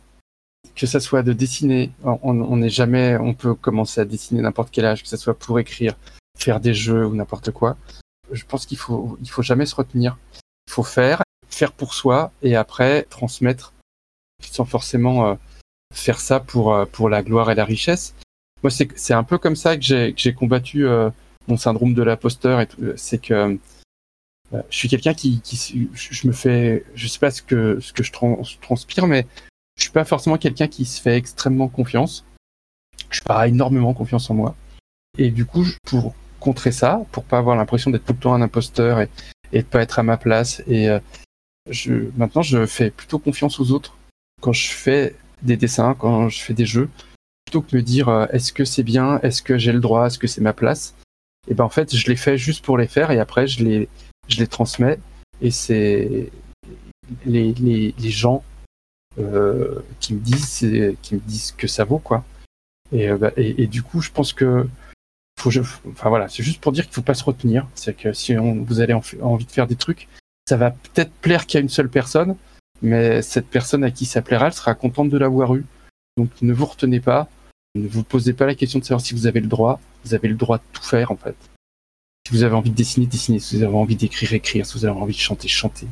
que 0.77 0.85
ça 0.85 0.99
soit 0.99 1.23
de 1.23 1.33
dessiner, 1.33 1.91
on 2.03 2.55
n'est 2.55 2.69
jamais, 2.69 3.17
on 3.17 3.33
peut 3.33 3.55
commencer 3.55 3.99
à 3.99 4.05
dessiner 4.05 4.41
n'importe 4.41 4.69
quel 4.71 4.85
âge, 4.85 5.01
que 5.01 5.09
ça 5.09 5.17
soit 5.17 5.37
pour 5.37 5.59
écrire, 5.59 5.95
faire 6.37 6.59
des 6.59 6.75
jeux 6.75 7.05
ou 7.05 7.15
n'importe 7.15 7.51
quoi. 7.51 7.77
Je 8.31 8.45
pense 8.45 8.65
qu'il 8.67 8.77
faut, 8.77 9.17
il 9.21 9.29
faut 9.29 9.41
jamais 9.41 9.65
se 9.65 9.73
retenir. 9.73 10.17
Il 10.67 10.73
faut 10.73 10.83
faire, 10.83 11.23
faire 11.49 11.71
pour 11.71 11.95
soi 11.95 12.31
et 12.43 12.55
après 12.55 13.03
transmettre 13.03 13.73
sans 14.39 14.65
forcément 14.65 15.27
euh, 15.27 15.35
faire 15.93 16.19
ça 16.19 16.39
pour, 16.39 16.73
euh, 16.73 16.85
pour 16.85 17.09
la 17.09 17.23
gloire 17.23 17.49
et 17.49 17.55
la 17.55 17.65
richesse. 17.65 18.13
Moi, 18.61 18.69
c'est 18.69 19.13
un 19.13 19.23
peu 19.23 19.39
comme 19.39 19.55
ça 19.55 19.77
que 19.77 19.83
j'ai 19.83 20.33
combattu 20.33 20.87
euh, 20.87 21.09
mon 21.47 21.57
syndrome 21.57 21.95
de 21.95 22.03
l'imposteur. 22.03 22.65
C'est 22.95 23.19
que 23.19 23.57
je 24.51 24.77
suis 24.77 24.89
quelqu'un 24.89 25.13
qui, 25.13 25.41
qui, 25.41 25.89
je 25.93 26.27
me 26.27 26.33
fais, 26.33 26.85
je 26.95 27.07
sais 27.07 27.19
pas 27.19 27.31
ce 27.31 27.41
que, 27.41 27.79
ce 27.79 27.93
que 27.93 28.03
je 28.03 28.11
transpire, 28.61 29.07
mais 29.07 29.27
je 29.77 29.83
suis 29.83 29.91
pas 29.91 30.05
forcément 30.05 30.37
quelqu'un 30.37 30.67
qui 30.67 30.85
se 30.85 30.99
fait 30.99 31.15
extrêmement 31.15 31.67
confiance. 31.67 32.25
Je 33.09 33.21
pas 33.21 33.47
énormément 33.47 33.93
confiance 33.93 34.29
en 34.29 34.33
moi. 34.33 34.55
Et 35.17 35.29
du 35.29 35.45
coup, 35.45 35.65
pour 35.85 36.13
contrer 36.39 36.71
ça, 36.71 37.05
pour 37.11 37.23
pas 37.23 37.37
avoir 37.37 37.55
l'impression 37.55 37.91
d'être 37.91 38.05
tout 38.05 38.13
le 38.13 38.19
temps 38.19 38.33
un 38.33 38.41
imposteur 38.41 38.99
et, 38.99 39.09
et 39.53 39.61
de 39.61 39.67
pas 39.67 39.81
être 39.81 39.99
à 39.99 40.03
ma 40.03 40.17
place, 40.17 40.61
et 40.67 40.89
euh, 40.89 40.99
je, 41.69 42.09
maintenant 42.17 42.41
je 42.41 42.65
fais 42.65 42.91
plutôt 42.91 43.19
confiance 43.19 43.59
aux 43.59 43.71
autres 43.71 43.97
quand 44.41 44.53
je 44.53 44.69
fais 44.69 45.15
des 45.41 45.57
dessins, 45.57 45.95
quand 45.97 46.29
je 46.29 46.39
fais 46.41 46.53
des 46.53 46.65
jeux, 46.65 46.89
plutôt 47.45 47.61
que 47.61 47.71
de 47.71 47.77
me 47.77 47.81
dire 47.81 48.09
euh, 48.09 48.25
est-ce 48.31 48.53
que 48.53 48.65
c'est 48.65 48.83
bien, 48.83 49.19
est-ce 49.21 49.41
que 49.41 49.57
j'ai 49.57 49.71
le 49.71 49.79
droit, 49.79 50.07
est-ce 50.07 50.19
que 50.19 50.27
c'est 50.27 50.41
ma 50.41 50.53
place. 50.53 50.95
Et 51.47 51.53
ben 51.53 51.63
en 51.63 51.69
fait, 51.69 51.95
je 51.95 52.07
les 52.07 52.15
fais 52.15 52.37
juste 52.37 52.63
pour 52.63 52.77
les 52.77 52.87
faire 52.87 53.11
et 53.11 53.19
après 53.19 53.47
je 53.47 53.63
les 53.63 53.89
je 54.27 54.37
les 54.37 54.47
transmets 54.47 54.99
et 55.41 55.51
c'est 55.51 56.31
les, 57.25 57.53
les 57.53 58.09
gens 58.09 58.43
euh, 59.19 59.79
qui 59.99 60.13
me 60.13 60.19
disent 60.19 60.95
qui 61.01 61.15
me 61.15 61.19
disent 61.19 61.53
que 61.57 61.67
ça 61.67 61.83
vaut 61.83 61.99
quoi. 61.99 62.23
Et, 62.91 63.09
euh, 63.09 63.17
bah, 63.17 63.31
du 63.35 63.83
coup, 63.83 64.01
je 64.01 64.11
pense 64.11 64.33
que 64.33 64.67
enfin 65.39 66.09
voilà, 66.09 66.27
c'est 66.27 66.43
juste 66.43 66.61
pour 66.61 66.71
dire 66.71 66.85
qu'il 66.85 66.93
faut 66.93 67.01
pas 67.01 67.13
se 67.13 67.23
retenir. 67.23 67.67
C'est 67.75 67.95
que 67.95 68.13
si 68.13 68.35
vous 68.35 68.79
avez 68.79 68.93
envie 68.93 69.45
de 69.45 69.51
faire 69.51 69.67
des 69.67 69.75
trucs, 69.75 70.07
ça 70.47 70.57
va 70.57 70.71
peut-être 70.71 71.11
plaire 71.11 71.45
qu'à 71.45 71.59
une 71.59 71.69
seule 71.69 71.89
personne, 71.89 72.35
mais 72.81 73.21
cette 73.21 73.47
personne 73.47 73.83
à 73.83 73.91
qui 73.91 74.05
ça 74.05 74.21
plaira, 74.21 74.47
elle 74.47 74.53
sera 74.53 74.73
contente 74.73 75.09
de 75.09 75.17
l'avoir 75.17 75.55
eu. 75.55 75.65
Donc 76.17 76.29
ne 76.41 76.53
vous 76.53 76.65
retenez 76.65 76.99
pas, 76.99 77.29
ne 77.75 77.87
vous 77.87 78.03
posez 78.03 78.33
pas 78.33 78.45
la 78.45 78.55
question 78.55 78.79
de 78.79 78.83
savoir 78.83 79.01
si 79.01 79.13
vous 79.13 79.27
avez 79.27 79.39
le 79.39 79.47
droit. 79.47 79.79
Vous 80.03 80.13
avez 80.13 80.27
le 80.27 80.35
droit 80.35 80.57
de 80.57 80.63
tout 80.73 80.83
faire 80.83 81.11
en 81.11 81.17
fait. 81.17 81.35
Si 82.25 82.33
vous 82.33 82.43
avez 82.43 82.55
envie 82.55 82.71
de 82.71 82.75
dessiner, 82.75 83.05
dessiner. 83.05 83.39
Si 83.39 83.57
vous 83.57 83.63
avez 83.63 83.75
envie 83.75 83.95
d'écrire, 83.95 84.33
écrire. 84.33 84.65
Si 84.65 84.77
vous 84.77 84.85
avez 84.85 84.99
envie 84.99 85.13
de 85.13 85.19
chanter, 85.19 85.47
chanter. 85.47 85.87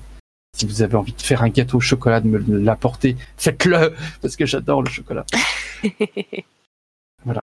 Si 0.56 0.66
vous 0.66 0.82
avez 0.82 0.96
envie 0.96 1.12
de 1.12 1.22
faire 1.22 1.44
un 1.44 1.50
gâteau 1.50 1.78
au 1.78 1.82
chocolat, 1.82 2.22
de 2.22 2.30
me 2.30 2.60
l'apporter, 2.60 3.18
faites-le 3.38 3.94
parce 4.22 4.38
que 4.38 4.46
j'adore 4.46 4.82
le 4.82 4.90
chocolat. 4.90 5.26
voilà. 7.26 7.42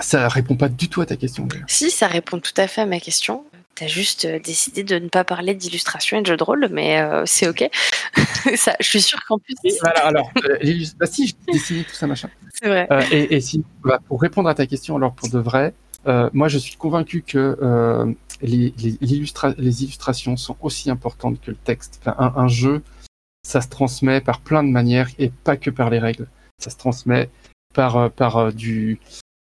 Ça 0.00 0.28
répond 0.28 0.56
pas 0.56 0.68
du 0.68 0.88
tout 0.88 1.00
à 1.00 1.06
ta 1.06 1.14
question. 1.14 1.46
Si, 1.68 1.92
ça 1.92 2.08
répond 2.08 2.40
tout 2.40 2.52
à 2.56 2.66
fait 2.66 2.80
à 2.80 2.86
ma 2.86 2.98
question. 2.98 3.44
T'as 3.76 3.86
juste 3.86 4.24
euh, 4.24 4.40
décidé 4.40 4.82
de 4.82 4.98
ne 4.98 5.08
pas 5.08 5.22
parler 5.22 5.54
d'illustration 5.54 6.18
et 6.18 6.22
de 6.22 6.26
jeux 6.26 6.36
de 6.36 6.42
rôle, 6.42 6.68
mais 6.72 7.00
euh, 7.00 7.22
c'est 7.26 7.46
ok. 7.46 7.70
ça, 8.56 8.74
je 8.80 8.88
suis 8.88 9.00
sûre 9.00 9.20
qu'en 9.28 9.38
plus. 9.38 9.54
voilà, 9.80 10.06
alors, 10.06 10.30
euh, 10.44 10.84
bah, 10.98 11.06
si, 11.06 11.28
j'ai 11.28 11.52
dessiné 11.52 11.84
tout 11.84 11.94
ça, 11.94 12.08
machin. 12.08 12.28
C'est 12.52 12.66
vrai. 12.66 12.88
et, 13.12 13.40
si, 13.40 13.64
bah, 13.84 14.00
pour 14.08 14.20
répondre 14.20 14.48
à 14.48 14.54
ta 14.54 14.66
question, 14.66 14.96
alors 14.96 15.14
pour 15.14 15.28
de 15.28 15.38
vrai, 15.38 15.74
moi 16.06 16.48
je 16.48 16.58
suis 16.58 16.76
convaincu 16.76 17.22
que 17.22 18.14
les, 18.40 18.74
les, 18.78 18.98
les, 19.00 19.82
illustrations 19.84 20.36
sont 20.36 20.56
aussi 20.60 20.90
importantes 20.90 21.40
que 21.40 21.50
le 21.50 21.56
texte. 21.56 22.00
Enfin, 22.04 22.32
un, 22.36 22.48
jeu, 22.48 22.82
ça 23.44 23.60
se 23.60 23.68
transmet 23.68 24.20
par 24.20 24.40
plein 24.40 24.64
de 24.64 24.68
manières 24.68 25.08
et 25.18 25.30
pas 25.30 25.56
que 25.56 25.70
par 25.70 25.90
les 25.90 25.98
règles. 25.98 26.28
Ça 26.58 26.70
se 26.70 26.76
transmet 26.76 27.30
par, 27.72 28.10
par 28.10 28.52
du, 28.52 28.98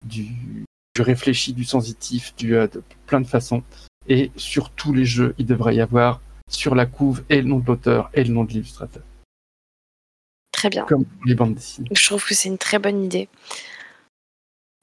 du, 0.05 0.65
du 0.95 1.01
réfléchi, 1.01 1.53
du 1.53 1.63
sensitif, 1.63 2.35
du, 2.35 2.51
de 2.51 2.83
plein 3.05 3.21
de 3.21 3.27
façons. 3.27 3.63
Et 4.07 4.31
sur 4.35 4.71
tous 4.71 4.93
les 4.93 5.05
jeux, 5.05 5.35
il 5.37 5.45
devrait 5.45 5.75
y 5.75 5.81
avoir 5.81 6.21
sur 6.49 6.75
la 6.75 6.85
couve 6.85 7.23
et 7.29 7.41
le 7.41 7.47
nom 7.47 7.59
de 7.59 7.65
l'auteur 7.65 8.09
et 8.13 8.23
le 8.23 8.33
nom 8.33 8.43
de 8.45 8.51
l'illustrateur. 8.51 9.03
Très 10.51 10.69
bien. 10.69 10.85
Comme 10.85 11.05
les 11.25 11.35
bandes 11.35 11.53
dessinées. 11.53 11.89
Je 11.91 12.05
trouve 12.05 12.25
que 12.25 12.33
c'est 12.33 12.49
une 12.49 12.57
très 12.57 12.79
bonne 12.79 13.03
idée. 13.03 13.29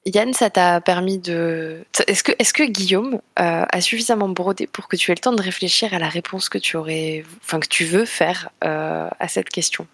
Yann, 0.06 0.32
ça 0.34 0.50
t'a 0.50 0.80
permis 0.80 1.18
de. 1.18 1.84
Est-ce 2.06 2.22
que, 2.22 2.32
est 2.38 2.52
que 2.52 2.64
Guillaume 2.64 3.20
euh, 3.38 3.64
a 3.68 3.80
suffisamment 3.80 4.28
brodé 4.28 4.66
pour 4.66 4.88
que 4.88 4.96
tu 4.96 5.10
aies 5.10 5.14
le 5.14 5.20
temps 5.20 5.32
de 5.32 5.42
réfléchir 5.42 5.94
à 5.94 5.98
la 5.98 6.08
réponse 6.08 6.48
que 6.48 6.58
tu 6.58 6.76
aurais, 6.76 7.24
enfin 7.42 7.58
que 7.58 7.68
tu 7.68 7.84
veux 7.84 8.04
faire 8.04 8.50
euh, 8.64 9.08
à 9.18 9.28
cette 9.28 9.48
question? 9.48 9.86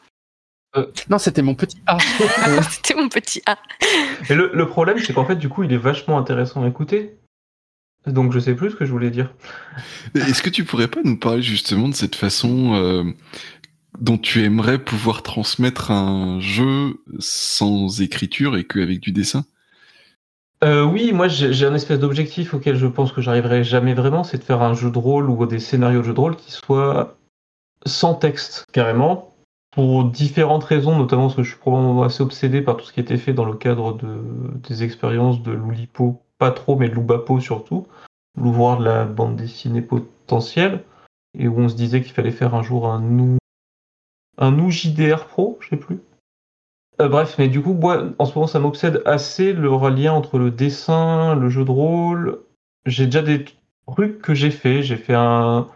Euh, 0.76 0.86
Non, 1.08 1.18
c'était 1.18 1.42
mon 1.42 1.54
petit 1.54 1.78
A. 1.86 1.98
c'était 2.70 2.94
mon 2.94 3.08
petit 3.08 3.42
A. 3.46 3.58
Et 4.28 4.34
le, 4.34 4.50
le 4.52 4.66
problème, 4.66 4.98
c'est 4.98 5.12
qu'en 5.12 5.26
fait, 5.26 5.36
du 5.36 5.48
coup, 5.48 5.62
il 5.62 5.72
est 5.72 5.78
vachement 5.78 6.18
intéressant 6.18 6.64
à 6.64 6.68
écouter 6.68 7.16
donc 8.06 8.32
je 8.32 8.38
sais 8.38 8.54
plus 8.54 8.70
ce 8.70 8.76
que 8.76 8.84
je 8.84 8.90
voulais 8.90 9.10
dire. 9.10 9.34
Est-ce 10.14 10.42
que 10.42 10.50
tu 10.50 10.64
pourrais 10.64 10.88
pas 10.88 11.00
nous 11.04 11.18
parler 11.18 11.42
justement 11.42 11.88
de 11.88 11.94
cette 11.94 12.16
façon 12.16 12.74
euh, 12.74 13.04
dont 13.98 14.18
tu 14.18 14.42
aimerais 14.42 14.78
pouvoir 14.78 15.22
transmettre 15.22 15.90
un 15.90 16.40
jeu 16.40 17.02
sans 17.18 18.00
écriture 18.00 18.56
et 18.56 18.64
qu'avec 18.64 19.00
du 19.00 19.12
dessin? 19.12 19.44
Euh, 20.62 20.84
oui, 20.84 21.12
moi 21.12 21.28
j'ai 21.28 21.66
un 21.66 21.74
espèce 21.74 21.98
d'objectif 21.98 22.54
auquel 22.54 22.76
je 22.76 22.86
pense 22.86 23.12
que 23.12 23.22
j'arriverai 23.22 23.64
jamais 23.64 23.94
vraiment, 23.94 24.24
c'est 24.24 24.38
de 24.38 24.44
faire 24.44 24.62
un 24.62 24.74
jeu 24.74 24.90
de 24.90 24.98
rôle 24.98 25.30
ou 25.30 25.46
des 25.46 25.58
scénarios 25.58 26.00
de 26.00 26.06
jeu 26.06 26.14
de 26.14 26.20
rôle 26.20 26.36
qui 26.36 26.52
soient 26.52 27.16
sans 27.86 28.14
texte 28.14 28.66
carrément, 28.72 29.30
pour 29.70 30.04
différentes 30.04 30.64
raisons, 30.64 30.98
notamment 30.98 31.24
parce 31.24 31.36
que 31.36 31.42
je 31.42 31.50
suis 31.50 31.58
probablement 31.58 32.02
assez 32.02 32.22
obsédé 32.22 32.60
par 32.60 32.76
tout 32.76 32.84
ce 32.84 32.92
qui 32.92 33.00
été 33.00 33.16
fait 33.16 33.32
dans 33.32 33.44
le 33.44 33.54
cadre 33.54 33.96
de, 33.96 34.20
des 34.68 34.82
expériences 34.82 35.42
de 35.42 35.52
Loulipo 35.52 36.22
pas 36.38 36.50
trop, 36.50 36.76
mais 36.76 36.88
Loubapo 36.88 37.38
surtout, 37.38 37.86
l'ouvroir 38.36 38.78
de 38.78 38.84
la 38.84 39.04
bande 39.04 39.36
dessinée 39.36 39.82
potentielle, 39.82 40.84
et 41.38 41.46
où 41.46 41.58
on 41.58 41.68
se 41.68 41.76
disait 41.76 42.02
qu'il 42.02 42.12
fallait 42.12 42.32
faire 42.32 42.54
un 42.54 42.62
jour 42.62 42.88
un 42.88 43.00
nous, 43.00 43.38
un 44.38 44.50
nous 44.50 44.70
JDR 44.70 45.26
Pro, 45.26 45.58
je 45.60 45.68
sais 45.68 45.76
plus. 45.76 46.00
Euh, 47.00 47.08
bref, 47.08 47.36
mais 47.38 47.48
du 47.48 47.62
coup, 47.62 47.72
moi, 47.72 48.04
en 48.18 48.24
ce 48.24 48.34
moment, 48.34 48.46
ça 48.46 48.60
m'obsède 48.60 49.02
assez 49.06 49.52
le 49.52 49.70
lien 49.88 50.12
entre 50.12 50.38
le 50.38 50.50
dessin, 50.50 51.34
le 51.34 51.48
jeu 51.48 51.64
de 51.64 51.70
rôle. 51.70 52.40
J'ai 52.86 53.06
déjà 53.06 53.22
des 53.22 53.44
trucs 53.86 54.20
que 54.20 54.34
j'ai 54.34 54.50
fait. 54.50 54.82
J'ai 54.82 54.96
fait 54.96 55.14
un. 55.14 55.66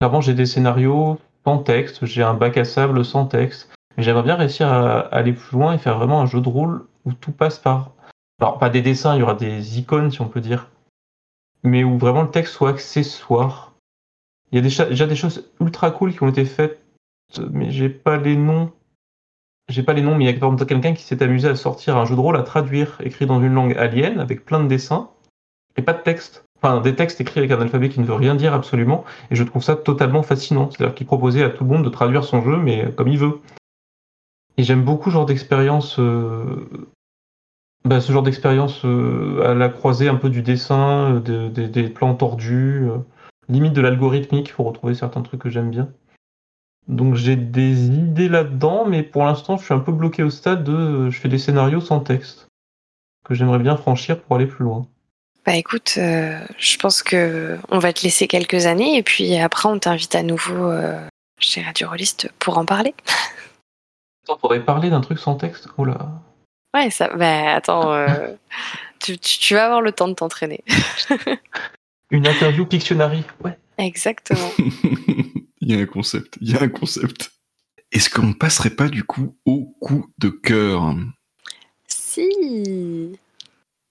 Avant, 0.00 0.20
j'ai 0.20 0.34
des 0.34 0.46
scénarios 0.46 1.18
sans 1.44 1.58
texte. 1.58 2.04
J'ai 2.04 2.22
un 2.22 2.34
bac 2.34 2.56
à 2.56 2.64
sable 2.64 3.04
sans 3.04 3.26
texte. 3.26 3.72
Mais 3.96 4.02
j'aimerais 4.02 4.24
bien 4.24 4.36
réussir 4.36 4.68
à 4.68 5.00
aller 5.00 5.32
plus 5.32 5.56
loin 5.56 5.72
et 5.72 5.78
faire 5.78 5.98
vraiment 5.98 6.20
un 6.20 6.26
jeu 6.26 6.40
de 6.40 6.48
rôle 6.48 6.84
où 7.04 7.12
tout 7.12 7.32
passe 7.32 7.58
par 7.58 7.90
alors 8.40 8.58
pas 8.58 8.70
des 8.70 8.82
dessins, 8.82 9.14
il 9.14 9.20
y 9.20 9.22
aura 9.22 9.34
des 9.34 9.78
icônes 9.78 10.10
si 10.10 10.20
on 10.20 10.28
peut 10.28 10.40
dire, 10.40 10.70
mais 11.62 11.84
où 11.84 11.98
vraiment 11.98 12.22
le 12.22 12.30
texte 12.30 12.54
soit 12.54 12.70
accessoire. 12.70 13.74
Il 14.50 14.56
y 14.56 14.58
a 14.58 14.62
déjà 14.62 15.06
des 15.06 15.16
choses 15.16 15.50
ultra 15.60 15.90
cool 15.90 16.12
qui 16.12 16.22
ont 16.22 16.28
été 16.28 16.44
faites, 16.44 16.80
mais 17.50 17.70
j'ai 17.70 17.88
pas 17.88 18.16
les 18.16 18.36
noms. 18.36 18.72
J'ai 19.68 19.82
pas 19.82 19.92
les 19.94 20.02
noms, 20.02 20.14
mais 20.14 20.24
il 20.24 20.26
y 20.26 20.30
a 20.30 20.38
par 20.38 20.50
exemple 20.50 20.66
quelqu'un 20.66 20.92
qui 20.92 21.02
s'est 21.02 21.22
amusé 21.22 21.48
à 21.48 21.56
sortir 21.56 21.96
un 21.96 22.04
jeu 22.04 22.14
de 22.14 22.20
rôle 22.20 22.36
à 22.36 22.42
traduire, 22.42 22.98
écrit 23.02 23.26
dans 23.26 23.40
une 23.40 23.54
langue 23.54 23.76
alien, 23.76 24.20
avec 24.20 24.44
plein 24.44 24.62
de 24.62 24.68
dessins, 24.68 25.10
et 25.76 25.82
pas 25.82 25.94
de 25.94 26.02
texte. 26.02 26.44
Enfin, 26.62 26.80
des 26.80 26.94
textes 26.94 27.20
écrits 27.20 27.40
avec 27.40 27.50
un 27.50 27.60
alphabet 27.60 27.88
qui 27.88 28.00
ne 28.00 28.04
veut 28.04 28.14
rien 28.14 28.34
dire 28.34 28.54
absolument, 28.54 29.04
et 29.30 29.34
je 29.34 29.42
trouve 29.42 29.62
ça 29.62 29.76
totalement 29.76 30.22
fascinant. 30.22 30.70
C'est-à-dire 30.70 30.94
qu'il 30.94 31.06
proposait 31.06 31.42
à 31.42 31.50
tout 31.50 31.64
le 31.64 31.70
monde 31.70 31.84
de 31.84 31.90
traduire 31.90 32.24
son 32.24 32.42
jeu, 32.42 32.56
mais 32.56 32.90
comme 32.96 33.08
il 33.08 33.18
veut. 33.18 33.40
Et 34.56 34.62
j'aime 34.62 34.82
beaucoup 34.82 35.10
ce 35.10 35.14
genre 35.14 35.26
d'expérience 35.26 35.98
euh, 35.98 36.68
bah, 37.84 38.00
ce 38.00 38.12
genre 38.12 38.22
d'expérience 38.22 38.82
euh, 38.86 39.42
à 39.44 39.54
la 39.54 39.68
croisée 39.68 40.08
un 40.08 40.14
peu 40.14 40.30
du 40.30 40.40
dessin, 40.40 41.20
euh, 41.28 41.50
des 41.50 41.88
plans 41.90 42.14
tordus, 42.14 42.88
euh, 42.88 42.96
limite 43.48 43.74
de 43.74 43.82
l'algorithmique 43.82 44.54
pour 44.54 44.66
retrouver 44.66 44.94
certains 44.94 45.20
trucs 45.20 45.42
que 45.42 45.50
j'aime 45.50 45.70
bien. 45.70 45.90
Donc 46.88 47.14
j'ai 47.14 47.36
des 47.36 47.86
idées 47.86 48.28
là-dedans, 48.28 48.84
mais 48.86 49.02
pour 49.02 49.24
l'instant 49.24 49.56
je 49.56 49.64
suis 49.64 49.74
un 49.74 49.78
peu 49.78 49.92
bloqué 49.92 50.22
au 50.22 50.30
stade 50.30 50.64
de 50.64 51.10
je 51.10 51.18
fais 51.18 51.28
des 51.28 51.38
scénarios 51.38 51.80
sans 51.80 52.00
texte 52.00 52.46
que 53.24 53.34
j'aimerais 53.34 53.58
bien 53.58 53.76
franchir 53.76 54.20
pour 54.20 54.36
aller 54.36 54.46
plus 54.46 54.64
loin. 54.64 54.86
Bah 55.46 55.56
écoute, 55.56 55.92
je 55.96 56.76
pense 56.78 57.02
que 57.02 57.58
on 57.70 57.78
va 57.78 57.92
te 57.92 58.02
laisser 58.02 58.28
quelques 58.28 58.66
années 58.66 58.98
et 58.98 59.02
puis 59.02 59.36
après 59.36 59.68
on 59.68 59.78
t'invite 59.78 60.14
à 60.14 60.22
nouveau 60.22 60.70
chez 61.38 61.62
Radio 61.62 61.88
Rollist 61.88 62.30
pour 62.38 62.58
en 62.58 62.64
parler. 62.64 62.94
Attends, 64.24 64.38
faudrait 64.38 64.64
parler 64.64 64.90
d'un 64.90 65.02
truc 65.02 65.18
sans 65.18 65.34
texte? 65.34 65.68
Oh 65.76 65.84
là. 65.84 66.22
Ouais, 66.74 66.90
ça. 66.90 67.14
Bah, 67.14 67.54
attends, 67.54 67.92
euh, 67.92 68.34
tu, 69.00 69.54
vas 69.54 69.66
avoir 69.66 69.80
le 69.82 69.92
temps 69.92 70.08
de 70.08 70.14
t'entraîner. 70.14 70.64
Une 72.10 72.26
interview 72.26 72.64
Pictionary, 72.64 73.22
ouais. 73.44 73.58
Exactement. 73.76 74.50
Il 75.64 75.74
y 75.74 75.78
a 75.78 75.80
un 75.80 75.86
concept, 75.86 76.36
il 76.42 76.50
y 76.50 76.56
a 76.56 76.62
un 76.62 76.68
concept. 76.68 77.32
Est-ce 77.90 78.10
qu'on 78.10 78.34
passerait 78.34 78.76
pas 78.76 78.88
du 78.88 79.02
coup 79.02 79.36
au 79.46 79.64
coup 79.80 80.12
de 80.18 80.28
cœur? 80.28 80.94
Si. 81.88 82.28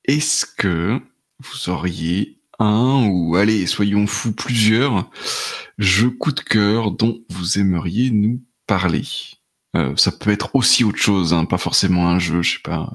Est-ce 0.06 0.46
que 0.46 1.02
vous 1.40 1.70
auriez 1.70 2.38
un 2.60 3.08
ou 3.10 3.36
allez, 3.36 3.66
soyons 3.66 4.06
fous, 4.06 4.34
plusieurs 4.34 5.10
jeux 5.80 6.12
coup 6.12 6.32
de 6.32 6.42
cœur 6.42 6.92
dont 6.92 7.20
vous 7.30 7.58
aimeriez 7.58 8.12
nous 8.12 8.42
parler? 8.68 9.08
Euh, 9.76 9.96
ça 9.96 10.12
peut 10.12 10.30
être 10.30 10.56
aussi 10.56 10.84
autre 10.84 11.00
chose, 11.00 11.34
hein, 11.34 11.46
pas 11.46 11.58
forcément 11.58 12.08
un 12.08 12.20
jeu, 12.20 12.44
je 12.44 12.54
sais 12.54 12.62
pas. 12.64 12.92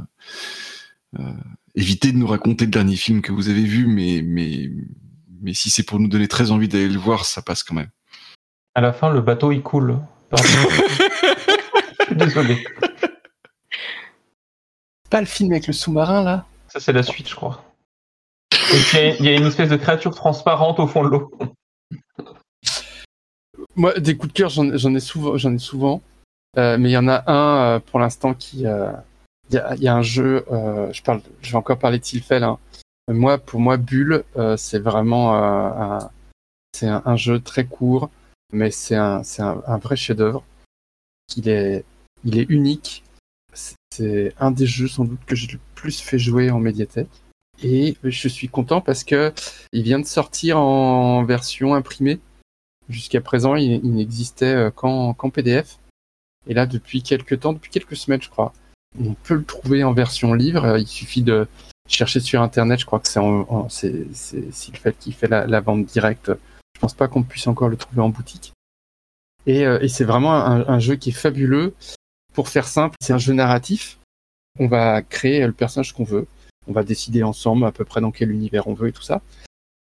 Euh, 1.18 1.32
évitez 1.74 2.12
de 2.12 2.18
nous 2.18 2.28
raconter 2.28 2.66
le 2.66 2.70
dernier 2.70 2.94
film 2.94 3.22
que 3.22 3.32
vous 3.32 3.48
avez 3.48 3.64
vu, 3.64 3.88
mais, 3.88 4.22
mais, 4.22 4.70
mais 5.40 5.54
si 5.54 5.68
c'est 5.68 5.82
pour 5.82 5.98
nous 5.98 6.08
donner 6.08 6.28
très 6.28 6.52
envie 6.52 6.68
d'aller 6.68 6.88
le 6.88 6.98
voir, 7.00 7.24
ça 7.24 7.42
passe 7.42 7.64
quand 7.64 7.74
même. 7.74 7.90
À 8.78 8.80
la 8.80 8.92
fin, 8.92 9.12
le 9.12 9.20
bateau 9.20 9.50
il 9.50 9.60
coule. 9.60 9.98
Désolé. 12.12 12.64
Pas 15.10 15.18
le 15.18 15.26
film 15.26 15.50
avec 15.50 15.66
le 15.66 15.72
sous-marin 15.72 16.22
là 16.22 16.46
Ça 16.68 16.78
c'est 16.78 16.92
la 16.92 17.02
suite, 17.02 17.28
je 17.28 17.34
crois. 17.34 17.64
il 18.52 19.24
y 19.24 19.28
a 19.30 19.32
une 19.32 19.46
espèce 19.46 19.68
de 19.68 19.74
créature 19.74 20.14
transparente 20.14 20.78
au 20.78 20.86
fond 20.86 21.02
de 21.02 21.08
l'eau. 21.08 21.36
Moi, 23.74 23.98
des 23.98 24.16
coups 24.16 24.32
de 24.32 24.38
cœur, 24.38 24.48
j'en 24.48 24.94
ai 24.94 25.00
souvent. 25.00 25.36
J'en 25.36 25.52
ai 25.52 25.58
souvent. 25.58 26.00
Euh, 26.56 26.78
mais 26.78 26.90
il 26.90 26.92
y 26.92 26.96
en 26.96 27.08
a 27.08 27.28
un 27.28 27.56
euh, 27.58 27.80
pour 27.80 27.98
l'instant 27.98 28.32
qui. 28.32 28.64
Euh, 28.64 28.92
il 29.50 29.56
y 29.56 29.58
a, 29.58 29.74
y, 29.74 29.88
a, 29.88 29.94
un 29.96 30.02
jeu. 30.02 30.44
je 30.48 31.02
parle. 31.02 31.20
Je 31.42 31.50
vais 31.50 31.58
encore 31.58 31.80
parler 31.80 31.98
de 31.98 32.04
Tilfel. 32.04 32.44
Hein. 32.44 32.60
Moi, 33.08 33.38
pour 33.38 33.58
moi, 33.58 33.76
Bulle, 33.76 34.22
c'est 34.56 34.78
vraiment 34.78 35.34
un, 35.34 36.10
c'est 36.72 36.86
un, 36.86 37.16
jeu 37.16 37.40
très 37.40 37.64
court, 37.64 38.08
mais 38.52 38.70
c'est 38.70 38.96
un, 38.96 39.22
un, 39.38 39.62
un, 39.66 39.78
vrai 39.78 39.96
chef-d'œuvre. 39.96 40.44
Il 41.36 41.48
est, 41.48 41.84
il 42.24 42.38
est 42.38 42.46
unique. 42.48 43.04
C'est 43.90 44.34
un 44.38 44.50
des 44.50 44.66
jeux 44.66 44.88
sans 44.88 45.04
doute 45.04 45.24
que 45.26 45.34
j'ai 45.34 45.52
le 45.52 45.58
plus 45.74 46.00
fait 46.00 46.18
jouer 46.18 46.50
en 46.50 46.58
médiathèque. 46.58 47.08
Et 47.62 47.96
je 48.04 48.28
suis 48.28 48.48
content 48.48 48.80
parce 48.80 49.02
que 49.02 49.32
il 49.72 49.82
vient 49.82 49.98
de 49.98 50.06
sortir 50.06 50.58
en 50.58 51.24
version 51.24 51.74
imprimée. 51.74 52.20
Jusqu'à 52.88 53.20
présent, 53.20 53.56
il, 53.56 53.80
n'existait 53.82 54.70
qu'en 54.74 55.14
PDF. 55.14 55.78
Et 56.46 56.54
là, 56.54 56.66
depuis 56.66 57.02
quelques 57.02 57.40
temps, 57.40 57.52
depuis 57.52 57.70
quelques 57.70 57.96
semaines, 57.96 58.22
je 58.22 58.30
crois, 58.30 58.52
on 58.98 59.14
peut 59.14 59.34
le 59.34 59.44
trouver 59.44 59.84
en 59.84 59.92
version 59.92 60.34
livre. 60.34 60.78
Il 60.78 60.86
suffit 60.86 61.22
de 61.22 61.46
chercher 61.88 62.20
sur 62.20 62.42
Internet. 62.42 62.80
Je 62.80 62.86
crois 62.86 63.00
que 63.00 63.08
c'est 63.08 64.06
c'est, 64.12 64.76
fait 64.76 64.96
qui 64.98 65.12
fait 65.12 65.28
la, 65.28 65.60
vente 65.60 65.84
directe. 65.84 66.30
Je 66.78 66.80
pense 66.82 66.94
pas 66.94 67.08
qu'on 67.08 67.24
puisse 67.24 67.48
encore 67.48 67.68
le 67.68 67.76
trouver 67.76 68.02
en 68.02 68.08
boutique. 68.08 68.52
Et, 69.46 69.66
euh, 69.66 69.84
c'est 69.88 70.04
vraiment 70.04 70.32
un, 70.32 70.78
jeu 70.78 70.94
qui 70.94 71.08
est 71.08 71.12
fabuleux. 71.12 71.74
Pour 72.34 72.48
faire 72.48 72.68
simple, 72.68 72.94
c'est 73.00 73.12
un 73.12 73.18
jeu 73.18 73.32
narratif. 73.32 73.98
On 74.60 74.68
va 74.68 75.02
créer 75.02 75.44
le 75.44 75.52
personnage 75.52 75.92
qu'on 75.92 76.04
veut. 76.04 76.28
On 76.68 76.72
va 76.72 76.84
décider 76.84 77.24
ensemble 77.24 77.64
à 77.64 77.72
peu 77.72 77.84
près 77.84 78.00
dans 78.00 78.12
quel 78.12 78.30
univers 78.30 78.68
on 78.68 78.74
veut 78.74 78.88
et 78.88 78.92
tout 78.92 79.02
ça. 79.02 79.22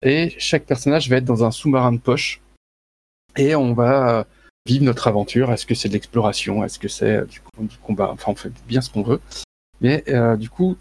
Et 0.01 0.35
chaque 0.39 0.65
personnage 0.65 1.11
va 1.11 1.17
être 1.17 1.27
dans 1.27 1.45
un 1.45 1.51
sous-marin 1.51 1.93
de 1.93 1.99
poche. 1.99 2.41
Et 3.37 3.55
on 3.55 3.75
va 3.75 4.27
vivre 4.65 4.87
notre 4.87 5.07
aventure. 5.07 5.53
Est-ce 5.53 5.67
que 5.67 5.75
c'est 5.75 5.89
de 5.89 5.93
l'exploration? 5.93 6.65
Est-ce 6.65 6.79
que 6.79 6.89
c'est 6.89 7.27
du, 7.27 7.43
du, 7.59 7.77
combat? 7.77 8.09
Enfin, 8.11 8.33
on 8.33 8.37
fait 8.37 8.53
bien 8.67 8.81
ce 8.81 8.89
qu'on 8.89 9.03
veut. 9.03 9.21
Mais 9.83 10.03
du 10.39 10.49
coup, 10.49 10.79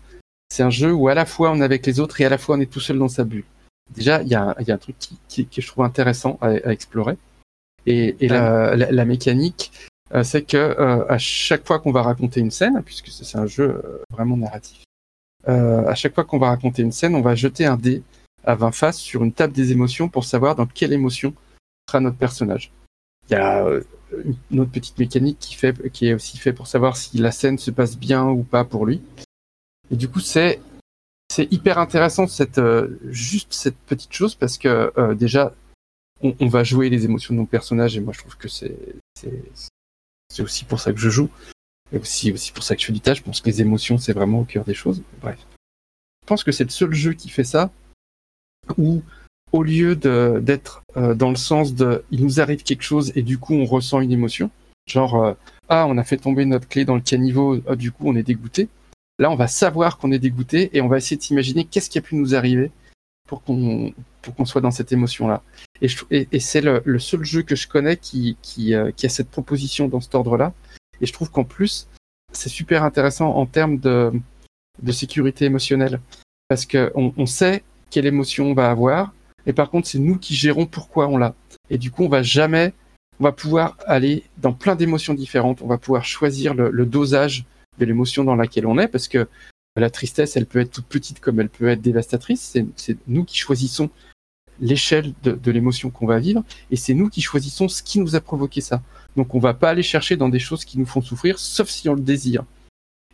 c'est 0.49 0.63
un 0.63 0.69
jeu 0.69 0.93
où 0.93 1.09
à 1.09 1.13
la 1.13 1.25
fois 1.25 1.51
on 1.51 1.59
est 1.59 1.65
avec 1.65 1.85
les 1.85 1.99
autres 1.99 2.21
et 2.21 2.25
à 2.25 2.29
la 2.29 2.37
fois 2.37 2.55
on 2.55 2.61
est 2.61 2.71
tout 2.71 2.79
seul 2.79 2.99
dans 2.99 3.09
sa 3.09 3.25
bulle. 3.25 3.43
Déjà, 3.93 4.21
il 4.23 4.27
y 4.27 4.35
a, 4.35 4.55
y 4.59 4.71
a, 4.71 4.73
un 4.73 4.77
truc 4.77 4.97
qui, 4.97 5.17
qui, 5.27 5.45
qui, 5.45 5.61
je 5.61 5.67
trouve 5.67 5.85
intéressant 5.85 6.37
à, 6.41 6.47
à 6.47 6.71
explorer. 6.71 7.17
Et, 7.85 8.15
et 8.19 8.27
la, 8.27 8.75
la, 8.75 8.91
la, 8.91 9.05
mécanique, 9.05 9.71
euh, 10.13 10.23
c'est 10.23 10.43
que 10.43 10.57
euh, 10.57 11.05
à 11.07 11.17
chaque 11.17 11.65
fois 11.67 11.79
qu'on 11.79 11.91
va 11.91 12.01
raconter 12.01 12.39
une 12.39 12.51
scène, 12.51 12.81
puisque 12.83 13.09
c'est 13.09 13.37
un 13.37 13.45
jeu 13.45 13.81
euh, 13.83 14.03
vraiment 14.09 14.37
narratif, 14.37 14.83
à 15.47 15.93
chaque 15.93 16.15
fois 16.15 16.23
qu'on 16.23 16.39
va 16.39 16.47
raconter 16.47 16.81
une 16.81 16.91
scène, 16.91 17.13
on 17.13 17.21
va 17.21 17.35
jeter 17.35 17.67
un 17.67 17.77
dé 17.77 18.01
à 18.45 18.55
20 18.55 18.71
faces 18.71 18.97
sur 18.97 19.23
une 19.23 19.31
table 19.31 19.53
des 19.53 19.71
émotions 19.71 20.09
pour 20.09 20.25
savoir 20.25 20.55
dans 20.55 20.65
quelle 20.65 20.91
émotion 20.91 21.35
sera 21.87 21.99
notre 21.99 22.17
personnage. 22.17 22.71
Il 23.29 23.33
y 23.33 23.35
a 23.35 23.63
une 24.49 24.59
autre 24.59 24.71
petite 24.71 24.97
mécanique 24.97 25.37
qui, 25.39 25.53
fait, 25.53 25.91
qui 25.91 26.07
est 26.07 26.15
aussi 26.15 26.39
fait 26.39 26.51
pour 26.51 26.65
savoir 26.65 26.97
si 26.97 27.19
la 27.19 27.31
scène 27.31 27.59
se 27.59 27.69
passe 27.69 27.95
bien 27.95 28.27
ou 28.27 28.41
pas 28.41 28.63
pour 28.63 28.87
lui. 28.87 29.03
Et 29.91 29.95
du 29.95 30.09
coup, 30.09 30.19
c'est 30.19 30.59
c'est 31.29 31.51
hyper 31.51 31.79
intéressant 31.79 32.27
cette 32.27 32.59
euh, 32.59 32.99
juste 33.09 33.53
cette 33.53 33.77
petite 33.77 34.13
chose 34.13 34.35
parce 34.35 34.57
que 34.57 34.91
euh, 34.97 35.15
déjà 35.15 35.53
on, 36.21 36.47
va 36.47 36.63
jouer 36.63 36.89
les 36.89 37.05
émotions 37.05 37.33
de 37.33 37.39
nos 37.39 37.45
personnages 37.45 37.97
et 37.97 37.99
moi 37.99 38.13
je 38.13 38.19
trouve 38.19 38.37
que 38.37 38.47
c'est 38.47 38.75
c'est 39.15 40.41
aussi 40.41 40.65
pour 40.65 40.79
ça 40.79 40.91
que 40.91 40.99
je 40.99 41.09
joue. 41.09 41.29
Et 41.91 41.99
aussi 41.99 42.31
pour 42.53 42.63
ça 42.63 42.75
que 42.75 42.81
je 42.81 42.87
fais 42.87 42.93
du 42.93 42.99
tâche. 42.99 43.19
Je 43.19 43.23
pense 43.23 43.41
que 43.41 43.49
les 43.49 43.61
émotions 43.61 43.97
c'est 43.97 44.13
vraiment 44.13 44.39
au 44.39 44.43
cœur 44.43 44.63
des 44.63 44.73
choses. 44.73 45.03
Bref, 45.21 45.37
je 46.23 46.27
pense 46.27 46.43
que 46.43 46.51
c'est 46.51 46.63
le 46.63 46.69
seul 46.69 46.93
jeu 46.93 47.13
qui 47.13 47.29
fait 47.29 47.43
ça 47.43 47.69
où 48.77 49.03
au 49.51 49.61
lieu 49.61 49.95
d'être 49.95 50.83
euh, 50.97 51.13
dans 51.13 51.29
le 51.29 51.35
sens 51.35 51.75
de 51.75 52.03
il 52.11 52.23
nous 52.23 52.39
arrive 52.39 52.63
quelque 52.63 52.81
chose 52.81 53.11
et 53.15 53.21
du 53.21 53.37
coup 53.37 53.53
on 53.53 53.65
ressent 53.65 53.99
une 53.99 54.11
émotion. 54.11 54.49
Genre 54.87 55.35
ah 55.69 55.85
on 55.87 55.97
a 55.97 56.03
fait 56.03 56.17
tomber 56.17 56.45
notre 56.45 56.67
clé 56.67 56.85
dans 56.85 56.95
le 56.95 57.01
caniveau. 57.01 57.59
Ah, 57.67 57.75
du 57.75 57.91
coup 57.91 58.03
on 58.07 58.15
est 58.15 58.23
dégoûté 58.23 58.69
Là, 59.19 59.31
on 59.31 59.35
va 59.35 59.47
savoir 59.47 59.97
qu'on 59.97 60.11
est 60.11 60.19
dégoûté 60.19 60.69
et 60.73 60.81
on 60.81 60.87
va 60.87 60.97
essayer 60.97 61.17
de 61.17 61.21
s'imaginer 61.21 61.65
qu'est-ce 61.65 61.89
qui 61.89 61.97
a 61.97 62.01
pu 62.01 62.15
nous 62.15 62.35
arriver 62.35 62.71
pour 63.27 63.43
qu'on 63.43 63.93
pour 64.21 64.35
qu'on 64.35 64.45
soit 64.45 64.61
dans 64.61 64.71
cette 64.71 64.91
émotion-là. 64.91 65.43
Et, 65.81 65.87
et, 66.09 66.39
c'est 66.39 66.61
le, 66.61 66.81
le, 66.83 66.97
seul 66.97 67.23
jeu 67.23 67.43
que 67.43 67.55
je 67.55 67.67
connais 67.67 67.95
qui, 67.95 68.37
qui, 68.41 68.73
euh, 68.73 68.91
qui 68.91 69.05
a 69.05 69.09
cette 69.09 69.29
proposition 69.29 69.87
dans 69.87 70.01
cet 70.01 70.15
ordre-là. 70.15 70.51
Et 70.99 71.05
je 71.05 71.13
trouve 71.13 71.29
qu'en 71.29 71.43
plus, 71.43 71.87
c'est 72.31 72.49
super 72.49 72.83
intéressant 72.83 73.35
en 73.35 73.45
termes 73.45 73.77
de, 73.77 74.11
de 74.81 74.91
sécurité 74.91 75.45
émotionnelle. 75.45 75.99
Parce 76.47 76.65
qu'on 76.65 77.13
on 77.15 77.25
sait 77.27 77.63
quelle 77.91 78.07
émotion 78.07 78.47
on 78.47 78.53
va 78.55 78.71
avoir, 78.71 79.13
et 79.45 79.53
par 79.53 79.69
contre, 79.69 79.87
c'est 79.87 79.99
nous 79.99 80.17
qui 80.17 80.33
gérons 80.33 80.65
pourquoi 80.65 81.07
on 81.07 81.17
l'a. 81.17 81.35
Et 81.69 81.77
du 81.77 81.91
coup, 81.91 82.03
on 82.03 82.09
va 82.09 82.23
jamais, 82.23 82.73
on 83.19 83.23
va 83.25 83.31
pouvoir 83.31 83.77
aller 83.85 84.23
dans 84.37 84.53
plein 84.53 84.75
d'émotions 84.75 85.13
différentes, 85.13 85.61
on 85.61 85.67
va 85.67 85.77
pouvoir 85.77 86.03
choisir 86.03 86.55
le, 86.55 86.71
le 86.71 86.85
dosage 86.85 87.45
de 87.77 87.85
l'émotion 87.85 88.23
dans 88.23 88.35
laquelle 88.35 88.65
on 88.65 88.77
est, 88.77 88.87
parce 88.87 89.07
que 89.07 89.27
la 89.75 89.89
tristesse, 89.89 90.37
elle 90.37 90.45
peut 90.45 90.59
être 90.59 90.71
toute 90.71 90.85
petite 90.85 91.19
comme 91.19 91.39
elle 91.39 91.49
peut 91.49 91.67
être 91.67 91.81
dévastatrice. 91.81 92.57
C'est 92.75 92.97
nous 93.07 93.25
qui 93.25 93.37
choisissons 93.37 93.89
l'échelle 94.61 95.13
de, 95.23 95.51
l'émotion 95.51 95.89
qu'on 95.89 96.05
va 96.05 96.19
vivre, 96.19 96.43
et 96.71 96.77
c'est 96.77 96.93
nous 96.93 97.09
qui 97.09 97.21
choisissons 97.21 97.67
ce 97.67 97.83
qui 97.83 97.99
nous 97.99 98.15
a 98.15 98.21
provoqué 98.21 98.61
ça. 98.61 98.81
Donc 99.17 99.35
on 99.35 99.39
va 99.39 99.53
pas 99.53 99.69
aller 99.69 99.83
chercher 99.83 100.15
dans 100.15 100.29
des 100.29 100.39
choses 100.39 100.63
qui 100.63 100.79
nous 100.79 100.85
font 100.85 101.01
souffrir, 101.01 101.39
sauf 101.39 101.69
si 101.69 101.89
on 101.89 101.95
le 101.95 102.01
désire. 102.01 102.45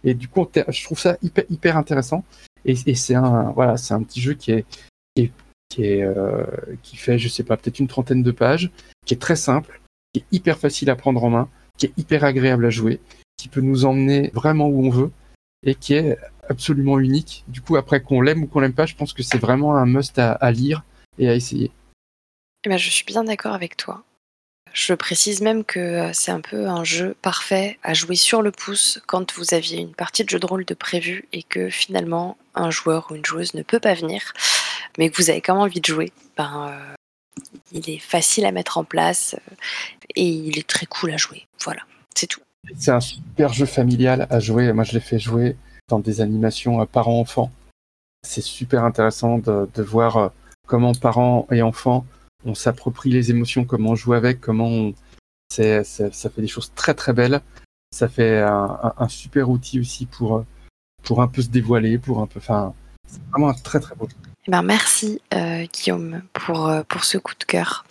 Et 0.03 0.13
du 0.13 0.27
coup, 0.27 0.47
je 0.67 0.83
trouve 0.83 0.99
ça 0.99 1.17
hyper, 1.21 1.77
intéressant. 1.77 2.23
Et, 2.65 2.75
c'est 2.95 3.15
un, 3.15 3.51
voilà, 3.51 3.77
c'est 3.77 3.93
un 3.93 4.03
petit 4.03 4.21
jeu 4.21 4.33
qui 4.33 4.51
est, 4.51 4.65
qui, 5.15 5.31
est, 5.83 6.03
euh, 6.03 6.45
qui 6.83 6.95
fait, 6.95 7.17
je 7.17 7.27
sais 7.27 7.43
pas, 7.43 7.57
peut-être 7.57 7.79
une 7.79 7.87
trentaine 7.87 8.23
de 8.23 8.31
pages, 8.31 8.71
qui 9.05 9.13
est 9.13 9.17
très 9.17 9.35
simple, 9.35 9.81
qui 10.13 10.19
est 10.19 10.25
hyper 10.31 10.59
facile 10.59 10.89
à 10.89 10.95
prendre 10.95 11.23
en 11.23 11.29
main, 11.29 11.49
qui 11.77 11.87
est 11.87 11.93
hyper 11.97 12.23
agréable 12.23 12.65
à 12.65 12.69
jouer, 12.69 12.99
qui 13.41 13.47
peut 13.47 13.61
nous 13.61 13.85
emmener 13.85 14.29
vraiment 14.35 14.67
où 14.67 14.85
on 14.85 14.89
veut 14.91 15.11
et 15.63 15.73
qui 15.73 15.95
est 15.95 16.17
absolument 16.47 16.99
unique. 16.99 17.43
Du 17.47 17.61
coup, 17.61 17.75
après 17.75 18.01
qu'on 18.01 18.21
l'aime 18.21 18.43
ou 18.43 18.47
qu'on 18.47 18.59
l'aime 18.59 18.73
pas, 18.73 18.85
je 18.85 18.95
pense 18.95 19.13
que 19.13 19.23
c'est 19.23 19.39
vraiment 19.39 19.75
un 19.75 19.87
must 19.87 20.19
à, 20.19 20.51
lire 20.51 20.83
et 21.17 21.27
à 21.27 21.33
essayer. 21.33 21.71
Eh 22.65 22.69
ben, 22.69 22.77
je 22.77 22.89
suis 22.89 23.05
bien 23.05 23.23
d'accord 23.23 23.53
avec 23.53 23.77
toi. 23.77 24.03
Je 24.73 24.93
précise 24.93 25.41
même 25.41 25.65
que 25.65 26.11
c'est 26.13 26.31
un 26.31 26.39
peu 26.39 26.67
un 26.67 26.83
jeu 26.83 27.15
parfait 27.21 27.79
à 27.83 27.93
jouer 27.93 28.15
sur 28.15 28.41
le 28.43 28.51
pouce 28.51 29.01
quand 29.07 29.33
vous 29.33 29.53
aviez 29.53 29.79
une 29.79 29.93
partie 29.93 30.23
de 30.23 30.29
jeu 30.29 30.39
de 30.39 30.45
rôle 30.45 30.63
de 30.63 30.73
prévu 30.75 31.27
et 31.33 31.43
que 31.43 31.69
finalement 31.69 32.37
un 32.53 32.69
joueur 32.69 33.11
ou 33.11 33.15
une 33.15 33.25
joueuse 33.25 33.53
ne 33.55 33.63
peut 33.63 33.79
pas 33.79 33.95
venir, 33.95 34.33
mais 34.97 35.09
que 35.09 35.17
vous 35.17 35.29
avez 35.29 35.41
quand 35.41 35.55
même 35.55 35.63
envie 35.63 35.81
de 35.81 35.85
jouer. 35.85 36.11
Ben, 36.37 36.69
euh, 36.69 36.95
il 37.71 37.89
est 37.89 37.99
facile 37.99 38.45
à 38.45 38.51
mettre 38.51 38.77
en 38.77 38.83
place 38.83 39.35
et 40.15 40.25
il 40.25 40.59
est 40.59 40.67
très 40.67 40.85
cool 40.85 41.11
à 41.11 41.17
jouer. 41.17 41.47
Voilà, 41.63 41.81
c'est 42.15 42.27
tout. 42.27 42.41
C'est 42.77 42.91
un 42.91 42.99
super 42.99 43.53
jeu 43.53 43.65
familial 43.65 44.27
à 44.29 44.39
jouer. 44.39 44.71
Moi, 44.73 44.83
je 44.83 44.93
l'ai 44.93 44.99
fait 44.99 45.19
jouer 45.19 45.57
dans 45.89 45.99
des 45.99 46.21
animations 46.21 46.85
parents-enfants. 46.85 47.51
C'est 48.23 48.41
super 48.41 48.83
intéressant 48.83 49.39
de, 49.39 49.81
voir 49.81 50.31
comment 50.67 50.93
parents 50.93 51.47
et 51.51 51.61
enfants 51.61 52.05
on 52.45 52.55
s'approprie 52.55 53.11
les 53.11 53.29
émotions, 53.29 53.65
comment 53.65 53.91
on 53.91 53.95
joue 53.95 54.13
avec, 54.13 54.41
comment 54.41 54.67
on... 54.67 54.93
ça, 55.49 55.83
fait 55.83 56.41
des 56.41 56.47
choses 56.47 56.71
très 56.75 56.93
très 56.93 57.13
belles. 57.13 57.41
Ça 57.91 58.07
fait 58.07 58.39
un, 58.39 59.07
super 59.09 59.49
outil 59.49 59.79
aussi 59.79 60.05
pour 60.05 60.45
pour 61.03 61.21
un 61.21 61.27
peu 61.27 61.41
se 61.41 61.49
dévoiler, 61.49 61.97
pour 61.97 62.19
un 62.19 62.27
peu. 62.27 62.39
Enfin, 62.39 62.73
c'est 63.07 63.21
vraiment 63.31 63.49
un 63.49 63.53
très 63.53 63.79
très 63.79 63.95
beau 63.95 64.07
jeu. 64.07 64.15
Eh 64.47 64.51
ben 64.51 64.63
merci 64.63 65.21
euh, 65.33 65.65
Guillaume 65.71 66.23
pour 66.33 66.67
euh, 66.67 66.83
pour 66.87 67.03
ce 67.03 67.17
coup 67.17 67.33
de 67.37 67.43
cœur. 67.43 67.85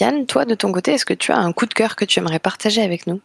Yann, 0.00 0.26
toi 0.26 0.44
de 0.44 0.54
ton 0.54 0.72
côté, 0.72 0.92
est-ce 0.92 1.04
que 1.04 1.14
tu 1.14 1.32
as 1.32 1.38
un 1.38 1.52
coup 1.52 1.66
de 1.66 1.74
cœur 1.74 1.96
que 1.96 2.04
tu 2.04 2.18
aimerais 2.18 2.38
partager 2.38 2.82
avec 2.82 3.06
nous? 3.06 3.20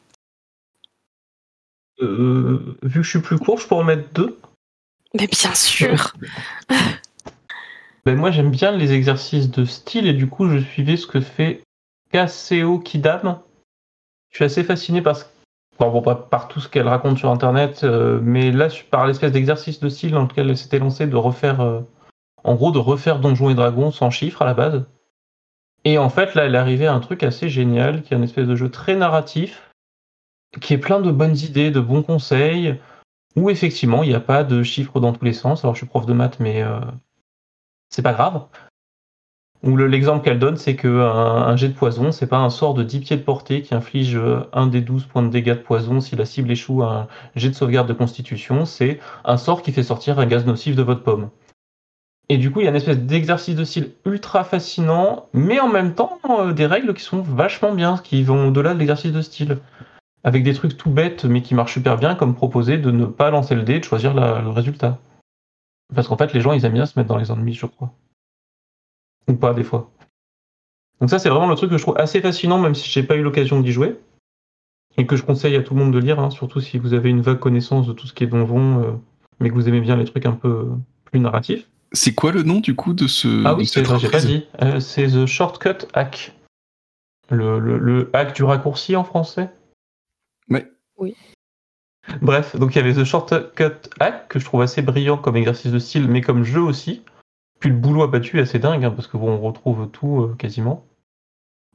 Euh, 2.02 2.78
vu 2.84 3.00
que 3.00 3.04
je 3.04 3.10
suis 3.10 3.22
plus 3.22 3.38
court, 3.38 3.60
je 3.60 3.68
peux 3.68 3.76
en 3.76 3.84
mettre 3.84 4.10
deux 4.14 4.38
Mais 5.14 5.28
bien 5.28 5.54
sûr 5.54 6.14
ben 8.06 8.16
Moi, 8.16 8.32
j'aime 8.32 8.52
bien 8.52 8.72
les 8.72 8.94
exercices 8.94 9.50
de 9.50 9.66
style 9.66 10.08
et 10.08 10.14
du 10.14 10.28
coup, 10.28 10.50
je 10.50 10.60
suivais 10.60 10.98
ce 10.98 11.08
que 11.08 11.20
fait 11.20 11.62
Kaseo 12.12 12.80
Kidam. 12.80 13.40
Je 14.30 14.38
suis 14.38 14.46
assez 14.46 14.64
fasciné 14.64 15.02
par, 15.02 15.18
bon, 15.80 16.02
bon, 16.02 16.16
par 16.16 16.48
tout 16.48 16.60
ce 16.60 16.70
qu'elle 16.70 16.88
raconte 16.88 17.18
sur 17.18 17.32
Internet, 17.32 17.82
euh, 17.84 18.20
mais 18.22 18.52
là, 18.52 18.68
par 18.92 19.08
l'espèce 19.08 19.32
d'exercice 19.32 19.80
de 19.80 19.90
style 19.90 20.12
dans 20.12 20.24
lequel 20.24 20.50
elle 20.50 20.58
s'était 20.58 20.80
lancée 20.80 21.08
de 21.08 21.16
refaire, 21.16 21.62
euh, 21.62 21.82
en 22.44 22.56
gros, 22.56 22.72
de 22.72 22.80
refaire 22.80 23.20
Donjons 23.20 23.50
et 23.50 23.56
Dragons 23.56 23.92
sans 23.92 24.12
chiffres 24.12 24.42
à 24.42 24.46
la 24.46 24.54
base. 24.54 24.86
Et 25.84 25.98
en 25.98 26.10
fait, 26.10 26.36
là, 26.36 26.46
elle 26.46 26.56
est 26.56 26.60
arrivée 26.60 26.88
à 26.88 26.94
un 26.94 27.00
truc 27.00 27.24
assez 27.24 27.50
génial, 27.50 28.04
qui 28.04 28.14
est 28.14 28.18
un 28.18 28.22
espèce 28.22 28.48
de 28.48 28.56
jeu 28.56 28.70
très 28.70 28.96
narratif, 28.96 29.67
qui 30.62 30.74
est 30.74 30.78
plein 30.78 31.00
de 31.00 31.12
bonnes 31.12 31.38
idées, 31.38 31.72
de 31.72 31.80
bons 31.80 32.04
conseils, 32.04 32.80
où 33.36 33.50
effectivement 33.50 34.04
il 34.04 34.10
n'y 34.10 34.16
a 34.16 34.20
pas 34.20 34.44
de 34.44 34.64
chiffres 34.64 35.00
dans 35.00 35.14
tous 35.14 35.26
les 35.26 35.34
sens. 35.34 35.64
Alors 35.64 35.76
je 35.76 35.80
suis 35.80 35.88
prof 35.88 36.06
de 36.06 36.14
maths, 36.14 36.40
mais 36.40 36.64
euh, 36.64 36.80
c'est 37.90 38.02
pas 38.02 38.14
grave. 38.14 38.46
Ou 39.64 39.76
l'exemple 39.76 40.24
qu'elle 40.24 40.38
donne, 40.38 40.58
c'est 40.58 40.76
qu'un 40.76 41.00
un 41.00 41.56
jet 41.56 41.70
de 41.70 41.74
poison, 41.74 42.12
c'est 42.12 42.28
pas 42.28 42.38
un 42.38 42.52
sort 42.52 42.76
de 42.76 42.84
10 42.84 43.00
pieds 43.00 43.18
de 43.18 43.24
portée 43.24 43.64
qui 43.64 43.74
inflige 43.74 44.16
euh, 44.16 44.42
un 44.54 44.68
des 44.68 44.82
12 44.82 45.06
points 45.06 45.24
de 45.24 45.30
dégâts 45.30 45.56
de 45.56 45.62
poison 45.62 46.00
si 46.00 46.16
la 46.16 46.26
cible 46.26 46.52
échoue 46.52 46.84
à 46.84 46.92
un 46.94 47.08
jet 47.36 47.50
de 47.50 47.56
sauvegarde 47.56 47.88
de 47.88 47.94
constitution, 47.94 48.66
c'est 48.66 49.00
un 49.26 49.38
sort 49.38 49.64
qui 49.64 49.72
fait 49.72 49.84
sortir 49.84 50.20
un 50.20 50.28
gaz 50.28 50.46
nocif 50.46 50.76
de 50.76 50.84
votre 50.84 51.02
pomme. 51.02 51.30
Et 52.30 52.38
du 52.38 52.52
coup, 52.52 52.60
il 52.60 52.64
y 52.64 52.68
a 52.68 52.72
une 52.72 52.76
espèce 52.76 53.00
d'exercice 53.00 53.56
de 53.56 53.64
style 53.64 53.92
ultra 54.06 54.44
fascinant, 54.44 55.28
mais 55.34 55.60
en 55.60 55.70
même 55.70 55.96
temps, 55.96 56.20
euh, 56.30 56.54
des 56.54 56.66
règles 56.66 56.94
qui 56.94 57.04
sont 57.04 57.22
vachement 57.22 57.74
bien, 57.74 57.98
qui 57.98 58.22
vont 58.24 58.50
au-delà 58.50 58.74
de 58.74 58.80
l'exercice 58.80 59.14
de 59.14 59.22
style 59.22 59.58
avec 60.28 60.44
des 60.44 60.54
trucs 60.54 60.76
tout 60.76 60.90
bêtes 60.90 61.24
mais 61.24 61.42
qui 61.42 61.56
marchent 61.56 61.76
super 61.76 61.96
bien, 61.96 62.14
comme 62.14 62.36
proposer 62.36 62.78
de 62.78 62.92
ne 62.92 63.06
pas 63.06 63.30
lancer 63.30 63.56
le 63.56 63.64
dé 63.64 63.76
et 63.76 63.80
de 63.80 63.86
choisir 63.86 64.14
la, 64.14 64.42
le 64.42 64.50
résultat. 64.50 65.00
Parce 65.96 66.10
qu'en 66.10 66.18
fait, 66.18 66.34
les 66.34 66.42
gens, 66.42 66.52
ils 66.52 66.66
aiment 66.66 66.74
bien 66.74 66.86
se 66.86 67.00
mettre 67.00 67.08
dans 67.08 67.16
les 67.16 67.32
ennemis, 67.32 67.54
je 67.54 67.66
crois. 67.66 67.94
Ou 69.30 69.36
pas, 69.36 69.54
des 69.54 69.64
fois. 69.64 69.90
Donc 71.00 71.10
ça, 71.10 71.18
c'est 71.18 71.30
vraiment 71.30 71.48
le 71.48 71.56
truc 71.56 71.70
que 71.70 71.78
je 71.78 71.82
trouve 71.82 71.98
assez 71.98 72.20
fascinant, 72.20 72.60
même 72.60 72.76
si 72.76 72.90
j'ai 72.90 73.04
pas 73.04 73.16
eu 73.16 73.24
l'occasion 73.24 73.62
d'y 73.62 73.72
jouer. 73.72 73.98
Et 74.98 75.06
que 75.06 75.16
je 75.16 75.24
conseille 75.24 75.56
à 75.56 75.64
tout 75.64 75.76
le 75.76 75.80
monde 75.82 75.94
de 75.94 76.00
lire, 76.00 76.20
hein, 76.20 76.30
surtout 76.30 76.60
si 76.60 76.78
vous 76.78 76.94
avez 76.94 77.10
une 77.10 77.22
vague 77.22 77.40
connaissance 77.40 77.88
de 77.88 77.94
tout 77.94 78.06
ce 78.06 78.14
qui 78.14 78.26
est 78.26 78.28
donjon, 78.28 78.84
euh, 78.84 78.92
mais 79.40 79.48
que 79.48 79.54
vous 79.54 79.70
aimez 79.70 79.80
bien 79.80 79.96
les 79.96 80.04
trucs 80.04 80.26
un 80.26 80.34
peu 80.34 80.68
plus 81.06 81.22
narratifs. 81.22 81.70
C'est 81.94 82.14
quoi 82.14 82.34
le 82.34 82.44
nom, 82.44 82.60
du 82.60 82.76
coup, 82.76 82.94
de 82.94 83.08
ce... 83.08 83.46
Ah 83.46 83.56
oui, 83.56 83.66
c'est 83.66 83.86
j'ai 83.98 84.10
pas 84.10 84.20
dit. 84.20 84.46
Euh, 84.62 84.82
c'est 84.82 85.08
The 85.08 85.26
Shortcut 85.26 85.88
Hack. 85.94 86.36
Le, 87.30 87.60
le, 87.60 87.78
le 87.78 88.10
hack 88.12 88.36
du 88.36 88.44
raccourci 88.44 88.98
en 88.98 89.06
français 89.06 89.50
Oui. 90.50 91.16
Bref, 92.22 92.56
donc 92.56 92.76
il 92.76 92.78
y 92.78 92.82
avait 92.82 92.94
The 92.94 93.04
Shortcut 93.04 93.90
Hack 94.00 94.30
que 94.30 94.40
je 94.40 94.46
trouve 94.46 94.62
assez 94.62 94.82
brillant 94.82 95.18
comme 95.18 95.36
exercice 95.36 95.72
de 95.72 95.80
style, 95.80 96.08
mais 96.08 96.22
comme 96.22 96.44
jeu 96.44 96.62
aussi. 96.62 97.04
Puis 97.60 97.70
le 97.70 97.76
boulot 97.76 98.04
abattu 98.04 98.40
est 98.40 98.44
assez 98.44 98.60
dingue, 98.60 98.86
hein, 98.86 98.92
parce 98.92 99.08
que 99.08 99.18
bon, 99.18 99.32
on 99.32 99.42
retrouve 99.42 99.90
tout 99.90 100.22
euh, 100.22 100.36
quasiment. 100.38 100.86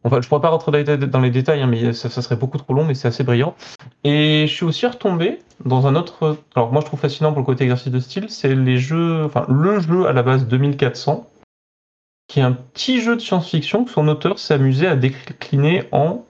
Enfin, 0.04 0.20
je 0.20 0.28
pourrais 0.28 0.40
pas 0.40 0.48
rentrer 0.48 0.82
dans 0.84 1.20
les 1.20 1.30
détails, 1.30 1.62
hein, 1.62 1.68
mais 1.68 1.92
ça, 1.92 2.10
ça, 2.10 2.22
serait 2.22 2.36
beaucoup 2.36 2.58
trop 2.58 2.74
long, 2.74 2.84
mais 2.84 2.94
c'est 2.94 3.06
assez 3.08 3.22
brillant. 3.22 3.54
Et 4.02 4.46
je 4.48 4.52
suis 4.52 4.64
aussi 4.64 4.86
retombé 4.86 5.38
dans 5.64 5.86
un 5.86 5.94
autre. 5.94 6.38
Alors 6.56 6.72
moi, 6.72 6.80
je 6.80 6.86
trouve 6.86 6.98
fascinant 6.98 7.30
pour 7.30 7.40
le 7.40 7.46
côté 7.46 7.64
exercice 7.64 7.92
de 7.92 8.00
style, 8.00 8.28
c'est 8.28 8.54
les 8.54 8.78
jeux, 8.78 9.24
enfin 9.24 9.46
le 9.48 9.80
jeu 9.80 10.06
à 10.06 10.12
la 10.12 10.24
base 10.24 10.48
2400, 10.48 11.30
qui 12.26 12.40
est 12.40 12.42
un 12.42 12.52
petit 12.52 13.00
jeu 13.00 13.14
de 13.14 13.20
science-fiction 13.20 13.84
que 13.84 13.92
son 13.92 14.08
auteur 14.08 14.38
s'est 14.38 14.54
amusé 14.54 14.88
à 14.88 14.96
décliner 14.96 15.84
en 15.92 16.24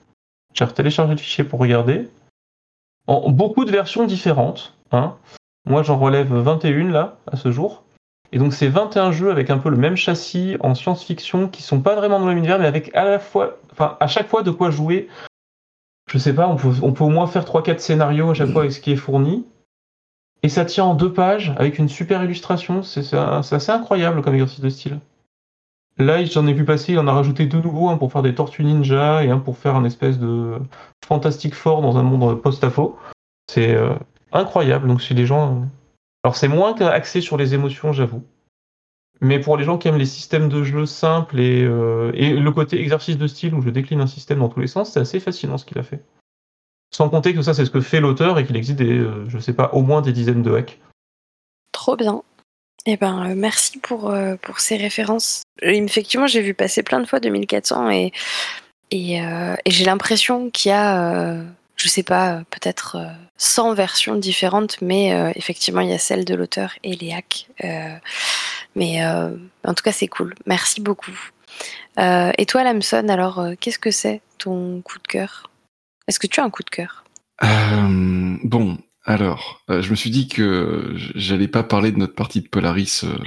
J'ai 0.53 0.67
téléchargé 0.67 1.13
le 1.13 1.19
fichier 1.19 1.45
pour 1.45 1.59
regarder. 1.59 2.09
En 3.07 3.31
beaucoup 3.31 3.65
de 3.65 3.71
versions 3.71 4.05
différentes. 4.05 4.75
Hein. 4.93 5.17
Moi, 5.67 5.83
j'en 5.83 5.99
relève 5.99 6.33
21 6.33 6.91
là, 6.91 7.17
à 7.31 7.37
ce 7.37 7.51
jour. 7.51 7.85
Et 8.33 8.39
donc, 8.39 8.53
c'est 8.55 8.69
21 8.69 9.13
jeux 9.13 9.31
avec 9.31 9.51
un 9.51 9.59
peu 9.59 9.69
le 9.69 9.77
même 9.77 9.97
châssis 9.97 10.57
en 10.61 10.75
science-fiction 10.75 11.49
qui 11.49 11.63
sont 11.63 11.81
pas 11.81 11.95
vraiment 11.95 12.19
dans 12.19 12.27
le 12.27 12.31
même 12.31 12.39
univers, 12.39 12.59
mais 12.59 12.67
avec 12.67 12.95
à 12.95 13.05
la 13.05 13.19
fois, 13.19 13.59
enfin, 13.73 13.97
à 14.01 14.07
chaque 14.07 14.29
fois 14.29 14.43
de 14.43 14.51
quoi 14.51 14.71
jouer. 14.71 15.09
Je 16.11 16.19
sais 16.19 16.35
pas, 16.35 16.49
on 16.49 16.57
peut, 16.57 16.73
on 16.83 16.93
peut 16.93 17.05
au 17.05 17.11
moins 17.11 17.27
faire 17.27 17.45
3-4 17.45 17.79
scénarios 17.79 18.31
à 18.31 18.35
chaque 18.35 18.51
fois 18.51 18.63
avec 18.63 18.73
ce 18.73 18.81
qui 18.81 18.93
est 18.93 18.97
fourni. 18.97 19.47
Et 20.43 20.49
ça 20.49 20.65
tient 20.65 20.85
en 20.85 20.95
deux 20.95 21.13
pages 21.13 21.55
avec 21.57 21.79
une 21.79 21.89
super 21.89 22.25
illustration. 22.25 22.83
C'est 22.83 23.15
assez 23.15 23.71
incroyable 23.71 24.23
comme 24.23 24.35
exercice 24.35 24.61
de 24.61 24.69
style. 24.69 25.01
Là, 25.99 26.25
j'en 26.25 26.47
ai 26.47 26.53
vu 26.53 26.65
passer, 26.65 26.93
il 26.93 26.99
en 26.99 27.07
a 27.07 27.13
rajouté 27.13 27.47
deux 27.47 27.61
nouveaux, 27.61 27.91
un 27.91 27.99
pour 27.99 28.13
faire 28.13 28.23
des 28.23 28.35
tortues 28.35 28.65
ninja 28.65 29.25
et 29.25 29.31
un 29.31 29.39
pour 29.39 29.59
faire 29.59 29.77
un 29.77 29.85
espèce 29.85 30.19
de 30.19 30.59
fantastique 31.05 31.55
fort 31.55 31.83
dans 31.83 31.99
un 31.99 32.03
monde 32.03 32.41
post-apo. 32.41 32.99
C'est 33.49 33.75
euh, 33.75 33.95
incroyable. 34.33 34.89
Donc, 34.89 35.03
si 35.03 35.13
les 35.15 35.27
gens. 35.27 35.57
Euh, 35.57 35.65
alors, 36.25 36.37
c'est 36.37 36.49
moins 36.49 36.75
axé 36.75 37.21
sur 37.21 37.37
les 37.37 37.55
émotions, 37.55 37.93
j'avoue. 37.93 38.25
Mais 39.21 39.39
pour 39.39 39.57
les 39.57 39.65
gens 39.65 39.79
qui 39.79 39.87
aiment 39.87 39.99
les 39.99 40.07
systèmes 40.07 40.49
de 40.49 40.65
jeu 40.65 40.87
simples 40.87 41.39
et, 41.39 41.63
euh, 41.63 42.11
et 42.15 42.31
le 42.31 42.51
côté 42.51 42.81
exercice 42.81 43.19
de 43.19 43.27
style 43.27 43.55
où 43.55 43.61
je 43.61 43.71
décline 43.71 44.01
un 44.01 44.07
système 44.07 44.39
dans 44.39 44.49
tous 44.49 44.61
les 44.61 44.67
sens, 44.67 44.91
c'est 44.91 45.01
assez 45.01 45.21
fascinant 45.21 45.59
ce 45.59 45.65
qu'il 45.65 45.79
a 45.79 45.83
fait. 45.83 46.03
Sans 46.93 47.09
compter 47.09 47.35
que 47.35 47.43
ça, 47.43 47.55
c'est 47.55 47.65
ce 47.65 47.71
que 47.71 47.81
fait 47.81 48.01
l'auteur 48.01 48.39
et 48.39 48.47
qu'il 48.47 48.57
existe 48.57 48.79
des, 48.79 49.07
je 49.29 49.39
sais 49.39 49.53
pas, 49.53 49.71
au 49.73 49.83
moins 49.83 50.03
des 50.03 50.13
dizaines 50.13 50.43
de 50.43 50.53
hacks. 50.53 50.81
Trop 51.71 51.97
bien. 51.97 52.23
Eh 52.87 52.97
ben, 52.97 53.31
euh, 53.31 53.35
merci 53.37 53.79
pour, 53.79 54.11
euh, 54.11 54.37
pour 54.37 54.61
ces 54.61 54.77
références. 54.77 55.43
Effectivement, 55.61 56.27
j'ai 56.27 56.41
vu 56.41 56.55
passer 56.55 56.83
plein 56.83 57.01
de 57.01 57.07
fois 57.07 57.21
2400 57.21 57.91
et, 57.91 58.13
et, 58.91 59.23
euh, 59.23 59.55
j'ai 59.67 59.85
l'impression 59.85 60.51
qu'il 60.51 60.71
y 60.71 60.75
a, 60.75 61.37
je 61.77 61.89
sais 61.89 62.03
pas, 62.03 62.43
peut-être 62.51 62.99
100 63.37 63.75
versions 63.75 64.17
différentes, 64.17 64.81
mais 64.83 65.11
effectivement, 65.37 65.81
il 65.81 65.91
y 65.91 65.95
a 65.95 65.99
celle 65.99 66.25
de 66.25 66.35
l'auteur 66.35 66.75
et 66.83 66.99
mais 68.75 69.05
en 69.05 69.75
tout 69.75 69.83
cas, 69.83 69.93
c'est 69.93 70.09
cool. 70.09 70.35
Merci 70.47 70.81
beaucoup. 70.81 71.19
et 71.99 72.47
toi, 72.47 72.65
Lamson, 72.65 73.09
alors, 73.09 73.45
qu'est-ce 73.61 73.79
que 73.79 73.91
c'est 73.91 74.21
ton 74.39 74.83
coup 74.83 74.99
de 74.99 75.07
cœur? 75.07 75.51
Est-ce 76.09 76.19
que 76.19 76.27
tu 76.27 76.41
as 76.41 76.45
un 76.45 76.51
coup 76.51 76.63
de 76.63 76.71
cœur? 76.71 77.05
Bon, 77.41 78.79
alors, 79.05 79.65
euh, 79.69 79.83
je 79.83 79.91
me 79.91 79.97
suis 79.97 80.11
dit 80.11 80.29
que 80.29 80.95
j'allais 81.17 81.49
pas 81.49 81.65
parler 81.65 81.91
de 81.91 81.99
notre 81.99 82.15
partie 82.15 82.41
de 82.41 82.47
Polaris, 82.47 83.03
euh, 83.03 83.19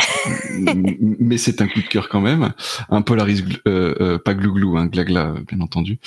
mais 1.19 1.37
c'est 1.37 1.61
un 1.61 1.67
coup 1.67 1.81
de 1.81 1.87
cœur 1.87 2.07
quand 2.07 2.21
même. 2.21 2.53
Un 2.89 3.01
Polaris, 3.01 3.43
euh, 3.67 4.17
pas 4.17 4.33
glouglou, 4.33 4.77
un 4.77 4.85
glagla, 4.85 5.35
bien 5.45 5.59
entendu. 5.59 5.99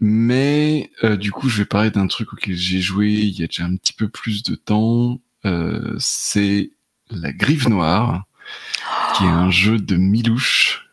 Mais 0.00 0.90
du 1.20 1.30
coup, 1.30 1.48
je 1.48 1.58
vais 1.58 1.64
parler 1.64 1.92
d'un 1.92 2.08
truc 2.08 2.32
auquel 2.32 2.56
j'ai 2.56 2.80
joué 2.80 3.12
il 3.12 3.38
y 3.38 3.44
a 3.44 3.46
déjà 3.46 3.64
un 3.64 3.76
petit 3.76 3.92
peu 3.92 4.08
plus 4.08 4.42
de 4.42 4.56
temps. 4.56 5.20
c'est 5.98 6.72
La 7.08 7.32
Grive 7.32 7.68
Noire, 7.68 8.24
qui 9.16 9.22
est 9.22 9.28
un 9.28 9.50
jeu 9.52 9.78
de 9.78 9.94
Milouche 9.94 10.90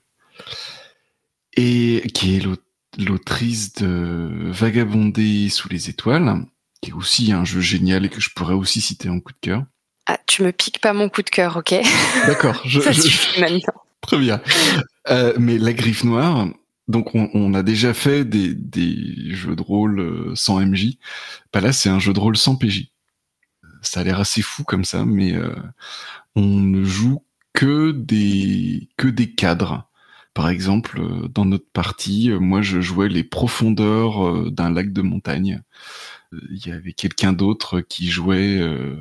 et 1.56 2.04
qui 2.14 2.36
est 2.36 2.46
l'autrice 3.00 3.74
de 3.74 4.52
Vagabonder 4.52 5.50
sous 5.50 5.70
les 5.70 5.90
étoiles 5.90 6.46
qui 6.82 6.92
est 6.92 6.94
aussi 6.94 7.32
un 7.32 7.46
jeu 7.46 7.62
génial 7.62 8.06
et 8.06 8.10
que 8.10 8.22
je 8.22 8.30
pourrais 8.30 8.54
aussi 8.54 8.82
citer 8.82 9.10
en 9.10 9.20
coup 9.20 9.34
de 9.34 9.38
cœur. 9.42 9.64
Ah, 10.06 10.18
tu 10.26 10.44
me 10.44 10.52
piques 10.52 10.82
pas 10.82 10.94
mon 10.94 11.10
coup 11.10 11.22
de 11.22 11.30
cœur, 11.30 11.58
ok? 11.58 11.76
D'accord. 12.28 12.62
Je, 12.66 12.80
Ça 12.80 12.94
suffit 12.94 13.40
maintenant. 13.40 13.74
Très 14.02 14.18
bien. 14.18 14.42
Euh, 15.10 15.34
mais 15.38 15.58
la 15.58 15.74
griffe 15.74 16.04
noire, 16.04 16.48
donc 16.88 17.14
on, 17.14 17.54
a 17.54 17.62
déjà 17.62 17.94
fait 17.94 18.26
des, 18.26 18.56
jeux 19.36 19.56
de 19.56 19.62
rôle 19.62 20.00
euh, 20.00 20.32
sans 20.34 20.60
MJ. 20.60 20.98
Bah 21.54 21.62
là, 21.62 21.74
c'est 21.74 21.90
un 21.90 22.00
jeu 22.00 22.14
de 22.14 22.20
rôle 22.20 22.38
sans 22.38 22.56
PJ. 22.56 22.88
Ça 23.82 24.00
a 24.00 24.04
l'air 24.04 24.20
assez 24.20 24.42
fou 24.42 24.64
comme 24.64 24.84
ça, 24.84 25.06
mais 25.06 25.34
euh, 25.34 25.56
on 26.36 26.42
ne 26.42 26.84
joue 26.84 27.24
que 27.54 27.92
des 27.92 28.90
que 28.98 29.08
des 29.08 29.32
cadres. 29.32 29.90
Par 30.34 30.50
exemple, 30.50 31.02
dans 31.30 31.46
notre 31.46 31.70
partie, 31.72 32.30
moi 32.32 32.62
je 32.62 32.82
jouais 32.82 33.10
les 33.10 33.24
profondeurs 33.24 34.52
d'un 34.52 34.72
lac 34.72 34.92
de 34.92 35.02
montagne 35.02 35.62
il 36.32 36.68
y 36.68 36.72
avait 36.72 36.94
quelqu'un 36.94 37.34
d'autre 37.34 37.82
qui 37.82 38.10
jouait 38.10 38.58
euh, 38.58 38.96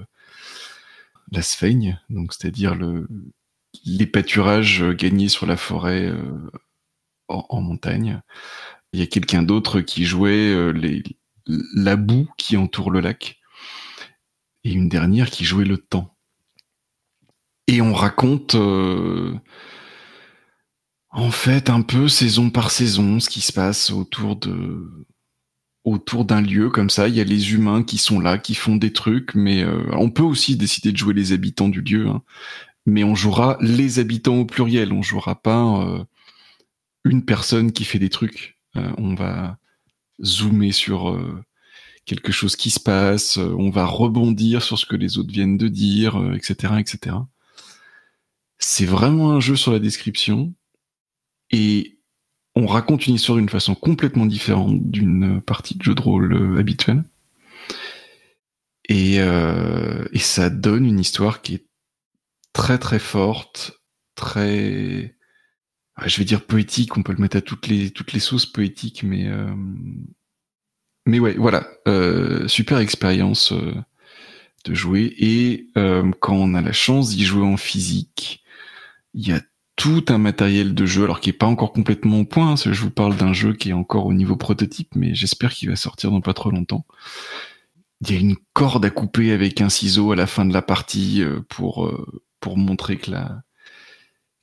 la 1.31 1.43
sphaigne, 1.43 2.01
donc 2.09 2.33
c'est-à-dire 2.33 2.75
le 2.75 3.07
les 3.85 4.07
pâturages 4.07 4.83
gagnés 4.83 5.29
sur 5.29 5.47
la 5.47 5.57
forêt 5.57 6.07
euh, 6.07 6.51
en, 7.29 7.61
montagne. 7.61 8.23
Il 8.93 9.01
y 9.01 9.03
a 9.03 9.07
quelqu'un 9.07 9.43
d'autre 9.43 9.83
qui 9.83 10.05
jouait 10.05 10.53
euh, 10.53 11.03
la 11.47 11.97
boue 11.97 12.29
qui 12.39 12.57
entoure 12.57 12.91
le 12.91 13.01
lac. 13.01 13.39
Et 14.65 14.73
une 14.73 14.89
dernière 14.89 15.31
qui 15.31 15.45
jouait 15.45 15.67
le 15.67 15.77
temps. 15.77 16.17
Et 17.67 17.83
on 17.83 17.93
raconte 17.93 18.55
en 18.55 19.41
fait 21.31 21.69
un 21.71 21.83
peu 21.83 22.09
saison 22.09 22.51
par 22.51 22.71
saison 22.71 23.21
ce 23.21 23.29
qui 23.29 23.43
se 23.43 23.53
passe 23.53 23.91
autour 23.91 24.37
de 24.37 25.07
autour 25.85 26.25
d'un 26.25 26.41
lieu 26.41 26.71
comme 26.71 26.91
ça. 26.91 27.09
Il 27.09 27.15
y 27.15 27.21
a 27.21 27.25
les 27.25 27.55
humains 27.55 27.83
qui 27.83 27.99
sont 27.99 28.21
là, 28.21 28.39
qui 28.39 28.55
font 28.55 28.77
des 28.77 28.93
trucs, 28.93 29.35
mais 29.35 29.63
euh, 29.63 29.85
on 29.93 30.11
peut 30.11 30.23
aussi 30.23 30.57
décider 30.57 30.93
de 30.93 30.97
jouer 30.97 31.15
les 31.15 31.33
habitants 31.33 31.69
du 31.69 31.81
lieu. 31.81 32.09
Hein. 32.09 32.23
Mais 32.87 33.05
on 33.05 33.15
jouera 33.15 33.57
les 33.61 33.99
habitants 33.99 34.37
au 34.37 34.45
pluriel. 34.45 34.93
On 34.93 35.03
jouera 35.03 35.41
pas 35.41 35.83
euh, 35.83 36.05
une 37.05 37.25
personne 37.25 37.73
qui 37.73 37.85
fait 37.85 37.99
des 37.99 38.11
trucs. 38.11 38.59
Euh, 38.77 38.93
on 38.99 39.15
va 39.15 39.59
zoomer 40.23 40.73
sur 40.73 41.17
quelque 42.05 42.33
chose 42.33 42.57
qui 42.57 42.71
se 42.71 42.81
passe. 42.81 43.37
on 43.37 43.71
va 43.71 43.85
rebondir 43.85 44.63
sur 44.63 44.79
ce 44.79 44.85
que 44.85 44.97
les 44.97 45.17
autres 45.17 45.33
viennent 45.33 45.59
de 45.59 45.69
dire, 45.69 46.21
etc., 46.35 46.75
etc. 46.81 47.17
C'est 48.59 48.85
vraiment 48.85 49.31
un 49.31 49.39
jeu 49.39 49.55
sur 49.55 49.71
la 49.71 49.79
description. 49.79 50.55
Et 51.53 51.98
on 52.59 52.67
raconte 52.67 53.07
une 53.07 53.15
histoire 53.15 53.39
d'une 53.39 53.49
façon 53.49 53.77
complètement 53.77 54.27
différente 54.27 54.91
d'une 54.91 55.41
partie 55.41 55.79
de 55.79 55.83
jeu 55.85 55.95
de 55.95 56.03
rôle 56.03 56.33
euh, 56.35 56.59
habituelle. 56.59 57.05
Et, 58.89 59.21
euh, 59.21 60.05
ça 60.17 60.51
donne 60.51 60.85
une 60.85 60.99
histoire 60.99 61.41
qui 61.41 61.55
est 61.55 61.67
très 62.53 62.79
très 62.79 62.99
forte, 62.99 63.81
très, 64.17 65.15
je 66.05 66.19
vais 66.19 66.25
dire 66.25 66.45
poétique. 66.45 66.97
On 66.97 67.05
peut 67.05 67.13
le 67.13 67.21
mettre 67.21 67.37
à 67.37 67.43
toutes 67.43 67.69
les 67.69 67.91
toutes 67.93 68.13
les 68.13 68.19
sauces 68.19 68.47
poétiques, 68.47 69.05
mais 69.05 69.29
euh, 69.29 69.55
mais 71.07 71.21
ouais, 71.21 71.37
voilà, 71.39 71.69
super 72.49 72.79
expérience 72.79 73.53
de 74.65 74.75
jouer. 74.75 75.15
Et 75.19 75.71
quand 76.21 76.35
on 76.35 76.55
a 76.55 76.61
la 76.61 76.73
chance 76.73 77.11
d'y 77.11 77.25
jouer 77.25 77.47
en 77.47 77.57
physique, 77.57 78.43
il 79.15 79.29
y 79.29 79.33
a 79.33 79.41
tout 79.79 80.05
un 80.09 80.19
matériel 80.19 80.75
de 80.75 80.87
jeu, 80.87 81.05
alors 81.05 81.21
qui 81.21 81.31
est 81.31 81.33
pas 81.33 81.47
encore 81.47 81.73
complètement 81.73 82.19
au 82.19 82.25
point. 82.25 82.53
Hein, 82.53 82.57
je 82.57 82.83
vous 82.83 82.91
parle 82.91 83.17
d'un 83.17 83.33
jeu 83.33 83.55
qui 83.55 83.71
est 83.71 83.75
encore 83.75 84.07
au 84.07 84.13
niveau 84.13 84.37
prototype, 84.37 84.95
mais 84.97 85.15
j'espère 85.15 85.55
qu'il 85.55 85.71
va 85.71 85.77
sortir 85.77 86.11
dans 86.11 86.21
pas 86.21 86.35
trop 86.35 86.51
longtemps. 86.51 86.85
Il 88.01 88.11
y 88.11 88.17
a 88.17 88.21
une 88.21 88.37
corde 88.55 88.85
à 88.85 88.91
couper 88.91 89.31
avec 89.31 89.61
un 89.61 89.69
ciseau 89.69 90.11
à 90.11 90.17
la 90.17 90.27
fin 90.27 90.45
de 90.45 90.53
la 90.53 90.63
partie 90.63 91.23
euh, 91.23 91.41
pour 91.49 91.87
euh, 91.87 92.23
pour 92.41 92.59
montrer 92.59 92.97
que 92.97 93.13
la 93.13 93.43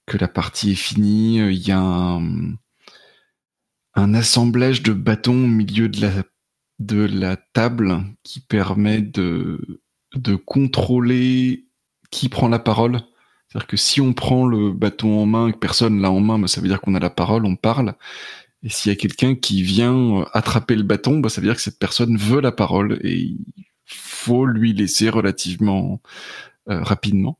que 0.05 0.17
la 0.17 0.29
partie 0.29 0.71
est 0.71 0.75
finie. 0.75 1.39
Il 1.39 1.67
y 1.67 1.71
a 1.71 1.79
un, 1.79 2.57
assemblage 4.13 4.83
de 4.83 4.93
bâtons 4.93 5.43
au 5.43 5.47
milieu 5.47 5.89
de 5.89 7.05
la 7.05 7.35
table 7.35 8.03
qui 8.23 8.39
permet 8.39 9.01
de 9.01 9.59
contrôler 10.45 11.67
qui 12.09 12.29
prend 12.29 12.47
la 12.47 12.59
parole 12.59 13.01
c'est-à-dire 13.56 13.68
que 13.68 13.77
si 13.77 14.02
on 14.02 14.11
prend 14.11 14.45
le 14.45 14.73
bâton 14.73 15.18
en 15.18 15.26
main, 15.26 15.49
que 15.53 15.57
personne 15.57 16.02
l'a 16.02 16.11
en 16.11 16.19
main, 16.19 16.38
bah, 16.38 16.49
ça 16.49 16.60
veut 16.60 16.68
dire 16.68 16.82
qu'on 16.82 16.94
a 16.94 16.99
la 16.99 17.10
parole, 17.10 17.45
on 17.45 17.56
parle. 17.56 17.95
Et 18.64 18.69
s'il 18.69 18.91
y 18.91 18.94
a 18.94 18.98
quelqu'un 18.98 19.34
qui 19.34 19.61
vient 19.61 19.95
euh, 19.95 20.26
attraper 20.34 20.76
le 20.76 20.84
bâton, 20.84 21.19
bah, 21.19 21.30
ça 21.30 21.40
veut 21.40 21.48
dire 21.48 21.56
que 21.56 21.61
cette 21.61 21.80
personne 21.80 22.18
veut 22.18 22.41
la 22.41 22.52
parole 22.52 22.99
et 23.02 23.15
il 23.15 23.40
faut 23.86 24.45
lui 24.45 24.73
laisser 24.73 25.10
relativement 25.10 26.02
euh, 26.69 26.84
rapidement. 26.84 27.40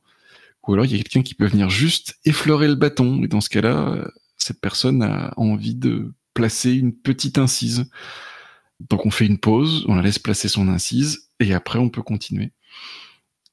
Ou 0.66 0.72
alors 0.72 0.86
il 0.86 0.92
y 0.92 0.94
a 0.94 0.96
quelqu'un 1.02 1.22
qui 1.22 1.34
peut 1.34 1.48
venir 1.48 1.68
juste 1.68 2.18
effleurer 2.24 2.68
le 2.68 2.76
bâton. 2.76 3.22
Et 3.22 3.28
dans 3.28 3.42
ce 3.42 3.50
cas-là, 3.50 4.08
cette 4.38 4.62
personne 4.62 5.02
a 5.02 5.34
envie 5.36 5.74
de 5.74 6.14
placer 6.32 6.72
une 6.72 6.94
petite 6.94 7.36
incise. 7.36 7.90
Donc 8.88 9.04
on 9.04 9.10
fait 9.10 9.26
une 9.26 9.38
pause, 9.38 9.84
on 9.86 9.96
la 9.96 10.02
laisse 10.02 10.18
placer 10.18 10.48
son 10.48 10.68
incise 10.68 11.28
et 11.40 11.52
après 11.52 11.78
on 11.78 11.90
peut 11.90 12.02
continuer. 12.02 12.52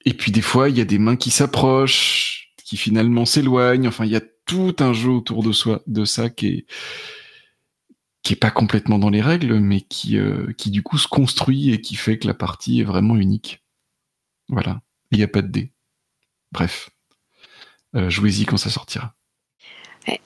Et 0.05 0.13
puis 0.13 0.31
des 0.31 0.41
fois, 0.41 0.69
il 0.69 0.77
y 0.77 0.81
a 0.81 0.85
des 0.85 0.97
mains 0.97 1.17
qui 1.17 1.29
s'approchent, 1.29 2.42
finalement 2.77 3.25
s'éloigne. 3.25 3.87
Enfin, 3.87 4.05
il 4.05 4.11
y 4.11 4.15
a 4.15 4.21
tout 4.45 4.75
un 4.79 4.93
jeu 4.93 5.09
autour 5.09 5.43
de 5.43 5.51
soi, 5.51 5.81
de 5.87 6.05
ça 6.05 6.29
qui 6.29 6.47
est 6.47 6.65
qui 8.23 8.33
est 8.33 8.37
pas 8.37 8.51
complètement 8.51 8.99
dans 8.99 9.09
les 9.09 9.21
règles, 9.21 9.59
mais 9.59 9.81
qui 9.81 10.17
euh, 10.17 10.53
qui 10.57 10.71
du 10.71 10.81
coup 10.81 10.97
se 10.97 11.07
construit 11.07 11.71
et 11.73 11.81
qui 11.81 11.95
fait 11.95 12.17
que 12.17 12.27
la 12.27 12.33
partie 12.33 12.79
est 12.79 12.85
vraiment 12.85 13.17
unique. 13.17 13.63
Voilà. 14.49 14.81
Il 15.11 15.17
n'y 15.17 15.23
a 15.23 15.27
pas 15.27 15.41
de 15.41 15.47
dés. 15.47 15.71
Bref, 16.51 16.89
euh, 17.95 18.09
jouez-y 18.09 18.45
quand 18.45 18.57
ça 18.57 18.69
sortira. 18.69 19.13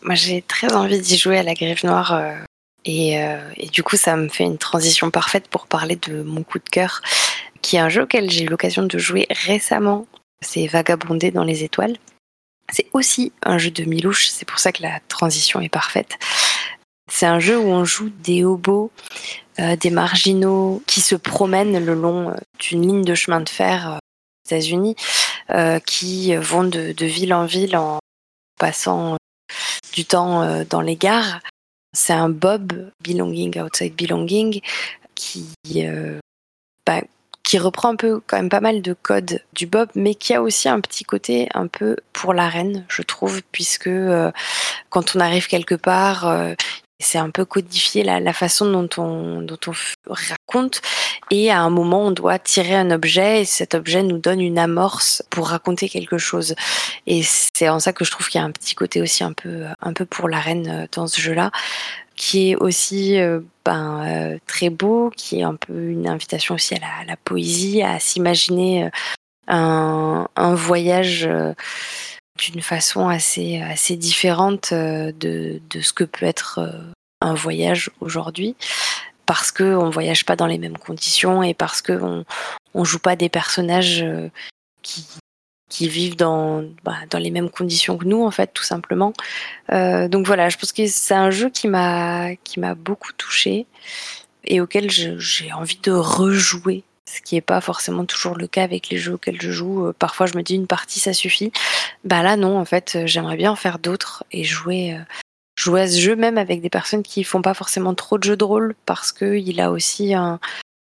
moi, 0.01 0.15
j'ai 0.15 0.41
très 0.41 0.73
envie 0.73 0.99
d'y 0.99 1.17
jouer 1.17 1.39
à 1.39 1.43
la 1.43 1.53
Griffe 1.55 1.83
Noire. 1.83 2.13
Euh, 2.13 2.43
Et, 2.85 3.15
et, 3.57 3.67
du 3.67 3.83
coup, 3.83 3.97
ça 3.97 4.15
me 4.15 4.29
fait 4.29 4.45
une 4.45 4.57
transition 4.57 5.11
parfaite 5.11 5.49
pour 5.49 5.67
parler 5.67 5.97
de 5.97 6.23
mon 6.23 6.43
coup 6.43 6.57
de 6.59 6.69
cœur, 6.69 7.01
qui 7.61 7.75
est 7.75 7.79
un 7.79 7.89
jeu 7.89 8.03
auquel 8.03 8.31
j'ai 8.31 8.45
eu 8.45 8.47
l'occasion 8.47 8.83
de 8.83 8.97
jouer 8.97 9.27
récemment. 9.29 10.07
C'est 10.39 10.67
Vagabonder 10.67 11.31
dans 11.31 11.43
les 11.43 11.63
étoiles. 11.65 11.97
C'est 12.71 12.87
aussi 12.93 13.31
un 13.43 13.57
jeu 13.57 13.71
de 13.71 13.83
Milouche, 13.83 14.27
c'est 14.27 14.45
pour 14.45 14.59
ça 14.59 14.71
que 14.71 14.81
la 14.81 14.99
transition 15.07 15.61
est 15.61 15.69
parfaite. 15.69 16.17
C'est 17.09 17.25
un 17.25 17.39
jeu 17.39 17.57
où 17.57 17.67
on 17.67 17.85
joue 17.85 18.09
des 18.09 18.43
hobos, 18.43 18.91
euh, 19.59 19.75
des 19.77 19.89
marginaux 19.89 20.83
qui 20.87 20.99
se 20.99 21.15
promènent 21.15 21.83
le 21.83 21.93
long 21.93 22.35
d'une 22.59 22.81
ligne 22.81 23.03
de 23.05 23.15
chemin 23.15 23.39
de 23.39 23.49
fer 23.49 23.97
aux 23.97 24.49
États-Unis, 24.49 24.95
euh, 25.51 25.79
qui 25.79 26.35
vont 26.35 26.65
de, 26.65 26.93
ville 27.05 27.33
en 27.33 27.45
ville 27.45 27.77
en 27.77 27.99
passant 28.59 29.15
du 29.93 30.03
temps 30.03 30.63
dans 30.65 30.81
les 30.81 30.97
gares. 30.97 31.39
C'est 31.93 32.13
un 32.13 32.29
Bob, 32.29 32.91
Belonging 33.01 33.59
Outside 33.61 33.95
Belonging, 33.95 34.61
qui 35.17 35.47
euh, 35.77 36.19
bah, 36.85 37.01
qui 37.47 37.59
reprend 37.59 37.91
un 37.93 37.95
peu 37.95 38.19
quand 38.27 38.35
même 38.35 38.49
pas 38.49 38.59
mal 38.59 38.81
de 38.81 38.91
codes 38.91 39.41
du 39.53 39.67
Bob, 39.67 39.87
mais 39.95 40.15
qui 40.15 40.33
a 40.33 40.41
aussi 40.41 40.67
un 40.67 40.81
petit 40.81 41.05
côté 41.05 41.47
un 41.53 41.67
peu 41.67 41.95
pour 42.11 42.33
la 42.33 42.49
reine, 42.49 42.83
je 42.89 43.01
trouve, 43.01 43.41
puisque 43.53 43.87
euh, 43.87 44.33
quand 44.89 45.15
on 45.15 45.21
arrive 45.21 45.47
quelque 45.47 45.75
part, 45.75 46.27
euh, 46.27 46.55
c'est 46.99 47.19
un 47.19 47.29
peu 47.29 47.45
codifié 47.45 48.03
la, 48.03 48.19
la, 48.19 48.33
façon 48.33 48.69
dont 48.69 48.89
on, 48.97 49.41
dont 49.41 49.59
on 49.65 50.13
raconte, 50.13 50.81
et 51.31 51.49
à 51.49 51.61
un 51.61 51.69
moment 51.69 52.07
on 52.07 52.11
doit 52.11 52.37
tirer 52.37 52.75
un 52.75 52.91
objet, 52.91 53.43
et 53.43 53.45
cet 53.45 53.75
objet 53.75 54.03
nous 54.03 54.17
donne 54.17 54.41
une 54.41 54.59
amorce 54.59 55.23
pour 55.29 55.47
raconter 55.47 55.87
quelque 55.87 56.17
chose. 56.17 56.53
Et 57.05 57.23
c'est 57.23 57.69
en 57.69 57.79
ça 57.79 57.93
que 57.93 58.03
je 58.03 58.11
trouve 58.11 58.27
qu'il 58.27 58.41
y 58.41 58.43
a 58.43 58.45
un 58.45 58.51
petit 58.51 58.75
côté 58.75 59.01
aussi 59.01 59.23
un 59.23 59.31
peu, 59.31 59.63
un 59.79 59.93
peu 59.93 60.03
pour 60.03 60.27
la 60.27 60.41
reine 60.41 60.67
euh, 60.69 60.85
dans 60.91 61.07
ce 61.07 61.21
jeu-là 61.21 61.51
qui 62.17 62.51
est 62.51 62.55
aussi 62.55 63.17
euh, 63.19 63.39
ben, 63.63 64.03
euh, 64.05 64.37
très 64.47 64.69
beau, 64.69 65.11
qui 65.15 65.39
est 65.39 65.43
un 65.43 65.55
peu 65.55 65.89
une 65.89 66.09
invitation 66.09 66.55
aussi 66.55 66.75
à 66.75 66.79
la, 66.79 66.87
à 67.01 67.05
la 67.05 67.15
poésie, 67.15 67.83
à 67.83 67.99
s'imaginer 67.99 68.85
euh, 68.85 68.89
un, 69.47 70.27
un, 70.35 70.55
voyage 70.55 71.29
d'une 72.37 72.61
façon 72.61 73.07
assez, 73.07 73.61
assez 73.61 73.95
différente 73.95 74.73
de, 74.73 75.61
de 75.69 75.81
ce 75.81 75.93
que 75.93 76.03
peut 76.03 76.25
être 76.25 76.69
un 77.21 77.33
voyage 77.33 77.89
aujourd'hui. 78.01 78.57
Parce 79.25 79.51
qu'on 79.51 79.85
ne 79.85 79.91
voyage 79.91 80.25
pas 80.25 80.35
dans 80.35 80.47
les 80.47 80.57
mêmes 80.57 80.77
conditions 80.77 81.43
et 81.43 81.53
parce 81.53 81.81
qu'on 81.81 82.25
ne 82.75 82.83
joue 82.83 82.99
pas 82.99 83.15
des 83.15 83.29
personnages 83.29 84.05
qui, 84.81 85.05
qui 85.69 85.89
vivent 85.89 86.15
dans, 86.15 86.63
bah, 86.83 86.95
dans 87.09 87.19
les 87.19 87.31
mêmes 87.31 87.49
conditions 87.49 87.97
que 87.97 88.05
nous, 88.05 88.23
en 88.23 88.31
fait, 88.31 88.51
tout 88.53 88.63
simplement. 88.63 89.13
Euh, 89.71 90.07
donc 90.07 90.25
voilà, 90.25 90.49
je 90.49 90.57
pense 90.57 90.71
que 90.71 90.87
c'est 90.87 91.13
un 91.13 91.31
jeu 91.31 91.49
qui 91.49 91.67
m'a 91.67 92.35
qui 92.43 92.59
m'a 92.59 92.75
beaucoup 92.75 93.11
touché 93.13 93.65
et 94.45 94.61
auquel 94.61 94.89
j'ai 94.89 95.51
envie 95.53 95.79
de 95.83 95.91
rejouer, 95.91 96.83
ce 97.05 97.21
qui 97.21 97.35
n'est 97.35 97.41
pas 97.41 97.59
forcément 97.59 98.05
toujours 98.05 98.37
le 98.37 98.47
cas 98.47 98.63
avec 98.63 98.89
les 98.89 98.97
jeux 98.97 99.13
auxquels 99.13 99.41
je 99.41 99.51
joue. 99.51 99.87
Euh, 99.87 99.93
parfois, 99.97 100.25
je 100.25 100.37
me 100.37 100.43
dis 100.43 100.55
une 100.55 100.67
partie, 100.67 100.99
ça 100.99 101.13
suffit. 101.13 101.51
Bah 102.05 102.23
là, 102.23 102.37
non, 102.37 102.57
en 102.57 102.65
fait, 102.65 102.99
j'aimerais 103.05 103.37
bien 103.37 103.51
en 103.51 103.55
faire 103.55 103.79
d'autres 103.79 104.23
et 104.31 104.43
jouer. 104.43 104.93
Euh, 104.93 105.03
jouer 105.57 105.81
à 105.81 105.87
ce 105.87 105.99
jeu 105.99 106.15
même 106.15 106.37
avec 106.37 106.61
des 106.61 106.69
personnes 106.69 107.01
qui 107.01 107.23
font 107.23 107.41
pas 107.41 107.55
forcément 107.55 107.95
trop 107.95 108.19
de 108.19 108.23
jeux 108.23 108.37
de 108.37 108.43
rôle 108.43 108.75
parce 108.85 109.11
que 109.11 109.37
il 109.37 109.59
a 109.59 109.71
aussi 109.71 110.13
un, 110.13 110.39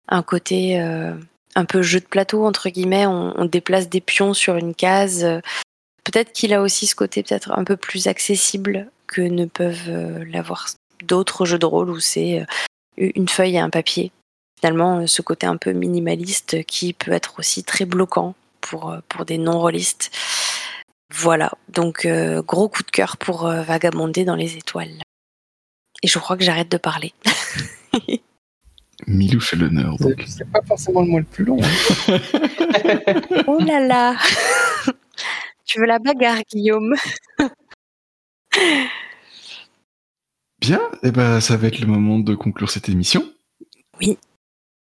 un 0.08 0.22
côté 0.22 0.80
euh, 0.80 1.12
un 1.54 1.64
peu 1.64 1.82
jeu 1.82 2.00
de 2.00 2.06
plateau 2.06 2.46
entre 2.46 2.68
guillemets. 2.68 3.06
On, 3.06 3.44
déplace 3.44 3.88
des 3.88 4.00
pions 4.00 4.34
sur 4.34 4.56
une 4.56 4.74
case. 4.74 5.26
Peut-être 6.04 6.32
qu'il 6.32 6.52
a 6.54 6.62
aussi 6.62 6.86
ce 6.86 6.94
côté 6.94 7.22
peut-être 7.22 7.52
un 7.52 7.64
peu 7.64 7.76
plus 7.76 8.06
accessible 8.06 8.90
que 9.06 9.20
ne 9.20 9.44
peuvent 9.44 9.88
euh, 9.88 10.24
l'avoir 10.30 10.68
d'autres 11.04 11.44
jeux 11.44 11.58
de 11.58 11.66
rôle 11.66 11.90
où 11.90 12.00
c'est 12.00 12.40
euh, 12.40 12.44
une 13.14 13.28
feuille 13.28 13.56
et 13.56 13.60
un 13.60 13.70
papier. 13.70 14.12
Finalement, 14.60 14.98
euh, 14.98 15.06
ce 15.06 15.22
côté 15.22 15.46
un 15.46 15.56
peu 15.56 15.72
minimaliste 15.72 16.64
qui 16.64 16.92
peut 16.92 17.12
être 17.12 17.38
aussi 17.38 17.64
très 17.64 17.84
bloquant 17.84 18.34
pour, 18.60 18.96
pour 19.08 19.24
des 19.24 19.38
non-rollistes. 19.38 20.10
Voilà, 21.12 21.50
donc 21.68 22.06
gros 22.46 22.68
coup 22.68 22.84
de 22.84 22.90
cœur 22.90 23.16
pour 23.16 23.48
vagabonder 23.48 24.24
dans 24.24 24.36
les 24.36 24.56
étoiles. 24.56 25.02
Et 26.04 26.06
je 26.06 26.18
crois 26.20 26.36
que 26.36 26.44
j'arrête 26.44 26.70
de 26.70 26.76
parler. 26.76 27.12
Milou 29.06 29.40
fait 29.40 29.56
l'honneur. 29.56 29.96
Donc. 29.96 30.24
C'est 30.26 30.50
pas 30.50 30.62
forcément 30.62 31.02
le 31.02 31.08
mot 31.08 31.18
le 31.18 31.24
plus 31.24 31.44
long. 31.44 31.58
Hein. 31.62 32.18
oh 33.46 33.58
là 33.58 33.80
là 33.86 34.16
Tu 35.64 35.78
veux 35.78 35.86
la 35.86 35.98
bagarre, 35.98 36.40
Guillaume? 36.50 36.94
Bien, 40.60 40.80
et 41.02 41.08
eh 41.08 41.10
ben, 41.10 41.40
ça 41.40 41.56
va 41.56 41.68
être 41.68 41.78
le 41.80 41.86
moment 41.86 42.18
de 42.18 42.34
conclure 42.34 42.68
cette 42.70 42.88
émission. 42.88 43.24
Oui. 44.00 44.18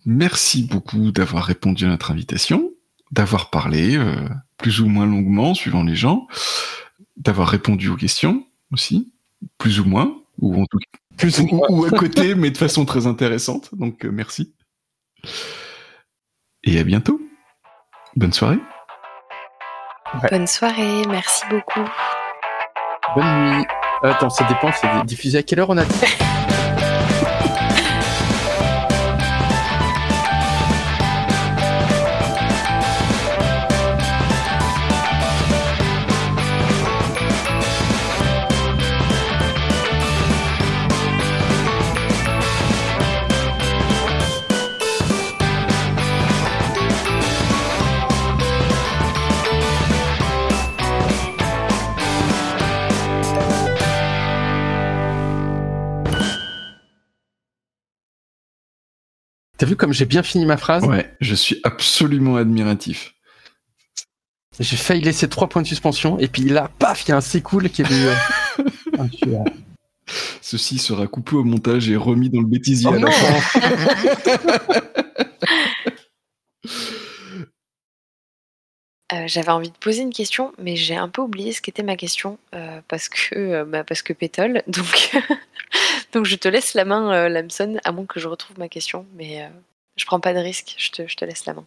Merci 0.06 0.64
beaucoup 0.64 1.12
d'avoir 1.12 1.44
répondu 1.44 1.84
à 1.84 1.88
notre 1.88 2.10
invitation, 2.10 2.72
d'avoir 3.12 3.50
parlé 3.50 3.96
euh, 3.96 4.28
plus 4.56 4.80
ou 4.80 4.88
moins 4.88 5.06
longuement, 5.06 5.54
suivant 5.54 5.84
les 5.84 5.94
gens, 5.94 6.26
d'avoir 7.16 7.48
répondu 7.48 7.88
aux 7.90 7.96
questions 7.96 8.46
aussi, 8.72 9.12
plus 9.58 9.80
ou 9.80 9.84
moins, 9.84 10.20
ou 10.38 10.60
en 10.60 10.66
tout 10.66 10.78
cas 10.78 10.97
plus 11.18 11.40
ou, 11.40 11.62
ou, 11.68 11.84
à 11.84 11.90
côté, 11.90 12.34
mais 12.36 12.50
de 12.50 12.56
façon 12.56 12.84
très 12.84 13.06
intéressante. 13.06 13.74
Donc 13.74 14.04
euh, 14.04 14.10
merci. 14.10 14.54
Et 16.64 16.78
à 16.78 16.84
bientôt. 16.84 17.20
Bonne 18.16 18.32
soirée. 18.32 18.58
Ouais. 20.22 20.28
Bonne 20.30 20.46
soirée, 20.46 21.02
merci 21.08 21.44
beaucoup. 21.50 21.84
Bonne 23.14 23.56
nuit. 23.56 23.66
Attends, 24.02 24.30
ça 24.30 24.46
dépend, 24.48 24.70
c'est 24.72 25.04
diffusé 25.04 25.38
à 25.38 25.42
quelle 25.42 25.60
heure 25.60 25.70
on 25.70 25.76
a 25.76 25.84
dit? 25.84 25.94
vu 59.68 59.76
comme 59.76 59.92
j'ai 59.92 60.06
bien 60.06 60.22
fini 60.22 60.46
ma 60.46 60.56
phrase 60.56 60.84
Ouais, 60.84 61.14
je 61.20 61.34
suis 61.34 61.60
absolument 61.62 62.36
admiratif. 62.36 63.14
J'ai 64.58 64.76
failli 64.76 65.02
laisser 65.02 65.28
trois 65.28 65.48
points 65.48 65.62
de 65.62 65.66
suspension 65.68 66.18
et 66.18 66.26
puis 66.26 66.42
là, 66.42 66.70
paf, 66.78 67.06
il 67.06 67.10
y 67.10 67.12
a 67.12 67.16
un 67.16 67.20
c'est 67.20 67.42
cool 67.42 67.70
qui 67.70 67.82
est 67.82 67.84
venu. 67.84 68.08
Euh... 68.08 69.44
Ceci 70.40 70.78
sera 70.78 71.06
coupé 71.06 71.36
au 71.36 71.44
montage 71.44 71.88
et 71.90 71.96
remis 71.96 72.30
dans 72.30 72.40
le 72.40 72.46
bêtisier 72.46 72.88
oh 72.90 72.94
à 72.94 72.98
la 72.98 73.10
fin. 73.10 74.78
Euh, 79.12 79.24
J'avais 79.26 79.50
envie 79.50 79.70
de 79.70 79.76
poser 79.76 80.02
une 80.02 80.12
question, 80.12 80.52
mais 80.58 80.76
j'ai 80.76 80.96
un 80.96 81.08
peu 81.08 81.22
oublié 81.22 81.52
ce 81.52 81.62
qu'était 81.62 81.82
ma 81.82 81.96
question 81.96 82.38
euh, 82.54 82.80
parce 82.88 83.08
que 83.08 83.34
euh, 83.34 83.64
bah, 83.64 83.82
parce 83.82 84.02
que 84.02 84.12
pétole. 84.12 84.62
Donc 84.68 85.16
donc 86.12 86.24
je 86.24 86.36
te 86.36 86.48
laisse 86.48 86.74
la 86.74 86.84
main, 86.84 87.28
Lamson, 87.28 87.78
à 87.84 87.92
moins 87.92 88.06
que 88.06 88.20
je 88.20 88.28
retrouve 88.28 88.58
ma 88.58 88.68
question, 88.68 89.04
mais 89.14 89.46
je 89.96 90.06
prends 90.06 90.20
pas 90.20 90.32
de 90.32 90.38
risque. 90.38 90.74
Je 90.78 90.90
te, 90.90 91.06
je 91.06 91.16
te 91.16 91.24
laisse 91.26 91.44
la 91.44 91.52
main. 91.52 91.64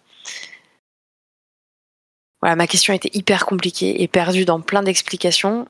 Voilà, 2.41 2.55
ma 2.55 2.65
question 2.65 2.93
était 2.93 3.11
hyper 3.13 3.45
compliquée 3.45 4.01
et 4.01 4.07
perdue 4.07 4.45
dans 4.45 4.59
plein 4.59 4.81
d'explications. 4.81 5.67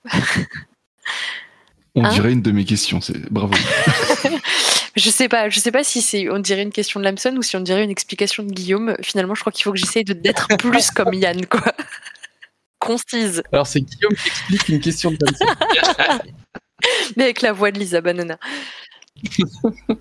On 1.95 2.05
hein? 2.05 2.09
dirait 2.09 2.31
une 2.31 2.41
de 2.41 2.51
mes 2.51 2.63
questions, 2.63 3.01
c'est 3.01 3.29
bravo. 3.29 3.53
je 4.95 5.09
sais 5.09 5.29
pas, 5.29 5.49
je 5.49 5.59
sais 5.59 5.71
pas 5.71 5.83
si 5.83 6.01
c'est 6.01 6.29
on 6.29 6.39
dirait 6.39 6.63
une 6.63 6.71
question 6.71 6.99
de 6.99 7.05
Lamson 7.05 7.35
ou 7.37 7.41
si 7.41 7.55
on 7.55 7.61
dirait 7.61 7.83
une 7.83 7.89
explication 7.89 8.43
de 8.43 8.51
Guillaume. 8.51 8.95
Finalement, 9.01 9.35
je 9.35 9.41
crois 9.41 9.51
qu'il 9.51 9.63
faut 9.63 9.71
que 9.71 9.77
j'essaye 9.77 10.03
d'être 10.03 10.47
plus 10.57 10.91
comme 10.91 11.13
Yann, 11.13 11.45
quoi. 11.45 11.73
Concise. 12.79 13.43
Alors 13.51 13.67
c'est 13.67 13.81
Guillaume 13.81 14.15
qui 14.15 14.27
explique 14.27 14.69
une 14.69 14.79
question 14.79 15.11
de 15.11 15.17
Lamson. 15.21 15.45
Mais 17.15 17.25
avec 17.25 17.41
la 17.41 17.53
voix 17.53 17.71
de 17.71 17.79
Lisa 17.79 18.01
Banana. 18.01 18.37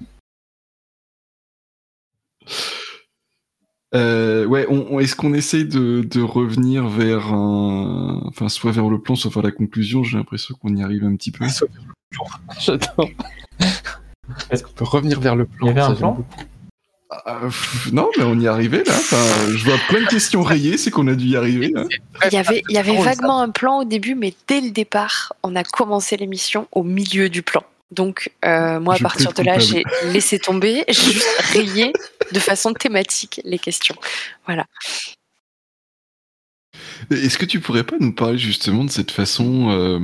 Euh, 3.92 4.44
ouais, 4.46 4.66
on, 4.68 4.86
on, 4.88 5.00
est-ce 5.00 5.16
qu'on 5.16 5.34
essaye 5.34 5.64
de, 5.64 6.02
de, 6.08 6.20
revenir 6.20 6.86
vers 6.88 7.32
un, 7.32 8.22
enfin, 8.26 8.48
soit 8.48 8.70
vers 8.70 8.88
le 8.88 9.00
plan, 9.00 9.16
soit 9.16 9.32
vers 9.32 9.42
la 9.42 9.50
conclusion? 9.50 10.04
J'ai 10.04 10.16
l'impression 10.16 10.54
qu'on 10.54 10.76
y 10.76 10.82
arrive 10.82 11.04
un 11.04 11.16
petit 11.16 11.32
peu. 11.32 11.48
Soit 11.48 11.66
vers 11.72 11.82
le 11.82 11.94
plan. 12.10 12.24
J'adore. 12.60 13.10
Est-ce 14.51 14.65
qu'on 14.65 14.73
peut 14.73 14.85
revenir 14.85 15.20
vers 15.20 15.36
le 15.36 15.47
plan 15.47 15.66
Il 15.66 15.69
y 15.69 15.70
avait 15.70 15.81
un 15.81 15.94
plan 15.94 16.24
euh, 17.27 17.51
non, 17.93 18.09
mais 18.16 18.23
on 18.23 18.39
y 18.39 18.47
arrivait 18.47 18.85
là. 18.85 18.94
Enfin, 18.94 19.16
je 19.48 19.65
vois 19.65 19.78
plein 19.89 20.02
de 20.02 20.07
questions 20.07 20.43
rayées, 20.43 20.78
c'est 20.78 20.93
qu'on 20.93 21.09
a 21.09 21.15
dû 21.15 21.27
y 21.27 21.36
arriver. 21.36 21.73
Là. 21.74 21.85
Il 22.27 22.32
y 22.32 22.36
avait, 22.36 22.62
il 22.69 22.74
y 22.74 22.78
avait 22.78 22.97
vaguement 22.97 23.40
un 23.40 23.51
plan 23.51 23.81
au 23.81 23.85
début, 23.85 24.15
mais 24.15 24.32
dès 24.47 24.61
le 24.61 24.70
départ, 24.70 25.32
on 25.43 25.57
a 25.57 25.65
commencé 25.65 26.16
l'émission 26.16 26.69
au 26.70 26.85
milieu 26.85 27.28
du 27.28 27.43
plan. 27.43 27.65
Donc, 27.90 28.31
euh, 28.44 28.78
moi, 28.78 28.94
à 28.94 28.97
Je 28.98 29.02
partir 29.02 29.32
de 29.32 29.43
là, 29.43 29.59
j'ai 29.59 29.82
laissé 30.05 30.39
tomber. 30.39 30.85
J'ai 30.89 31.12
juste 31.12 31.40
rayé 31.52 31.93
de 32.31 32.39
façon 32.39 32.73
thématique 32.73 33.40
les 33.44 33.59
questions. 33.59 33.97
Voilà. 34.47 34.66
Est-ce 37.11 37.39
que 37.39 37.47
tu 37.47 37.59
pourrais 37.59 37.82
pas 37.82 37.97
nous 37.98 38.12
parler 38.12 38.39
justement 38.39 38.85
de 38.85 38.90
cette 38.90 39.11
façon 39.11 39.70
euh, 39.70 39.98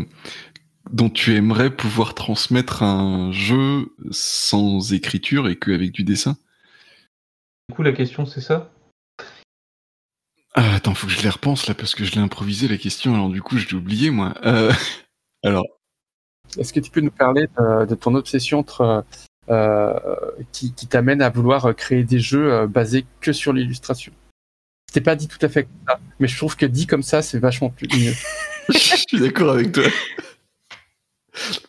dont 0.90 1.10
tu 1.10 1.34
aimerais 1.34 1.70
pouvoir 1.70 2.14
transmettre 2.14 2.82
un 2.82 3.32
jeu 3.32 3.92
sans 4.10 4.92
écriture 4.92 5.48
et 5.48 5.56
qu'avec 5.56 5.92
du 5.92 6.04
dessin 6.04 6.36
Du 7.68 7.74
coup, 7.74 7.82
la 7.82 7.92
question, 7.92 8.26
c'est 8.26 8.40
ça? 8.40 8.70
Ah, 10.54 10.74
Attends, 10.74 10.94
faut 10.94 11.06
que 11.06 11.12
je 11.12 11.22
les 11.22 11.28
repense 11.28 11.66
là 11.66 11.74
parce 11.74 11.94
que 11.94 12.04
je 12.04 12.12
l'ai 12.12 12.20
improvisé 12.20 12.66
la 12.66 12.78
question, 12.78 13.14
alors 13.14 13.28
du 13.28 13.42
coup 13.42 13.58
je 13.58 13.68
l'ai 13.68 13.74
oublié 13.74 14.10
moi. 14.10 14.34
Euh, 14.46 14.72
alors, 15.44 15.66
Est-ce 16.56 16.72
que 16.72 16.80
tu 16.80 16.90
peux 16.90 17.02
nous 17.02 17.10
parler 17.10 17.46
de, 17.58 17.84
de 17.84 17.94
ton 17.94 18.14
obsession 18.14 18.60
entre, 18.60 19.04
euh, 19.50 19.94
qui, 20.52 20.72
qui 20.72 20.86
t'amène 20.86 21.20
à 21.20 21.28
vouloir 21.28 21.76
créer 21.76 22.04
des 22.04 22.20
jeux 22.20 22.52
euh, 22.52 22.66
basés 22.66 23.04
que 23.20 23.34
sur 23.34 23.52
l'illustration? 23.52 24.12
C'était 24.88 25.02
pas 25.02 25.14
dit 25.14 25.28
tout 25.28 25.38
à 25.42 25.48
fait 25.50 25.64
comme 25.64 25.80
ça, 25.86 26.00
mais 26.20 26.28
je 26.28 26.36
trouve 26.38 26.56
que 26.56 26.64
dit 26.64 26.86
comme 26.86 27.02
ça, 27.02 27.20
c'est 27.20 27.38
vachement 27.38 27.68
plus 27.68 27.88
mieux. 27.88 28.14
je 28.70 28.78
suis 28.78 29.20
d'accord 29.20 29.50
avec 29.50 29.72
toi. 29.72 29.84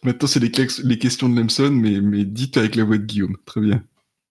Maintenant 0.03 0.27
c'est 0.27 0.39
les, 0.39 0.97
questions 0.97 1.29
de 1.29 1.35
Lemson, 1.35 1.71
mais, 1.71 2.01
mais 2.01 2.23
dites 2.25 2.57
avec 2.57 2.75
la 2.75 2.83
voix 2.83 2.97
de 2.97 3.03
Guillaume. 3.03 3.37
Très 3.45 3.61
bien. 3.61 3.83